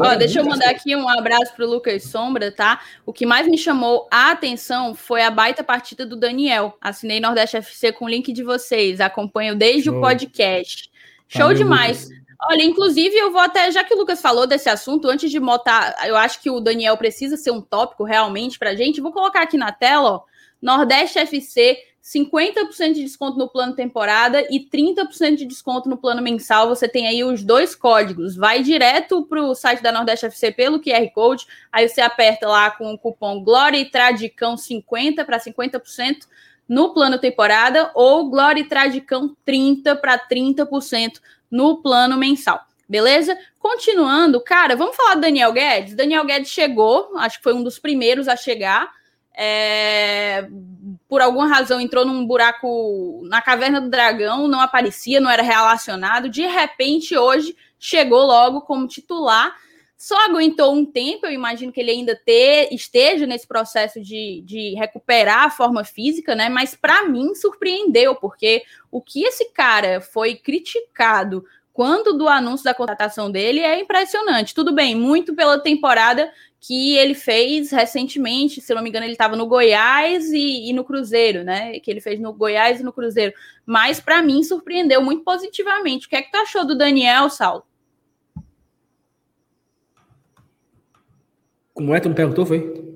Ó, 0.00 0.14
deixa 0.16 0.40
eu 0.40 0.44
mandar 0.44 0.70
aqui 0.70 0.94
um 0.96 1.08
abraço 1.08 1.54
para 1.54 1.64
o 1.64 1.68
Lucas 1.68 2.04
Sombra, 2.04 2.50
tá? 2.50 2.80
O 3.04 3.12
que 3.12 3.26
mais 3.26 3.46
me 3.46 3.58
chamou 3.58 4.08
a 4.10 4.30
atenção 4.30 4.94
foi 4.94 5.22
a 5.22 5.30
baita 5.30 5.62
partida 5.62 6.06
do 6.06 6.16
Daniel. 6.16 6.76
Assinei 6.80 7.20
Nordeste 7.20 7.56
FC 7.56 7.92
com 7.92 8.04
o 8.04 8.08
link 8.08 8.32
de 8.32 8.42
vocês. 8.42 9.00
Acompanho 9.00 9.54
desde 9.54 9.84
Show. 9.84 9.98
o 9.98 10.00
podcast. 10.00 10.90
Show 11.28 11.42
Valeu, 11.42 11.56
demais. 11.56 12.04
Lucas. 12.04 12.18
Olha, 12.50 12.62
inclusive, 12.62 13.16
eu 13.16 13.32
vou 13.32 13.40
até, 13.40 13.70
já 13.72 13.82
que 13.82 13.92
o 13.92 13.98
Lucas 13.98 14.20
falou 14.20 14.46
desse 14.46 14.68
assunto, 14.68 15.08
antes 15.08 15.30
de 15.30 15.40
botar, 15.40 15.96
eu 16.06 16.16
acho 16.16 16.40
que 16.40 16.48
o 16.48 16.60
Daniel 16.60 16.96
precisa 16.96 17.36
ser 17.36 17.50
um 17.50 17.60
tópico 17.60 18.04
realmente 18.04 18.58
pra 18.58 18.76
gente. 18.76 19.00
Vou 19.00 19.12
colocar 19.12 19.42
aqui 19.42 19.56
na 19.56 19.72
tela, 19.72 20.10
ó, 20.10 20.22
Nordeste 20.62 21.18
FC, 21.18 21.76
50% 22.14 22.94
de 22.94 23.02
desconto 23.02 23.36
no 23.36 23.50
plano 23.50 23.74
temporada 23.74 24.40
e 24.50 24.60
30% 24.60 25.36
de 25.36 25.44
desconto 25.44 25.90
no 25.90 25.98
plano 25.98 26.22
mensal. 26.22 26.66
Você 26.68 26.88
tem 26.88 27.06
aí 27.06 27.22
os 27.22 27.42
dois 27.42 27.74
códigos. 27.74 28.34
Vai 28.34 28.62
direto 28.62 29.26
para 29.26 29.42
o 29.42 29.54
site 29.54 29.82
da 29.82 29.92
Nordeste 29.92 30.24
FC 30.24 30.50
pelo 30.50 30.80
QR 30.80 31.06
Code. 31.12 31.46
Aí 31.70 31.86
você 31.86 32.00
aperta 32.00 32.48
lá 32.48 32.70
com 32.70 32.94
o 32.94 32.98
cupom 32.98 33.44
Glória 33.44 33.78
e 33.78 33.84
Tradicão 33.84 34.56
50 34.56 35.22
para 35.26 35.38
50% 35.38 36.26
no 36.66 36.94
plano 36.94 37.18
temporada 37.18 37.90
ou 37.94 38.30
Glória 38.30 38.62
e 38.62 38.68
Tradicão 38.68 39.36
30 39.44 39.94
para 39.96 40.18
30% 40.18 41.20
no 41.50 41.82
plano 41.82 42.16
mensal. 42.16 42.64
Beleza? 42.88 43.36
Continuando, 43.58 44.40
cara, 44.40 44.74
vamos 44.74 44.96
falar 44.96 45.16
do 45.16 45.20
Daniel 45.20 45.52
Guedes. 45.52 45.94
Daniel 45.94 46.24
Guedes 46.24 46.50
chegou, 46.50 47.18
acho 47.18 47.36
que 47.36 47.44
foi 47.44 47.52
um 47.52 47.62
dos 47.62 47.78
primeiros 47.78 48.28
a 48.28 48.34
chegar. 48.34 48.90
É, 49.36 50.48
por 51.08 51.20
alguma 51.20 51.46
razão 51.46 51.80
entrou 51.80 52.04
num 52.04 52.26
buraco 52.26 53.22
na 53.24 53.40
caverna 53.40 53.80
do 53.80 53.88
dragão, 53.88 54.46
não 54.46 54.60
aparecia, 54.60 55.20
não 55.20 55.30
era 55.30 55.42
relacionado. 55.42 56.28
De 56.28 56.46
repente, 56.46 57.16
hoje 57.16 57.56
chegou 57.78 58.26
logo 58.26 58.60
como 58.60 58.86
titular 58.86 59.54
só 59.98 60.16
aguentou 60.26 60.72
um 60.72 60.86
tempo, 60.86 61.26
eu 61.26 61.32
imagino 61.32 61.72
que 61.72 61.80
ele 61.80 61.90
ainda 61.90 62.16
esteja 62.70 63.26
nesse 63.26 63.48
processo 63.48 64.00
de, 64.00 64.40
de 64.46 64.76
recuperar 64.76 65.46
a 65.46 65.50
forma 65.50 65.82
física, 65.82 66.36
né? 66.36 66.48
Mas 66.48 66.76
para 66.76 67.04
mim 67.08 67.34
surpreendeu, 67.34 68.14
porque 68.14 68.62
o 68.92 69.02
que 69.02 69.24
esse 69.24 69.46
cara 69.46 70.00
foi 70.00 70.36
criticado 70.36 71.44
quando 71.72 72.16
do 72.16 72.28
anúncio 72.28 72.64
da 72.64 72.72
contratação 72.72 73.28
dele 73.28 73.58
é 73.58 73.80
impressionante. 73.80 74.54
Tudo 74.54 74.72
bem, 74.72 74.94
muito 74.94 75.34
pela 75.34 75.58
temporada 75.58 76.32
que 76.60 76.96
ele 76.96 77.14
fez 77.14 77.70
recentemente, 77.70 78.60
se 78.60 78.74
não 78.74 78.82
me 78.82 78.88
engano, 78.88 79.06
ele 79.06 79.12
estava 79.12 79.36
no 79.36 79.46
Goiás 79.46 80.30
e, 80.30 80.68
e, 80.68 80.72
no 80.72 80.84
Cruzeiro, 80.84 81.44
né? 81.44 81.78
Que 81.78 81.90
ele 81.90 82.00
fez 82.00 82.18
no 82.18 82.32
Goiás 82.32 82.80
e 82.80 82.82
no 82.82 82.92
Cruzeiro. 82.92 83.32
Mas 83.64 84.00
para 84.00 84.20
mim 84.22 84.42
surpreendeu 84.42 85.00
muito 85.00 85.22
positivamente. 85.22 86.06
O 86.06 86.10
que 86.10 86.16
é 86.16 86.22
que 86.22 86.32
tu 86.32 86.36
achou 86.36 86.66
do 86.66 86.76
Daniel, 86.76 87.30
Saulo? 87.30 87.64
Como 91.72 91.94
é? 91.94 92.00
Tu 92.00 92.08
me 92.08 92.14
perguntou, 92.14 92.44
foi? 92.44 92.88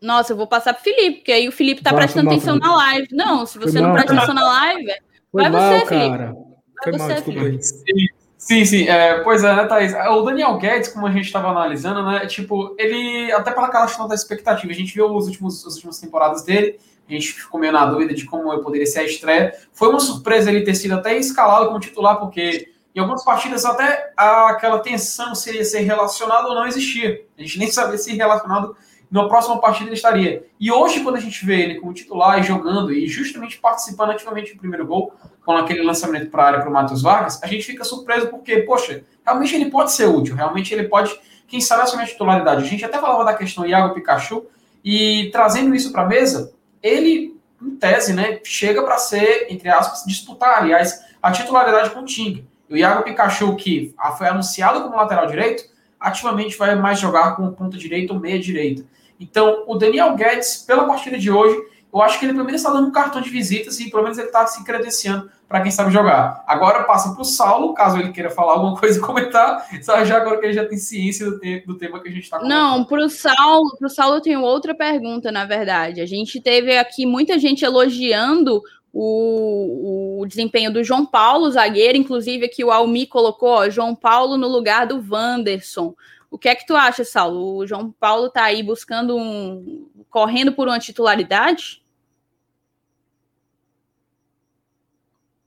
Nossa, 0.00 0.32
eu 0.32 0.36
vou 0.36 0.46
passar 0.46 0.74
pro 0.74 0.84
Felipe, 0.84 1.16
porque 1.18 1.32
aí 1.32 1.48
o 1.48 1.52
Felipe 1.52 1.82
tá 1.82 1.92
prestando 1.92 2.26
mal, 2.26 2.34
atenção 2.34 2.56
na 2.56 2.76
live. 2.76 3.08
Não, 3.10 3.46
se 3.46 3.58
você 3.58 3.80
não 3.80 3.92
presta 3.92 4.12
atenção 4.12 4.34
na 4.34 4.44
live, 4.46 4.92
vai 5.32 5.48
mal, 5.48 5.72
você, 5.72 5.86
Felipe. 5.86 6.10
Cara. 6.10 6.32
Vai 6.34 6.84
foi 6.84 6.92
você, 6.92 7.22
Felipe. 7.22 8.17
Sim, 8.38 8.64
sim, 8.64 8.84
É, 8.88 9.18
pois 9.24 9.42
é, 9.42 9.54
né, 9.54 9.66
Thaís? 9.66 9.92
O 9.92 10.22
Daniel 10.22 10.56
Guedes, 10.58 10.88
como 10.88 11.06
a 11.06 11.10
gente 11.10 11.26
estava 11.26 11.48
analisando, 11.48 12.04
né? 12.04 12.24
Tipo, 12.26 12.74
ele, 12.78 13.32
até 13.32 13.50
pela 13.50 13.68
questão 13.68 14.06
da 14.06 14.14
expectativa, 14.14 14.72
a 14.72 14.76
gente 14.76 14.94
viu 14.94 15.12
os 15.12 15.26
últimos, 15.26 15.66
as 15.66 15.74
últimas 15.74 15.98
temporadas 15.98 16.44
dele, 16.44 16.78
a 17.08 17.12
gente 17.12 17.32
ficou 17.32 17.58
meio 17.58 17.72
na 17.72 17.84
dúvida 17.86 18.14
de 18.14 18.24
como 18.24 18.52
eu 18.52 18.60
poderia 18.60 18.86
ser 18.86 19.00
a 19.00 19.04
estreia. 19.04 19.52
Foi 19.72 19.88
uma 19.88 19.98
surpresa 19.98 20.50
ele 20.50 20.62
ter 20.62 20.76
sido 20.76 20.94
até 20.94 21.18
escalado 21.18 21.66
como 21.66 21.80
titular, 21.80 22.20
porque 22.20 22.70
em 22.94 23.00
algumas 23.00 23.24
partidas 23.24 23.64
até 23.64 24.12
aquela 24.16 24.78
tensão 24.78 25.34
se 25.34 25.52
ia 25.52 25.64
ser 25.64 25.80
relacionado 25.80 26.46
ou 26.46 26.54
não 26.54 26.66
existia. 26.66 27.20
A 27.36 27.42
gente 27.42 27.58
nem 27.58 27.70
sabia 27.70 27.98
se 27.98 28.14
relacionado 28.14 28.76
na 29.10 29.26
próxima 29.28 29.58
partida 29.60 29.88
ele 29.88 29.96
estaria. 29.96 30.44
E 30.60 30.70
hoje, 30.70 31.00
quando 31.00 31.16
a 31.16 31.20
gente 31.20 31.44
vê 31.44 31.62
ele 31.62 31.80
como 31.80 31.94
titular 31.94 32.38
e 32.38 32.42
jogando 32.42 32.92
e 32.92 33.06
justamente 33.06 33.58
participando 33.58 34.10
ativamente 34.10 34.52
do 34.52 34.58
primeiro 34.58 34.86
gol, 34.86 35.14
com 35.44 35.52
aquele 35.56 35.82
lançamento 35.82 36.30
para 36.30 36.42
a 36.42 36.46
área 36.46 36.60
para 36.60 36.68
o 36.68 36.72
Matheus 36.72 37.00
Vargas, 37.00 37.42
a 37.42 37.46
gente 37.46 37.64
fica 37.64 37.82
surpreso 37.84 38.28
porque, 38.28 38.58
poxa, 38.58 39.02
realmente 39.24 39.54
ele 39.54 39.70
pode 39.70 39.92
ser 39.92 40.06
útil, 40.06 40.34
realmente 40.34 40.74
ele 40.74 40.88
pode, 40.88 41.18
quem 41.46 41.60
sabe, 41.60 41.82
assumir 41.82 42.02
a 42.02 42.06
titularidade. 42.06 42.62
A 42.62 42.66
gente 42.66 42.84
até 42.84 42.98
falava 42.98 43.24
da 43.24 43.34
questão 43.34 43.64
Iago 43.64 43.94
Pikachu, 43.94 44.46
E 44.84 45.30
trazendo 45.32 45.74
isso 45.74 45.90
para 45.90 46.02
a 46.02 46.06
mesa, 46.06 46.52
ele, 46.82 47.34
em 47.62 47.70
tese, 47.76 48.12
né, 48.12 48.40
chega 48.44 48.82
para 48.82 48.98
ser, 48.98 49.46
entre 49.48 49.68
aspas, 49.68 50.04
disputar, 50.06 50.58
aliás, 50.58 51.02
a 51.22 51.32
titularidade 51.32 51.90
com 51.90 52.00
o 52.00 52.04
Tinga. 52.04 52.44
O 52.70 52.76
Iago 52.76 53.02
Pikachu, 53.02 53.56
que 53.56 53.94
foi 54.18 54.28
anunciado 54.28 54.82
como 54.82 54.96
lateral 54.96 55.26
direito, 55.26 55.64
ativamente 55.98 56.56
vai 56.56 56.74
mais 56.74 57.00
jogar 57.00 57.34
com 57.34 57.50
ponta 57.52 57.76
direita 57.76 58.12
ou 58.12 58.20
meia 58.20 58.38
direita. 58.38 58.84
Então, 59.20 59.64
o 59.66 59.76
Daniel 59.76 60.14
Guedes, 60.14 60.58
pela 60.66 60.84
partida 60.84 61.18
de 61.18 61.30
hoje, 61.30 61.56
eu 61.92 62.02
acho 62.02 62.18
que 62.18 62.26
ele 62.26 62.34
pelo 62.34 62.44
menos 62.44 62.60
está 62.60 62.72
dando 62.72 62.88
um 62.88 62.92
cartão 62.92 63.20
de 63.20 63.30
visitas 63.30 63.80
e 63.80 63.90
pelo 63.90 64.02
menos 64.02 64.18
ele 64.18 64.26
está 64.26 64.46
se 64.46 64.62
credenciando 64.62 65.30
para 65.48 65.62
quem 65.62 65.70
sabe 65.70 65.90
jogar. 65.90 66.44
Agora 66.46 66.84
passa 66.84 67.12
para 67.12 67.22
o 67.22 67.24
Saulo, 67.24 67.72
caso 67.72 67.98
ele 67.98 68.12
queira 68.12 68.28
falar 68.28 68.52
alguma 68.52 68.76
coisa 68.78 68.98
e 68.98 69.02
comentar, 69.02 69.66
só 69.82 70.04
já 70.04 70.18
agora 70.18 70.38
que 70.38 70.46
ele 70.46 70.52
já 70.52 70.66
tem 70.66 70.76
ciência 70.76 71.30
do, 71.30 71.38
te 71.38 71.64
do 71.66 71.76
tema 71.76 72.00
que 72.00 72.08
a 72.08 72.12
gente 72.12 72.24
está 72.24 72.38
Não, 72.40 72.84
para 72.84 73.04
o 73.04 73.08
Saulo, 73.08 73.76
para 73.78 73.86
o 73.86 73.90
Saulo 73.90 74.16
eu 74.16 74.20
tenho 74.20 74.42
outra 74.42 74.74
pergunta, 74.74 75.32
na 75.32 75.46
verdade. 75.46 76.02
A 76.02 76.06
gente 76.06 76.40
teve 76.40 76.76
aqui 76.76 77.06
muita 77.06 77.38
gente 77.38 77.64
elogiando 77.64 78.62
o, 78.92 80.20
o, 80.20 80.26
desempenho 80.26 80.72
do 80.72 80.84
João 80.84 81.06
Paulo, 81.06 81.50
zagueiro, 81.50 81.96
inclusive 81.96 82.46
aqui 82.46 82.64
o 82.64 82.70
Almi 82.70 83.06
colocou 83.06 83.50
ó, 83.50 83.70
João 83.70 83.94
Paulo 83.94 84.36
no 84.36 84.48
lugar 84.48 84.86
do 84.86 85.02
Wanderson. 85.10 85.94
O 86.30 86.38
que 86.38 86.48
é 86.48 86.54
que 86.54 86.66
tu 86.66 86.76
acha, 86.76 87.04
Saulo? 87.04 87.56
O 87.56 87.66
João 87.66 87.90
Paulo 87.90 88.26
está 88.26 88.44
aí 88.44 88.62
buscando 88.62 89.16
um. 89.16 89.88
correndo 90.10 90.52
por 90.52 90.68
uma 90.68 90.78
titularidade? 90.78 91.82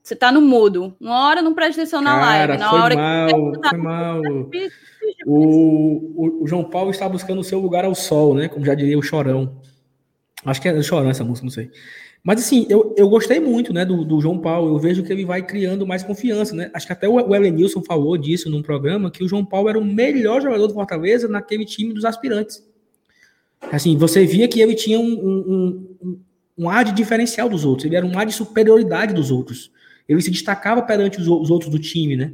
Você 0.02 0.16
tá 0.16 0.32
no 0.32 0.40
mudo. 0.40 0.96
Uma 1.00 1.26
hora 1.28 1.42
não 1.42 1.54
presta 1.54 1.80
atenção 1.80 2.00
na 2.00 2.18
Cara, 2.18 2.26
live. 2.26 2.58
Na 2.58 2.70
foi 2.70 2.80
hora 2.80 2.96
mal, 2.96 3.52
que 3.52 3.60
tá 3.60 3.68
foi 3.70 3.78
mal. 3.78 4.20
O, 5.24 6.42
o, 6.42 6.46
João 6.46 6.64
Paulo 6.64 6.90
está 6.90 7.08
buscando 7.08 7.40
o 7.40 7.44
seu 7.44 7.60
lugar 7.60 7.84
ao 7.84 7.94
sol, 7.94 8.34
né? 8.34 8.48
Como 8.48 8.66
já 8.66 8.74
diria 8.74 8.98
o 8.98 9.02
Chorão. 9.02 9.60
Acho 10.44 10.60
que 10.60 10.68
é 10.68 10.72
o 10.72 10.82
Chorão 10.82 11.08
essa 11.08 11.22
música, 11.22 11.44
não 11.44 11.52
sei. 11.52 11.70
Mas 12.24 12.40
assim, 12.40 12.66
eu, 12.68 12.94
eu 12.96 13.08
gostei 13.08 13.40
muito 13.40 13.72
né, 13.72 13.84
do, 13.84 14.04
do 14.04 14.20
João 14.20 14.38
Paulo. 14.38 14.74
Eu 14.74 14.78
vejo 14.78 15.02
que 15.02 15.12
ele 15.12 15.24
vai 15.24 15.44
criando 15.44 15.86
mais 15.86 16.04
confiança, 16.04 16.54
né? 16.54 16.70
Acho 16.72 16.86
que 16.86 16.92
até 16.92 17.08
o, 17.08 17.14
o 17.14 17.34
Elenilson 17.34 17.82
falou 17.82 18.16
disso 18.16 18.48
num 18.48 18.62
programa, 18.62 19.10
que 19.10 19.24
o 19.24 19.28
João 19.28 19.44
Paulo 19.44 19.68
era 19.68 19.78
o 19.78 19.84
melhor 19.84 20.40
jogador 20.40 20.68
do 20.68 20.74
Fortaleza 20.74 21.26
naquele 21.26 21.64
time 21.64 21.92
dos 21.92 22.04
aspirantes. 22.04 22.64
Assim, 23.72 23.96
você 23.96 24.24
via 24.24 24.46
que 24.46 24.60
ele 24.60 24.74
tinha 24.74 25.00
um, 25.00 25.12
um, 25.12 25.88
um, 26.00 26.20
um 26.58 26.70
ar 26.70 26.84
de 26.84 26.92
diferencial 26.92 27.48
dos 27.48 27.64
outros, 27.64 27.86
ele 27.86 27.96
era 27.96 28.06
um 28.06 28.16
ar 28.18 28.26
de 28.26 28.32
superioridade 28.32 29.14
dos 29.14 29.30
outros. 29.30 29.72
Ele 30.08 30.20
se 30.20 30.30
destacava 30.30 30.82
perante 30.82 31.20
os, 31.20 31.26
os 31.26 31.50
outros 31.50 31.70
do 31.70 31.78
time, 31.78 32.16
né? 32.16 32.32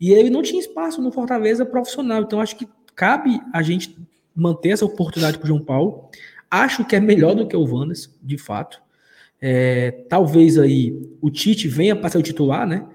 E 0.00 0.12
ele 0.12 0.30
não 0.30 0.42
tinha 0.42 0.60
espaço 0.60 1.00
no 1.02 1.10
Fortaleza 1.10 1.64
profissional. 1.66 2.22
Então, 2.22 2.40
acho 2.40 2.56
que 2.56 2.68
cabe 2.94 3.40
a 3.52 3.62
gente 3.62 3.96
manter 4.34 4.70
essa 4.70 4.84
oportunidade 4.84 5.38
para 5.38 5.44
o 5.44 5.48
João 5.48 5.64
Paulo. 5.64 6.08
Acho 6.50 6.84
que 6.84 6.94
é 6.94 7.00
melhor 7.00 7.34
do 7.34 7.46
que 7.46 7.56
o 7.56 7.66
Vandas, 7.66 8.12
de 8.22 8.36
fato. 8.36 8.83
É, 9.46 9.90
talvez 10.08 10.56
aí 10.56 10.98
o 11.20 11.30
Tite 11.30 11.68
venha 11.68 11.94
para 11.94 12.08
ser 12.08 12.16
o 12.16 12.22
titular, 12.22 12.66
né? 12.66 12.86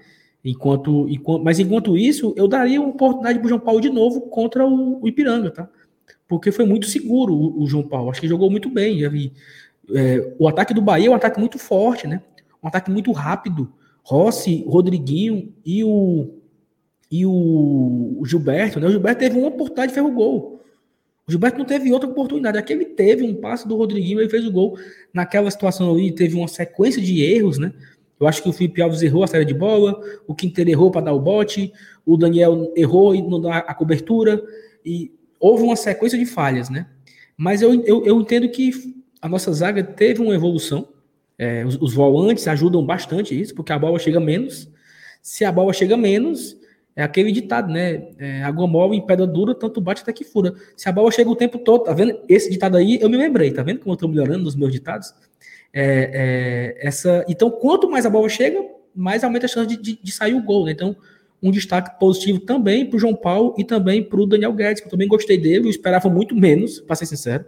Enquanto, 0.44 1.08
enquanto, 1.08 1.44
mas 1.44 1.60
enquanto 1.60 1.96
isso, 1.96 2.34
eu 2.36 2.48
daria 2.48 2.80
uma 2.80 2.90
oportunidade 2.90 3.38
para 3.38 3.46
o 3.46 3.48
João 3.48 3.60
Paulo 3.60 3.80
de 3.80 3.88
novo 3.88 4.22
contra 4.22 4.66
o, 4.66 5.00
o, 5.00 5.06
Ipiranga, 5.06 5.52
tá? 5.52 5.68
Porque 6.26 6.50
foi 6.50 6.64
muito 6.64 6.86
seguro 6.86 7.32
o, 7.32 7.62
o 7.62 7.66
João 7.68 7.86
Paulo. 7.86 8.10
Acho 8.10 8.20
que 8.20 8.26
jogou 8.26 8.50
muito 8.50 8.68
bem. 8.68 9.08
Vi. 9.08 9.32
É, 9.94 10.34
o 10.40 10.48
ataque 10.48 10.74
do 10.74 10.82
Bahia 10.82 11.06
é 11.06 11.10
um 11.10 11.14
ataque 11.14 11.38
muito 11.38 11.56
forte, 11.56 12.08
né? 12.08 12.20
Um 12.60 12.66
ataque 12.66 12.90
muito 12.90 13.12
rápido. 13.12 13.72
Rossi, 14.02 14.64
Rodriguinho 14.66 15.54
e 15.64 15.84
o 15.84 16.30
e 17.12 17.24
o 17.24 18.22
Gilberto, 18.24 18.80
né? 18.80 18.88
O 18.88 18.90
Gilberto 18.90 19.20
teve 19.20 19.38
uma 19.38 19.48
oportunidade 19.48 19.92
e 19.92 19.94
fez 19.94 20.04
o 20.04 20.10
gol. 20.10 20.59
Gilberto 21.30 21.58
não 21.58 21.64
teve 21.64 21.92
outra 21.92 22.08
oportunidade. 22.08 22.58
Aqui 22.58 22.72
ele 22.72 22.84
teve 22.84 23.22
um 23.22 23.34
passe 23.34 23.66
do 23.66 23.76
Rodriguinho 23.76 24.20
e 24.20 24.28
fez 24.28 24.46
o 24.46 24.52
gol. 24.52 24.78
Naquela 25.12 25.50
situação 25.50 25.92
ali, 25.92 26.12
teve 26.12 26.34
uma 26.36 26.48
sequência 26.48 27.00
de 27.00 27.22
erros, 27.22 27.58
né? 27.58 27.72
Eu 28.18 28.26
acho 28.26 28.42
que 28.42 28.48
o 28.48 28.52
Felipe 28.52 28.82
Alves 28.82 29.00
errou 29.02 29.24
a 29.24 29.26
saída 29.26 29.46
de 29.46 29.54
bola, 29.54 29.98
o 30.26 30.34
Quinteiro 30.34 30.68
errou 30.68 30.90
para 30.90 31.00
dar 31.00 31.14
o 31.14 31.20
bote, 31.20 31.72
o 32.04 32.18
Daniel 32.18 32.70
errou 32.76 33.14
e 33.14 33.22
não 33.22 33.40
dá 33.40 33.58
a 33.58 33.72
cobertura, 33.72 34.42
e 34.84 35.10
houve 35.38 35.62
uma 35.62 35.74
sequência 35.74 36.18
de 36.18 36.26
falhas, 36.26 36.68
né? 36.68 36.86
Mas 37.34 37.62
eu, 37.62 37.82
eu, 37.84 38.04
eu 38.04 38.20
entendo 38.20 38.46
que 38.50 38.94
a 39.22 39.28
nossa 39.28 39.50
zaga 39.52 39.82
teve 39.82 40.20
uma 40.20 40.34
evolução, 40.34 40.88
é, 41.38 41.64
os, 41.64 41.80
os, 41.80 41.94
volantes 41.94 42.46
ajudam 42.46 42.84
bastante 42.84 43.38
isso, 43.38 43.54
porque 43.54 43.72
a 43.72 43.78
bola 43.78 43.98
chega 43.98 44.20
menos. 44.20 44.70
Se 45.22 45.42
a 45.42 45.50
bola 45.50 45.72
chega 45.72 45.96
menos, 45.96 46.59
é 47.00 47.02
aquele 47.02 47.32
ditado, 47.32 47.72
né? 47.72 48.08
É, 48.18 48.42
água 48.42 48.66
mole 48.66 48.94
em 48.94 49.06
pedra 49.06 49.26
dura, 49.26 49.54
tanto 49.54 49.80
bate 49.80 50.02
até 50.02 50.12
que 50.12 50.22
fura. 50.22 50.52
Se 50.76 50.86
a 50.86 50.92
bola 50.92 51.10
chega 51.10 51.30
o 51.30 51.34
tempo 51.34 51.58
todo, 51.58 51.84
tá 51.84 51.94
vendo? 51.94 52.20
Esse 52.28 52.50
ditado 52.50 52.76
aí, 52.76 52.98
eu 53.00 53.08
me 53.08 53.16
lembrei, 53.16 53.50
tá 53.50 53.62
vendo 53.62 53.80
como 53.80 53.94
eu 53.94 53.96
tô 53.96 54.06
melhorando 54.06 54.44
nos 54.44 54.54
meus 54.54 54.70
ditados? 54.70 55.14
É, 55.72 56.74
é, 56.82 56.86
essa, 56.86 57.24
então, 57.26 57.50
quanto 57.50 57.90
mais 57.90 58.04
a 58.04 58.10
bola 58.10 58.28
chega, 58.28 58.62
mais 58.94 59.24
aumenta 59.24 59.46
a 59.46 59.48
chance 59.48 59.66
de, 59.66 59.82
de, 59.82 59.98
de 60.02 60.12
sair 60.12 60.34
o 60.34 60.42
gol, 60.42 60.66
né? 60.66 60.72
Então, 60.72 60.94
um 61.42 61.50
destaque 61.50 61.98
positivo 61.98 62.40
também 62.40 62.84
para 62.84 62.98
o 62.98 63.00
João 63.00 63.14
Paulo 63.14 63.54
e 63.56 63.64
também 63.64 64.02
para 64.02 64.20
o 64.20 64.26
Daniel 64.26 64.52
Guedes, 64.52 64.82
que 64.82 64.86
eu 64.86 64.90
também 64.90 65.08
gostei 65.08 65.38
dele, 65.38 65.66
eu 65.66 65.70
esperava 65.70 66.10
muito 66.10 66.36
menos, 66.36 66.80
para 66.80 66.96
ser 66.96 67.06
sincero. 67.06 67.46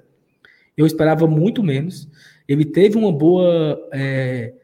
Eu 0.74 0.86
esperava 0.86 1.26
muito 1.26 1.62
menos. 1.62 2.08
Ele 2.48 2.64
teve 2.64 2.96
uma 2.96 3.12
boa. 3.12 3.78
É, 3.92 4.54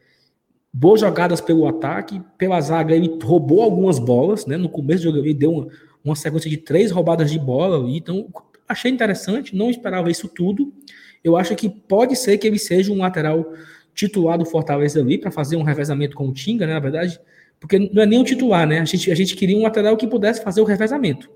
boas 0.71 1.01
jogadas 1.01 1.41
pelo 1.41 1.67
ataque, 1.67 2.21
pela 2.37 2.59
zaga, 2.61 2.95
ele 2.95 3.17
roubou 3.21 3.61
algumas 3.61 3.99
bolas, 3.99 4.45
né? 4.45 4.57
No 4.57 4.69
começo 4.69 5.03
do 5.03 5.15
jogo 5.15 5.17
ele 5.17 5.33
deu 5.33 5.51
uma, 5.51 5.67
uma 6.03 6.15
sequência 6.15 6.49
de 6.49 6.57
três 6.57 6.91
roubadas 6.91 7.31
de 7.31 7.39
bola, 7.39 7.89
então 7.89 8.27
achei 8.67 8.91
interessante, 8.91 9.55
não 9.55 9.69
esperava 9.69 10.11
isso 10.11 10.27
tudo. 10.27 10.71
Eu 11.23 11.35
acho 11.35 11.55
que 11.55 11.67
pode 11.67 12.15
ser 12.15 12.37
que 12.37 12.47
ele 12.47 12.59
seja 12.59 12.91
um 12.91 12.99
lateral 12.99 13.53
titular 13.93 14.37
do 14.37 14.45
Fortaleza 14.45 14.99
ali 14.99 15.17
para 15.17 15.31
fazer 15.31 15.57
um 15.57 15.63
revezamento 15.63 16.15
com 16.15 16.29
o 16.29 16.33
Tinga, 16.33 16.65
né? 16.65 16.73
Na 16.73 16.79
verdade, 16.79 17.19
porque 17.59 17.77
não 17.77 18.01
é 18.01 18.05
nem 18.05 18.19
um 18.19 18.23
titular, 18.23 18.65
né? 18.65 18.79
A 18.79 18.85
gente, 18.85 19.11
a 19.11 19.15
gente 19.15 19.35
queria 19.35 19.57
um 19.57 19.63
lateral 19.63 19.97
que 19.97 20.07
pudesse 20.07 20.41
fazer 20.41 20.61
o 20.61 20.65
revezamento. 20.65 21.29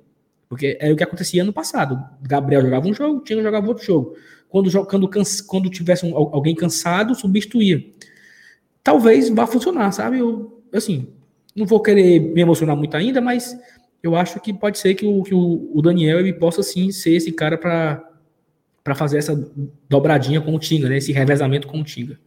Porque 0.47 0.77
é 0.79 0.91
o 0.91 0.95
que 0.95 1.03
acontecia 1.03 1.41
ano 1.41 1.51
passado. 1.51 2.01
Gabriel 2.21 2.61
jogava 2.61 2.88
um 2.88 2.93
jogo, 2.93 3.21
Tinga 3.21 3.41
jogava 3.41 3.67
outro 3.67 3.84
jogo. 3.84 4.15
Quando, 4.47 4.86
quando, 4.86 5.09
quando 5.47 5.69
tivesse 5.69 6.05
um, 6.05 6.15
alguém 6.15 6.55
cansado, 6.55 7.15
substituía. 7.15 7.84
Talvez 8.84 9.29
vá 9.29 9.47
funcionar, 9.47 9.91
sabe? 9.91 10.19
Eu, 10.19 10.61
assim, 10.73 11.07
não 11.55 11.65
vou 11.65 11.81
querer 11.81 12.19
me 12.19 12.41
emocionar 12.41 12.75
muito 12.75 12.95
ainda, 12.97 13.21
mas 13.21 13.57
eu 14.01 14.15
acho 14.15 14.39
que 14.41 14.53
pode 14.53 14.77
ser 14.77 14.95
que 14.95 15.05
o, 15.05 15.23
que 15.23 15.34
o, 15.34 15.81
Daniel 15.81 16.19
ele 16.19 16.34
possa 16.34 16.61
sim 16.61 16.91
ser 16.91 17.13
esse 17.13 17.31
cara 17.31 17.57
para 17.57 18.95
fazer 18.95 19.17
essa 19.17 19.49
dobradinha 19.88 20.41
com 20.41 20.53
o 20.53 20.59
Tinga, 20.59 20.89
né? 20.89 20.97
Esse 20.97 21.13
revezamento 21.13 21.67
com 21.67 21.79
o 21.79 21.84
Tinga. 21.84 22.19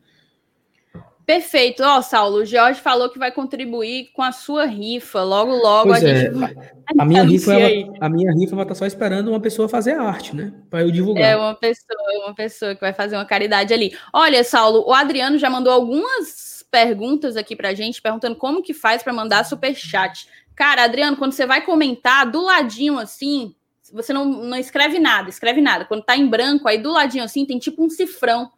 Perfeito. 1.27 1.83
Ó, 1.83 1.99
oh, 1.99 2.03
Saulo, 2.03 2.37
o 2.37 2.45
Jorge 2.45 2.81
falou 2.81 3.11
que 3.11 3.19
vai 3.19 3.33
contribuir 3.33 4.11
com 4.15 4.23
a 4.23 4.31
sua 4.31 4.65
rifa. 4.65 5.25
Logo, 5.25 5.51
logo 5.57 5.91
pois 5.91 6.05
a 6.05 6.09
é. 6.09 6.21
gente 6.21 6.35
vai. 6.35 6.55
A 6.97 7.05
minha, 7.05 7.25
rifa, 7.25 7.53
ela, 7.53 7.97
a 8.01 8.09
minha 8.09 8.33
rifa 8.33 8.55
vai 8.55 8.65
estar 8.65 8.75
tá 8.75 8.79
só 8.79 8.87
esperando 8.87 9.29
uma 9.29 9.41
pessoa 9.41 9.69
fazer 9.69 9.95
arte, 9.95 10.37
né? 10.37 10.55
Para 10.71 10.83
eu 10.83 10.91
divulgar. 10.93 11.25
É 11.25 11.37
uma 11.37 11.55
pessoa, 11.57 11.99
uma 12.25 12.35
pessoa 12.35 12.75
que 12.77 12.81
vai 12.81 12.93
fazer 12.93 13.17
uma 13.17 13.25
caridade 13.25 13.75
ali. 13.75 13.99
Olha, 14.13 14.45
Saulo, 14.45 14.85
o 14.87 14.95
Adriano 14.95 15.37
já 15.37 15.51
mandou 15.51 15.73
algumas 15.73 16.65
perguntas 16.71 17.37
aqui 17.37 17.57
pra 17.57 17.75
gente, 17.75 18.01
perguntando 18.01 18.37
como 18.37 18.63
que 18.63 18.73
faz 18.73 19.03
para 19.03 19.13
mandar 19.13 19.45
super 19.45 19.75
chat. 19.75 20.29
Cara, 20.55 20.85
Adriano, 20.85 21.17
quando 21.17 21.33
você 21.33 21.45
vai 21.45 21.65
comentar, 21.65 22.31
do 22.31 22.45
ladinho 22.45 23.01
assim, 23.01 23.53
você 23.93 24.13
não, 24.13 24.25
não 24.25 24.57
escreve 24.57 25.01
nada, 25.01 25.29
escreve 25.29 25.61
nada. 25.61 25.85
Quando 25.85 26.05
tá 26.05 26.17
em 26.17 26.27
branco, 26.27 26.69
aí 26.69 26.79
do 26.79 26.93
ladinho 26.93 27.25
assim, 27.25 27.45
tem 27.45 27.59
tipo 27.59 27.85
um 27.85 27.91
cifrão 27.91 28.49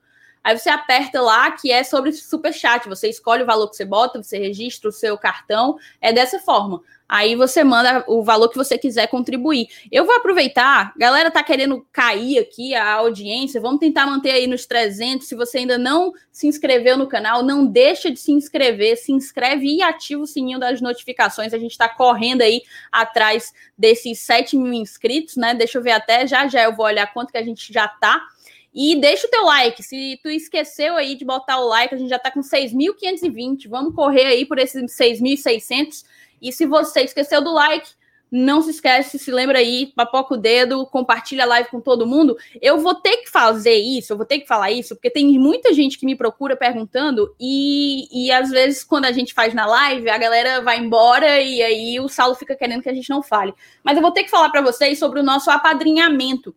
Aí 0.49 0.59
você 0.59 0.71
aperta 0.71 1.21
lá 1.21 1.51
que 1.51 1.71
é 1.71 1.85
sobre 1.85 2.11
super 2.11 2.55
chat. 2.55 2.89
Você 2.89 3.07
escolhe 3.07 3.43
o 3.43 3.47
valor 3.47 3.69
que 3.69 3.77
você 3.77 3.85
bota, 3.85 4.23
você 4.23 4.39
registra 4.39 4.89
o 4.89 4.93
seu 4.93 5.19
cartão. 5.19 5.77
É 6.01 6.11
dessa 6.11 6.39
forma. 6.39 6.81
Aí 7.07 7.35
você 7.37 7.63
manda 7.63 8.03
o 8.07 8.23
valor 8.23 8.49
que 8.49 8.57
você 8.57 8.79
quiser 8.79 9.09
contribuir. 9.09 9.69
Eu 9.93 10.07
vou 10.07 10.15
aproveitar, 10.15 10.95
galera 10.97 11.31
tá 11.31 11.43
querendo 11.43 11.87
cair 11.93 12.39
aqui 12.39 12.75
a 12.75 12.95
audiência, 12.95 13.61
vamos 13.61 13.81
tentar 13.81 14.07
manter 14.07 14.31
aí 14.31 14.47
nos 14.47 14.65
300. 14.65 15.29
Se 15.29 15.35
você 15.35 15.59
ainda 15.59 15.77
não 15.77 16.15
se 16.33 16.47
inscreveu 16.47 16.97
no 16.97 17.07
canal, 17.07 17.43
não 17.43 17.67
deixa 17.67 18.11
de 18.11 18.19
se 18.19 18.33
inscrever, 18.33 18.97
se 18.97 19.13
inscreve 19.13 19.67
e 19.67 19.83
ativa 19.83 20.23
o 20.23 20.27
sininho 20.27 20.59
das 20.59 20.81
notificações. 20.81 21.53
A 21.53 21.59
gente 21.59 21.77
tá 21.77 21.91
correndo 21.91 22.41
aí 22.41 22.63
atrás 22.91 23.53
desses 23.77 24.19
7 24.21 24.57
mil 24.57 24.73
inscritos, 24.73 25.37
né? 25.37 25.53
Deixa 25.53 25.77
eu 25.77 25.83
ver 25.83 25.93
até 25.93 26.27
já 26.27 26.49
já 26.49 26.63
eu 26.63 26.75
vou 26.75 26.87
olhar 26.87 27.13
quanto 27.13 27.33
que 27.33 27.39
a 27.39 27.43
gente 27.43 27.71
já 27.71 27.87
tá. 27.87 28.23
E 28.75 28.97
deixa 29.01 29.27
o 29.27 29.31
teu 29.31 29.45
like. 29.45 29.83
Se 29.83 30.19
tu 30.23 30.29
esqueceu 30.29 30.97
aí 30.97 31.15
de 31.15 31.25
botar 31.25 31.59
o 31.59 31.69
like, 31.69 31.95
a 31.95 31.99
gente 31.99 32.11
já 32.11 32.19
tá 32.19 32.31
com 32.31 32.41
6.520. 32.41 33.69
Vamos 33.69 33.95
correr 33.95 34.27
aí 34.27 34.47
por 34.47 34.59
esses 34.59 34.97
6.600. 34.97 36.05
E 36.41 36.53
se 36.53 36.67
você 36.67 37.01
esqueceu 37.01 37.43
do 37.43 37.53
like, 37.53 37.91
não 38.31 38.61
se 38.61 38.71
esquece, 38.71 39.19
se 39.19 39.31
lembra 39.31 39.59
aí, 39.59 39.93
papoca 39.97 40.35
o 40.35 40.37
dedo, 40.37 40.87
compartilha 40.87 41.45
a 41.45 41.47
live 41.47 41.71
com 41.71 41.81
todo 41.81 42.07
mundo. 42.07 42.37
Eu 42.61 42.79
vou 42.79 42.95
ter 42.95 43.19
que 43.19 43.31
fazer 43.31 43.75
isso, 43.75 44.13
eu 44.13 44.17
vou 44.17 44.27
ter 44.27 44.41
que 44.41 44.47
falar 44.47 44.71
isso, 44.71 44.95
porque 44.95 45.11
tem 45.11 45.39
muita 45.39 45.73
gente 45.73 45.99
que 45.99 46.07
me 46.07 46.15
procura 46.15 46.57
perguntando, 46.57 47.35
e, 47.41 48.27
e 48.27 48.31
às 48.31 48.51
vezes, 48.51 48.85
quando 48.85 49.07
a 49.07 49.13
gente 49.13 49.33
faz 49.33 49.55
na 49.55 49.67
live, 49.67 50.11
a 50.11 50.19
galera 50.19 50.61
vai 50.61 50.79
embora 50.79 51.41
e 51.41 51.63
aí 51.63 52.01
o 52.01 52.09
Saulo 52.09 52.35
fica 52.35 52.55
querendo 52.55 52.83
que 52.83 52.91
a 52.91 52.95
gente 52.95 53.11
não 53.11 53.23
fale. 53.23 53.55
Mas 53.83 53.97
eu 53.97 54.03
vou 54.03 54.13
ter 54.13 54.25
que 54.25 54.31
falar 54.31 54.51
para 54.51 54.61
vocês 54.61 54.99
sobre 54.99 55.21
o 55.21 55.25
nosso 55.25 55.51
apadrinhamento. 55.51 56.55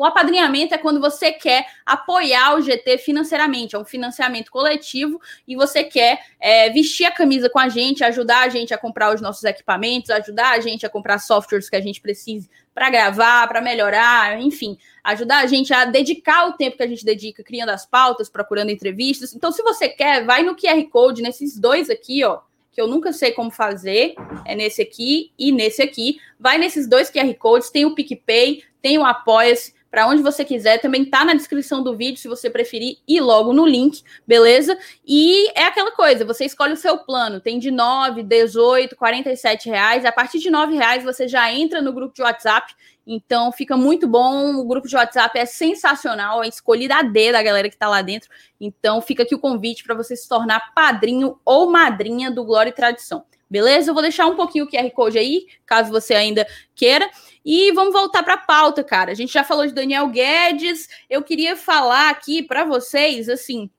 O 0.00 0.04
apadrinhamento 0.06 0.74
é 0.74 0.78
quando 0.78 0.98
você 0.98 1.30
quer 1.30 1.66
apoiar 1.84 2.54
o 2.54 2.62
GT 2.62 2.96
financeiramente, 2.96 3.76
é 3.76 3.78
um 3.78 3.84
financiamento 3.84 4.50
coletivo 4.50 5.20
e 5.46 5.54
você 5.54 5.84
quer 5.84 6.24
é, 6.40 6.70
vestir 6.70 7.04
a 7.04 7.10
camisa 7.10 7.50
com 7.50 7.58
a 7.58 7.68
gente, 7.68 8.02
ajudar 8.02 8.46
a 8.46 8.48
gente 8.48 8.72
a 8.72 8.78
comprar 8.78 9.14
os 9.14 9.20
nossos 9.20 9.44
equipamentos, 9.44 10.08
ajudar 10.08 10.52
a 10.52 10.60
gente 10.60 10.86
a 10.86 10.88
comprar 10.88 11.18
softwares 11.18 11.68
que 11.68 11.76
a 11.76 11.82
gente 11.82 12.00
precise 12.00 12.48
para 12.74 12.88
gravar, 12.88 13.46
para 13.46 13.60
melhorar, 13.60 14.40
enfim, 14.40 14.78
ajudar 15.04 15.40
a 15.40 15.46
gente 15.46 15.70
a 15.74 15.84
dedicar 15.84 16.48
o 16.48 16.54
tempo 16.54 16.78
que 16.78 16.82
a 16.82 16.88
gente 16.88 17.04
dedica 17.04 17.44
criando 17.44 17.68
as 17.68 17.84
pautas, 17.84 18.30
procurando 18.30 18.70
entrevistas. 18.70 19.34
Então, 19.34 19.52
se 19.52 19.62
você 19.62 19.86
quer, 19.86 20.24
vai 20.24 20.42
no 20.42 20.56
QR 20.56 20.82
Code, 20.88 21.20
nesses 21.20 21.58
dois 21.58 21.90
aqui, 21.90 22.24
ó, 22.24 22.38
que 22.72 22.80
eu 22.80 22.88
nunca 22.88 23.12
sei 23.12 23.32
como 23.32 23.50
fazer, 23.50 24.14
é 24.46 24.54
nesse 24.54 24.80
aqui 24.80 25.30
e 25.38 25.52
nesse 25.52 25.82
aqui. 25.82 26.18
Vai 26.38 26.56
nesses 26.56 26.88
dois 26.88 27.10
QR 27.10 27.34
Codes, 27.34 27.68
tem 27.68 27.84
o 27.84 27.94
PicPay, 27.94 28.62
tem 28.80 28.96
o 28.96 29.04
Apoia-se, 29.04 29.78
para 29.90 30.06
onde 30.06 30.22
você 30.22 30.44
quiser, 30.44 30.78
também 30.78 31.04
tá 31.04 31.24
na 31.24 31.34
descrição 31.34 31.82
do 31.82 31.96
vídeo, 31.96 32.18
se 32.18 32.28
você 32.28 32.48
preferir, 32.48 32.98
e 33.08 33.20
logo 33.20 33.52
no 33.52 33.66
link, 33.66 34.02
beleza? 34.26 34.78
E 35.04 35.48
é 35.58 35.64
aquela 35.64 35.92
coisa, 35.92 36.24
você 36.24 36.44
escolhe 36.44 36.72
o 36.72 36.76
seu 36.76 36.98
plano, 36.98 37.40
tem 37.40 37.58
de 37.58 37.70
9, 37.70 38.22
18, 38.22 38.94
47 38.94 39.68
reais, 39.68 40.04
a 40.04 40.12
partir 40.12 40.38
de 40.38 40.50
9 40.50 40.74
reais 40.74 41.02
você 41.02 41.26
já 41.26 41.52
entra 41.52 41.82
no 41.82 41.92
grupo 41.92 42.14
de 42.14 42.22
WhatsApp, 42.22 42.72
então 43.06 43.50
fica 43.50 43.76
muito 43.76 44.06
bom, 44.06 44.54
o 44.56 44.64
grupo 44.64 44.86
de 44.86 44.94
WhatsApp 44.94 45.36
é 45.36 45.44
sensacional, 45.44 46.44
é 46.44 46.48
escolhida 46.48 46.96
a 46.96 47.02
D 47.02 47.32
da 47.32 47.42
galera 47.42 47.68
que 47.68 47.76
tá 47.76 47.88
lá 47.88 48.02
dentro, 48.02 48.30
então 48.60 49.00
fica 49.02 49.24
aqui 49.24 49.34
o 49.34 49.40
convite 49.40 49.82
para 49.82 49.96
você 49.96 50.14
se 50.14 50.28
tornar 50.28 50.72
padrinho 50.72 51.40
ou 51.44 51.68
madrinha 51.68 52.30
do 52.30 52.44
Glória 52.44 52.70
e 52.70 52.74
Tradição. 52.74 53.24
Beleza? 53.50 53.90
Eu 53.90 53.94
vou 53.94 54.02
deixar 54.02 54.26
um 54.26 54.36
pouquinho 54.36 54.64
o 54.64 54.70
QR 54.70 54.88
Code 54.92 55.18
aí, 55.18 55.48
caso 55.66 55.90
você 55.90 56.14
ainda 56.14 56.46
queira. 56.72 57.10
E 57.44 57.72
vamos 57.72 57.92
voltar 57.92 58.22
para 58.22 58.34
a 58.34 58.38
pauta, 58.38 58.84
cara. 58.84 59.12
A 59.12 59.14
gente 59.14 59.32
já 59.32 59.42
falou 59.42 59.66
de 59.66 59.72
Daniel 59.72 60.08
Guedes. 60.08 60.88
Eu 61.08 61.22
queria 61.22 61.56
falar 61.56 62.10
aqui 62.10 62.42
para 62.42 62.64
vocês, 62.64 63.28
assim, 63.28 63.70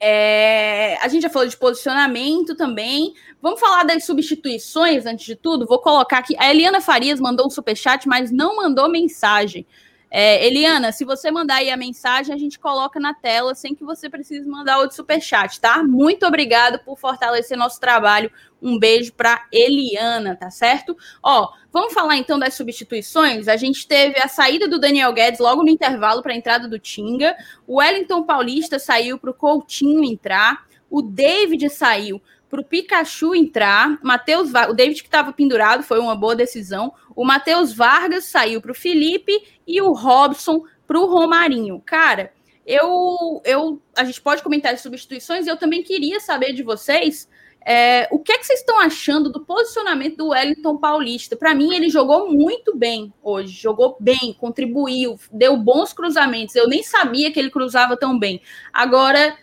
é, 0.00 0.96
a 1.00 1.08
gente 1.08 1.22
já 1.22 1.30
falou 1.30 1.48
de 1.48 1.56
posicionamento 1.56 2.54
também. 2.54 3.14
Vamos 3.42 3.58
falar 3.58 3.84
das 3.84 4.04
substituições 4.04 5.06
antes 5.06 5.26
de 5.26 5.34
tudo. 5.34 5.66
Vou 5.66 5.80
colocar 5.80 6.18
aqui. 6.18 6.36
A 6.38 6.50
Eliana 6.50 6.80
Farias 6.80 7.20
mandou 7.20 7.46
um 7.46 7.50
superchat, 7.50 8.06
mas 8.06 8.30
não 8.30 8.56
mandou 8.56 8.88
mensagem. 8.88 9.66
É, 10.10 10.46
Eliana, 10.46 10.90
se 10.90 11.04
você 11.04 11.30
mandar 11.30 11.56
aí 11.56 11.70
a 11.70 11.76
mensagem, 11.76 12.34
a 12.34 12.38
gente 12.38 12.58
coloca 12.58 12.98
na 12.98 13.12
tela 13.12 13.54
sem 13.54 13.74
que 13.74 13.84
você 13.84 14.08
precise 14.08 14.48
mandar 14.48 14.78
outro 14.78 14.96
superchat, 14.96 15.60
tá? 15.60 15.82
Muito 15.84 16.26
obrigado 16.26 16.78
por 16.78 16.98
fortalecer 16.98 17.58
nosso 17.58 17.78
trabalho. 17.78 18.30
Um 18.60 18.78
beijo 18.78 19.12
para 19.12 19.46
Eliana, 19.52 20.34
tá 20.34 20.50
certo? 20.50 20.96
Ó, 21.22 21.52
vamos 21.72 21.92
falar 21.92 22.16
então 22.16 22.38
das 22.38 22.54
substituições. 22.54 23.48
A 23.48 23.56
gente 23.56 23.86
teve 23.86 24.18
a 24.18 24.28
saída 24.28 24.66
do 24.66 24.80
Daniel 24.80 25.12
Guedes 25.12 25.40
logo 25.40 25.62
no 25.62 25.68
intervalo 25.68 26.22
para 26.22 26.32
a 26.32 26.36
entrada 26.36 26.66
do 26.66 26.78
Tinga. 26.78 27.36
O 27.66 27.76
Wellington 27.76 28.24
Paulista 28.24 28.78
saiu 28.78 29.18
para 29.18 29.30
o 29.30 29.34
Coutinho 29.34 30.02
entrar. 30.02 30.66
O 30.90 31.02
David 31.02 31.68
saiu 31.68 32.20
para 32.48 32.60
o 32.60 32.64
Pikachu 32.64 33.34
entrar. 33.34 33.98
Mateus, 34.02 34.50
o 34.68 34.72
David 34.72 35.02
que 35.02 35.08
estava 35.08 35.32
pendurado 35.32 35.82
foi 35.82 36.00
uma 36.00 36.16
boa 36.16 36.34
decisão. 36.34 36.92
O 37.18 37.24
Matheus 37.24 37.72
Vargas 37.72 38.26
saiu 38.26 38.60
para 38.62 38.70
o 38.70 38.74
Felipe 38.76 39.32
e 39.66 39.82
o 39.82 39.92
Robson 39.92 40.62
para 40.86 41.00
o 41.00 41.06
Romarinho. 41.06 41.82
Cara, 41.84 42.32
eu, 42.64 43.42
eu, 43.44 43.82
a 43.96 44.04
gente 44.04 44.22
pode 44.22 44.40
comentar 44.40 44.72
as 44.72 44.82
substituições 44.82 45.44
e 45.44 45.48
eu 45.48 45.56
também 45.56 45.82
queria 45.82 46.20
saber 46.20 46.52
de 46.52 46.62
vocês 46.62 47.28
é, 47.66 48.06
o 48.12 48.20
que, 48.20 48.30
é 48.30 48.38
que 48.38 48.46
vocês 48.46 48.60
estão 48.60 48.78
achando 48.78 49.32
do 49.32 49.44
posicionamento 49.44 50.18
do 50.18 50.28
Wellington 50.28 50.76
Paulista? 50.76 51.34
Para 51.34 51.56
mim, 51.56 51.74
ele 51.74 51.90
jogou 51.90 52.32
muito 52.32 52.76
bem 52.76 53.12
hoje, 53.20 53.52
jogou 53.52 53.96
bem, 53.98 54.32
contribuiu, 54.38 55.18
deu 55.32 55.56
bons 55.56 55.92
cruzamentos. 55.92 56.54
Eu 56.54 56.68
nem 56.68 56.84
sabia 56.84 57.32
que 57.32 57.40
ele 57.40 57.50
cruzava 57.50 57.96
tão 57.96 58.16
bem. 58.16 58.40
Agora, 58.72 59.36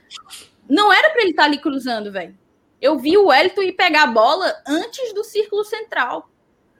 não 0.69 0.93
era 0.93 1.09
para 1.09 1.23
ele 1.23 1.31
estar 1.31 1.43
tá 1.43 1.49
ali 1.49 1.57
cruzando, 1.57 2.09
velho. 2.09 2.39
Eu 2.81 2.97
vi 2.97 3.17
o 3.17 3.25
Wellington 3.25 3.63
ir 3.63 3.73
pegar 3.73 4.03
a 4.03 4.07
bola 4.07 4.55
antes 4.65 5.13
do 5.13 5.25
círculo 5.25 5.65
central. 5.65 6.29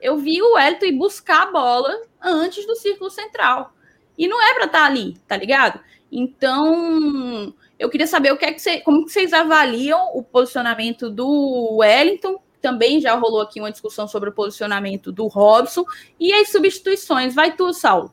Eu 0.00 0.16
vi 0.16 0.42
o 0.42 0.54
Wellington 0.54 0.86
ir 0.86 0.92
buscar 0.92 1.42
a 1.42 1.50
bola 1.50 2.02
antes 2.22 2.66
do 2.66 2.76
círculo 2.76 3.10
central. 3.10 3.72
E 4.16 4.26
não 4.26 4.42
é 4.42 4.54
para 4.54 4.66
estar 4.66 4.80
tá 4.80 4.86
ali, 4.86 5.16
tá 5.26 5.36
ligado? 5.36 5.80
Então, 6.10 7.52
eu 7.78 7.90
queria 7.90 8.06
saber 8.06 8.32
o 8.32 8.36
que 8.36 8.44
é 8.44 8.52
que 8.52 8.60
você, 8.60 8.80
como 8.80 9.04
que 9.04 9.12
vocês 9.12 9.32
avaliam 9.32 10.10
o 10.14 10.22
posicionamento 10.22 11.10
do 11.10 11.76
Wellington. 11.78 12.40
Também 12.60 13.00
já 13.00 13.14
rolou 13.14 13.40
aqui 13.40 13.60
uma 13.60 13.70
discussão 13.70 14.08
sobre 14.08 14.30
o 14.30 14.32
posicionamento 14.32 15.12
do 15.12 15.26
Robson 15.26 15.84
e 16.18 16.32
as 16.32 16.50
substituições. 16.50 17.34
Vai 17.34 17.54
tu, 17.54 17.72
Saulo. 17.72 18.12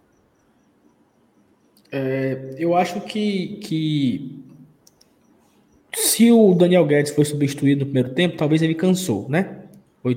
É, 1.92 2.56
eu 2.58 2.76
acho 2.76 3.02
que, 3.02 3.60
que 3.64 4.44
se 5.94 6.32
o 6.32 6.54
Daniel 6.54 6.86
Guedes 6.86 7.14
foi 7.14 7.24
substituído 7.24 7.82
no 7.82 7.86
primeiro 7.86 8.14
tempo, 8.14 8.36
talvez 8.36 8.62
ele 8.62 8.76
cansou, 8.76 9.30
né? 9.30 9.63
Ou, 10.04 10.12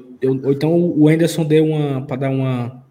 ou 0.45 0.53
então 0.53 0.75
o 0.75 1.09
Anderson 1.09 1.45
deu 1.45 1.65
uma 1.67 2.05
para 2.07 2.17
dar 2.17 2.31
uma 2.31 2.87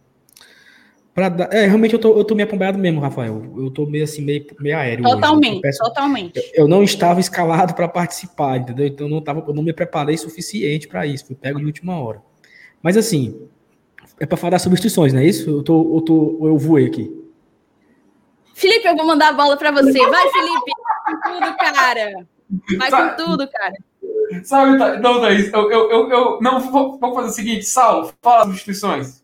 Pra 1.15 1.29
dar, 1.29 1.53
é, 1.53 1.65
realmente 1.65 1.93
eu 1.93 1.99
tô, 1.99 2.17
eu 2.17 2.25
tô 2.25 2.35
meio 2.35 2.45
acompanhado 2.45 2.77
mesmo, 2.77 2.99
Rafael. 2.99 3.41
Eu 3.57 3.71
tô 3.71 3.85
meio 3.85 4.03
assim, 4.03 4.21
meio, 4.21 4.45
meio 4.59 4.77
aéreo. 4.77 5.05
Totalmente, 5.05 5.61
peço, 5.61 5.81
totalmente. 5.81 6.37
Eu, 6.53 6.63
eu, 6.63 6.67
não 6.67 6.83
estava 6.83 7.21
escalado 7.21 7.73
para 7.73 7.87
participar, 7.87 8.57
entendeu? 8.57 8.85
Então 8.85 9.07
eu 9.07 9.09
não, 9.09 9.21
tava, 9.21 9.41
eu 9.47 9.53
não 9.53 9.63
me 9.63 9.71
preparei 9.71 10.17
suficiente 10.17 10.89
para 10.89 11.05
isso. 11.07 11.27
Fui 11.27 11.33
pego 11.33 11.57
de 11.57 11.65
última 11.65 11.97
hora. 11.97 12.21
Mas 12.83 12.97
assim, 12.97 13.47
é 14.19 14.25
para 14.25 14.35
falar 14.35 14.51
das 14.51 14.63
substituições, 14.63 15.13
não 15.13 15.21
é 15.21 15.25
isso? 15.25 15.49
Eu, 15.49 15.63
tô, 15.63 15.95
eu, 15.95 16.01
tô, 16.01 16.47
eu 16.47 16.57
voei 16.57 16.87
aqui. 16.87 17.09
Felipe, 18.53 18.85
eu 18.85 18.97
vou 18.97 19.07
mandar 19.07 19.29
a 19.29 19.33
bola 19.33 19.55
para 19.55 19.71
você. 19.71 19.97
Vai, 19.97 20.29
Felipe! 20.31 20.71
Com 21.05 21.31
tudo, 21.31 21.57
cara! 21.57 22.27
Vai 22.77 22.91
com 22.91 23.23
tudo, 23.23 23.47
cara! 23.49 23.73
Sabe, 24.43 24.77
tá, 24.77 24.99
não, 24.99 25.21
Thaís, 25.21 25.51
eu, 25.53 25.71
eu, 25.71 25.91
eu, 25.91 26.09
eu 26.09 26.39
não, 26.41 26.59
vamos 26.59 27.15
fazer 27.15 27.29
o 27.29 27.31
seguinte, 27.31 27.65
Sal, 27.65 28.11
fala 28.21 28.39
as 28.39 28.45
substituições. 28.45 29.23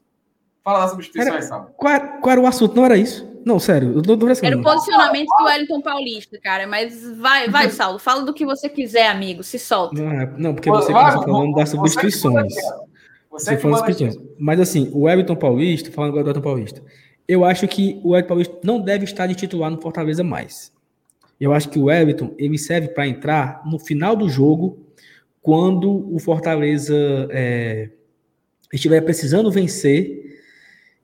Fala 0.64 0.82
das 0.82 0.91
substituições, 0.91 1.45
Sal. 1.45 1.72
Qual, 1.76 1.99
qual, 2.22 2.32
era 2.32 2.41
o 2.41 2.48
assunto? 2.48 2.76
Não 2.76 2.86
era 2.86 2.98
isso? 2.98 3.30
Não, 3.44 3.60
sério, 3.60 3.94
eu 3.95 4.02
tô, 4.03 4.15
tô 4.15 4.28
Era 4.30 4.57
o 4.57 4.61
posicionamento 4.61 5.28
do 5.40 5.45
Wellington 5.45 5.82
Paulista, 5.82 6.40
cara. 6.40 6.68
Mas 6.68 7.03
vai, 7.18 7.49
vai, 7.49 7.69
Saulo, 7.72 7.98
fala 7.98 8.23
do 8.23 8.34
que 8.34 8.45
você 8.45 8.69
quiser, 8.69 9.07
amigo. 9.07 9.44
Se 9.44 9.57
solta. 9.57 9.99
Não, 9.99 10.11
é, 10.11 10.32
não 10.38 10.53
porque 10.53 10.69
você 10.69 10.94
começou 10.94 11.23
falando 11.23 11.56
das 11.56 11.69
substituições. 11.69 12.53
Você, 13.32 13.56
você 13.56 13.60
substituições. 13.60 14.28
Mas 14.38 14.60
assim, 14.60 14.91
o 14.94 15.03
Wellington 15.03 15.36
Paulista, 15.36 15.91
falando 15.91 16.11
agora 16.11 16.23
do 16.26 16.28
Wellington 16.28 16.49
Paulista, 16.49 16.84
eu 17.28 17.44
acho 17.44 17.68
que 17.68 17.99
o 18.03 18.10
Wellington 18.10 18.28
Paulista 18.28 18.60
não 18.64 18.80
deve 18.80 19.06
estar 19.06 19.26
de 19.26 19.34
titular 19.34 19.72
no 19.72 19.82
Fortaleza 19.82 20.23
mais. 20.23 20.72
Eu 21.40 21.53
acho 21.53 21.69
que 21.69 21.80
o 21.80 21.86
Wellington 21.86 22.36
ele 22.38 22.57
serve 22.60 22.90
para 22.90 23.07
entrar 23.07 23.64
no 23.65 23.80
final 23.80 24.15
do 24.15 24.30
jogo, 24.30 24.78
quando 25.42 26.14
o 26.14 26.20
Fortaleza 26.20 26.96
é, 27.32 27.90
estiver 28.72 29.02
precisando 29.02 29.52
vencer 29.52 30.22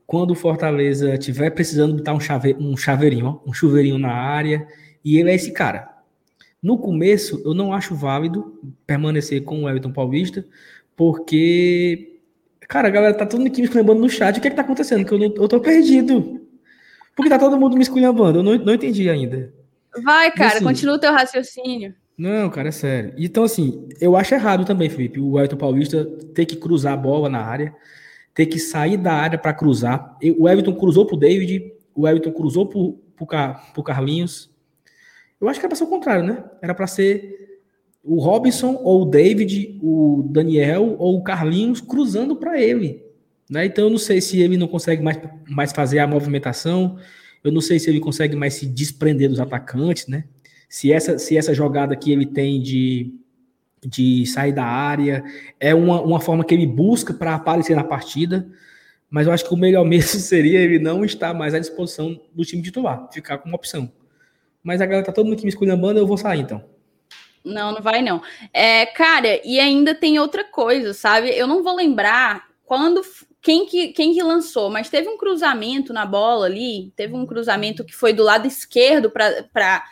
quando 0.08 0.32
o 0.32 0.36
Fortaleza 0.36 1.16
estiver 1.16 1.50
precisando 1.50 1.98
botar 1.98 2.14
um, 2.14 2.20
chave, 2.20 2.56
um 2.58 2.78
chaveirinho, 2.78 3.42
um 3.46 3.52
chuveirinho 3.52 3.98
na 3.98 4.14
área, 4.14 4.66
e 5.04 5.18
ele 5.18 5.30
é 5.30 5.36
esse 5.36 5.52
cara. 5.52 5.90
No 6.64 6.78
começo, 6.78 7.42
eu 7.46 7.54
não 7.54 7.74
acho 7.74 7.94
válido 7.94 8.58
permanecer 8.88 9.44
com 9.44 9.64
o 9.64 9.70
Everton 9.70 9.92
Paulista, 9.92 10.46
porque, 10.96 12.22
cara, 12.70 12.88
a 12.88 12.92
galera 12.92 13.14
tá 13.14 13.26
todo 13.26 13.40
mundo 13.42 13.50
aqui 13.50 13.60
me 13.60 13.68
esculhambando 13.68 14.00
no 14.00 14.10
chat. 14.10 14.38
O 14.38 14.42
que 14.42 14.48
é 14.48 14.50
que 14.50 14.56
tá 14.56 14.62
acontecendo? 14.62 15.06
Que 15.06 15.14
eu, 15.14 15.20
não, 15.20 15.26
eu 15.26 15.48
tô 15.48 15.60
perdido. 15.60 16.42
Porque 17.14 17.30
tá 17.30 17.38
todo 17.38 17.60
mundo 17.60 17.76
me 17.76 17.84
esculhambando. 17.84 18.40
Eu 18.40 18.44
não, 18.44 18.56
não 18.58 18.74
entendi 18.74 19.10
ainda. 19.10 19.54
Vai, 20.04 20.32
cara, 20.32 20.56
assim, 20.56 20.64
continua 20.64 20.96
o 20.96 21.00
teu 21.00 21.12
raciocínio. 21.12 21.94
Não, 22.18 22.49
cara, 22.49 22.69
é 22.69 22.72
sério. 22.72 23.14
Então, 23.18 23.44
assim, 23.44 23.88
eu 24.02 24.15
acho 24.15 24.34
errado 24.34 24.65
também, 24.65 24.89
Felipe, 24.89 25.19
o 25.19 25.38
Everton 25.38 25.57
Paulista 25.57 26.03
ter 26.34 26.45
que 26.45 26.56
cruzar 26.56 26.94
a 26.94 26.98
bola 26.98 27.30
na 27.30 27.39
área 27.39 27.76
ter 28.38 28.45
que 28.45 28.60
sair 28.60 28.98
da 28.98 29.14
área 29.14 29.35
para 29.35 29.52
cruzar. 29.52 30.15
O 30.38 30.48
Everton 30.48 30.76
cruzou 30.76 31.07
para 31.07 31.15
o 31.15 31.19
David, 31.19 31.73
o 31.95 32.07
Everton 32.07 32.31
cruzou 32.31 32.68
para 32.68 33.60
o 33.76 33.84
Carlinhos. 33.84 34.52
Eu 35.41 35.49
acho 35.49 35.60
que 35.60 35.65
era 35.65 35.69
para 35.69 35.76
ser 35.76 35.85
o 35.85 35.88
contrário, 35.88 36.23
né? 36.23 36.44
Era 36.61 36.76
para 36.76 36.85
ser 36.85 37.57
o 38.03 38.19
Robinson 38.19 38.80
ou 38.84 39.02
o 39.02 39.06
David, 39.06 39.80
o 39.81 40.23
Daniel 40.30 40.95
ou 40.99 41.18
o 41.18 41.23
Carlinhos 41.23 41.81
cruzando 41.81 42.35
para 42.35 42.61
ele. 42.61 43.03
Né? 43.49 43.65
Então 43.65 43.85
eu 43.85 43.89
não 43.89 43.98
sei 43.98 44.22
se 44.22 44.39
ele 44.39 44.56
não 44.56 44.68
consegue 44.68 45.02
mais, 45.02 45.19
mais 45.49 45.72
fazer 45.72 45.98
a 45.98 46.06
movimentação, 46.06 46.95
eu 47.44 47.52
não 47.52 47.61
sei 47.61 47.80
se 47.80 47.89
ele 47.89 47.99
consegue 47.99 48.35
mais 48.35 48.53
se 48.53 48.68
desprender 48.68 49.30
dos 49.30 49.39
atacantes, 49.39 50.06
né? 50.06 50.26
Se 50.68 50.91
essa, 50.91 51.18
se 51.18 51.38
essa 51.38 51.53
jogada 51.53 51.95
que 51.95 52.11
ele 52.11 52.26
tem 52.26 52.61
de 52.61 53.14
de 53.85 54.26
sair 54.26 54.52
da 54.52 54.65
área. 54.65 55.23
É 55.60 55.73
uma, 55.73 56.02
uma 56.02 56.19
forma 56.19 56.44
que 56.44 56.53
ele 56.53 56.65
busca 56.65 57.14
para 57.14 57.35
aparecer 57.35 57.76
na 57.76 57.84
partida. 57.84 58.48
Mas 59.10 59.27
eu 59.27 59.34
acho 59.34 59.45
que 59.45 59.53
o 59.53 59.57
melhor 59.57 59.85
mesmo 59.88 60.19
seria 60.19 60.60
ele 60.60 60.80
não 60.80 61.06
estar 61.06 61.34
mais 61.34 61.53
à 61.53 61.60
disposição 61.60 62.19
do 62.34 62.44
time 62.44 62.61
titular, 62.61 63.10
ficar 63.11 63.38
como 63.38 63.56
opção. 63.56 63.91
Mas 64.64 64.81
a 64.81 64.85
galera 64.85 65.06
tá 65.06 65.14
todo 65.14 65.26
mundo 65.26 65.35
aqui 65.35 65.44
me 65.44 65.49
escolhendo, 65.49 65.98
eu 65.98 66.07
vou 66.07 66.18
sair 66.18 66.41
então. 66.41 66.64
Não, 67.44 67.72
não 67.72 67.81
vai 67.81 68.02
não. 68.02 68.22
É, 68.52 68.85
cara, 68.85 69.39
e 69.45 69.57
ainda 69.60 69.95
tem 69.95 70.19
outra 70.19 70.44
coisa, 70.44 70.94
sabe? 70.94 71.30
Eu 71.30 71.48
não 71.48 71.64
vou 71.64 71.73
lembrar 71.73 72.48
quando 72.65 73.02
quem 73.41 73.65
que, 73.65 73.89
quem 73.89 74.14
que 74.14 74.22
lançou, 74.22 74.69
mas 74.69 74.89
teve 74.89 75.07
um 75.07 75.18
cruzamento 75.18 75.94
na 75.94 76.06
bola 76.06 76.48
ali, 76.48 76.91
teve 76.98 77.15
um 77.15 77.26
cruzamento 77.26 77.85
que 77.85 77.95
foi 77.95 78.11
do 78.11 78.23
lado 78.23 78.45
esquerdo 78.45 79.10
para 79.10 79.85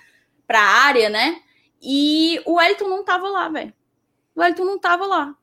a 0.48 0.86
área, 0.86 1.10
né? 1.10 1.42
E 1.82 2.42
o 2.46 2.54
Wellington 2.54 2.88
não 2.88 3.04
tava 3.04 3.28
lá, 3.30 3.50
velho. 3.50 3.74
O 4.36 4.42
Wellington 4.42 4.66
não 4.66 4.80
tava 4.80 5.06
lá. 5.06 5.36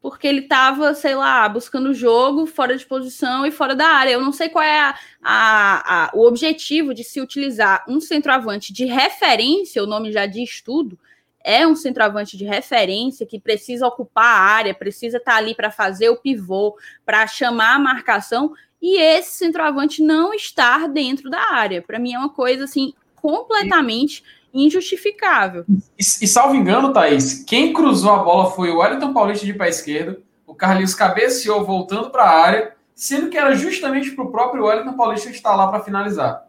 Porque 0.00 0.28
ele 0.28 0.42
tava, 0.42 0.94
sei 0.94 1.16
lá, 1.16 1.48
buscando 1.48 1.90
o 1.90 1.94
jogo, 1.94 2.46
fora 2.46 2.76
de 2.76 2.86
posição 2.86 3.44
e 3.44 3.50
fora 3.50 3.74
da 3.74 3.86
área. 3.86 4.12
Eu 4.12 4.20
não 4.20 4.32
sei 4.32 4.48
qual 4.48 4.64
é 4.64 4.80
a, 4.80 4.98
a, 5.22 6.04
a, 6.04 6.10
o 6.14 6.24
objetivo 6.24 6.94
de 6.94 7.02
se 7.02 7.20
utilizar 7.20 7.84
um 7.88 8.00
centroavante 8.00 8.72
de 8.72 8.84
referência, 8.84 9.82
o 9.82 9.86
nome 9.86 10.12
já 10.12 10.24
diz 10.24 10.62
tudo, 10.62 10.98
é 11.42 11.66
um 11.66 11.74
centroavante 11.74 12.36
de 12.36 12.44
referência 12.44 13.26
que 13.26 13.40
precisa 13.40 13.86
ocupar 13.86 14.24
a 14.24 14.40
área, 14.40 14.74
precisa 14.74 15.16
estar 15.16 15.32
tá 15.32 15.38
ali 15.38 15.54
para 15.54 15.70
fazer 15.70 16.10
o 16.10 16.16
pivô, 16.16 16.76
para 17.04 17.26
chamar 17.26 17.74
a 17.74 17.78
marcação, 17.78 18.52
e 18.80 19.00
esse 19.00 19.36
centroavante 19.36 20.02
não 20.02 20.32
estar 20.32 20.88
dentro 20.88 21.28
da 21.28 21.40
área. 21.52 21.82
Para 21.82 21.98
mim 21.98 22.12
é 22.12 22.18
uma 22.18 22.28
coisa 22.28 22.64
assim 22.64 22.92
completamente 23.20 24.22
injustificável. 24.52 25.64
E, 25.68 26.00
e 26.00 26.26
salvo 26.26 26.54
engano, 26.54 26.92
Thaís, 26.92 27.44
quem 27.44 27.72
cruzou 27.72 28.12
a 28.12 28.22
bola 28.22 28.50
foi 28.50 28.70
o 28.70 28.78
Wellington 28.78 29.12
Paulista 29.12 29.44
de 29.44 29.52
pé 29.52 29.68
esquerdo, 29.68 30.22
o 30.46 30.54
Carlinhos 30.54 30.94
cabeceou 30.94 31.64
voltando 31.64 32.10
para 32.10 32.24
a 32.24 32.44
área, 32.44 32.74
sendo 32.94 33.28
que 33.28 33.36
era 33.36 33.54
justamente 33.54 34.10
para 34.12 34.24
o 34.24 34.30
próprio 34.30 34.64
Wellington 34.64 34.94
Paulista 34.94 35.30
estar 35.30 35.54
lá 35.54 35.68
para 35.68 35.84
finalizar. 35.84 36.46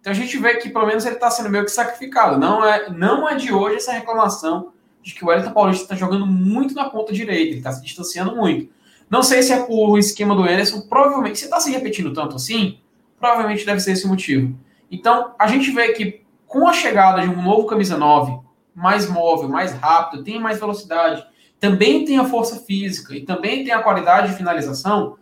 Então 0.00 0.12
a 0.12 0.14
gente 0.14 0.36
vê 0.36 0.56
que 0.56 0.68
pelo 0.68 0.86
menos 0.86 1.06
ele 1.06 1.14
está 1.14 1.30
sendo 1.30 1.48
meio 1.48 1.64
que 1.64 1.70
sacrificado. 1.70 2.38
Não 2.38 2.62
é, 2.64 2.90
não 2.90 3.28
é 3.28 3.34
de 3.36 3.52
hoje 3.52 3.76
essa 3.76 3.92
reclamação 3.92 4.72
de 5.02 5.14
que 5.14 5.24
o 5.24 5.28
Wellington 5.28 5.52
Paulista 5.52 5.84
está 5.84 5.96
jogando 5.96 6.26
muito 6.26 6.74
na 6.74 6.90
ponta 6.90 7.12
direita, 7.12 7.50
ele 7.50 7.58
está 7.58 7.72
se 7.72 7.82
distanciando 7.82 8.36
muito. 8.36 8.70
Não 9.08 9.22
sei 9.22 9.42
se 9.42 9.52
é 9.52 9.62
por 9.62 9.90
o 9.90 9.98
esquema 9.98 10.34
do 10.34 10.42
Anderson, 10.42 10.82
provavelmente, 10.82 11.38
se 11.38 11.44
está 11.44 11.60
se 11.60 11.70
repetindo 11.70 12.12
tanto 12.12 12.36
assim, 12.36 12.78
provavelmente 13.18 13.64
deve 13.64 13.80
ser 13.80 13.92
esse 13.92 14.06
o 14.06 14.08
motivo. 14.08 14.54
Então 14.90 15.34
a 15.38 15.46
gente 15.46 15.70
vê 15.70 15.92
que 15.92 16.24
com 16.46 16.68
a 16.68 16.72
chegada 16.72 17.22
de 17.22 17.28
um 17.28 17.42
novo 17.42 17.66
camisa 17.66 17.96
9, 17.96 18.38
mais 18.74 19.08
móvel, 19.08 19.48
mais 19.48 19.72
rápido, 19.72 20.24
tem 20.24 20.40
mais 20.40 20.58
velocidade, 20.58 21.26
também 21.60 22.04
tem 22.04 22.18
a 22.18 22.24
força 22.24 22.60
física 22.60 23.14
e 23.14 23.24
também 23.24 23.64
tem 23.64 23.72
a 23.72 23.82
qualidade 23.82 24.30
de 24.30 24.36
finalização, 24.36 25.16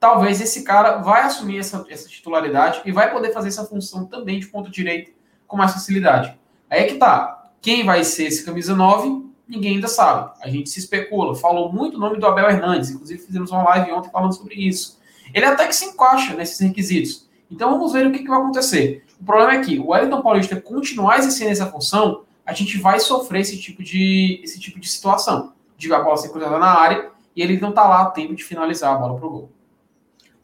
talvez 0.00 0.40
esse 0.40 0.64
cara 0.64 0.96
vai 0.96 1.22
assumir 1.22 1.58
essa, 1.58 1.84
essa 1.88 2.08
titularidade 2.08 2.80
e 2.84 2.90
vai 2.90 3.12
poder 3.12 3.32
fazer 3.32 3.48
essa 3.48 3.64
função 3.64 4.06
também 4.06 4.40
de 4.40 4.46
ponto 4.46 4.70
direito 4.70 5.12
com 5.46 5.56
mais 5.56 5.72
facilidade. 5.72 6.36
Aí 6.68 6.80
é 6.80 6.84
que 6.84 6.94
tá. 6.94 7.50
Quem 7.60 7.84
vai 7.84 8.02
ser 8.02 8.24
esse 8.24 8.44
camisa 8.44 8.74
9? 8.74 9.26
Ninguém 9.46 9.74
ainda 9.74 9.86
sabe. 9.86 10.32
A 10.42 10.48
gente 10.48 10.70
se 10.70 10.78
especula. 10.78 11.36
Falou 11.36 11.72
muito 11.72 11.98
o 11.98 12.00
nome 12.00 12.18
do 12.18 12.26
Abel 12.26 12.48
Hernandes. 12.48 12.90
Inclusive, 12.90 13.22
fizemos 13.22 13.50
uma 13.50 13.62
live 13.62 13.92
ontem 13.92 14.10
falando 14.10 14.32
sobre 14.32 14.54
isso. 14.54 14.98
Ele 15.34 15.44
até 15.44 15.66
que 15.68 15.76
se 15.76 15.84
encaixa 15.84 16.34
nesses 16.34 16.58
requisitos. 16.58 17.28
Então, 17.52 17.72
vamos 17.72 17.92
ver 17.92 18.06
o 18.06 18.12
que, 18.12 18.20
que 18.20 18.28
vai 18.28 18.38
acontecer. 18.38 19.04
O 19.20 19.24
problema 19.24 19.52
é 19.52 19.60
que 19.60 19.78
o 19.78 19.90
Wellington 19.90 20.22
Paulista 20.22 20.60
continuar 20.60 21.18
exercendo 21.18 21.50
essa 21.50 21.66
função, 21.66 22.22
a 22.44 22.52
gente 22.52 22.78
vai 22.78 22.98
sofrer 22.98 23.42
esse 23.42 23.58
tipo 23.60 23.82
de, 23.82 24.40
esse 24.42 24.58
tipo 24.58 24.80
de 24.80 24.88
situação. 24.88 25.52
De 25.76 25.92
a 25.92 26.00
bola 26.00 26.16
ser 26.16 26.30
cruzada 26.30 26.58
na 26.58 26.78
área 26.78 27.10
e 27.36 27.42
ele 27.42 27.60
não 27.60 27.72
tá 27.72 27.86
lá 27.86 28.02
a 28.02 28.06
tempo 28.06 28.34
de 28.34 28.42
finalizar 28.42 28.94
a 28.94 28.98
bola 28.98 29.18
pro 29.18 29.30
gol. 29.30 29.50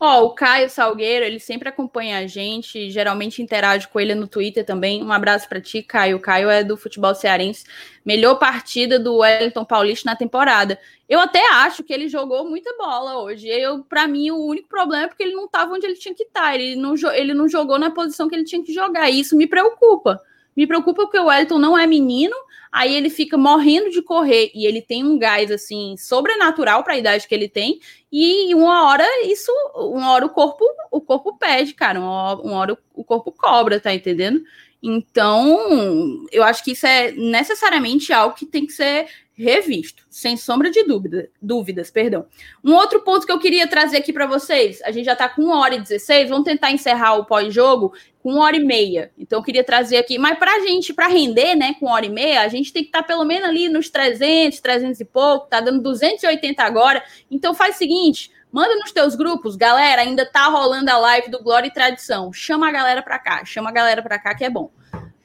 Ó, 0.00 0.26
o 0.26 0.30
Caio 0.30 0.70
Salgueiro, 0.70 1.24
ele 1.24 1.40
sempre 1.40 1.68
acompanha 1.68 2.18
a 2.18 2.26
gente, 2.26 2.88
geralmente 2.88 3.42
interage 3.42 3.88
com 3.88 3.98
ele 3.98 4.14
no 4.14 4.28
Twitter 4.28 4.64
também. 4.64 5.02
Um 5.02 5.10
abraço 5.10 5.48
para 5.48 5.60
ti, 5.60 5.82
Caio. 5.82 6.18
O 6.18 6.20
Caio 6.20 6.48
é 6.48 6.62
do 6.62 6.76
futebol 6.76 7.12
cearense. 7.16 7.64
Melhor 8.04 8.36
partida 8.36 8.96
do 8.96 9.16
Wellington 9.16 9.64
Paulista 9.64 10.08
na 10.08 10.14
temporada. 10.14 10.78
Eu 11.08 11.18
até 11.18 11.42
acho 11.52 11.82
que 11.82 11.92
ele 11.92 12.08
jogou 12.08 12.48
muita 12.48 12.72
bola 12.78 13.18
hoje. 13.18 13.48
Eu, 13.48 13.82
para 13.82 14.06
mim, 14.06 14.30
o 14.30 14.36
único 14.36 14.68
problema 14.68 15.06
é 15.06 15.08
porque 15.08 15.24
ele 15.24 15.34
não 15.34 15.46
estava 15.46 15.74
onde 15.74 15.84
ele 15.84 15.96
tinha 15.96 16.14
que 16.14 16.22
estar. 16.22 16.42
Tá. 16.42 16.54
Ele 16.54 16.76
não, 16.76 16.94
ele 17.12 17.34
não 17.34 17.48
jogou 17.48 17.76
na 17.76 17.90
posição 17.90 18.28
que 18.28 18.36
ele 18.36 18.44
tinha 18.44 18.62
que 18.62 18.72
jogar. 18.72 19.10
E 19.10 19.18
isso 19.18 19.36
me 19.36 19.48
preocupa. 19.48 20.20
Me 20.56 20.64
preocupa 20.64 21.02
porque 21.02 21.18
o 21.18 21.26
Wellington 21.26 21.58
não 21.58 21.76
é 21.76 21.88
menino 21.88 22.36
aí 22.72 22.94
ele 22.94 23.10
fica 23.10 23.36
morrendo 23.36 23.90
de 23.90 24.02
correr 24.02 24.50
e 24.54 24.66
ele 24.66 24.80
tem 24.82 25.04
um 25.04 25.18
gás 25.18 25.50
assim 25.50 25.96
sobrenatural 25.96 26.82
para 26.84 26.94
a 26.94 26.98
idade 26.98 27.26
que 27.26 27.34
ele 27.34 27.48
tem 27.48 27.80
e 28.10 28.54
uma 28.54 28.86
hora 28.86 29.04
isso, 29.26 29.52
uma 29.74 30.12
hora 30.12 30.26
o 30.26 30.30
corpo, 30.30 30.64
o 30.90 31.00
corpo 31.00 31.36
pede, 31.36 31.74
cara, 31.74 32.00
uma 32.00 32.10
hora, 32.10 32.40
uma 32.40 32.56
hora 32.56 32.78
o 32.94 33.04
corpo 33.04 33.32
cobra, 33.32 33.80
tá 33.80 33.92
entendendo? 33.94 34.42
Então, 34.82 36.26
eu 36.30 36.44
acho 36.44 36.62
que 36.62 36.72
isso 36.72 36.86
é 36.86 37.10
necessariamente 37.12 38.12
algo 38.12 38.36
que 38.36 38.46
tem 38.46 38.64
que 38.64 38.72
ser 38.72 39.08
revisto, 39.38 40.04
sem 40.10 40.36
sombra 40.36 40.70
de 40.70 40.82
dúvida, 40.82 41.30
dúvidas, 41.40 41.90
perdão. 41.90 42.26
Um 42.64 42.74
outro 42.74 43.00
ponto 43.02 43.24
que 43.24 43.30
eu 43.30 43.38
queria 43.38 43.68
trazer 43.68 43.98
aqui 43.98 44.12
para 44.12 44.26
vocês, 44.26 44.82
a 44.82 44.90
gente 44.90 45.04
já 45.04 45.12
está 45.12 45.28
com 45.28 45.42
1 45.42 45.50
hora 45.50 45.74
e 45.76 45.80
16, 45.80 46.28
vamos 46.28 46.44
tentar 46.44 46.72
encerrar 46.72 47.14
o 47.14 47.24
pós-jogo 47.24 47.92
com 48.20 48.34
1 48.34 48.38
hora 48.38 48.56
e 48.56 48.64
meia. 48.64 49.12
Então 49.16 49.38
eu 49.38 49.42
queria 49.42 49.62
trazer 49.62 49.96
aqui, 49.96 50.18
mas 50.18 50.36
para 50.38 50.56
a 50.56 50.60
gente, 50.60 50.92
para 50.92 51.06
render, 51.06 51.54
né, 51.54 51.74
com 51.78 51.86
1 51.86 51.88
hora 51.88 52.06
e 52.06 52.10
meia, 52.10 52.40
a 52.40 52.48
gente 52.48 52.72
tem 52.72 52.82
que 52.82 52.88
estar 52.88 53.02
tá 53.02 53.06
pelo 53.06 53.24
menos 53.24 53.48
ali 53.48 53.68
nos 53.68 53.88
300, 53.88 54.58
300 54.58 55.00
e 55.00 55.04
pouco, 55.04 55.46
tá 55.46 55.60
dando 55.60 55.82
280 55.82 56.62
agora. 56.62 57.02
Então 57.30 57.54
faz 57.54 57.76
o 57.76 57.78
seguinte, 57.78 58.32
manda 58.50 58.74
nos 58.74 58.90
teus 58.90 59.14
grupos, 59.14 59.54
galera, 59.54 60.02
ainda 60.02 60.26
tá 60.26 60.46
rolando 60.48 60.90
a 60.90 60.98
live 60.98 61.30
do 61.30 61.42
Glória 61.42 61.68
e 61.68 61.72
Tradição. 61.72 62.32
Chama 62.32 62.68
a 62.68 62.72
galera 62.72 63.02
para 63.02 63.18
cá, 63.20 63.44
chama 63.44 63.70
a 63.70 63.72
galera 63.72 64.02
para 64.02 64.18
cá 64.18 64.34
que 64.34 64.44
é 64.44 64.50
bom. 64.50 64.70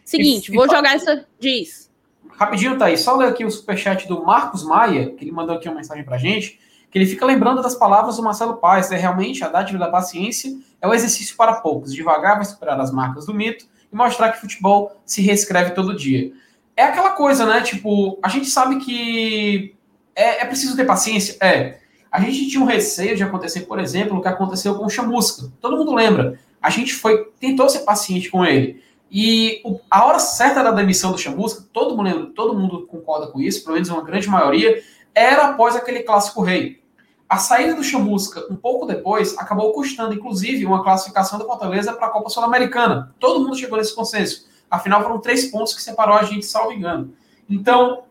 Seguinte, 0.06 0.52
vou 0.52 0.70
jogar 0.70 0.96
essa 0.96 1.26
diz 1.40 1.92
Rapidinho, 2.38 2.78
Thaís, 2.78 3.02
só 3.02 3.16
ler 3.16 3.30
aqui 3.30 3.46
o 3.46 3.52
superchat 3.52 4.08
do 4.08 4.24
Marcos 4.24 4.64
Maia, 4.64 5.12
que 5.12 5.24
ele 5.24 5.32
mandou 5.32 5.56
aqui 5.56 5.68
uma 5.68 5.78
mensagem 5.78 6.04
pra 6.04 6.18
gente, 6.18 6.60
que 6.90 6.98
ele 6.98 7.06
fica 7.06 7.26
lembrando 7.26 7.62
das 7.62 7.76
palavras 7.76 8.18
do 8.18 8.24
Marcelo 8.24 8.58
Paes, 8.58 8.92
é 8.92 8.98
realmente 8.98 9.44
a 9.44 9.50
dádiva 9.50 9.80
da 9.80 9.90
paciência 9.90 10.56
é 10.82 10.88
o 10.88 10.94
exercício 10.94 11.36
para 11.36 11.54
poucos, 11.54 11.94
devagar 11.94 12.36
vai 12.36 12.46
superar 12.46 12.80
as 12.80 12.92
marcas 12.92 13.26
do 13.26 13.34
mito 13.34 13.66
e 13.92 13.96
mostrar 13.96 14.32
que 14.32 14.42
futebol 14.42 14.96
se 15.06 15.22
reescreve 15.22 15.72
todo 15.72 15.96
dia. 15.96 16.32
É 16.76 16.84
aquela 16.84 17.12
coisa, 17.12 17.46
né, 17.46 17.62
tipo, 17.62 18.20
a 18.22 18.28
gente 18.30 18.48
sabe 18.48 18.78
que 18.78 19.76
é, 20.16 20.42
é 20.42 20.46
preciso 20.46 20.76
ter 20.76 20.86
paciência, 20.86 21.38
é. 21.42 21.80
A 22.12 22.20
gente 22.20 22.48
tinha 22.48 22.62
um 22.62 22.68
receio 22.68 23.16
de 23.16 23.24
acontecer, 23.24 23.62
por 23.62 23.80
exemplo, 23.80 24.18
o 24.18 24.22
que 24.22 24.28
aconteceu 24.28 24.76
com 24.76 24.86
o 24.86 24.90
Chamusca. 24.90 25.52
Todo 25.60 25.78
mundo 25.78 25.96
lembra. 25.96 26.40
A 26.62 26.70
gente 26.70 26.94
foi 26.94 27.26
tentou 27.40 27.68
ser 27.68 27.80
paciente 27.80 28.30
com 28.30 28.46
ele. 28.46 28.84
E 29.16 29.62
o, 29.64 29.80
a 29.92 30.06
hora 30.06 30.18
certa 30.18 30.64
da 30.64 30.72
demissão 30.72 31.12
do 31.12 31.20
Chamusca, 31.20 31.64
todo 31.72 31.96
mundo, 31.96 32.32
todo 32.32 32.58
mundo 32.58 32.88
concorda 32.88 33.28
com 33.28 33.40
isso, 33.40 33.64
pelo 33.64 33.76
menos 33.76 33.88
uma 33.90 34.04
grande 34.04 34.28
maioria, 34.28 34.82
era 35.14 35.50
após 35.50 35.76
aquele 35.76 36.00
clássico 36.00 36.42
rei. 36.42 36.82
A 37.30 37.38
saída 37.38 37.76
do 37.76 37.84
Chamusca, 37.84 38.44
um 38.50 38.56
pouco 38.56 38.88
depois, 38.88 39.38
acabou 39.38 39.72
custando, 39.72 40.16
inclusive, 40.16 40.66
uma 40.66 40.84
classificação 40.84 41.38
da 41.38 41.46
Fortaleza 41.46 41.94
para 41.94 42.08
a 42.08 42.10
Copa 42.10 42.28
Sul-Americana. 42.32 43.14
Todo 43.20 43.40
mundo 43.40 43.56
chegou 43.56 43.78
nesse 43.78 43.96
consenso. 43.96 44.48
Afinal, 44.70 45.04
foram 45.04 45.20
três 45.20 45.46
pontos 45.46 45.76
que 45.76 45.84
separou 45.84 46.18
a 46.18 46.24
gente, 46.24 46.48
salvo 46.48 46.74
engano. 46.74 47.14
Então, 47.48 48.06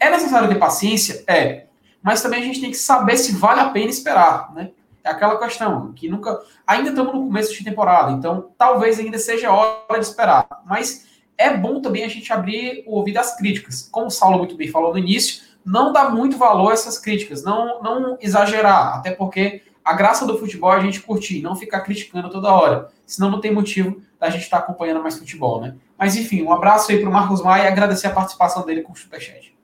é 0.00 0.10
necessário 0.10 0.48
ter 0.48 0.56
paciência? 0.56 1.22
É. 1.28 1.66
Mas 2.02 2.22
também 2.22 2.42
a 2.42 2.44
gente 2.44 2.60
tem 2.60 2.72
que 2.72 2.76
saber 2.76 3.16
se 3.18 3.36
vale 3.36 3.60
a 3.60 3.70
pena 3.70 3.90
esperar, 3.90 4.52
né? 4.52 4.72
É 5.02 5.10
aquela 5.10 5.38
questão 5.38 5.92
que 5.92 6.08
nunca. 6.08 6.40
Ainda 6.66 6.90
estamos 6.90 7.14
no 7.14 7.26
começo 7.26 7.52
de 7.52 7.64
temporada, 7.64 8.12
então 8.12 8.50
talvez 8.56 8.98
ainda 8.98 9.18
seja 9.18 9.52
hora 9.52 9.98
de 9.98 10.04
esperar. 10.04 10.46
Mas 10.66 11.06
é 11.38 11.56
bom 11.56 11.80
também 11.80 12.04
a 12.04 12.08
gente 12.08 12.32
abrir 12.32 12.84
o 12.86 12.96
ouvido 12.96 13.18
às 13.18 13.36
críticas. 13.36 13.88
Como 13.90 14.06
o 14.06 14.10
Saulo 14.10 14.38
muito 14.38 14.56
bem 14.56 14.68
falou 14.68 14.92
no 14.92 14.98
início, 14.98 15.42
não 15.64 15.92
dá 15.92 16.10
muito 16.10 16.36
valor 16.36 16.70
a 16.70 16.74
essas 16.74 16.98
críticas, 16.98 17.42
não, 17.42 17.82
não 17.82 18.18
exagerar, 18.20 18.96
até 18.96 19.10
porque 19.10 19.62
a 19.84 19.94
graça 19.94 20.26
do 20.26 20.38
futebol 20.38 20.72
é 20.72 20.76
a 20.76 20.80
gente 20.80 21.00
curtir, 21.00 21.40
não 21.40 21.56
ficar 21.56 21.80
criticando 21.80 22.30
toda 22.30 22.52
hora. 22.52 22.88
Senão 23.06 23.30
não 23.30 23.40
tem 23.40 23.52
motivo 23.52 24.02
da 24.18 24.28
gente 24.28 24.42
estar 24.42 24.58
acompanhando 24.58 25.02
mais 25.02 25.18
futebol, 25.18 25.60
né? 25.60 25.74
Mas 25.98 26.14
enfim, 26.16 26.42
um 26.42 26.52
abraço 26.52 26.92
aí 26.92 27.00
para 27.00 27.08
o 27.08 27.12
Marcos 27.12 27.42
Maia 27.42 27.64
e 27.64 27.68
agradecer 27.68 28.06
a 28.06 28.12
participação 28.12 28.64
dele 28.64 28.82
com 28.82 28.92
o 28.92 28.96
Superchat. 28.96 29.54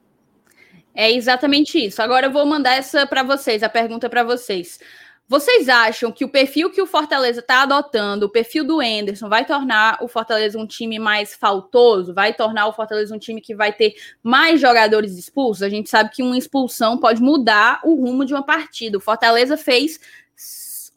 É 0.93 1.11
exatamente 1.11 1.77
isso. 1.77 2.01
Agora 2.01 2.25
eu 2.25 2.31
vou 2.31 2.45
mandar 2.45 2.73
essa 2.73 3.05
para 3.05 3.21
vocês, 3.21 3.61
a 3.61 3.69
pergunta 3.69 4.09
para 4.09 4.23
vocês. 4.23 4.79
Vocês 5.29 5.67
acham 5.67 6.09
que 6.09 6.23
o 6.23 6.29
perfil 6.29 6.69
que 6.69 6.81
o 6.81 6.85
Fortaleza 6.85 7.41
está 7.41 7.63
adotando, 7.63 8.27
o 8.27 8.29
perfil 8.29 8.63
do 8.63 8.81
Enderson, 8.81 9.27
vai 9.27 9.43
tornar 9.45 9.97
o 10.01 10.07
Fortaleza 10.07 10.57
um 10.57 10.65
time 10.65 10.97
mais 10.97 11.35
faltoso? 11.35 12.13
Vai 12.13 12.33
tornar 12.33 12.67
o 12.67 12.71
Fortaleza 12.71 13.13
um 13.13 13.19
time 13.19 13.41
que 13.41 13.53
vai 13.53 13.73
ter 13.73 13.95
mais 14.23 14.61
jogadores 14.61 15.17
expulsos? 15.17 15.63
A 15.63 15.67
gente 15.69 15.89
sabe 15.89 16.11
que 16.11 16.23
uma 16.23 16.37
expulsão 16.37 16.97
pode 16.97 17.21
mudar 17.21 17.81
o 17.83 17.95
rumo 17.95 18.23
de 18.23 18.33
uma 18.33 18.43
partida. 18.43 18.97
O 18.97 19.01
Fortaleza 19.01 19.57
fez 19.57 19.99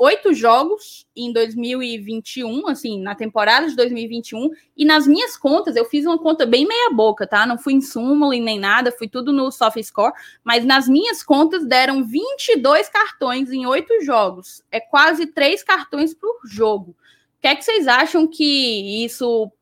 oito 0.01 0.33
jogos 0.33 1.07
em 1.15 1.31
2021, 1.31 2.67
assim, 2.69 3.03
na 3.03 3.15
temporada 3.15 3.69
de 3.69 3.77
2021, 3.77 4.49
e 4.75 4.87
nas 4.87 5.07
minhas 5.07 5.37
contas, 5.37 5.77
eu 5.77 5.85
fiz 5.85 6.07
uma 6.07 6.19
conta 6.19 6.47
bem 6.47 6.67
meia 6.67 6.89
boca, 6.91 7.27
tá? 7.27 7.45
Não 7.45 7.59
fui 7.59 7.75
em 7.75 7.83
súmula 7.83 8.35
e 8.35 8.41
nem 8.41 8.59
nada, 8.59 8.91
fui 8.91 9.07
tudo 9.07 9.31
no 9.31 9.53
soft 9.53 9.79
score, 9.83 10.15
mas 10.43 10.65
nas 10.65 10.89
minhas 10.89 11.23
contas 11.23 11.67
deram 11.67 12.03
22 12.03 12.89
cartões 12.89 13.53
em 13.53 13.67
oito 13.67 14.01
jogos. 14.03 14.63
É 14.73 14.81
quase 14.81 15.27
três 15.27 15.63
cartões 15.63 16.15
por 16.15 16.41
jogo. 16.47 16.93
O 17.37 17.41
que 17.43 17.49
é 17.49 17.55
que 17.55 17.63
vocês 17.63 17.87
acham 17.87 18.27
que 18.27 19.05
isso 19.05 19.53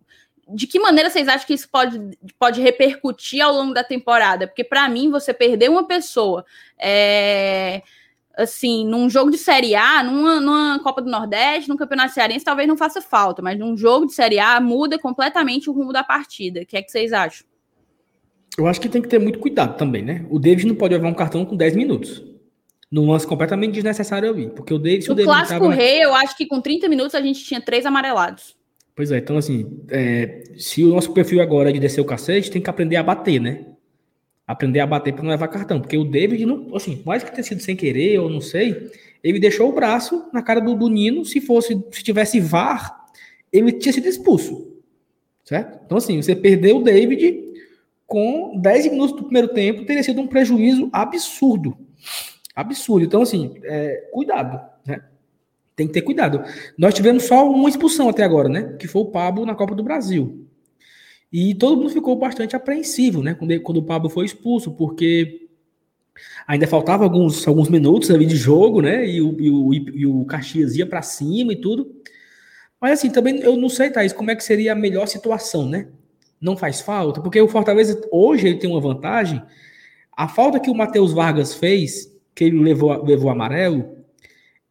de 0.51 0.67
que 0.67 0.81
maneira 0.81 1.11
vocês 1.11 1.29
acham 1.29 1.47
que 1.47 1.53
isso 1.53 1.69
pode, 1.69 2.01
pode 2.39 2.63
repercutir 2.63 3.45
ao 3.45 3.53
longo 3.53 3.75
da 3.75 3.85
temporada? 3.85 4.47
Porque, 4.47 4.65
para 4.65 4.89
mim, 4.89 5.11
você 5.11 5.35
perder 5.35 5.69
uma 5.69 5.87
pessoa 5.87 6.47
é, 6.79 7.83
assim, 8.39 8.87
num 8.87 9.11
jogo 9.11 9.33
de 9.33 9.37
Série 9.37 9.75
A, 9.75 10.03
numa, 10.03 10.41
numa 10.41 10.79
Copa 10.79 11.03
do 11.03 11.11
Nordeste, 11.11 11.69
num 11.69 11.77
Campeonato 11.77 12.15
Cearense, 12.15 12.45
talvez 12.45 12.69
não 12.69 12.77
faça 12.77 13.03
falta, 13.03 13.43
mas 13.43 13.59
num 13.59 13.77
jogo 13.77 14.07
de 14.07 14.15
Série 14.15 14.39
A 14.39 14.61
muda 14.61 14.97
completamente 14.97 15.69
o 15.69 15.73
rumo 15.73 15.93
da 15.93 16.05
partida. 16.05 16.61
O 16.61 16.67
que 16.67 16.77
é 16.77 16.83
que 16.83 16.91
vocês 16.91 17.13
acham? 17.13 17.45
Eu 18.57 18.67
acho 18.67 18.81
que 18.81 18.89
tem 18.89 19.03
que 19.03 19.09
ter 19.09 19.19
muito 19.19 19.41
cuidado 19.41 19.77
também, 19.77 20.03
né? 20.03 20.25
O 20.31 20.39
David 20.39 20.67
não 20.69 20.75
pode 20.77 20.95
levar 20.95 21.09
um 21.09 21.15
cartão 21.15 21.45
com 21.45 21.57
10 21.57 21.75
minutos. 21.75 22.23
Num 22.91 23.11
lance 23.11 23.27
completamente 23.27 23.75
desnecessário 23.75 24.31
ali. 24.31 24.49
Porque 24.49 24.73
o 24.73 24.79
David. 24.79 25.09
No 25.09 25.15
o 25.15 25.25
Clássico 25.25 25.61
tava... 25.61 25.75
Rei, 25.75 26.03
eu 26.03 26.15
acho 26.15 26.37
que 26.37 26.47
com 26.47 26.61
30 26.61 26.89
minutos 26.89 27.15
a 27.15 27.21
gente 27.21 27.45
tinha 27.45 27.61
três 27.61 27.85
amarelados. 27.85 28.57
Pois 28.97 29.13
é, 29.13 29.19
então 29.19 29.37
assim, 29.37 29.85
é, 29.91 30.43
se 30.57 30.83
o 30.83 30.89
nosso 30.89 31.13
perfil 31.13 31.41
agora 31.41 31.71
é 31.71 31.73
de 31.73 31.79
descer 31.79 32.01
o 32.01 32.05
cacete, 32.05 32.51
tem 32.51 32.61
que 32.61 32.71
aprender 32.71 32.97
a 32.97 33.03
bater, 33.03 33.41
né? 33.41 33.65
Aprender 34.49 34.81
a 34.81 34.87
bater 34.87 35.13
para 35.13 35.23
não 35.23 35.31
levar 35.31 35.47
cartão. 35.49 35.79
Porque 35.81 35.97
o 35.97 36.05
David, 36.05 36.45
não, 36.47 36.75
assim, 36.75 37.03
mais 37.05 37.23
que 37.23 37.31
tenha 37.31 37.45
sido 37.45 37.61
sem 37.61 37.77
querer, 37.77 38.19
ou 38.19 38.31
não 38.31 38.41
sei, 38.41 38.91
ele 39.23 39.39
deixou 39.39 39.69
o 39.69 39.73
braço 39.75 40.25
na 40.33 40.43
cara 40.43 40.59
do, 40.59 40.75
do 40.75 40.89
Nino. 40.89 41.25
Se 41.25 41.41
fosse, 41.41 41.79
se 41.91 42.03
tivesse 42.03 42.41
VAR, 42.41 43.05
ele 43.53 43.73
tinha 43.73 43.93
sido 43.93 44.09
expulso. 44.09 44.73
Certo? 45.45 45.79
Então, 45.85 45.99
assim, 45.99 46.21
você 46.21 46.35
perdeu 46.35 46.79
o 46.79 46.83
David 46.83 47.45
com 48.07 48.59
10 48.59 48.91
minutos 48.91 49.15
do 49.15 49.25
primeiro 49.25 49.49
tempo, 49.49 49.85
teria 49.85 50.03
sido 50.03 50.21
um 50.21 50.27
prejuízo 50.27 50.89
absurdo. 50.93 51.77
Absurdo. 52.57 53.05
Então, 53.05 53.23
assim, 53.23 53.55
é, 53.65 54.09
cuidado, 54.11 54.61
né? 54.85 55.05
Tem 55.77 55.87
que 55.87 55.93
ter 55.93 56.03
cuidado. 56.03 56.43
Nós 56.77 56.93
tivemos 56.93 57.25
só 57.25 57.49
uma 57.49 57.69
expulsão 57.69 58.09
até 58.09 58.25
agora, 58.25 58.49
né? 58.49 58.75
Que 58.79 58.89
foi 58.89 59.03
o 59.03 59.11
Pablo 59.11 59.47
na 59.47 59.55
Copa 59.55 59.75
do 59.75 59.85
Brasil. 59.85 60.48
E 61.33 61.55
todo 61.55 61.77
mundo 61.77 61.91
ficou 61.91 62.17
bastante 62.17 62.57
apreensivo, 62.57 63.23
né? 63.23 63.35
Quando, 63.35 63.61
quando 63.61 63.77
o 63.79 63.83
Pablo 63.83 64.09
foi 64.09 64.25
expulso, 64.25 64.73
porque 64.73 65.49
ainda 66.47 66.67
faltava 66.67 67.05
alguns, 67.05 67.47
alguns 67.47 67.69
minutos 67.69 68.11
ali 68.11 68.25
de 68.25 68.37
jogo, 68.37 68.81
né? 68.81 69.07
E 69.07 69.21
o, 69.21 69.41
e 69.41 69.51
o, 69.51 69.75
e 69.75 70.07
o 70.07 70.25
Caxias 70.25 70.77
ia 70.77 70.87
para 70.87 71.03
cima 71.03 71.53
e 71.53 71.61
tudo. 71.61 71.95
Mas 72.81 72.93
assim, 72.93 73.11
também 73.11 73.41
eu 73.41 73.57
não 73.57 73.69
sei, 73.69 73.91
Thaís, 73.91 74.13
como 74.13 74.31
é 74.31 74.37
que 74.37 74.45
seria 74.45 74.73
a 74.73 74.77
melhor 74.77 75.07
situação, 75.07 75.69
né? 75.69 75.89
Não 76.41 76.57
faz 76.57 76.81
falta, 76.81 77.21
porque 77.21 77.41
o 77.41 77.49
Fortaleza 77.49 78.01
hoje 78.13 78.47
ele 78.47 78.59
tem 78.59 78.71
uma 78.71 78.81
vantagem. 78.81 79.43
A 80.17 80.29
falta 80.29 80.61
que 80.61 80.71
o 80.71 80.75
Matheus 80.75 81.13
Vargas 81.13 81.55
fez, 81.55 82.13
que 82.35 82.45
ele 82.45 82.63
levou, 82.63 83.05
levou 83.05 83.31
amarelo, 83.31 83.99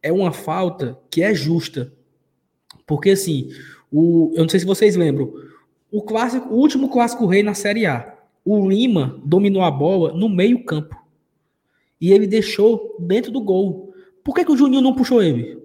é 0.02 0.10
uma 0.10 0.32
falta 0.32 0.98
que 1.10 1.22
é 1.22 1.34
justa. 1.34 1.92
Porque 2.86 3.10
assim, 3.10 3.50
o, 3.92 4.32
eu 4.34 4.42
não 4.42 4.48
sei 4.48 4.60
se 4.60 4.66
vocês 4.66 4.96
lembram, 4.96 5.32
o 5.90 6.02
clássico, 6.02 6.48
o 6.52 6.58
último 6.58 6.88
clássico 6.88 7.26
rei 7.26 7.42
na 7.42 7.54
Série 7.54 7.86
A, 7.86 8.14
o 8.44 8.68
Lima 8.68 9.20
dominou 9.24 9.62
a 9.62 9.70
bola 9.70 10.12
no 10.12 10.28
meio-campo. 10.28 10.96
E 12.00 12.12
ele 12.12 12.26
deixou 12.26 12.96
dentro 12.98 13.32
do 13.32 13.40
gol. 13.40 13.92
Por 14.22 14.34
que, 14.34 14.44
que 14.44 14.52
o 14.52 14.56
Juninho 14.56 14.82
não 14.82 14.94
puxou 14.94 15.22
ele? 15.22 15.58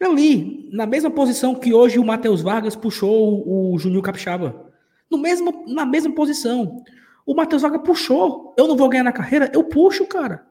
Ali, 0.00 0.68
na 0.72 0.86
mesma 0.86 1.10
posição 1.10 1.54
que 1.54 1.74
hoje 1.74 1.98
o 1.98 2.04
Matheus 2.04 2.40
Vargas 2.40 2.74
puxou 2.74 3.46
o, 3.46 3.74
o 3.74 3.78
Juninho 3.78 4.02
Capixaba. 4.02 4.70
No 5.10 5.18
mesmo, 5.18 5.64
na 5.66 5.84
mesma 5.84 6.14
posição. 6.14 6.82
O 7.26 7.34
Matheus 7.34 7.62
Vargas 7.62 7.82
puxou. 7.82 8.54
Eu 8.56 8.66
não 8.66 8.76
vou 8.76 8.88
ganhar 8.88 9.04
na 9.04 9.12
carreira? 9.12 9.50
Eu 9.52 9.64
puxo, 9.64 10.06
cara. 10.06 10.46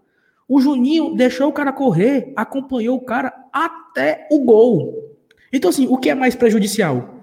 O 0.47 0.59
Juninho 0.59 1.15
deixou 1.15 1.49
o 1.49 1.53
cara 1.53 1.71
correr, 1.71 2.33
acompanhou 2.35 2.97
o 2.97 3.01
cara 3.01 3.33
até 3.51 4.27
o 4.31 4.39
gol. 4.39 5.15
Então, 5.53 5.69
assim, 5.69 5.87
o 5.87 5.97
que 5.97 6.09
é 6.09 6.15
mais 6.15 6.35
prejudicial? 6.35 7.18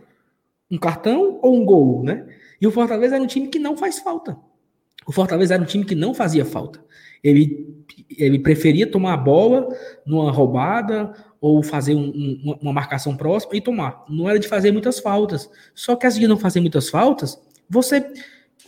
Um 0.71 0.79
cartão 0.79 1.39
ou 1.43 1.57
um 1.57 1.65
gol, 1.65 2.03
né? 2.03 2.27
E 2.61 2.67
o 2.67 2.71
Fortaleza 2.71 3.15
era 3.15 3.23
um 3.23 3.27
time 3.27 3.49
que 3.49 3.59
não 3.59 3.77
faz 3.77 3.99
falta. 3.99 4.37
O 5.07 5.13
Fortaleza 5.13 5.55
era 5.55 5.63
um 5.63 5.67
time 5.67 5.85
que 5.85 5.95
não 5.95 6.13
fazia 6.13 6.45
falta. 6.45 6.85
Ele, 7.23 7.85
ele 8.19 8.39
preferia 8.39 8.87
tomar 8.87 9.15
a 9.15 9.17
bola 9.17 9.69
numa 10.05 10.31
roubada 10.31 11.13
ou 11.41 11.63
fazer 11.63 11.95
um, 11.95 12.09
um, 12.09 12.59
uma 12.61 12.73
marcação 12.73 13.17
próxima 13.17 13.57
e 13.57 13.61
tomar. 13.61 14.05
Não 14.09 14.29
era 14.29 14.39
de 14.39 14.49
fazer 14.49 14.73
muitas 14.73 14.99
faltas. 14.99 15.49
Só 15.75 15.95
que 15.95 16.07
as 16.07 16.17
de 16.17 16.27
não 16.27 16.37
fazer 16.37 16.61
muitas 16.61 16.89
faltas, 16.89 17.41
você 17.69 18.05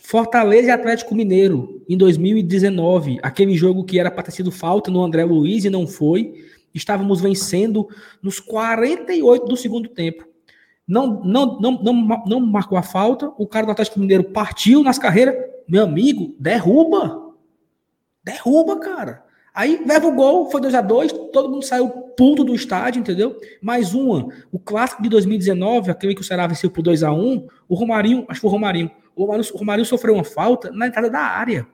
Fortaleza 0.09 0.69
e 0.69 0.71
Atlético 0.71 1.13
Mineiro, 1.13 1.83
em 1.87 1.97
2019, 1.97 3.19
aquele 3.21 3.55
jogo 3.55 3.83
que 3.83 3.99
era 3.99 4.09
para 4.09 4.23
ter 4.23 4.31
sido 4.31 4.51
falta 4.51 4.89
no 4.89 5.03
André 5.03 5.23
Luiz 5.23 5.65
e 5.65 5.69
não 5.69 5.85
foi. 5.85 6.45
Estávamos 6.73 7.21
vencendo 7.21 7.87
nos 8.21 8.39
48 8.39 9.45
do 9.45 9.57
segundo 9.57 9.89
tempo. 9.89 10.28
Não, 10.89 11.23
não, 11.23 11.59
não, 11.59 11.71
não, 11.83 12.23
não 12.25 12.39
marcou 12.39 12.75
a 12.75 12.81
falta, 12.81 13.31
o 13.37 13.45
cara 13.45 13.63
do 13.63 13.71
Atlético 13.71 13.99
Mineiro 13.99 14.23
partiu 14.23 14.81
nas 14.81 14.97
carreiras. 14.97 15.35
Meu 15.67 15.83
amigo, 15.83 16.35
derruba. 16.39 17.35
Derruba, 18.23 18.79
cara. 18.79 19.23
Aí 19.53 19.83
leva 19.85 20.07
o 20.07 20.15
gol, 20.15 20.49
foi 20.49 20.59
2 20.59 20.73
a 20.73 20.81
2 20.81 21.11
todo 21.31 21.49
mundo 21.49 21.63
saiu 21.63 21.89
puto 21.89 22.43
do 22.43 22.55
estádio, 22.55 23.01
entendeu? 23.01 23.39
Mais 23.61 23.93
uma, 23.93 24.29
o 24.51 24.57
clássico 24.57 25.03
de 25.03 25.09
2019, 25.09 25.91
aquele 25.91 26.15
que 26.15 26.21
o 26.21 26.23
Ceará 26.23 26.47
venceu 26.47 26.71
por 26.71 26.81
2 26.81 27.03
a 27.03 27.13
1 27.13 27.47
o 27.67 27.75
Romarinho, 27.75 28.25
acho 28.27 28.39
que 28.39 28.41
foi 28.41 28.49
o 28.49 28.53
Romarinho, 28.53 28.89
o 29.15 29.25
Romário, 29.25 29.45
o 29.53 29.57
Romário 29.57 29.85
sofreu 29.85 30.15
uma 30.15 30.23
falta 30.23 30.71
na 30.71 30.87
entrada 30.87 31.09
da 31.09 31.19
área. 31.19 31.67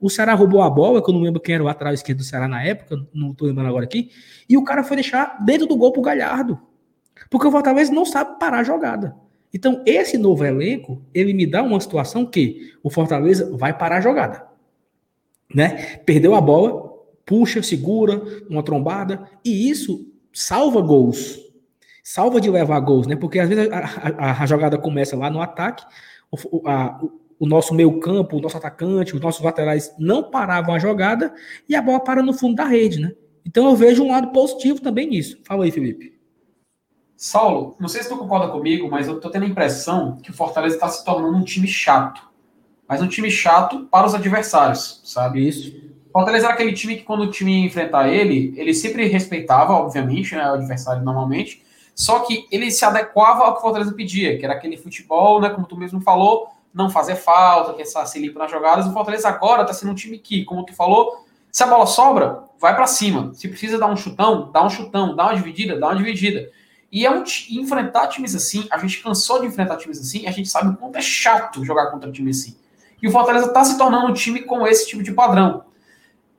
O 0.00 0.08
Ceará 0.08 0.32
roubou 0.32 0.62
a 0.62 0.70
bola, 0.70 1.04
que 1.04 1.10
eu 1.10 1.14
não 1.14 1.20
lembro 1.20 1.38
quem 1.38 1.54
era 1.54 1.62
o 1.62 1.66
lateral 1.66 1.92
esquerdo 1.92 2.18
do 2.18 2.24
Ceará 2.24 2.48
na 2.48 2.62
época, 2.62 2.96
não 3.12 3.32
estou 3.32 3.46
lembrando 3.46 3.68
agora 3.68 3.84
aqui, 3.84 4.10
e 4.48 4.56
o 4.56 4.64
cara 4.64 4.82
foi 4.82 4.96
deixar 4.96 5.44
dentro 5.44 5.66
do 5.66 5.76
gol 5.76 5.92
pro 5.92 6.00
Galhardo. 6.00 6.58
Porque 7.30 7.46
o 7.46 7.50
Fortaleza 7.50 7.92
não 7.92 8.04
sabe 8.04 8.38
parar 8.38 8.60
a 8.60 8.64
jogada. 8.64 9.14
Então, 9.52 9.82
esse 9.86 10.18
novo 10.18 10.44
elenco, 10.44 11.00
ele 11.14 11.32
me 11.32 11.46
dá 11.46 11.62
uma 11.62 11.80
situação 11.80 12.26
que 12.26 12.72
o 12.82 12.90
Fortaleza 12.90 13.56
vai 13.56 13.76
parar 13.76 13.98
a 13.98 14.00
jogada. 14.00 14.46
Né? 15.54 15.98
Perdeu 16.04 16.34
a 16.34 16.40
bola, 16.40 16.92
puxa, 17.24 17.62
segura, 17.62 18.20
uma 18.50 18.62
trombada, 18.62 19.28
e 19.44 19.70
isso 19.70 20.12
salva 20.32 20.80
gols. 20.80 21.38
Salva 22.02 22.40
de 22.40 22.50
levar 22.50 22.80
gols, 22.80 23.06
né? 23.06 23.16
Porque 23.16 23.38
às 23.38 23.48
vezes 23.48 23.70
a, 23.72 23.78
a, 24.18 24.42
a 24.42 24.46
jogada 24.46 24.76
começa 24.76 25.16
lá 25.16 25.30
no 25.30 25.40
ataque, 25.40 25.86
o, 26.30 26.68
a, 26.68 27.00
o 27.38 27.46
nosso 27.46 27.74
meio 27.74 27.98
campo, 28.00 28.36
o 28.36 28.40
nosso 28.40 28.56
atacante, 28.56 29.14
os 29.14 29.20
nossos 29.20 29.42
laterais 29.42 29.94
não 29.98 30.30
paravam 30.30 30.74
a 30.74 30.78
jogada 30.78 31.32
e 31.68 31.74
a 31.74 31.80
bola 31.80 32.00
para 32.00 32.22
no 32.22 32.32
fundo 32.32 32.56
da 32.56 32.64
rede, 32.64 33.00
né? 33.00 33.12
Então 33.46 33.68
eu 33.68 33.76
vejo 33.76 34.02
um 34.02 34.10
lado 34.10 34.32
positivo 34.32 34.80
também 34.80 35.06
nisso. 35.06 35.38
Fala 35.44 35.64
aí, 35.64 35.70
Felipe. 35.70 36.13
Saulo, 37.24 37.74
não 37.80 37.88
sei 37.88 38.02
se 38.02 38.10
tu 38.10 38.18
concorda 38.18 38.48
comigo, 38.48 38.86
mas 38.90 39.08
eu 39.08 39.18
tô 39.18 39.30
tendo 39.30 39.46
a 39.46 39.48
impressão 39.48 40.18
que 40.22 40.30
o 40.30 40.34
Fortaleza 40.34 40.74
está 40.74 40.90
se 40.90 41.02
tornando 41.02 41.38
um 41.38 41.42
time 41.42 41.66
chato. 41.66 42.20
Mas 42.86 43.00
um 43.00 43.08
time 43.08 43.30
chato 43.30 43.88
para 43.90 44.06
os 44.06 44.14
adversários, 44.14 45.00
sabe? 45.02 45.48
Isso. 45.48 45.74
O 46.10 46.12
Fortaleza 46.12 46.44
era 46.44 46.52
aquele 46.52 46.74
time 46.74 46.96
que 46.96 47.02
quando 47.02 47.22
o 47.22 47.30
time 47.30 47.60
ia 47.60 47.66
enfrentar 47.66 48.10
ele, 48.10 48.52
ele 48.58 48.74
sempre 48.74 49.06
respeitava, 49.06 49.72
obviamente, 49.72 50.36
né, 50.36 50.50
o 50.50 50.52
adversário 50.52 51.02
normalmente, 51.02 51.64
só 51.94 52.18
que 52.18 52.46
ele 52.52 52.70
se 52.70 52.84
adequava 52.84 53.44
ao 53.44 53.54
que 53.54 53.60
o 53.60 53.62
Fortaleza 53.62 53.94
pedia, 53.94 54.36
que 54.36 54.44
era 54.44 54.52
aquele 54.52 54.76
futebol, 54.76 55.40
né, 55.40 55.48
como 55.48 55.66
tu 55.66 55.78
mesmo 55.78 56.02
falou, 56.02 56.48
não 56.74 56.90
fazer 56.90 57.16
falta, 57.16 57.72
que 57.72 57.80
essa 57.80 58.04
se 58.04 58.18
limpa 58.18 58.38
nas 58.38 58.50
jogadas. 58.50 58.86
O 58.86 58.92
Fortaleza 58.92 59.30
agora 59.30 59.62
está 59.62 59.72
sendo 59.72 59.92
um 59.92 59.94
time 59.94 60.18
que, 60.18 60.44
como 60.44 60.62
tu 60.66 60.74
falou, 60.74 61.24
se 61.50 61.62
a 61.62 61.66
bola 61.66 61.86
sobra, 61.86 62.42
vai 62.60 62.76
para 62.76 62.86
cima. 62.86 63.32
Se 63.32 63.48
precisa 63.48 63.78
dar 63.78 63.86
um 63.86 63.96
chutão, 63.96 64.50
dá 64.52 64.62
um 64.62 64.68
chutão, 64.68 65.16
dá 65.16 65.24
uma 65.24 65.36
dividida, 65.36 65.80
dá 65.80 65.86
uma 65.86 65.96
dividida. 65.96 66.50
E 66.94 67.04
é 67.04 67.10
um, 67.10 67.24
enfrentar 67.50 68.06
times 68.06 68.36
assim, 68.36 68.68
a 68.70 68.78
gente 68.78 69.02
cansou 69.02 69.40
de 69.40 69.48
enfrentar 69.48 69.78
times 69.78 69.98
assim, 69.98 70.28
a 70.28 70.30
gente 70.30 70.48
sabe 70.48 70.68
o 70.68 70.76
quanto 70.76 70.94
é 70.94 71.02
chato 71.02 71.64
jogar 71.64 71.90
contra 71.90 72.08
time 72.12 72.30
assim. 72.30 72.56
E 73.02 73.08
o 73.08 73.10
Fortaleza 73.10 73.46
está 73.46 73.64
se 73.64 73.76
tornando 73.76 74.06
um 74.06 74.14
time 74.14 74.42
com 74.42 74.64
esse 74.64 74.86
tipo 74.86 75.02
de 75.02 75.10
padrão. 75.10 75.64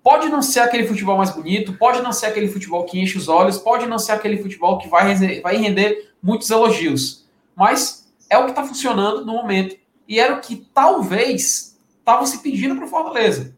Pode 0.01 0.29
não 0.29 0.41
ser 0.41 0.61
aquele 0.61 0.87
futebol 0.87 1.17
mais 1.17 1.29
bonito, 1.31 1.73
pode 1.73 2.01
não 2.01 2.13
ser 2.13 2.27
aquele 2.27 2.47
futebol 2.47 2.85
que 2.85 2.97
enche 2.97 3.17
os 3.17 3.27
olhos, 3.27 3.57
pode 3.57 3.85
não 3.85 3.99
ser 3.99 4.13
aquele 4.13 4.41
futebol 4.41 4.77
que 4.77 4.87
vai, 4.87 5.13
vai 5.41 5.57
render 5.57 6.13
muitos 6.23 6.49
elogios. 6.49 7.27
Mas 7.53 8.09
é 8.29 8.37
o 8.37 8.45
que 8.45 8.51
está 8.51 8.63
funcionando 8.63 9.25
no 9.25 9.33
momento. 9.33 9.75
E 10.07 10.21
era 10.21 10.35
o 10.35 10.39
que 10.39 10.55
talvez 10.73 11.77
estavam 11.99 12.25
se 12.25 12.41
pedindo 12.41 12.77
para 12.77 12.85
o 12.85 12.87
Fortaleza. 12.87 13.57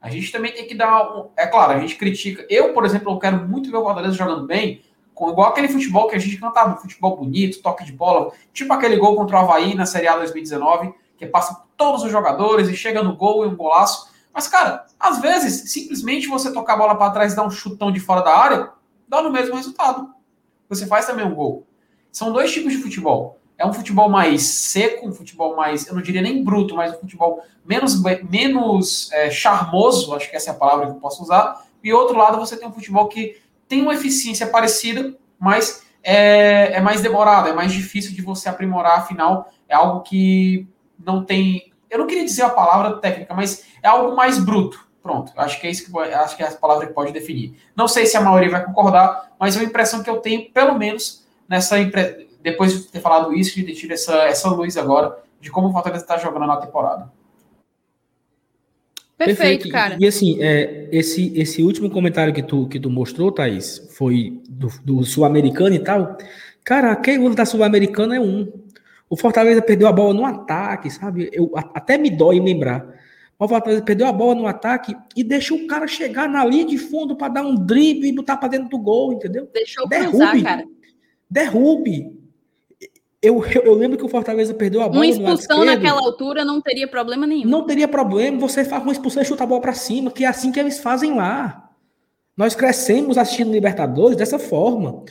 A 0.00 0.08
gente 0.08 0.32
também 0.32 0.52
tem 0.52 0.66
que 0.66 0.74
dar. 0.74 1.14
Um, 1.14 1.28
é 1.36 1.46
claro, 1.46 1.72
a 1.72 1.80
gente 1.80 1.96
critica. 1.96 2.46
Eu, 2.48 2.72
por 2.72 2.86
exemplo, 2.86 3.12
eu 3.12 3.18
quero 3.18 3.46
muito 3.46 3.70
ver 3.70 3.76
o 3.76 3.84
Fortaleza 3.84 4.14
jogando 4.14 4.46
bem, 4.46 4.80
com 5.18 5.28
igual 5.30 5.48
aquele 5.48 5.66
futebol 5.66 6.06
que 6.06 6.14
a 6.14 6.18
gente 6.18 6.36
cantava, 6.36 6.76
futebol 6.76 7.16
bonito, 7.16 7.60
toque 7.60 7.84
de 7.84 7.90
bola, 7.92 8.30
tipo 8.52 8.72
aquele 8.72 8.96
gol 8.96 9.16
contra 9.16 9.36
o 9.36 9.40
Havaí 9.40 9.74
na 9.74 9.84
Série 9.84 10.06
A 10.06 10.16
2019, 10.16 10.94
que 11.16 11.26
passa 11.26 11.54
por 11.54 11.66
todos 11.76 12.04
os 12.04 12.12
jogadores 12.12 12.68
e 12.68 12.76
chega 12.76 13.02
no 13.02 13.16
gol 13.16 13.44
e 13.44 13.48
um 13.48 13.56
golaço. 13.56 14.12
Mas, 14.32 14.46
cara, 14.46 14.86
às 14.98 15.20
vezes, 15.20 15.72
simplesmente 15.72 16.28
você 16.28 16.52
tocar 16.52 16.74
a 16.74 16.76
bola 16.76 16.94
para 16.94 17.10
trás 17.10 17.32
e 17.32 17.36
dar 17.36 17.42
um 17.42 17.50
chutão 17.50 17.90
de 17.90 17.98
fora 17.98 18.20
da 18.20 18.32
área, 18.32 18.70
dá 19.08 19.20
no 19.20 19.32
mesmo 19.32 19.56
resultado. 19.56 20.08
Você 20.68 20.86
faz 20.86 21.04
também 21.04 21.26
um 21.26 21.34
gol. 21.34 21.66
São 22.12 22.32
dois 22.32 22.52
tipos 22.52 22.72
de 22.72 22.78
futebol. 22.78 23.40
É 23.58 23.66
um 23.66 23.72
futebol 23.72 24.08
mais 24.08 24.44
seco, 24.44 25.08
um 25.08 25.12
futebol 25.12 25.56
mais, 25.56 25.88
eu 25.88 25.96
não 25.96 26.00
diria 26.00 26.22
nem 26.22 26.44
bruto, 26.44 26.76
mas 26.76 26.94
um 26.94 27.00
futebol 27.00 27.42
menos, 27.66 28.00
menos 28.30 29.10
é, 29.10 29.32
charmoso, 29.32 30.14
acho 30.14 30.30
que 30.30 30.36
essa 30.36 30.50
é 30.50 30.52
a 30.52 30.56
palavra 30.56 30.86
que 30.86 30.92
eu 30.92 31.00
posso 31.00 31.24
usar. 31.24 31.66
E 31.82 31.92
outro 31.92 32.16
lado, 32.16 32.38
você 32.38 32.56
tem 32.56 32.68
um 32.68 32.72
futebol 32.72 33.08
que 33.08 33.36
tem 33.68 33.82
uma 33.82 33.94
eficiência 33.94 34.46
parecida, 34.46 35.14
mas 35.38 35.86
é, 36.02 36.72
é 36.72 36.80
mais 36.80 37.00
demorado, 37.00 37.48
é 37.48 37.52
mais 37.52 37.72
difícil 37.72 38.14
de 38.14 38.22
você 38.22 38.48
aprimorar, 38.48 38.98
afinal, 38.98 39.50
é 39.68 39.74
algo 39.74 40.00
que 40.00 40.66
não 40.98 41.24
tem 41.24 41.68
eu 41.90 41.98
não 41.98 42.06
queria 42.06 42.24
dizer 42.24 42.42
a 42.42 42.50
palavra 42.50 42.98
técnica, 42.98 43.34
mas 43.34 43.64
é 43.82 43.88
algo 43.88 44.14
mais 44.14 44.38
bruto. 44.38 44.86
Pronto, 45.02 45.32
acho 45.36 45.58
que 45.60 45.66
é 45.66 45.70
isso 45.70 45.90
que 45.90 45.98
acho 45.98 46.36
que 46.36 46.42
é 46.42 46.48
a 46.48 46.52
palavra 46.52 46.86
que 46.86 46.92
pode 46.92 47.12
definir. 47.12 47.56
Não 47.74 47.88
sei 47.88 48.04
se 48.04 48.16
a 48.16 48.20
maioria 48.20 48.50
vai 48.50 48.64
concordar, 48.64 49.32
mas 49.38 49.56
é 49.56 49.60
uma 49.60 49.64
impressão 49.64 50.02
que 50.02 50.10
eu 50.10 50.18
tenho, 50.18 50.50
pelo 50.50 50.76
menos 50.76 51.26
nessa 51.48 51.76
depois 52.42 52.74
de 52.74 52.88
ter 52.88 53.00
falado 53.00 53.32
isso, 53.34 53.54
de 53.54 53.64
ter 53.64 53.74
tido 53.74 53.92
essa, 53.92 54.14
essa 54.24 54.48
luz 54.50 54.76
agora 54.76 55.18
de 55.40 55.50
como 55.50 55.68
o 55.68 55.72
Fortaleza 55.72 56.02
está 56.02 56.18
jogando 56.18 56.46
na 56.46 56.56
temporada. 56.58 57.10
Perfeito, 59.18 59.38
Perfeito, 59.38 59.68
cara. 59.70 59.96
E, 59.98 60.06
assim, 60.06 60.40
é, 60.40 60.88
esse, 60.92 61.36
esse 61.36 61.60
último 61.60 61.90
comentário 61.90 62.32
que 62.32 62.42
tu, 62.42 62.68
que 62.68 62.78
tu 62.78 62.88
mostrou, 62.88 63.32
Thaís, 63.32 63.88
foi 63.90 64.40
do, 64.48 64.68
do 64.84 65.04
Sul-Americano 65.04 65.74
e 65.74 65.80
tal. 65.80 66.16
Cara, 66.64 66.94
quem 66.94 67.18
gosta 67.18 67.34
da 67.34 67.44
Sul-Americana 67.44 68.14
é 68.14 68.20
um. 68.20 68.46
O 69.10 69.16
Fortaleza 69.16 69.60
perdeu 69.60 69.88
a 69.88 69.92
bola 69.92 70.14
no 70.14 70.24
ataque, 70.24 70.88
sabe? 70.88 71.28
Eu, 71.32 71.50
até 71.56 71.98
me 71.98 72.10
dói 72.10 72.38
lembrar. 72.38 72.86
O 73.36 73.48
Fortaleza 73.48 73.82
perdeu 73.82 74.06
a 74.06 74.12
bola 74.12 74.36
no 74.36 74.46
ataque 74.46 74.94
e 75.16 75.24
deixou 75.24 75.58
o 75.58 75.66
cara 75.66 75.88
chegar 75.88 76.28
na 76.28 76.44
linha 76.44 76.66
de 76.66 76.78
fundo 76.78 77.16
para 77.16 77.32
dar 77.32 77.42
um 77.42 77.56
drible 77.56 78.08
e 78.08 78.14
botar 78.14 78.36
para 78.36 78.50
dentro 78.50 78.68
do 78.68 78.78
gol, 78.78 79.12
entendeu? 79.12 79.48
Deixou 79.52 79.88
derrube, 79.88 80.10
cruzar, 80.10 80.42
cara. 80.42 80.64
Derrube. 81.28 82.17
Eu, 83.20 83.44
eu, 83.44 83.62
eu, 83.62 83.74
lembro 83.74 83.98
que 83.98 84.04
o 84.04 84.08
Fortaleza 84.08 84.54
perdeu 84.54 84.80
a 84.80 84.88
bola. 84.88 84.98
Uma 84.98 85.06
expulsão 85.06 85.64
naquela 85.64 86.00
altura 86.00 86.44
não 86.44 86.60
teria 86.60 86.86
problema 86.86 87.26
nenhum. 87.26 87.48
Não 87.48 87.66
teria 87.66 87.88
problema. 87.88 88.38
Você 88.38 88.64
faz 88.64 88.82
uma 88.82 88.92
expulsão 88.92 89.22
e 89.22 89.26
chuta 89.26 89.42
a 89.42 89.46
bola 89.46 89.60
para 89.60 89.74
cima, 89.74 90.10
que 90.10 90.24
é 90.24 90.28
assim 90.28 90.52
que 90.52 90.60
eles 90.60 90.78
fazem 90.78 91.14
lá. 91.14 91.68
Nós 92.36 92.54
crescemos 92.54 93.18
assistindo 93.18 93.50
Libertadores 93.50 94.16
dessa 94.16 94.38
forma. 94.38 95.02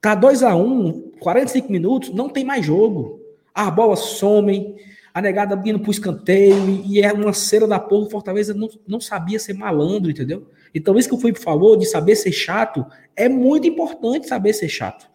Tá 0.00 0.14
2 0.14 0.42
a 0.42 0.56
1 0.56 0.62
um, 0.62 1.12
45 1.20 1.70
minutos, 1.70 2.10
não 2.14 2.30
tem 2.30 2.44
mais 2.44 2.64
jogo. 2.64 3.20
As 3.54 3.68
bolas 3.74 4.00
somem, 4.00 4.74
a 5.12 5.20
negada 5.20 5.60
indo 5.68 5.80
pro 5.80 5.90
escanteio, 5.90 6.82
e 6.86 7.02
é 7.02 7.12
uma 7.12 7.34
cera 7.34 7.66
da 7.66 7.78
porra. 7.78 8.06
O 8.06 8.10
Fortaleza 8.10 8.54
não, 8.54 8.70
não 8.88 9.00
sabia 9.00 9.38
ser 9.38 9.52
malandro, 9.52 10.10
entendeu? 10.10 10.46
Então, 10.74 10.96
isso 10.98 11.10
que 11.10 11.14
o 11.14 11.18
Felipe 11.18 11.40
falou 11.40 11.76
de 11.76 11.84
saber 11.84 12.16
ser 12.16 12.32
chato, 12.32 12.86
é 13.14 13.28
muito 13.28 13.68
importante 13.68 14.26
saber 14.26 14.54
ser 14.54 14.68
chato. 14.70 15.13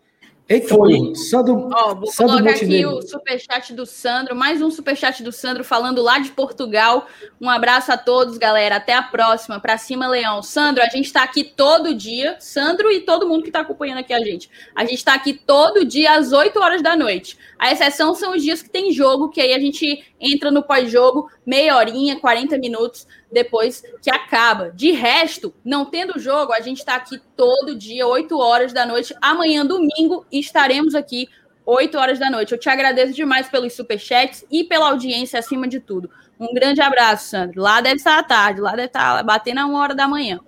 Eita, 0.49 0.67
foi. 0.69 1.13
Sandro, 1.13 1.69
Ó, 1.71 1.93
vou 1.93 2.07
Sandro 2.07 2.37
colocar 2.37 2.53
Montenegro. 2.53 2.89
aqui 2.89 3.05
o 3.05 3.07
superchat 3.07 3.71
do 3.71 3.85
Sandro, 3.85 4.35
mais 4.35 4.63
um 4.63 4.71
superchat 4.71 5.21
do 5.21 5.31
Sandro 5.31 5.63
falando 5.63 6.01
lá 6.01 6.17
de 6.17 6.31
Portugal. 6.31 7.05
Um 7.39 7.47
abraço 7.47 7.91
a 7.91 7.97
todos, 7.97 8.35
galera. 8.39 8.77
Até 8.77 8.95
a 8.95 9.03
próxima. 9.03 9.59
Pra 9.59 9.77
cima, 9.77 10.07
Leão. 10.07 10.41
Sandro, 10.41 10.81
a 10.81 10.87
gente 10.87 11.13
tá 11.13 11.21
aqui 11.21 11.43
todo 11.43 11.93
dia. 11.93 12.35
Sandro 12.39 12.91
e 12.91 13.01
todo 13.01 13.29
mundo 13.29 13.43
que 13.43 13.51
tá 13.51 13.59
acompanhando 13.59 13.99
aqui 13.99 14.11
a 14.11 14.19
gente. 14.21 14.49
A 14.75 14.83
gente 14.85 15.05
tá 15.05 15.13
aqui 15.13 15.33
todo 15.33 15.85
dia 15.85 16.13
às 16.13 16.33
8 16.33 16.59
horas 16.59 16.81
da 16.81 16.95
noite. 16.95 17.37
A 17.59 17.71
exceção 17.71 18.15
são 18.15 18.35
os 18.35 18.41
dias 18.41 18.63
que 18.63 18.71
tem 18.71 18.91
jogo, 18.91 19.29
que 19.29 19.39
aí 19.39 19.53
a 19.53 19.59
gente 19.59 20.03
entra 20.19 20.49
no 20.49 20.63
pós-jogo, 20.63 21.29
meia 21.45 21.77
horinha, 21.77 22.19
40 22.19 22.57
minutos 22.57 23.05
depois 23.31 23.83
que 24.01 24.09
acaba. 24.09 24.71
De 24.71 24.91
resto, 24.91 25.53
não 25.63 25.85
tendo 25.85 26.19
jogo, 26.19 26.53
a 26.53 26.59
gente 26.59 26.79
está 26.79 26.95
aqui 26.95 27.19
todo 27.35 27.75
dia, 27.75 28.07
8 28.07 28.37
horas 28.37 28.73
da 28.73 28.85
noite. 28.85 29.15
Amanhã, 29.21 29.65
domingo, 29.65 30.25
estaremos 30.31 30.95
aqui 30.95 31.27
8 31.65 31.97
horas 31.97 32.19
da 32.19 32.29
noite. 32.29 32.51
Eu 32.51 32.57
te 32.57 32.69
agradeço 32.69 33.13
demais 33.13 33.47
pelos 33.47 33.73
superchats 33.73 34.43
e 34.49 34.63
pela 34.63 34.89
audiência 34.89 35.39
acima 35.39 35.67
de 35.67 35.79
tudo. 35.79 36.09
Um 36.39 36.53
grande 36.53 36.81
abraço, 36.81 37.29
Sandro. 37.29 37.61
Lá 37.61 37.81
deve 37.81 37.97
estar 37.97 38.17
à 38.17 38.23
tarde, 38.23 38.61
lá 38.61 38.71
deve 38.71 38.87
estar 38.87 39.23
batendo 39.23 39.59
a 39.59 39.65
uma 39.65 39.79
hora 39.79 39.93
da 39.93 40.07
manhã. 40.07 40.39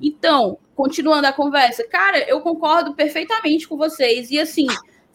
Então, 0.00 0.58
continuando 0.74 1.26
a 1.26 1.32
conversa, 1.32 1.86
cara, 1.86 2.18
eu 2.28 2.40
concordo 2.40 2.94
perfeitamente 2.94 3.68
com 3.68 3.76
vocês. 3.76 4.30
E 4.30 4.38
assim, 4.38 4.66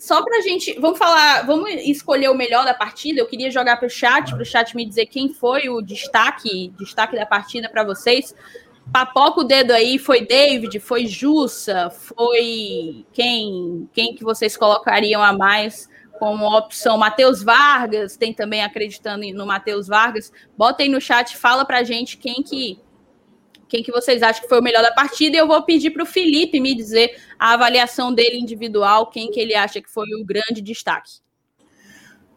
só 0.04 0.22
para 0.22 0.40
a 0.40 0.42
gente. 0.42 0.78
Vamos 0.82 0.98
falar, 0.98 1.46
vamos 1.46 1.70
escolher 1.86 2.30
o 2.30 2.36
melhor 2.36 2.66
da 2.66 2.74
partida. 2.74 3.22
Eu 3.22 3.26
queria 3.26 3.50
jogar 3.50 3.78
para 3.78 3.88
o 3.88 3.90
chat, 3.90 4.32
para 4.32 4.42
o 4.42 4.46
chat 4.46 4.76
me 4.76 4.86
dizer 4.86 5.06
quem 5.06 5.30
foi 5.30 5.70
o 5.70 5.82
destaque, 5.82 6.74
destaque 6.78 7.16
da 7.16 7.26
partida 7.26 7.70
para 7.70 7.86
vocês. 7.86 8.36
Papoca 8.92 9.40
o 9.40 9.44
dedo 9.46 9.72
aí, 9.72 9.98
foi 9.98 10.26
David, 10.26 10.78
foi 10.82 11.08
Jussa, 11.08 11.90
foi 11.90 13.06
quem, 13.14 13.90
quem 13.94 14.14
que 14.14 14.26
vocês 14.26 14.58
colocariam 14.58 15.24
a 15.24 15.32
mais 15.32 15.88
como 16.20 16.54
opção? 16.54 16.98
Matheus 16.98 17.42
Vargas, 17.42 18.18
tem 18.18 18.34
também 18.34 18.62
acreditando 18.62 19.26
no 19.34 19.46
Matheus 19.46 19.88
Vargas. 19.88 20.34
Bota 20.58 20.84
aí 20.84 20.90
no 20.90 21.00
chat, 21.00 21.38
fala 21.38 21.64
pra 21.64 21.82
gente 21.82 22.18
quem 22.18 22.44
que 22.44 22.78
quem 23.74 23.82
que 23.82 23.92
vocês 23.92 24.22
acham 24.22 24.44
que 24.44 24.48
foi 24.48 24.60
o 24.60 24.64
melhor 24.64 24.84
da 24.84 24.92
partida, 24.92 25.36
e 25.36 25.40
eu 25.40 25.48
vou 25.48 25.60
pedir 25.64 25.90
para 25.90 26.04
o 26.04 26.06
Felipe 26.06 26.60
me 26.60 26.76
dizer 26.76 27.20
a 27.40 27.54
avaliação 27.54 28.14
dele 28.14 28.38
individual, 28.38 29.08
quem 29.08 29.32
que 29.32 29.40
ele 29.40 29.56
acha 29.56 29.82
que 29.82 29.90
foi 29.90 30.06
o 30.22 30.24
grande 30.24 30.62
destaque. 30.62 31.14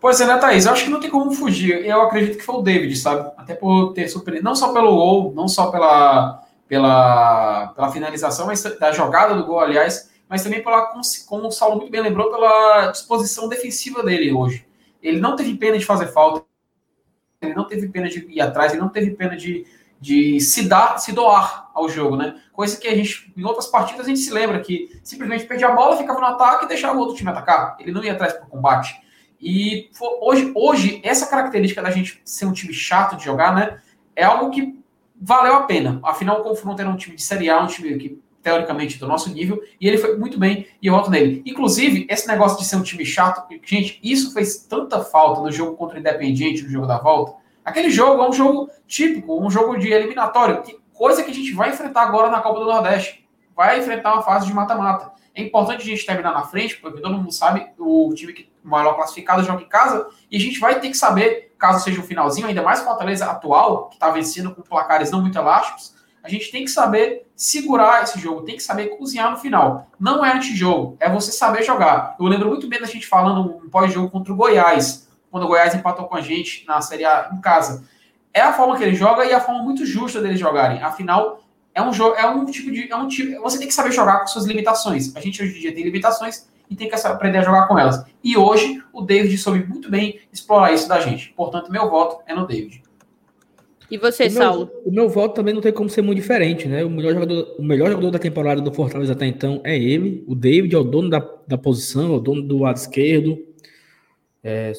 Pois 0.00 0.18
é, 0.18 0.26
né, 0.26 0.38
Thaís? 0.38 0.64
Eu 0.64 0.72
acho 0.72 0.84
que 0.84 0.90
não 0.90 0.98
tem 0.98 1.10
como 1.10 1.30
fugir. 1.32 1.84
Eu 1.84 2.00
acredito 2.00 2.38
que 2.38 2.42
foi 2.42 2.54
o 2.54 2.62
David, 2.62 2.96
sabe? 2.96 3.30
Até 3.36 3.54
por 3.54 3.92
ter 3.92 4.08
surpreendido, 4.08 4.48
não 4.48 4.56
só 4.56 4.72
pelo 4.72 4.96
gol, 4.96 5.34
não 5.34 5.46
só 5.46 5.70
pela, 5.70 6.42
pela, 6.66 7.66
pela 7.74 7.92
finalização, 7.92 8.46
mas 8.46 8.62
da 8.62 8.92
jogada 8.92 9.34
do 9.34 9.44
gol, 9.44 9.60
aliás, 9.60 10.10
mas 10.30 10.42
também 10.42 10.62
pela, 10.62 10.90
como 11.28 11.48
o 11.48 11.50
Saulo 11.50 11.76
muito 11.76 11.90
bem 11.90 12.00
lembrou, 12.00 12.30
pela 12.30 12.86
disposição 12.86 13.46
defensiva 13.46 14.02
dele 14.02 14.32
hoje. 14.32 14.66
Ele 15.02 15.20
não 15.20 15.36
teve 15.36 15.54
pena 15.56 15.76
de 15.76 15.84
fazer 15.84 16.06
falta, 16.06 16.46
ele 17.42 17.52
não 17.52 17.66
teve 17.66 17.88
pena 17.88 18.08
de 18.08 18.26
ir 18.26 18.40
atrás, 18.40 18.72
ele 18.72 18.80
não 18.80 18.88
teve 18.88 19.10
pena 19.10 19.36
de 19.36 19.66
de 20.00 20.40
se 20.40 20.68
dar, 20.68 20.98
se 20.98 21.12
doar 21.12 21.70
ao 21.74 21.88
jogo, 21.88 22.16
né? 22.16 22.36
Coisa 22.52 22.76
que 22.78 22.88
a 22.88 22.94
gente, 22.94 23.32
em 23.36 23.44
outras 23.44 23.66
partidas, 23.66 24.06
a 24.06 24.08
gente 24.08 24.20
se 24.20 24.32
lembra 24.32 24.60
que 24.60 24.98
simplesmente 25.02 25.44
perdia 25.44 25.68
a 25.68 25.74
bola, 25.74 25.96
ficava 25.96 26.20
no 26.20 26.26
ataque 26.26 26.64
e 26.64 26.68
deixava 26.68 26.96
o 26.96 27.00
outro 27.00 27.16
time 27.16 27.30
atacar. 27.30 27.76
Ele 27.78 27.92
não 27.92 28.02
ia 28.02 28.12
atrás 28.12 28.32
para 28.32 28.44
o 28.44 28.48
combate. 28.48 28.94
E 29.40 29.90
hoje, 30.22 30.52
hoje, 30.54 31.00
essa 31.04 31.26
característica 31.26 31.82
da 31.82 31.90
gente 31.90 32.20
ser 32.24 32.46
um 32.46 32.52
time 32.52 32.72
chato 32.72 33.16
de 33.16 33.24
jogar, 33.24 33.54
né? 33.54 33.78
É 34.14 34.24
algo 34.24 34.50
que 34.50 34.78
valeu 35.20 35.54
a 35.54 35.62
pena. 35.62 36.00
Afinal, 36.02 36.40
o 36.40 36.42
confronto 36.42 36.80
era 36.80 36.90
um 36.90 36.96
time 36.96 37.16
de 37.16 37.22
Série 37.22 37.50
A, 37.50 37.60
um 37.60 37.66
time 37.66 37.96
que, 37.98 38.20
teoricamente, 38.42 38.98
do 38.98 39.06
nosso 39.06 39.30
nível, 39.30 39.62
e 39.80 39.88
ele 39.88 39.98
foi 39.98 40.16
muito 40.16 40.38
bem, 40.38 40.66
e 40.80 40.86
eu 40.86 40.94
voto 40.94 41.10
nele. 41.10 41.42
Inclusive, 41.44 42.06
esse 42.08 42.28
negócio 42.28 42.58
de 42.58 42.64
ser 42.64 42.76
um 42.76 42.82
time 42.82 43.04
chato, 43.04 43.46
gente, 43.64 43.98
isso 44.02 44.32
fez 44.32 44.58
tanta 44.58 45.00
falta 45.02 45.40
no 45.40 45.50
jogo 45.50 45.76
contra 45.76 45.96
o 45.96 46.00
Independiente, 46.00 46.62
no 46.62 46.70
jogo 46.70 46.86
da 46.86 46.98
volta, 46.98 47.34
Aquele 47.66 47.90
jogo 47.90 48.22
é 48.22 48.28
um 48.28 48.32
jogo 48.32 48.70
típico, 48.86 49.44
um 49.44 49.50
jogo 49.50 49.76
de 49.76 49.92
eliminatório, 49.92 50.62
que, 50.62 50.78
coisa 50.92 51.24
que 51.24 51.32
a 51.32 51.34
gente 51.34 51.52
vai 51.52 51.70
enfrentar 51.70 52.02
agora 52.02 52.30
na 52.30 52.40
Copa 52.40 52.60
do 52.60 52.66
Nordeste. 52.66 53.28
Vai 53.56 53.80
enfrentar 53.80 54.12
uma 54.12 54.22
fase 54.22 54.46
de 54.46 54.54
mata-mata. 54.54 55.10
É 55.34 55.42
importante 55.42 55.82
a 55.82 55.84
gente 55.84 56.06
terminar 56.06 56.32
na 56.32 56.44
frente, 56.44 56.76
porque 56.76 57.00
todo 57.00 57.16
mundo 57.16 57.32
sabe 57.32 57.66
o 57.76 58.14
time 58.14 58.32
que 58.32 58.48
maior 58.62 58.94
classificado 58.94 59.42
joga 59.42 59.62
em 59.62 59.68
casa, 59.68 60.08
e 60.30 60.36
a 60.36 60.40
gente 60.40 60.60
vai 60.60 60.78
ter 60.78 60.90
que 60.90 60.96
saber, 60.96 61.54
caso 61.58 61.82
seja 61.82 62.00
um 62.00 62.04
finalzinho, 62.04 62.46
ainda 62.46 62.62
mais 62.62 62.82
Fortaleza 62.82 63.26
atual, 63.26 63.88
que 63.88 63.96
está 63.96 64.10
vencendo 64.10 64.54
com 64.54 64.62
placares 64.62 65.10
não 65.10 65.20
muito 65.20 65.36
elásticos, 65.36 65.96
a 66.22 66.28
gente 66.28 66.52
tem 66.52 66.64
que 66.64 66.70
saber 66.70 67.26
segurar 67.34 68.04
esse 68.04 68.20
jogo, 68.20 68.42
tem 68.42 68.56
que 68.56 68.62
saber 68.62 68.96
cozinhar 68.96 69.30
no 69.30 69.36
final. 69.36 69.88
Não 69.98 70.24
é 70.24 70.32
antijogo, 70.32 70.96
é 71.00 71.10
você 71.10 71.32
saber 71.32 71.64
jogar. 71.64 72.16
Eu 72.18 72.26
lembro 72.26 72.48
muito 72.48 72.68
bem 72.68 72.80
da 72.80 72.86
gente 72.86 73.06
falando 73.06 73.58
um 73.64 73.68
pós-jogo 73.68 74.10
contra 74.10 74.32
o 74.32 74.36
Goiás 74.36 75.05
quando 75.30 75.44
o 75.44 75.48
Goiás 75.48 75.74
empatou 75.74 76.06
com 76.06 76.16
a 76.16 76.20
gente 76.20 76.64
na 76.66 76.80
Série 76.80 77.04
A 77.04 77.30
em 77.32 77.40
casa. 77.40 77.84
É 78.32 78.40
a 78.40 78.52
forma 78.52 78.76
que 78.76 78.84
ele 78.84 78.94
joga 78.94 79.24
e 79.24 79.32
a 79.32 79.40
forma 79.40 79.62
muito 79.62 79.86
justa 79.86 80.20
deles 80.20 80.38
jogarem. 80.38 80.82
Afinal, 80.82 81.42
é 81.74 81.82
um 81.82 81.92
jogo, 81.92 82.16
é 82.16 82.26
um 82.28 82.44
tipo 82.46 82.70
de. 82.70 82.90
É 82.90 82.96
um 82.96 83.08
tipo, 83.08 83.40
você 83.42 83.58
tem 83.58 83.68
que 83.68 83.74
saber 83.74 83.92
jogar 83.92 84.20
com 84.20 84.26
suas 84.26 84.46
limitações. 84.46 85.14
A 85.14 85.20
gente 85.20 85.42
hoje 85.42 85.56
em 85.56 85.60
dia 85.60 85.74
tem 85.74 85.84
limitações 85.84 86.48
e 86.70 86.74
tem 86.74 86.88
que 86.88 86.94
aprender 86.94 87.38
a 87.38 87.42
jogar 87.42 87.68
com 87.68 87.78
elas. 87.78 88.04
E 88.22 88.36
hoje 88.36 88.82
o 88.92 89.02
David 89.02 89.36
soube 89.38 89.64
muito 89.64 89.90
bem 89.90 90.20
explorar 90.32 90.72
isso 90.72 90.88
da 90.88 91.00
gente. 91.00 91.32
Portanto, 91.36 91.70
meu 91.70 91.88
voto 91.88 92.22
é 92.26 92.34
no 92.34 92.46
David. 92.46 92.82
E 93.90 93.98
você, 93.98 94.26
o 94.26 94.30
Saulo? 94.30 94.66
Meu, 94.66 94.82
o 94.84 94.92
meu 94.92 95.08
voto 95.08 95.34
também 95.34 95.54
não 95.54 95.60
tem 95.60 95.72
como 95.72 95.88
ser 95.88 96.02
muito 96.02 96.18
diferente, 96.18 96.66
né? 96.66 96.84
O 96.84 96.90
melhor 96.90 97.14
jogador, 97.14 97.54
o 97.58 97.62
melhor 97.62 97.88
jogador 97.90 98.10
da 98.10 98.18
temporada 98.18 98.60
do 98.60 98.72
Fortaleza 98.72 99.12
até 99.12 99.26
então 99.26 99.60
é 99.62 99.78
ele. 99.78 100.24
O 100.26 100.34
David 100.34 100.74
é 100.74 100.78
o 100.78 100.82
dono 100.82 101.08
da, 101.08 101.24
da 101.46 101.56
posição, 101.56 102.12
é 102.12 102.16
o 102.16 102.20
dono 102.20 102.42
do 102.42 102.58
lado 102.58 102.76
esquerdo. 102.76 103.38
É, 104.42 104.72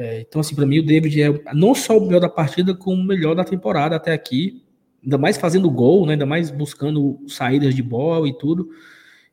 é, 0.00 0.20
então, 0.20 0.40
assim, 0.40 0.54
para 0.54 0.64
mim, 0.64 0.78
o 0.78 0.86
David 0.86 1.20
é 1.20 1.40
não 1.52 1.74
só 1.74 1.98
o 1.98 2.06
melhor 2.06 2.20
da 2.20 2.28
partida, 2.28 2.72
como 2.72 3.02
o 3.02 3.04
melhor 3.04 3.34
da 3.34 3.42
temporada 3.42 3.96
até 3.96 4.12
aqui. 4.12 4.62
Ainda 5.02 5.18
mais 5.18 5.36
fazendo 5.36 5.68
gol, 5.68 6.06
né? 6.06 6.12
ainda 6.12 6.24
mais 6.24 6.52
buscando 6.52 7.18
saídas 7.26 7.74
de 7.74 7.82
bola 7.82 8.28
e 8.28 8.38
tudo. 8.38 8.70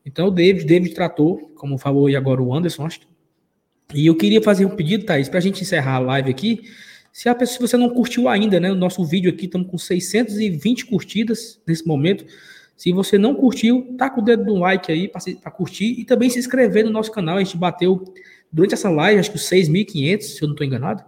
Então, 0.03 0.27
o 0.27 0.31
David, 0.31 0.65
David 0.65 0.95
tratou, 0.95 1.51
como 1.55 1.77
falou 1.77 2.07
aí 2.07 2.15
agora 2.15 2.41
o 2.41 2.51
Anderson, 2.51 2.83
acho. 2.83 3.01
E 3.93 4.07
eu 4.07 4.15
queria 4.15 4.41
fazer 4.41 4.65
um 4.65 4.75
pedido, 4.75 5.05
Thaís, 5.05 5.29
para 5.29 5.37
a 5.37 5.41
gente 5.41 5.61
encerrar 5.61 5.97
a 5.97 5.99
live 5.99 6.31
aqui. 6.31 6.63
Se 7.13 7.29
a 7.29 7.35
pessoa, 7.35 7.67
se 7.67 7.73
você 7.73 7.77
não 7.77 7.91
curtiu 7.91 8.27
ainda, 8.27 8.59
né? 8.59 8.71
O 8.71 8.75
nosso 8.75 9.05
vídeo 9.05 9.29
aqui, 9.29 9.45
estamos 9.45 9.69
com 9.69 9.77
620 9.77 10.87
curtidas 10.87 11.61
nesse 11.67 11.85
momento. 11.85 12.25
Se 12.75 12.91
você 12.91 13.17
não 13.17 13.33
curtiu, 13.35 13.95
tá 13.97 14.09
com 14.09 14.21
o 14.21 14.23
dedo 14.23 14.43
no 14.43 14.59
like 14.59 14.91
aí 14.91 15.07
para 15.07 15.51
curtir 15.51 15.99
e 15.99 16.03
também 16.03 16.29
se 16.29 16.39
inscrever 16.39 16.83
no 16.83 16.91
nosso 16.91 17.11
canal. 17.11 17.37
A 17.37 17.43
gente 17.43 17.57
bateu 17.57 18.03
Durante 18.55 18.73
essa 18.73 18.89
live, 18.89 19.19
acho 19.19 19.31
que 19.31 19.35
os 19.35 19.49
6.500, 19.49 20.21
se 20.21 20.41
eu 20.41 20.47
não 20.47 20.53
estou 20.53 20.65
enganado, 20.65 21.03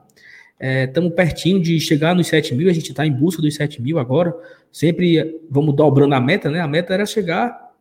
estamos 0.60 1.14
é, 1.14 1.16
pertinho 1.16 1.62
de 1.62 1.80
chegar 1.80 2.14
nos 2.14 2.28
7 2.28 2.54
mil, 2.54 2.70
a 2.70 2.74
gente 2.74 2.90
está 2.90 3.06
em 3.06 3.12
busca 3.14 3.42
dos 3.42 3.56
7 3.56 3.82
mil 3.82 3.98
agora. 3.98 4.36
Sempre 4.70 5.40
vamos 5.50 5.74
dobrando 5.74 6.14
a 6.14 6.20
meta, 6.20 6.52
né? 6.52 6.60
A 6.60 6.68
meta 6.68 6.94
era 6.94 7.06
chegar 7.06 7.72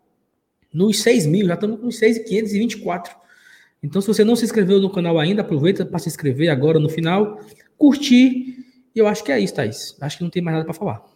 nos 0.72 1.00
6 1.02 1.26
mil, 1.26 1.48
já 1.48 1.54
estamos 1.54 1.80
com 1.80 1.88
6.524. 1.88 3.10
Então, 3.82 4.00
se 4.00 4.06
você 4.06 4.22
não 4.22 4.36
se 4.36 4.44
inscreveu 4.44 4.80
no 4.80 4.88
canal 4.88 5.18
ainda, 5.18 5.42
aproveita 5.42 5.84
para 5.84 5.98
se 5.98 6.08
inscrever 6.08 6.48
agora 6.48 6.78
no 6.78 6.88
final, 6.88 7.40
curtir. 7.76 8.64
E 8.94 8.98
eu 9.00 9.08
acho 9.08 9.24
que 9.24 9.32
é 9.32 9.40
isso, 9.40 9.54
Thaís. 9.54 9.96
Acho 10.00 10.18
que 10.18 10.22
não 10.22 10.30
tem 10.30 10.42
mais 10.42 10.58
nada 10.58 10.64
para 10.64 10.74
falar. 10.74 11.15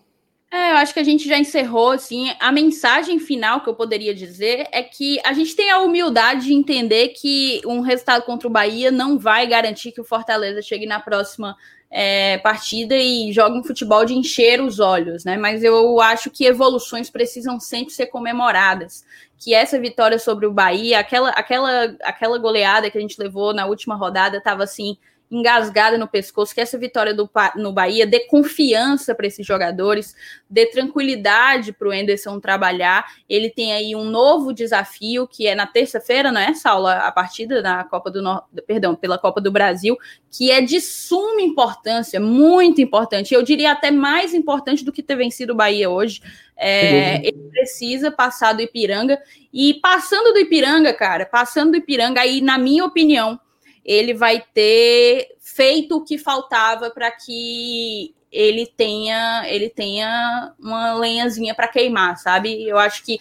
É, 0.52 0.72
acho 0.72 0.92
que 0.92 0.98
a 0.98 1.04
gente 1.04 1.28
já 1.28 1.38
encerrou, 1.38 1.90
assim, 1.90 2.32
a 2.40 2.50
mensagem 2.50 3.20
final 3.20 3.60
que 3.60 3.68
eu 3.68 3.74
poderia 3.74 4.12
dizer 4.12 4.66
é 4.72 4.82
que 4.82 5.20
a 5.24 5.32
gente 5.32 5.54
tem 5.54 5.70
a 5.70 5.78
humildade 5.78 6.46
de 6.46 6.52
entender 6.52 7.10
que 7.10 7.60
um 7.64 7.80
resultado 7.80 8.24
contra 8.24 8.48
o 8.48 8.50
Bahia 8.50 8.90
não 8.90 9.16
vai 9.16 9.46
garantir 9.46 9.92
que 9.92 10.00
o 10.00 10.04
Fortaleza 10.04 10.60
chegue 10.60 10.86
na 10.86 10.98
próxima 10.98 11.56
é, 11.88 12.38
partida 12.38 12.96
e 12.96 13.32
jogue 13.32 13.60
um 13.60 13.62
futebol 13.62 14.04
de 14.04 14.14
encher 14.14 14.60
os 14.60 14.80
olhos, 14.80 15.24
né? 15.24 15.36
Mas 15.36 15.62
eu 15.62 16.00
acho 16.00 16.30
que 16.30 16.44
evoluções 16.44 17.08
precisam 17.08 17.60
sempre 17.60 17.94
ser 17.94 18.06
comemoradas. 18.06 19.04
Que 19.38 19.54
essa 19.54 19.78
vitória 19.78 20.18
sobre 20.18 20.46
o 20.46 20.52
Bahia, 20.52 20.98
aquela, 20.98 21.30
aquela, 21.30 21.96
aquela 22.02 22.38
goleada 22.38 22.90
que 22.90 22.98
a 22.98 23.00
gente 23.00 23.20
levou 23.20 23.54
na 23.54 23.66
última 23.66 23.94
rodada, 23.94 24.38
estava 24.38 24.64
assim 24.64 24.96
engasgada 25.30 25.96
no 25.96 26.08
pescoço, 26.08 26.52
que 26.52 26.60
essa 26.60 26.76
vitória 26.76 27.14
do, 27.14 27.30
no 27.56 27.72
Bahia 27.72 28.06
dê 28.06 28.20
confiança 28.20 29.14
para 29.14 29.26
esses 29.26 29.46
jogadores, 29.46 30.16
dê 30.48 30.66
tranquilidade 30.66 31.72
para 31.72 31.88
o 31.88 31.94
Enderson 31.94 32.40
trabalhar. 32.40 33.06
Ele 33.28 33.48
tem 33.48 33.72
aí 33.72 33.94
um 33.94 34.04
novo 34.04 34.52
desafio, 34.52 35.28
que 35.28 35.46
é 35.46 35.54
na 35.54 35.66
terça-feira, 35.66 36.32
não 36.32 36.40
é, 36.40 36.52
Saula? 36.54 36.94
A 36.94 37.12
partida 37.12 37.62
na 37.62 37.84
Copa 37.84 38.10
do 38.10 38.20
perdão, 38.66 38.96
pela 38.96 39.18
Copa 39.18 39.40
do 39.40 39.52
Brasil, 39.52 39.96
que 40.30 40.50
é 40.50 40.60
de 40.60 40.80
suma 40.80 41.40
importância, 41.40 42.18
muito 42.18 42.80
importante. 42.80 43.32
Eu 43.32 43.42
diria 43.42 43.70
até 43.70 43.90
mais 43.90 44.34
importante 44.34 44.84
do 44.84 44.92
que 44.92 45.02
ter 45.02 45.14
vencido 45.14 45.52
o 45.52 45.56
Bahia 45.56 45.88
hoje. 45.88 46.20
É, 46.56 47.24
ele 47.26 47.48
precisa 47.50 48.10
passar 48.10 48.52
do 48.52 48.62
Ipiranga. 48.62 49.18
E 49.52 49.74
passando 49.74 50.32
do 50.32 50.38
Ipiranga, 50.38 50.92
cara, 50.92 51.24
passando 51.24 51.70
do 51.70 51.76
Ipiranga, 51.76 52.20
aí, 52.20 52.40
na 52.40 52.58
minha 52.58 52.84
opinião, 52.84 53.40
ele 53.84 54.14
vai 54.14 54.42
ter 54.54 55.36
feito 55.40 55.96
o 55.96 56.04
que 56.04 56.18
faltava 56.18 56.90
para 56.90 57.10
que 57.10 58.14
ele 58.30 58.66
tenha 58.66 59.44
ele 59.48 59.68
tenha 59.68 60.54
uma 60.58 60.94
lenhazinha 60.94 61.54
para 61.54 61.68
queimar, 61.68 62.16
sabe? 62.16 62.62
Eu 62.64 62.78
acho 62.78 63.04
que 63.04 63.18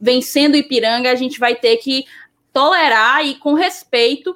vencendo 0.00 0.56
Ipiranga 0.56 1.10
a 1.10 1.14
gente 1.14 1.38
vai 1.38 1.54
ter 1.54 1.76
que 1.78 2.04
tolerar 2.52 3.26
e 3.26 3.36
com 3.36 3.54
respeito 3.54 4.34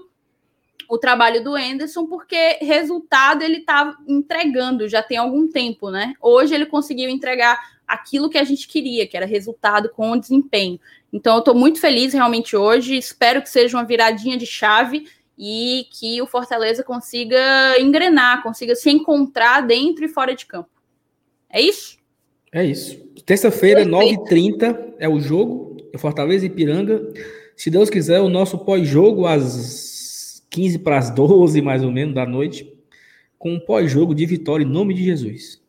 o 0.89 0.99
trabalho 0.99 1.43
do 1.43 1.59
Enderson, 1.59 2.07
porque 2.07 2.59
resultado 2.61 3.43
ele 3.43 3.59
está 3.59 3.97
entregando 4.07 4.89
já 4.89 5.03
tem 5.03 5.19
algum 5.19 5.49
tempo, 5.49 5.91
né? 5.91 6.15
Hoje 6.21 6.55
ele 6.55 6.67
conseguiu 6.67 7.11
entregar 7.11 7.77
aquilo 7.87 8.31
que 8.31 8.39
a 8.39 8.45
gente 8.45 8.67
queria, 8.67 9.07
que 9.07 9.17
era 9.17 9.27
resultado 9.27 9.89
com 9.91 10.17
desempenho. 10.17 10.81
Então 11.13 11.35
eu 11.35 11.39
estou 11.41 11.55
muito 11.55 11.81
feliz 11.81 12.13
realmente 12.13 12.57
hoje, 12.57 12.97
espero 12.97 13.43
que 13.43 13.49
seja 13.49 13.77
uma 13.77 13.85
viradinha 13.85 14.37
de 14.37 14.47
chave 14.47 15.09
e 15.39 15.87
que 15.91 16.21
o 16.23 16.27
Fortaleza 16.27 16.83
consiga 16.83 17.79
engrenar, 17.79 18.43
consiga 18.43 18.75
se 18.75 18.91
encontrar 18.91 19.61
dentro 19.61 20.05
e 20.05 20.09
fora 20.09 20.35
de 20.35 20.47
campo. 20.47 20.71
É 21.51 21.61
isso? 21.61 21.99
É 22.53 22.65
isso. 22.65 22.99
Terça-feira, 23.25 23.85
9h30 23.85 24.95
é 24.99 25.09
o 25.09 25.21
jogo, 25.21 25.77
Fortaleza 25.99 26.47
e 26.47 26.51
Piranga. 26.51 27.03
Se 27.57 27.71
Deus 27.71 27.91
quiser, 27.91 28.21
o 28.21 28.29
nosso 28.29 28.59
pós-jogo 28.59 29.27
às 29.27 30.43
15 30.51 30.79
para 30.79 30.99
as 30.99 31.11
12, 31.11 31.61
mais 31.61 31.83
ou 31.83 31.91
menos, 31.91 32.15
da 32.15 32.25
noite, 32.25 32.73
com 33.39 33.55
um 33.55 33.61
pós-jogo 33.61 34.15
de 34.15 34.25
vitória 34.25 34.65
em 34.65 34.69
nome 34.69 34.95
de 34.95 35.05
Jesus. 35.05 35.61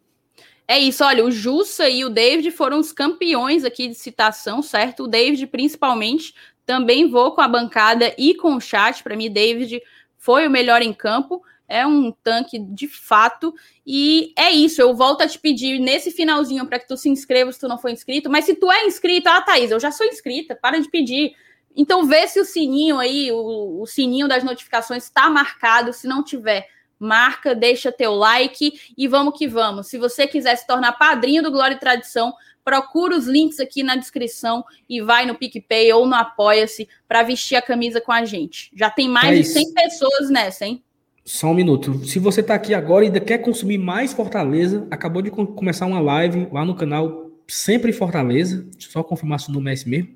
É 0.68 0.78
isso, 0.78 1.04
olha, 1.04 1.24
o 1.24 1.32
Jussa 1.32 1.90
e 1.90 2.04
o 2.04 2.10
David 2.10 2.52
foram 2.52 2.80
os 2.80 2.92
campeões 2.92 3.64
aqui 3.64 3.88
de 3.88 3.96
citação, 3.96 4.62
certo? 4.62 5.04
O 5.04 5.08
David, 5.08 5.48
principalmente, 5.48 6.34
também 6.68 7.10
vou 7.10 7.32
com 7.32 7.40
a 7.40 7.48
bancada 7.48 8.14
e 8.18 8.36
com 8.36 8.56
o 8.56 8.60
chat. 8.60 9.02
Para 9.02 9.16
mim, 9.16 9.32
David 9.32 9.82
foi 10.18 10.46
o 10.46 10.52
melhor 10.52 10.82
em 10.82 10.94
campo. 10.94 11.42
É 11.66 11.88
um 11.88 12.12
tanque 12.12 12.60
de 12.60 12.90
fato. 12.90 13.56
E 13.86 14.34
é 14.38 14.52
isso. 14.52 14.82
Eu 14.82 14.94
volto 14.94 15.22
a 15.22 15.28
te 15.28 15.40
pedir 15.40 15.80
nesse 15.80 16.12
finalzinho 16.12 16.68
para 16.68 16.78
que 16.78 16.88
tu 16.88 16.98
se 16.98 17.08
inscreva 17.08 17.52
se 17.54 17.60
tu 17.60 17.70
não 17.70 17.78
for 17.78 17.90
inscrito. 17.90 18.30
Mas 18.30 18.44
se 18.44 18.54
tu 18.54 18.70
é 18.70 18.86
inscrito, 18.86 19.30
ah, 19.30 19.42
Thaís, 19.42 19.72
eu 19.72 19.80
já 19.80 19.92
sou 19.92 20.06
inscrita, 20.06 20.56
para 20.62 20.80
de 20.80 20.90
pedir. 20.90 21.34
Então 21.74 22.06
vê 22.06 22.28
se 22.28 22.38
o 22.38 22.46
sininho 22.46 23.00
aí, 23.00 23.32
o, 23.32 23.82
o 23.82 23.86
sininho 23.88 24.28
das 24.28 24.44
notificações 24.44 25.06
está 25.06 25.30
marcado. 25.30 25.94
Se 25.94 26.06
não 26.06 26.22
tiver, 26.22 26.68
marca, 27.00 27.56
deixa 27.56 27.94
teu 27.94 28.14
like 28.14 28.74
e 28.98 29.08
vamos 29.08 29.38
que 29.38 29.48
vamos. 29.48 29.88
Se 29.88 29.98
você 29.98 30.28
quiser 30.28 30.58
se 30.58 30.68
tornar 30.68 30.98
padrinho 30.98 31.42
do 31.42 31.50
Glória 31.50 31.76
e 31.76 31.80
Tradição, 31.80 32.34
procura 32.68 33.16
os 33.16 33.28
links 33.28 33.62
aqui 33.62 33.82
na 33.82 33.96
descrição 33.96 34.62
e 34.90 35.00
vai 35.00 35.26
no 35.26 35.36
PicPay 35.36 35.94
ou 35.94 36.06
no 36.06 36.16
Apoia-se 36.16 36.86
para 37.08 37.24
vestir 37.24 37.56
a 37.56 37.62
camisa 37.62 38.02
com 38.02 38.12
a 38.12 38.26
gente. 38.26 38.70
Já 38.76 38.90
tem 38.90 39.08
mais 39.08 39.38
de 39.38 39.46
100 39.46 39.74
pessoas 39.74 40.30
nessa, 40.30 40.66
hein? 40.66 40.84
Só 41.24 41.48
um 41.48 41.54
minuto. 41.54 42.06
Se 42.06 42.20
você 42.20 42.42
está 42.42 42.56
aqui 42.56 42.74
agora 42.74 43.06
e 43.06 43.08
ainda 43.08 43.22
quer 43.22 43.38
consumir 43.38 43.78
mais 43.78 44.12
Fortaleza, 44.12 44.86
acabou 44.92 45.22
de 45.22 45.32
começar 45.32 45.86
uma 45.86 46.02
live 46.02 46.50
lá 46.52 46.66
no 46.66 46.76
canal 46.76 47.32
Sempre 47.48 47.94
Fortaleza. 47.94 48.64
Deixa 48.74 48.90
eu 48.90 48.92
só 48.92 49.02
confirmar 49.02 49.40
se 49.40 49.50
o 49.50 49.54
nome 49.54 49.72
é 49.72 49.74
esse 49.74 49.88
mesmo. 49.88 50.10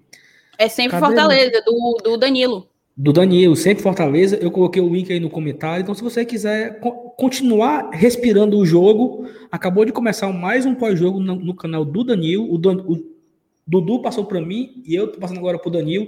É 0.57 0.67
Sempre 0.67 0.99
Cadê 0.99 1.05
Fortaleza, 1.05 1.63
do, 1.65 2.01
do 2.03 2.17
Danilo 2.17 2.67
do 2.95 3.13
Daniel, 3.13 3.55
sempre 3.55 3.83
Fortaleza. 3.83 4.35
Eu 4.37 4.51
coloquei 4.51 4.81
o 4.81 4.93
link 4.93 5.11
aí 5.11 5.19
no 5.19 5.29
comentário. 5.29 5.81
Então, 5.81 5.95
se 5.95 6.03
você 6.03 6.25
quiser 6.25 6.79
continuar 7.17 7.89
respirando 7.91 8.57
o 8.57 8.65
jogo, 8.65 9.27
acabou 9.51 9.85
de 9.85 9.91
começar 9.91 10.31
mais 10.31 10.65
um 10.65 10.75
pós-jogo 10.75 11.19
no, 11.19 11.35
no, 11.35 11.55
canal 11.55 11.85
do 11.85 12.03
Danilo. 12.03 12.51
O, 12.53 12.57
Dan, 12.57 12.77
o 12.85 13.03
Dudu 13.65 14.01
passou 14.01 14.25
para 14.25 14.41
mim 14.41 14.81
e 14.85 14.93
eu 14.95 15.07
tô 15.07 15.19
passando 15.19 15.39
agora 15.39 15.57
para 15.57 15.69
o 15.69 15.71
Danilo. 15.71 16.07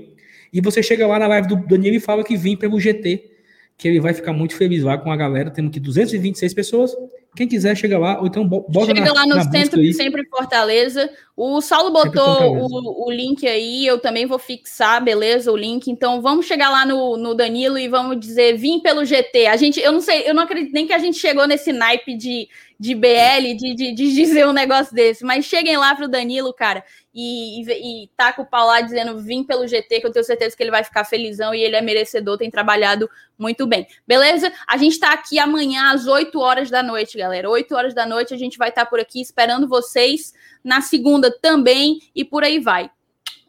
E 0.51 0.61
você 0.61 0.83
chega 0.83 1.07
lá 1.07 1.17
na 1.17 1.27
live 1.27 1.47
do 1.47 1.55
Danilo 1.55 1.95
e 1.95 1.99
fala 1.99 2.23
que 2.23 2.37
vim 2.37 2.55
pelo 2.55 2.79
GT, 2.79 3.31
que 3.77 3.87
ele 3.87 3.99
vai 3.99 4.13
ficar 4.13 4.33
muito 4.33 4.55
feliz 4.55 4.83
lá 4.83 4.97
com 4.97 5.11
a 5.11 5.15
galera. 5.15 5.49
Temos 5.49 5.69
aqui 5.69 5.79
226 5.79 6.53
pessoas. 6.53 6.95
Quem 7.35 7.47
quiser, 7.47 7.75
chega 7.75 7.97
lá, 7.97 8.19
ou 8.19 8.27
então 8.27 8.47
bota 8.47 8.85
Chega 8.85 9.01
na, 9.01 9.13
lá 9.13 9.25
no 9.25 9.43
centro 9.51 9.93
sempre 9.93 10.23
Fortaleza. 10.29 11.09
O 11.35 11.61
Saulo 11.61 11.89
botou 11.89 12.57
o, 12.57 13.07
o, 13.07 13.11
link 13.11 13.47
aí, 13.47 13.87
eu 13.87 13.97
também 13.97 14.27
vou 14.27 14.37
fixar, 14.37 15.03
beleza, 15.03 15.51
o 15.51 15.57
link. 15.57 15.89
Então 15.89 16.21
vamos 16.21 16.45
chegar 16.45 16.69
lá 16.69 16.85
no, 16.85 17.17
no 17.17 17.33
Danilo 17.33 17.79
e 17.79 17.87
vamos 17.87 18.19
dizer, 18.19 18.55
vim 18.55 18.79
pelo 18.79 19.03
GT. 19.03 19.47
A 19.47 19.57
gente, 19.57 19.79
eu 19.79 19.91
não 19.91 20.01
sei, 20.01 20.29
eu 20.29 20.33
não 20.35 20.43
acredito 20.43 20.73
nem 20.73 20.85
que 20.85 20.93
a 20.93 20.99
gente 20.99 21.17
chegou 21.17 21.47
nesse 21.47 21.73
naipe 21.73 22.15
de, 22.15 22.47
de 22.79 22.93
BL, 22.93 23.55
de, 23.57 23.73
de, 23.73 23.93
de 23.93 24.13
dizer 24.13 24.45
um 24.47 24.53
negócio 24.53 24.93
desse, 24.93 25.25
mas 25.25 25.45
cheguem 25.45 25.75
lá 25.75 25.95
pro 25.95 26.07
Danilo, 26.07 26.53
cara 26.53 26.83
e, 27.13 27.61
e, 27.61 28.03
e 28.03 28.33
com 28.33 28.41
o 28.41 28.45
pau 28.45 28.65
lá 28.65 28.81
dizendo 28.81 29.19
vim 29.19 29.43
pelo 29.43 29.67
GT, 29.67 29.99
que 29.99 30.07
eu 30.07 30.11
tenho 30.11 30.25
certeza 30.25 30.57
que 30.57 30.63
ele 30.63 30.71
vai 30.71 30.83
ficar 30.83 31.03
felizão 31.03 31.53
e 31.53 31.61
ele 31.61 31.75
é 31.75 31.81
merecedor, 31.81 32.37
tem 32.37 32.49
trabalhado 32.49 33.09
muito 33.37 33.67
bem. 33.67 33.85
Beleza? 34.07 34.51
A 34.67 34.77
gente 34.77 34.99
tá 34.99 35.13
aqui 35.13 35.37
amanhã 35.37 35.93
às 35.93 36.07
8 36.07 36.39
horas 36.39 36.71
da 36.71 36.81
noite, 36.81 37.17
galera. 37.17 37.22
8 37.27 37.75
horas 37.75 37.93
da 37.93 38.05
noite 38.05 38.33
a 38.33 38.37
gente 38.37 38.57
vai 38.57 38.69
estar 38.69 38.85
por 38.85 38.99
aqui 38.99 39.21
esperando 39.21 39.67
vocês. 39.67 40.33
Na 40.63 40.81
segunda 40.81 41.31
também 41.31 41.99
e 42.15 42.23
por 42.23 42.43
aí 42.43 42.59
vai. 42.59 42.89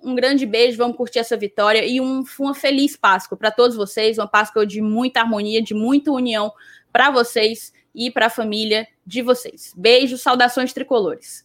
Um 0.02 0.14
grande 0.14 0.44
beijo, 0.44 0.76
vamos 0.76 0.96
curtir 0.96 1.18
essa 1.18 1.36
vitória 1.36 1.84
e 1.84 2.00
um, 2.00 2.22
uma 2.38 2.54
feliz 2.54 2.96
Páscoa 2.96 3.38
para 3.38 3.50
todos 3.50 3.74
vocês, 3.74 4.18
uma 4.18 4.28
Páscoa 4.28 4.66
de 4.66 4.82
muita 4.82 5.20
harmonia, 5.20 5.62
de 5.62 5.72
muita 5.72 6.10
união 6.10 6.52
para 6.92 7.10
vocês 7.10 7.72
e 7.94 8.10
para 8.10 8.26
a 8.26 8.30
família 8.30 8.86
de 9.06 9.22
vocês. 9.22 9.72
Beijo, 9.76 10.18
saudações 10.18 10.72
tricolores. 10.72 11.44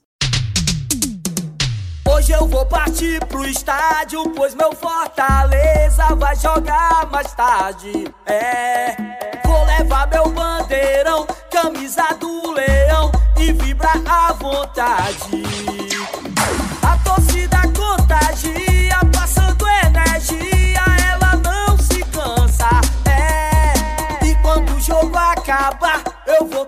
Hoje 2.12 2.32
eu 2.32 2.48
vou 2.48 2.66
partir 2.66 3.24
pro 3.28 3.46
estádio, 3.46 4.24
pois 4.36 4.56
meu 4.56 4.74
Fortaleza 4.74 6.16
vai 6.16 6.36
jogar 6.36 7.10
mais 7.10 7.34
tarde. 7.34 8.14
É, 8.26 8.96
vou 9.46 9.64
levar 9.64 10.10
meu 10.10 10.30
bandeirão, 10.30 11.28
camisa 11.62 12.08
do 12.18 12.52
leão 12.52 13.12
e 13.38 13.52
vibrar 13.52 14.02
à 14.08 14.32
vontade. 14.32 15.44
A 16.82 16.98
torcida 17.04 17.62
contagia, 17.76 18.98
passando 19.14 19.66
energia, 19.68 20.82
ela 21.12 21.36
não 21.36 21.78
se 21.78 22.02
cansa. 22.06 22.70
É, 23.06 24.26
e 24.26 24.36
quando 24.42 24.74
o 24.74 24.80
jogo 24.80 25.18
acabar, 25.18 26.02
eu 26.28 26.48
vou 26.48 26.66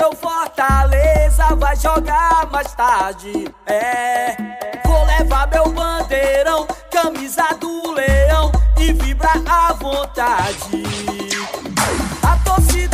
meu 0.00 0.16
Fortaleza 0.16 1.54
vai 1.56 1.76
jogar 1.76 2.48
mais 2.50 2.72
tarde. 2.74 3.54
É, 3.66 4.34
vou 4.82 5.04
levar 5.04 5.46
meu 5.48 5.70
bandeirão, 5.70 6.66
camisa 6.90 7.46
do 7.60 7.92
leão 7.92 8.50
e 8.78 8.94
vibrar 8.94 9.42
à 9.46 9.74
vontade. 9.74 10.82
A 12.22 12.36
torcida 12.38 12.89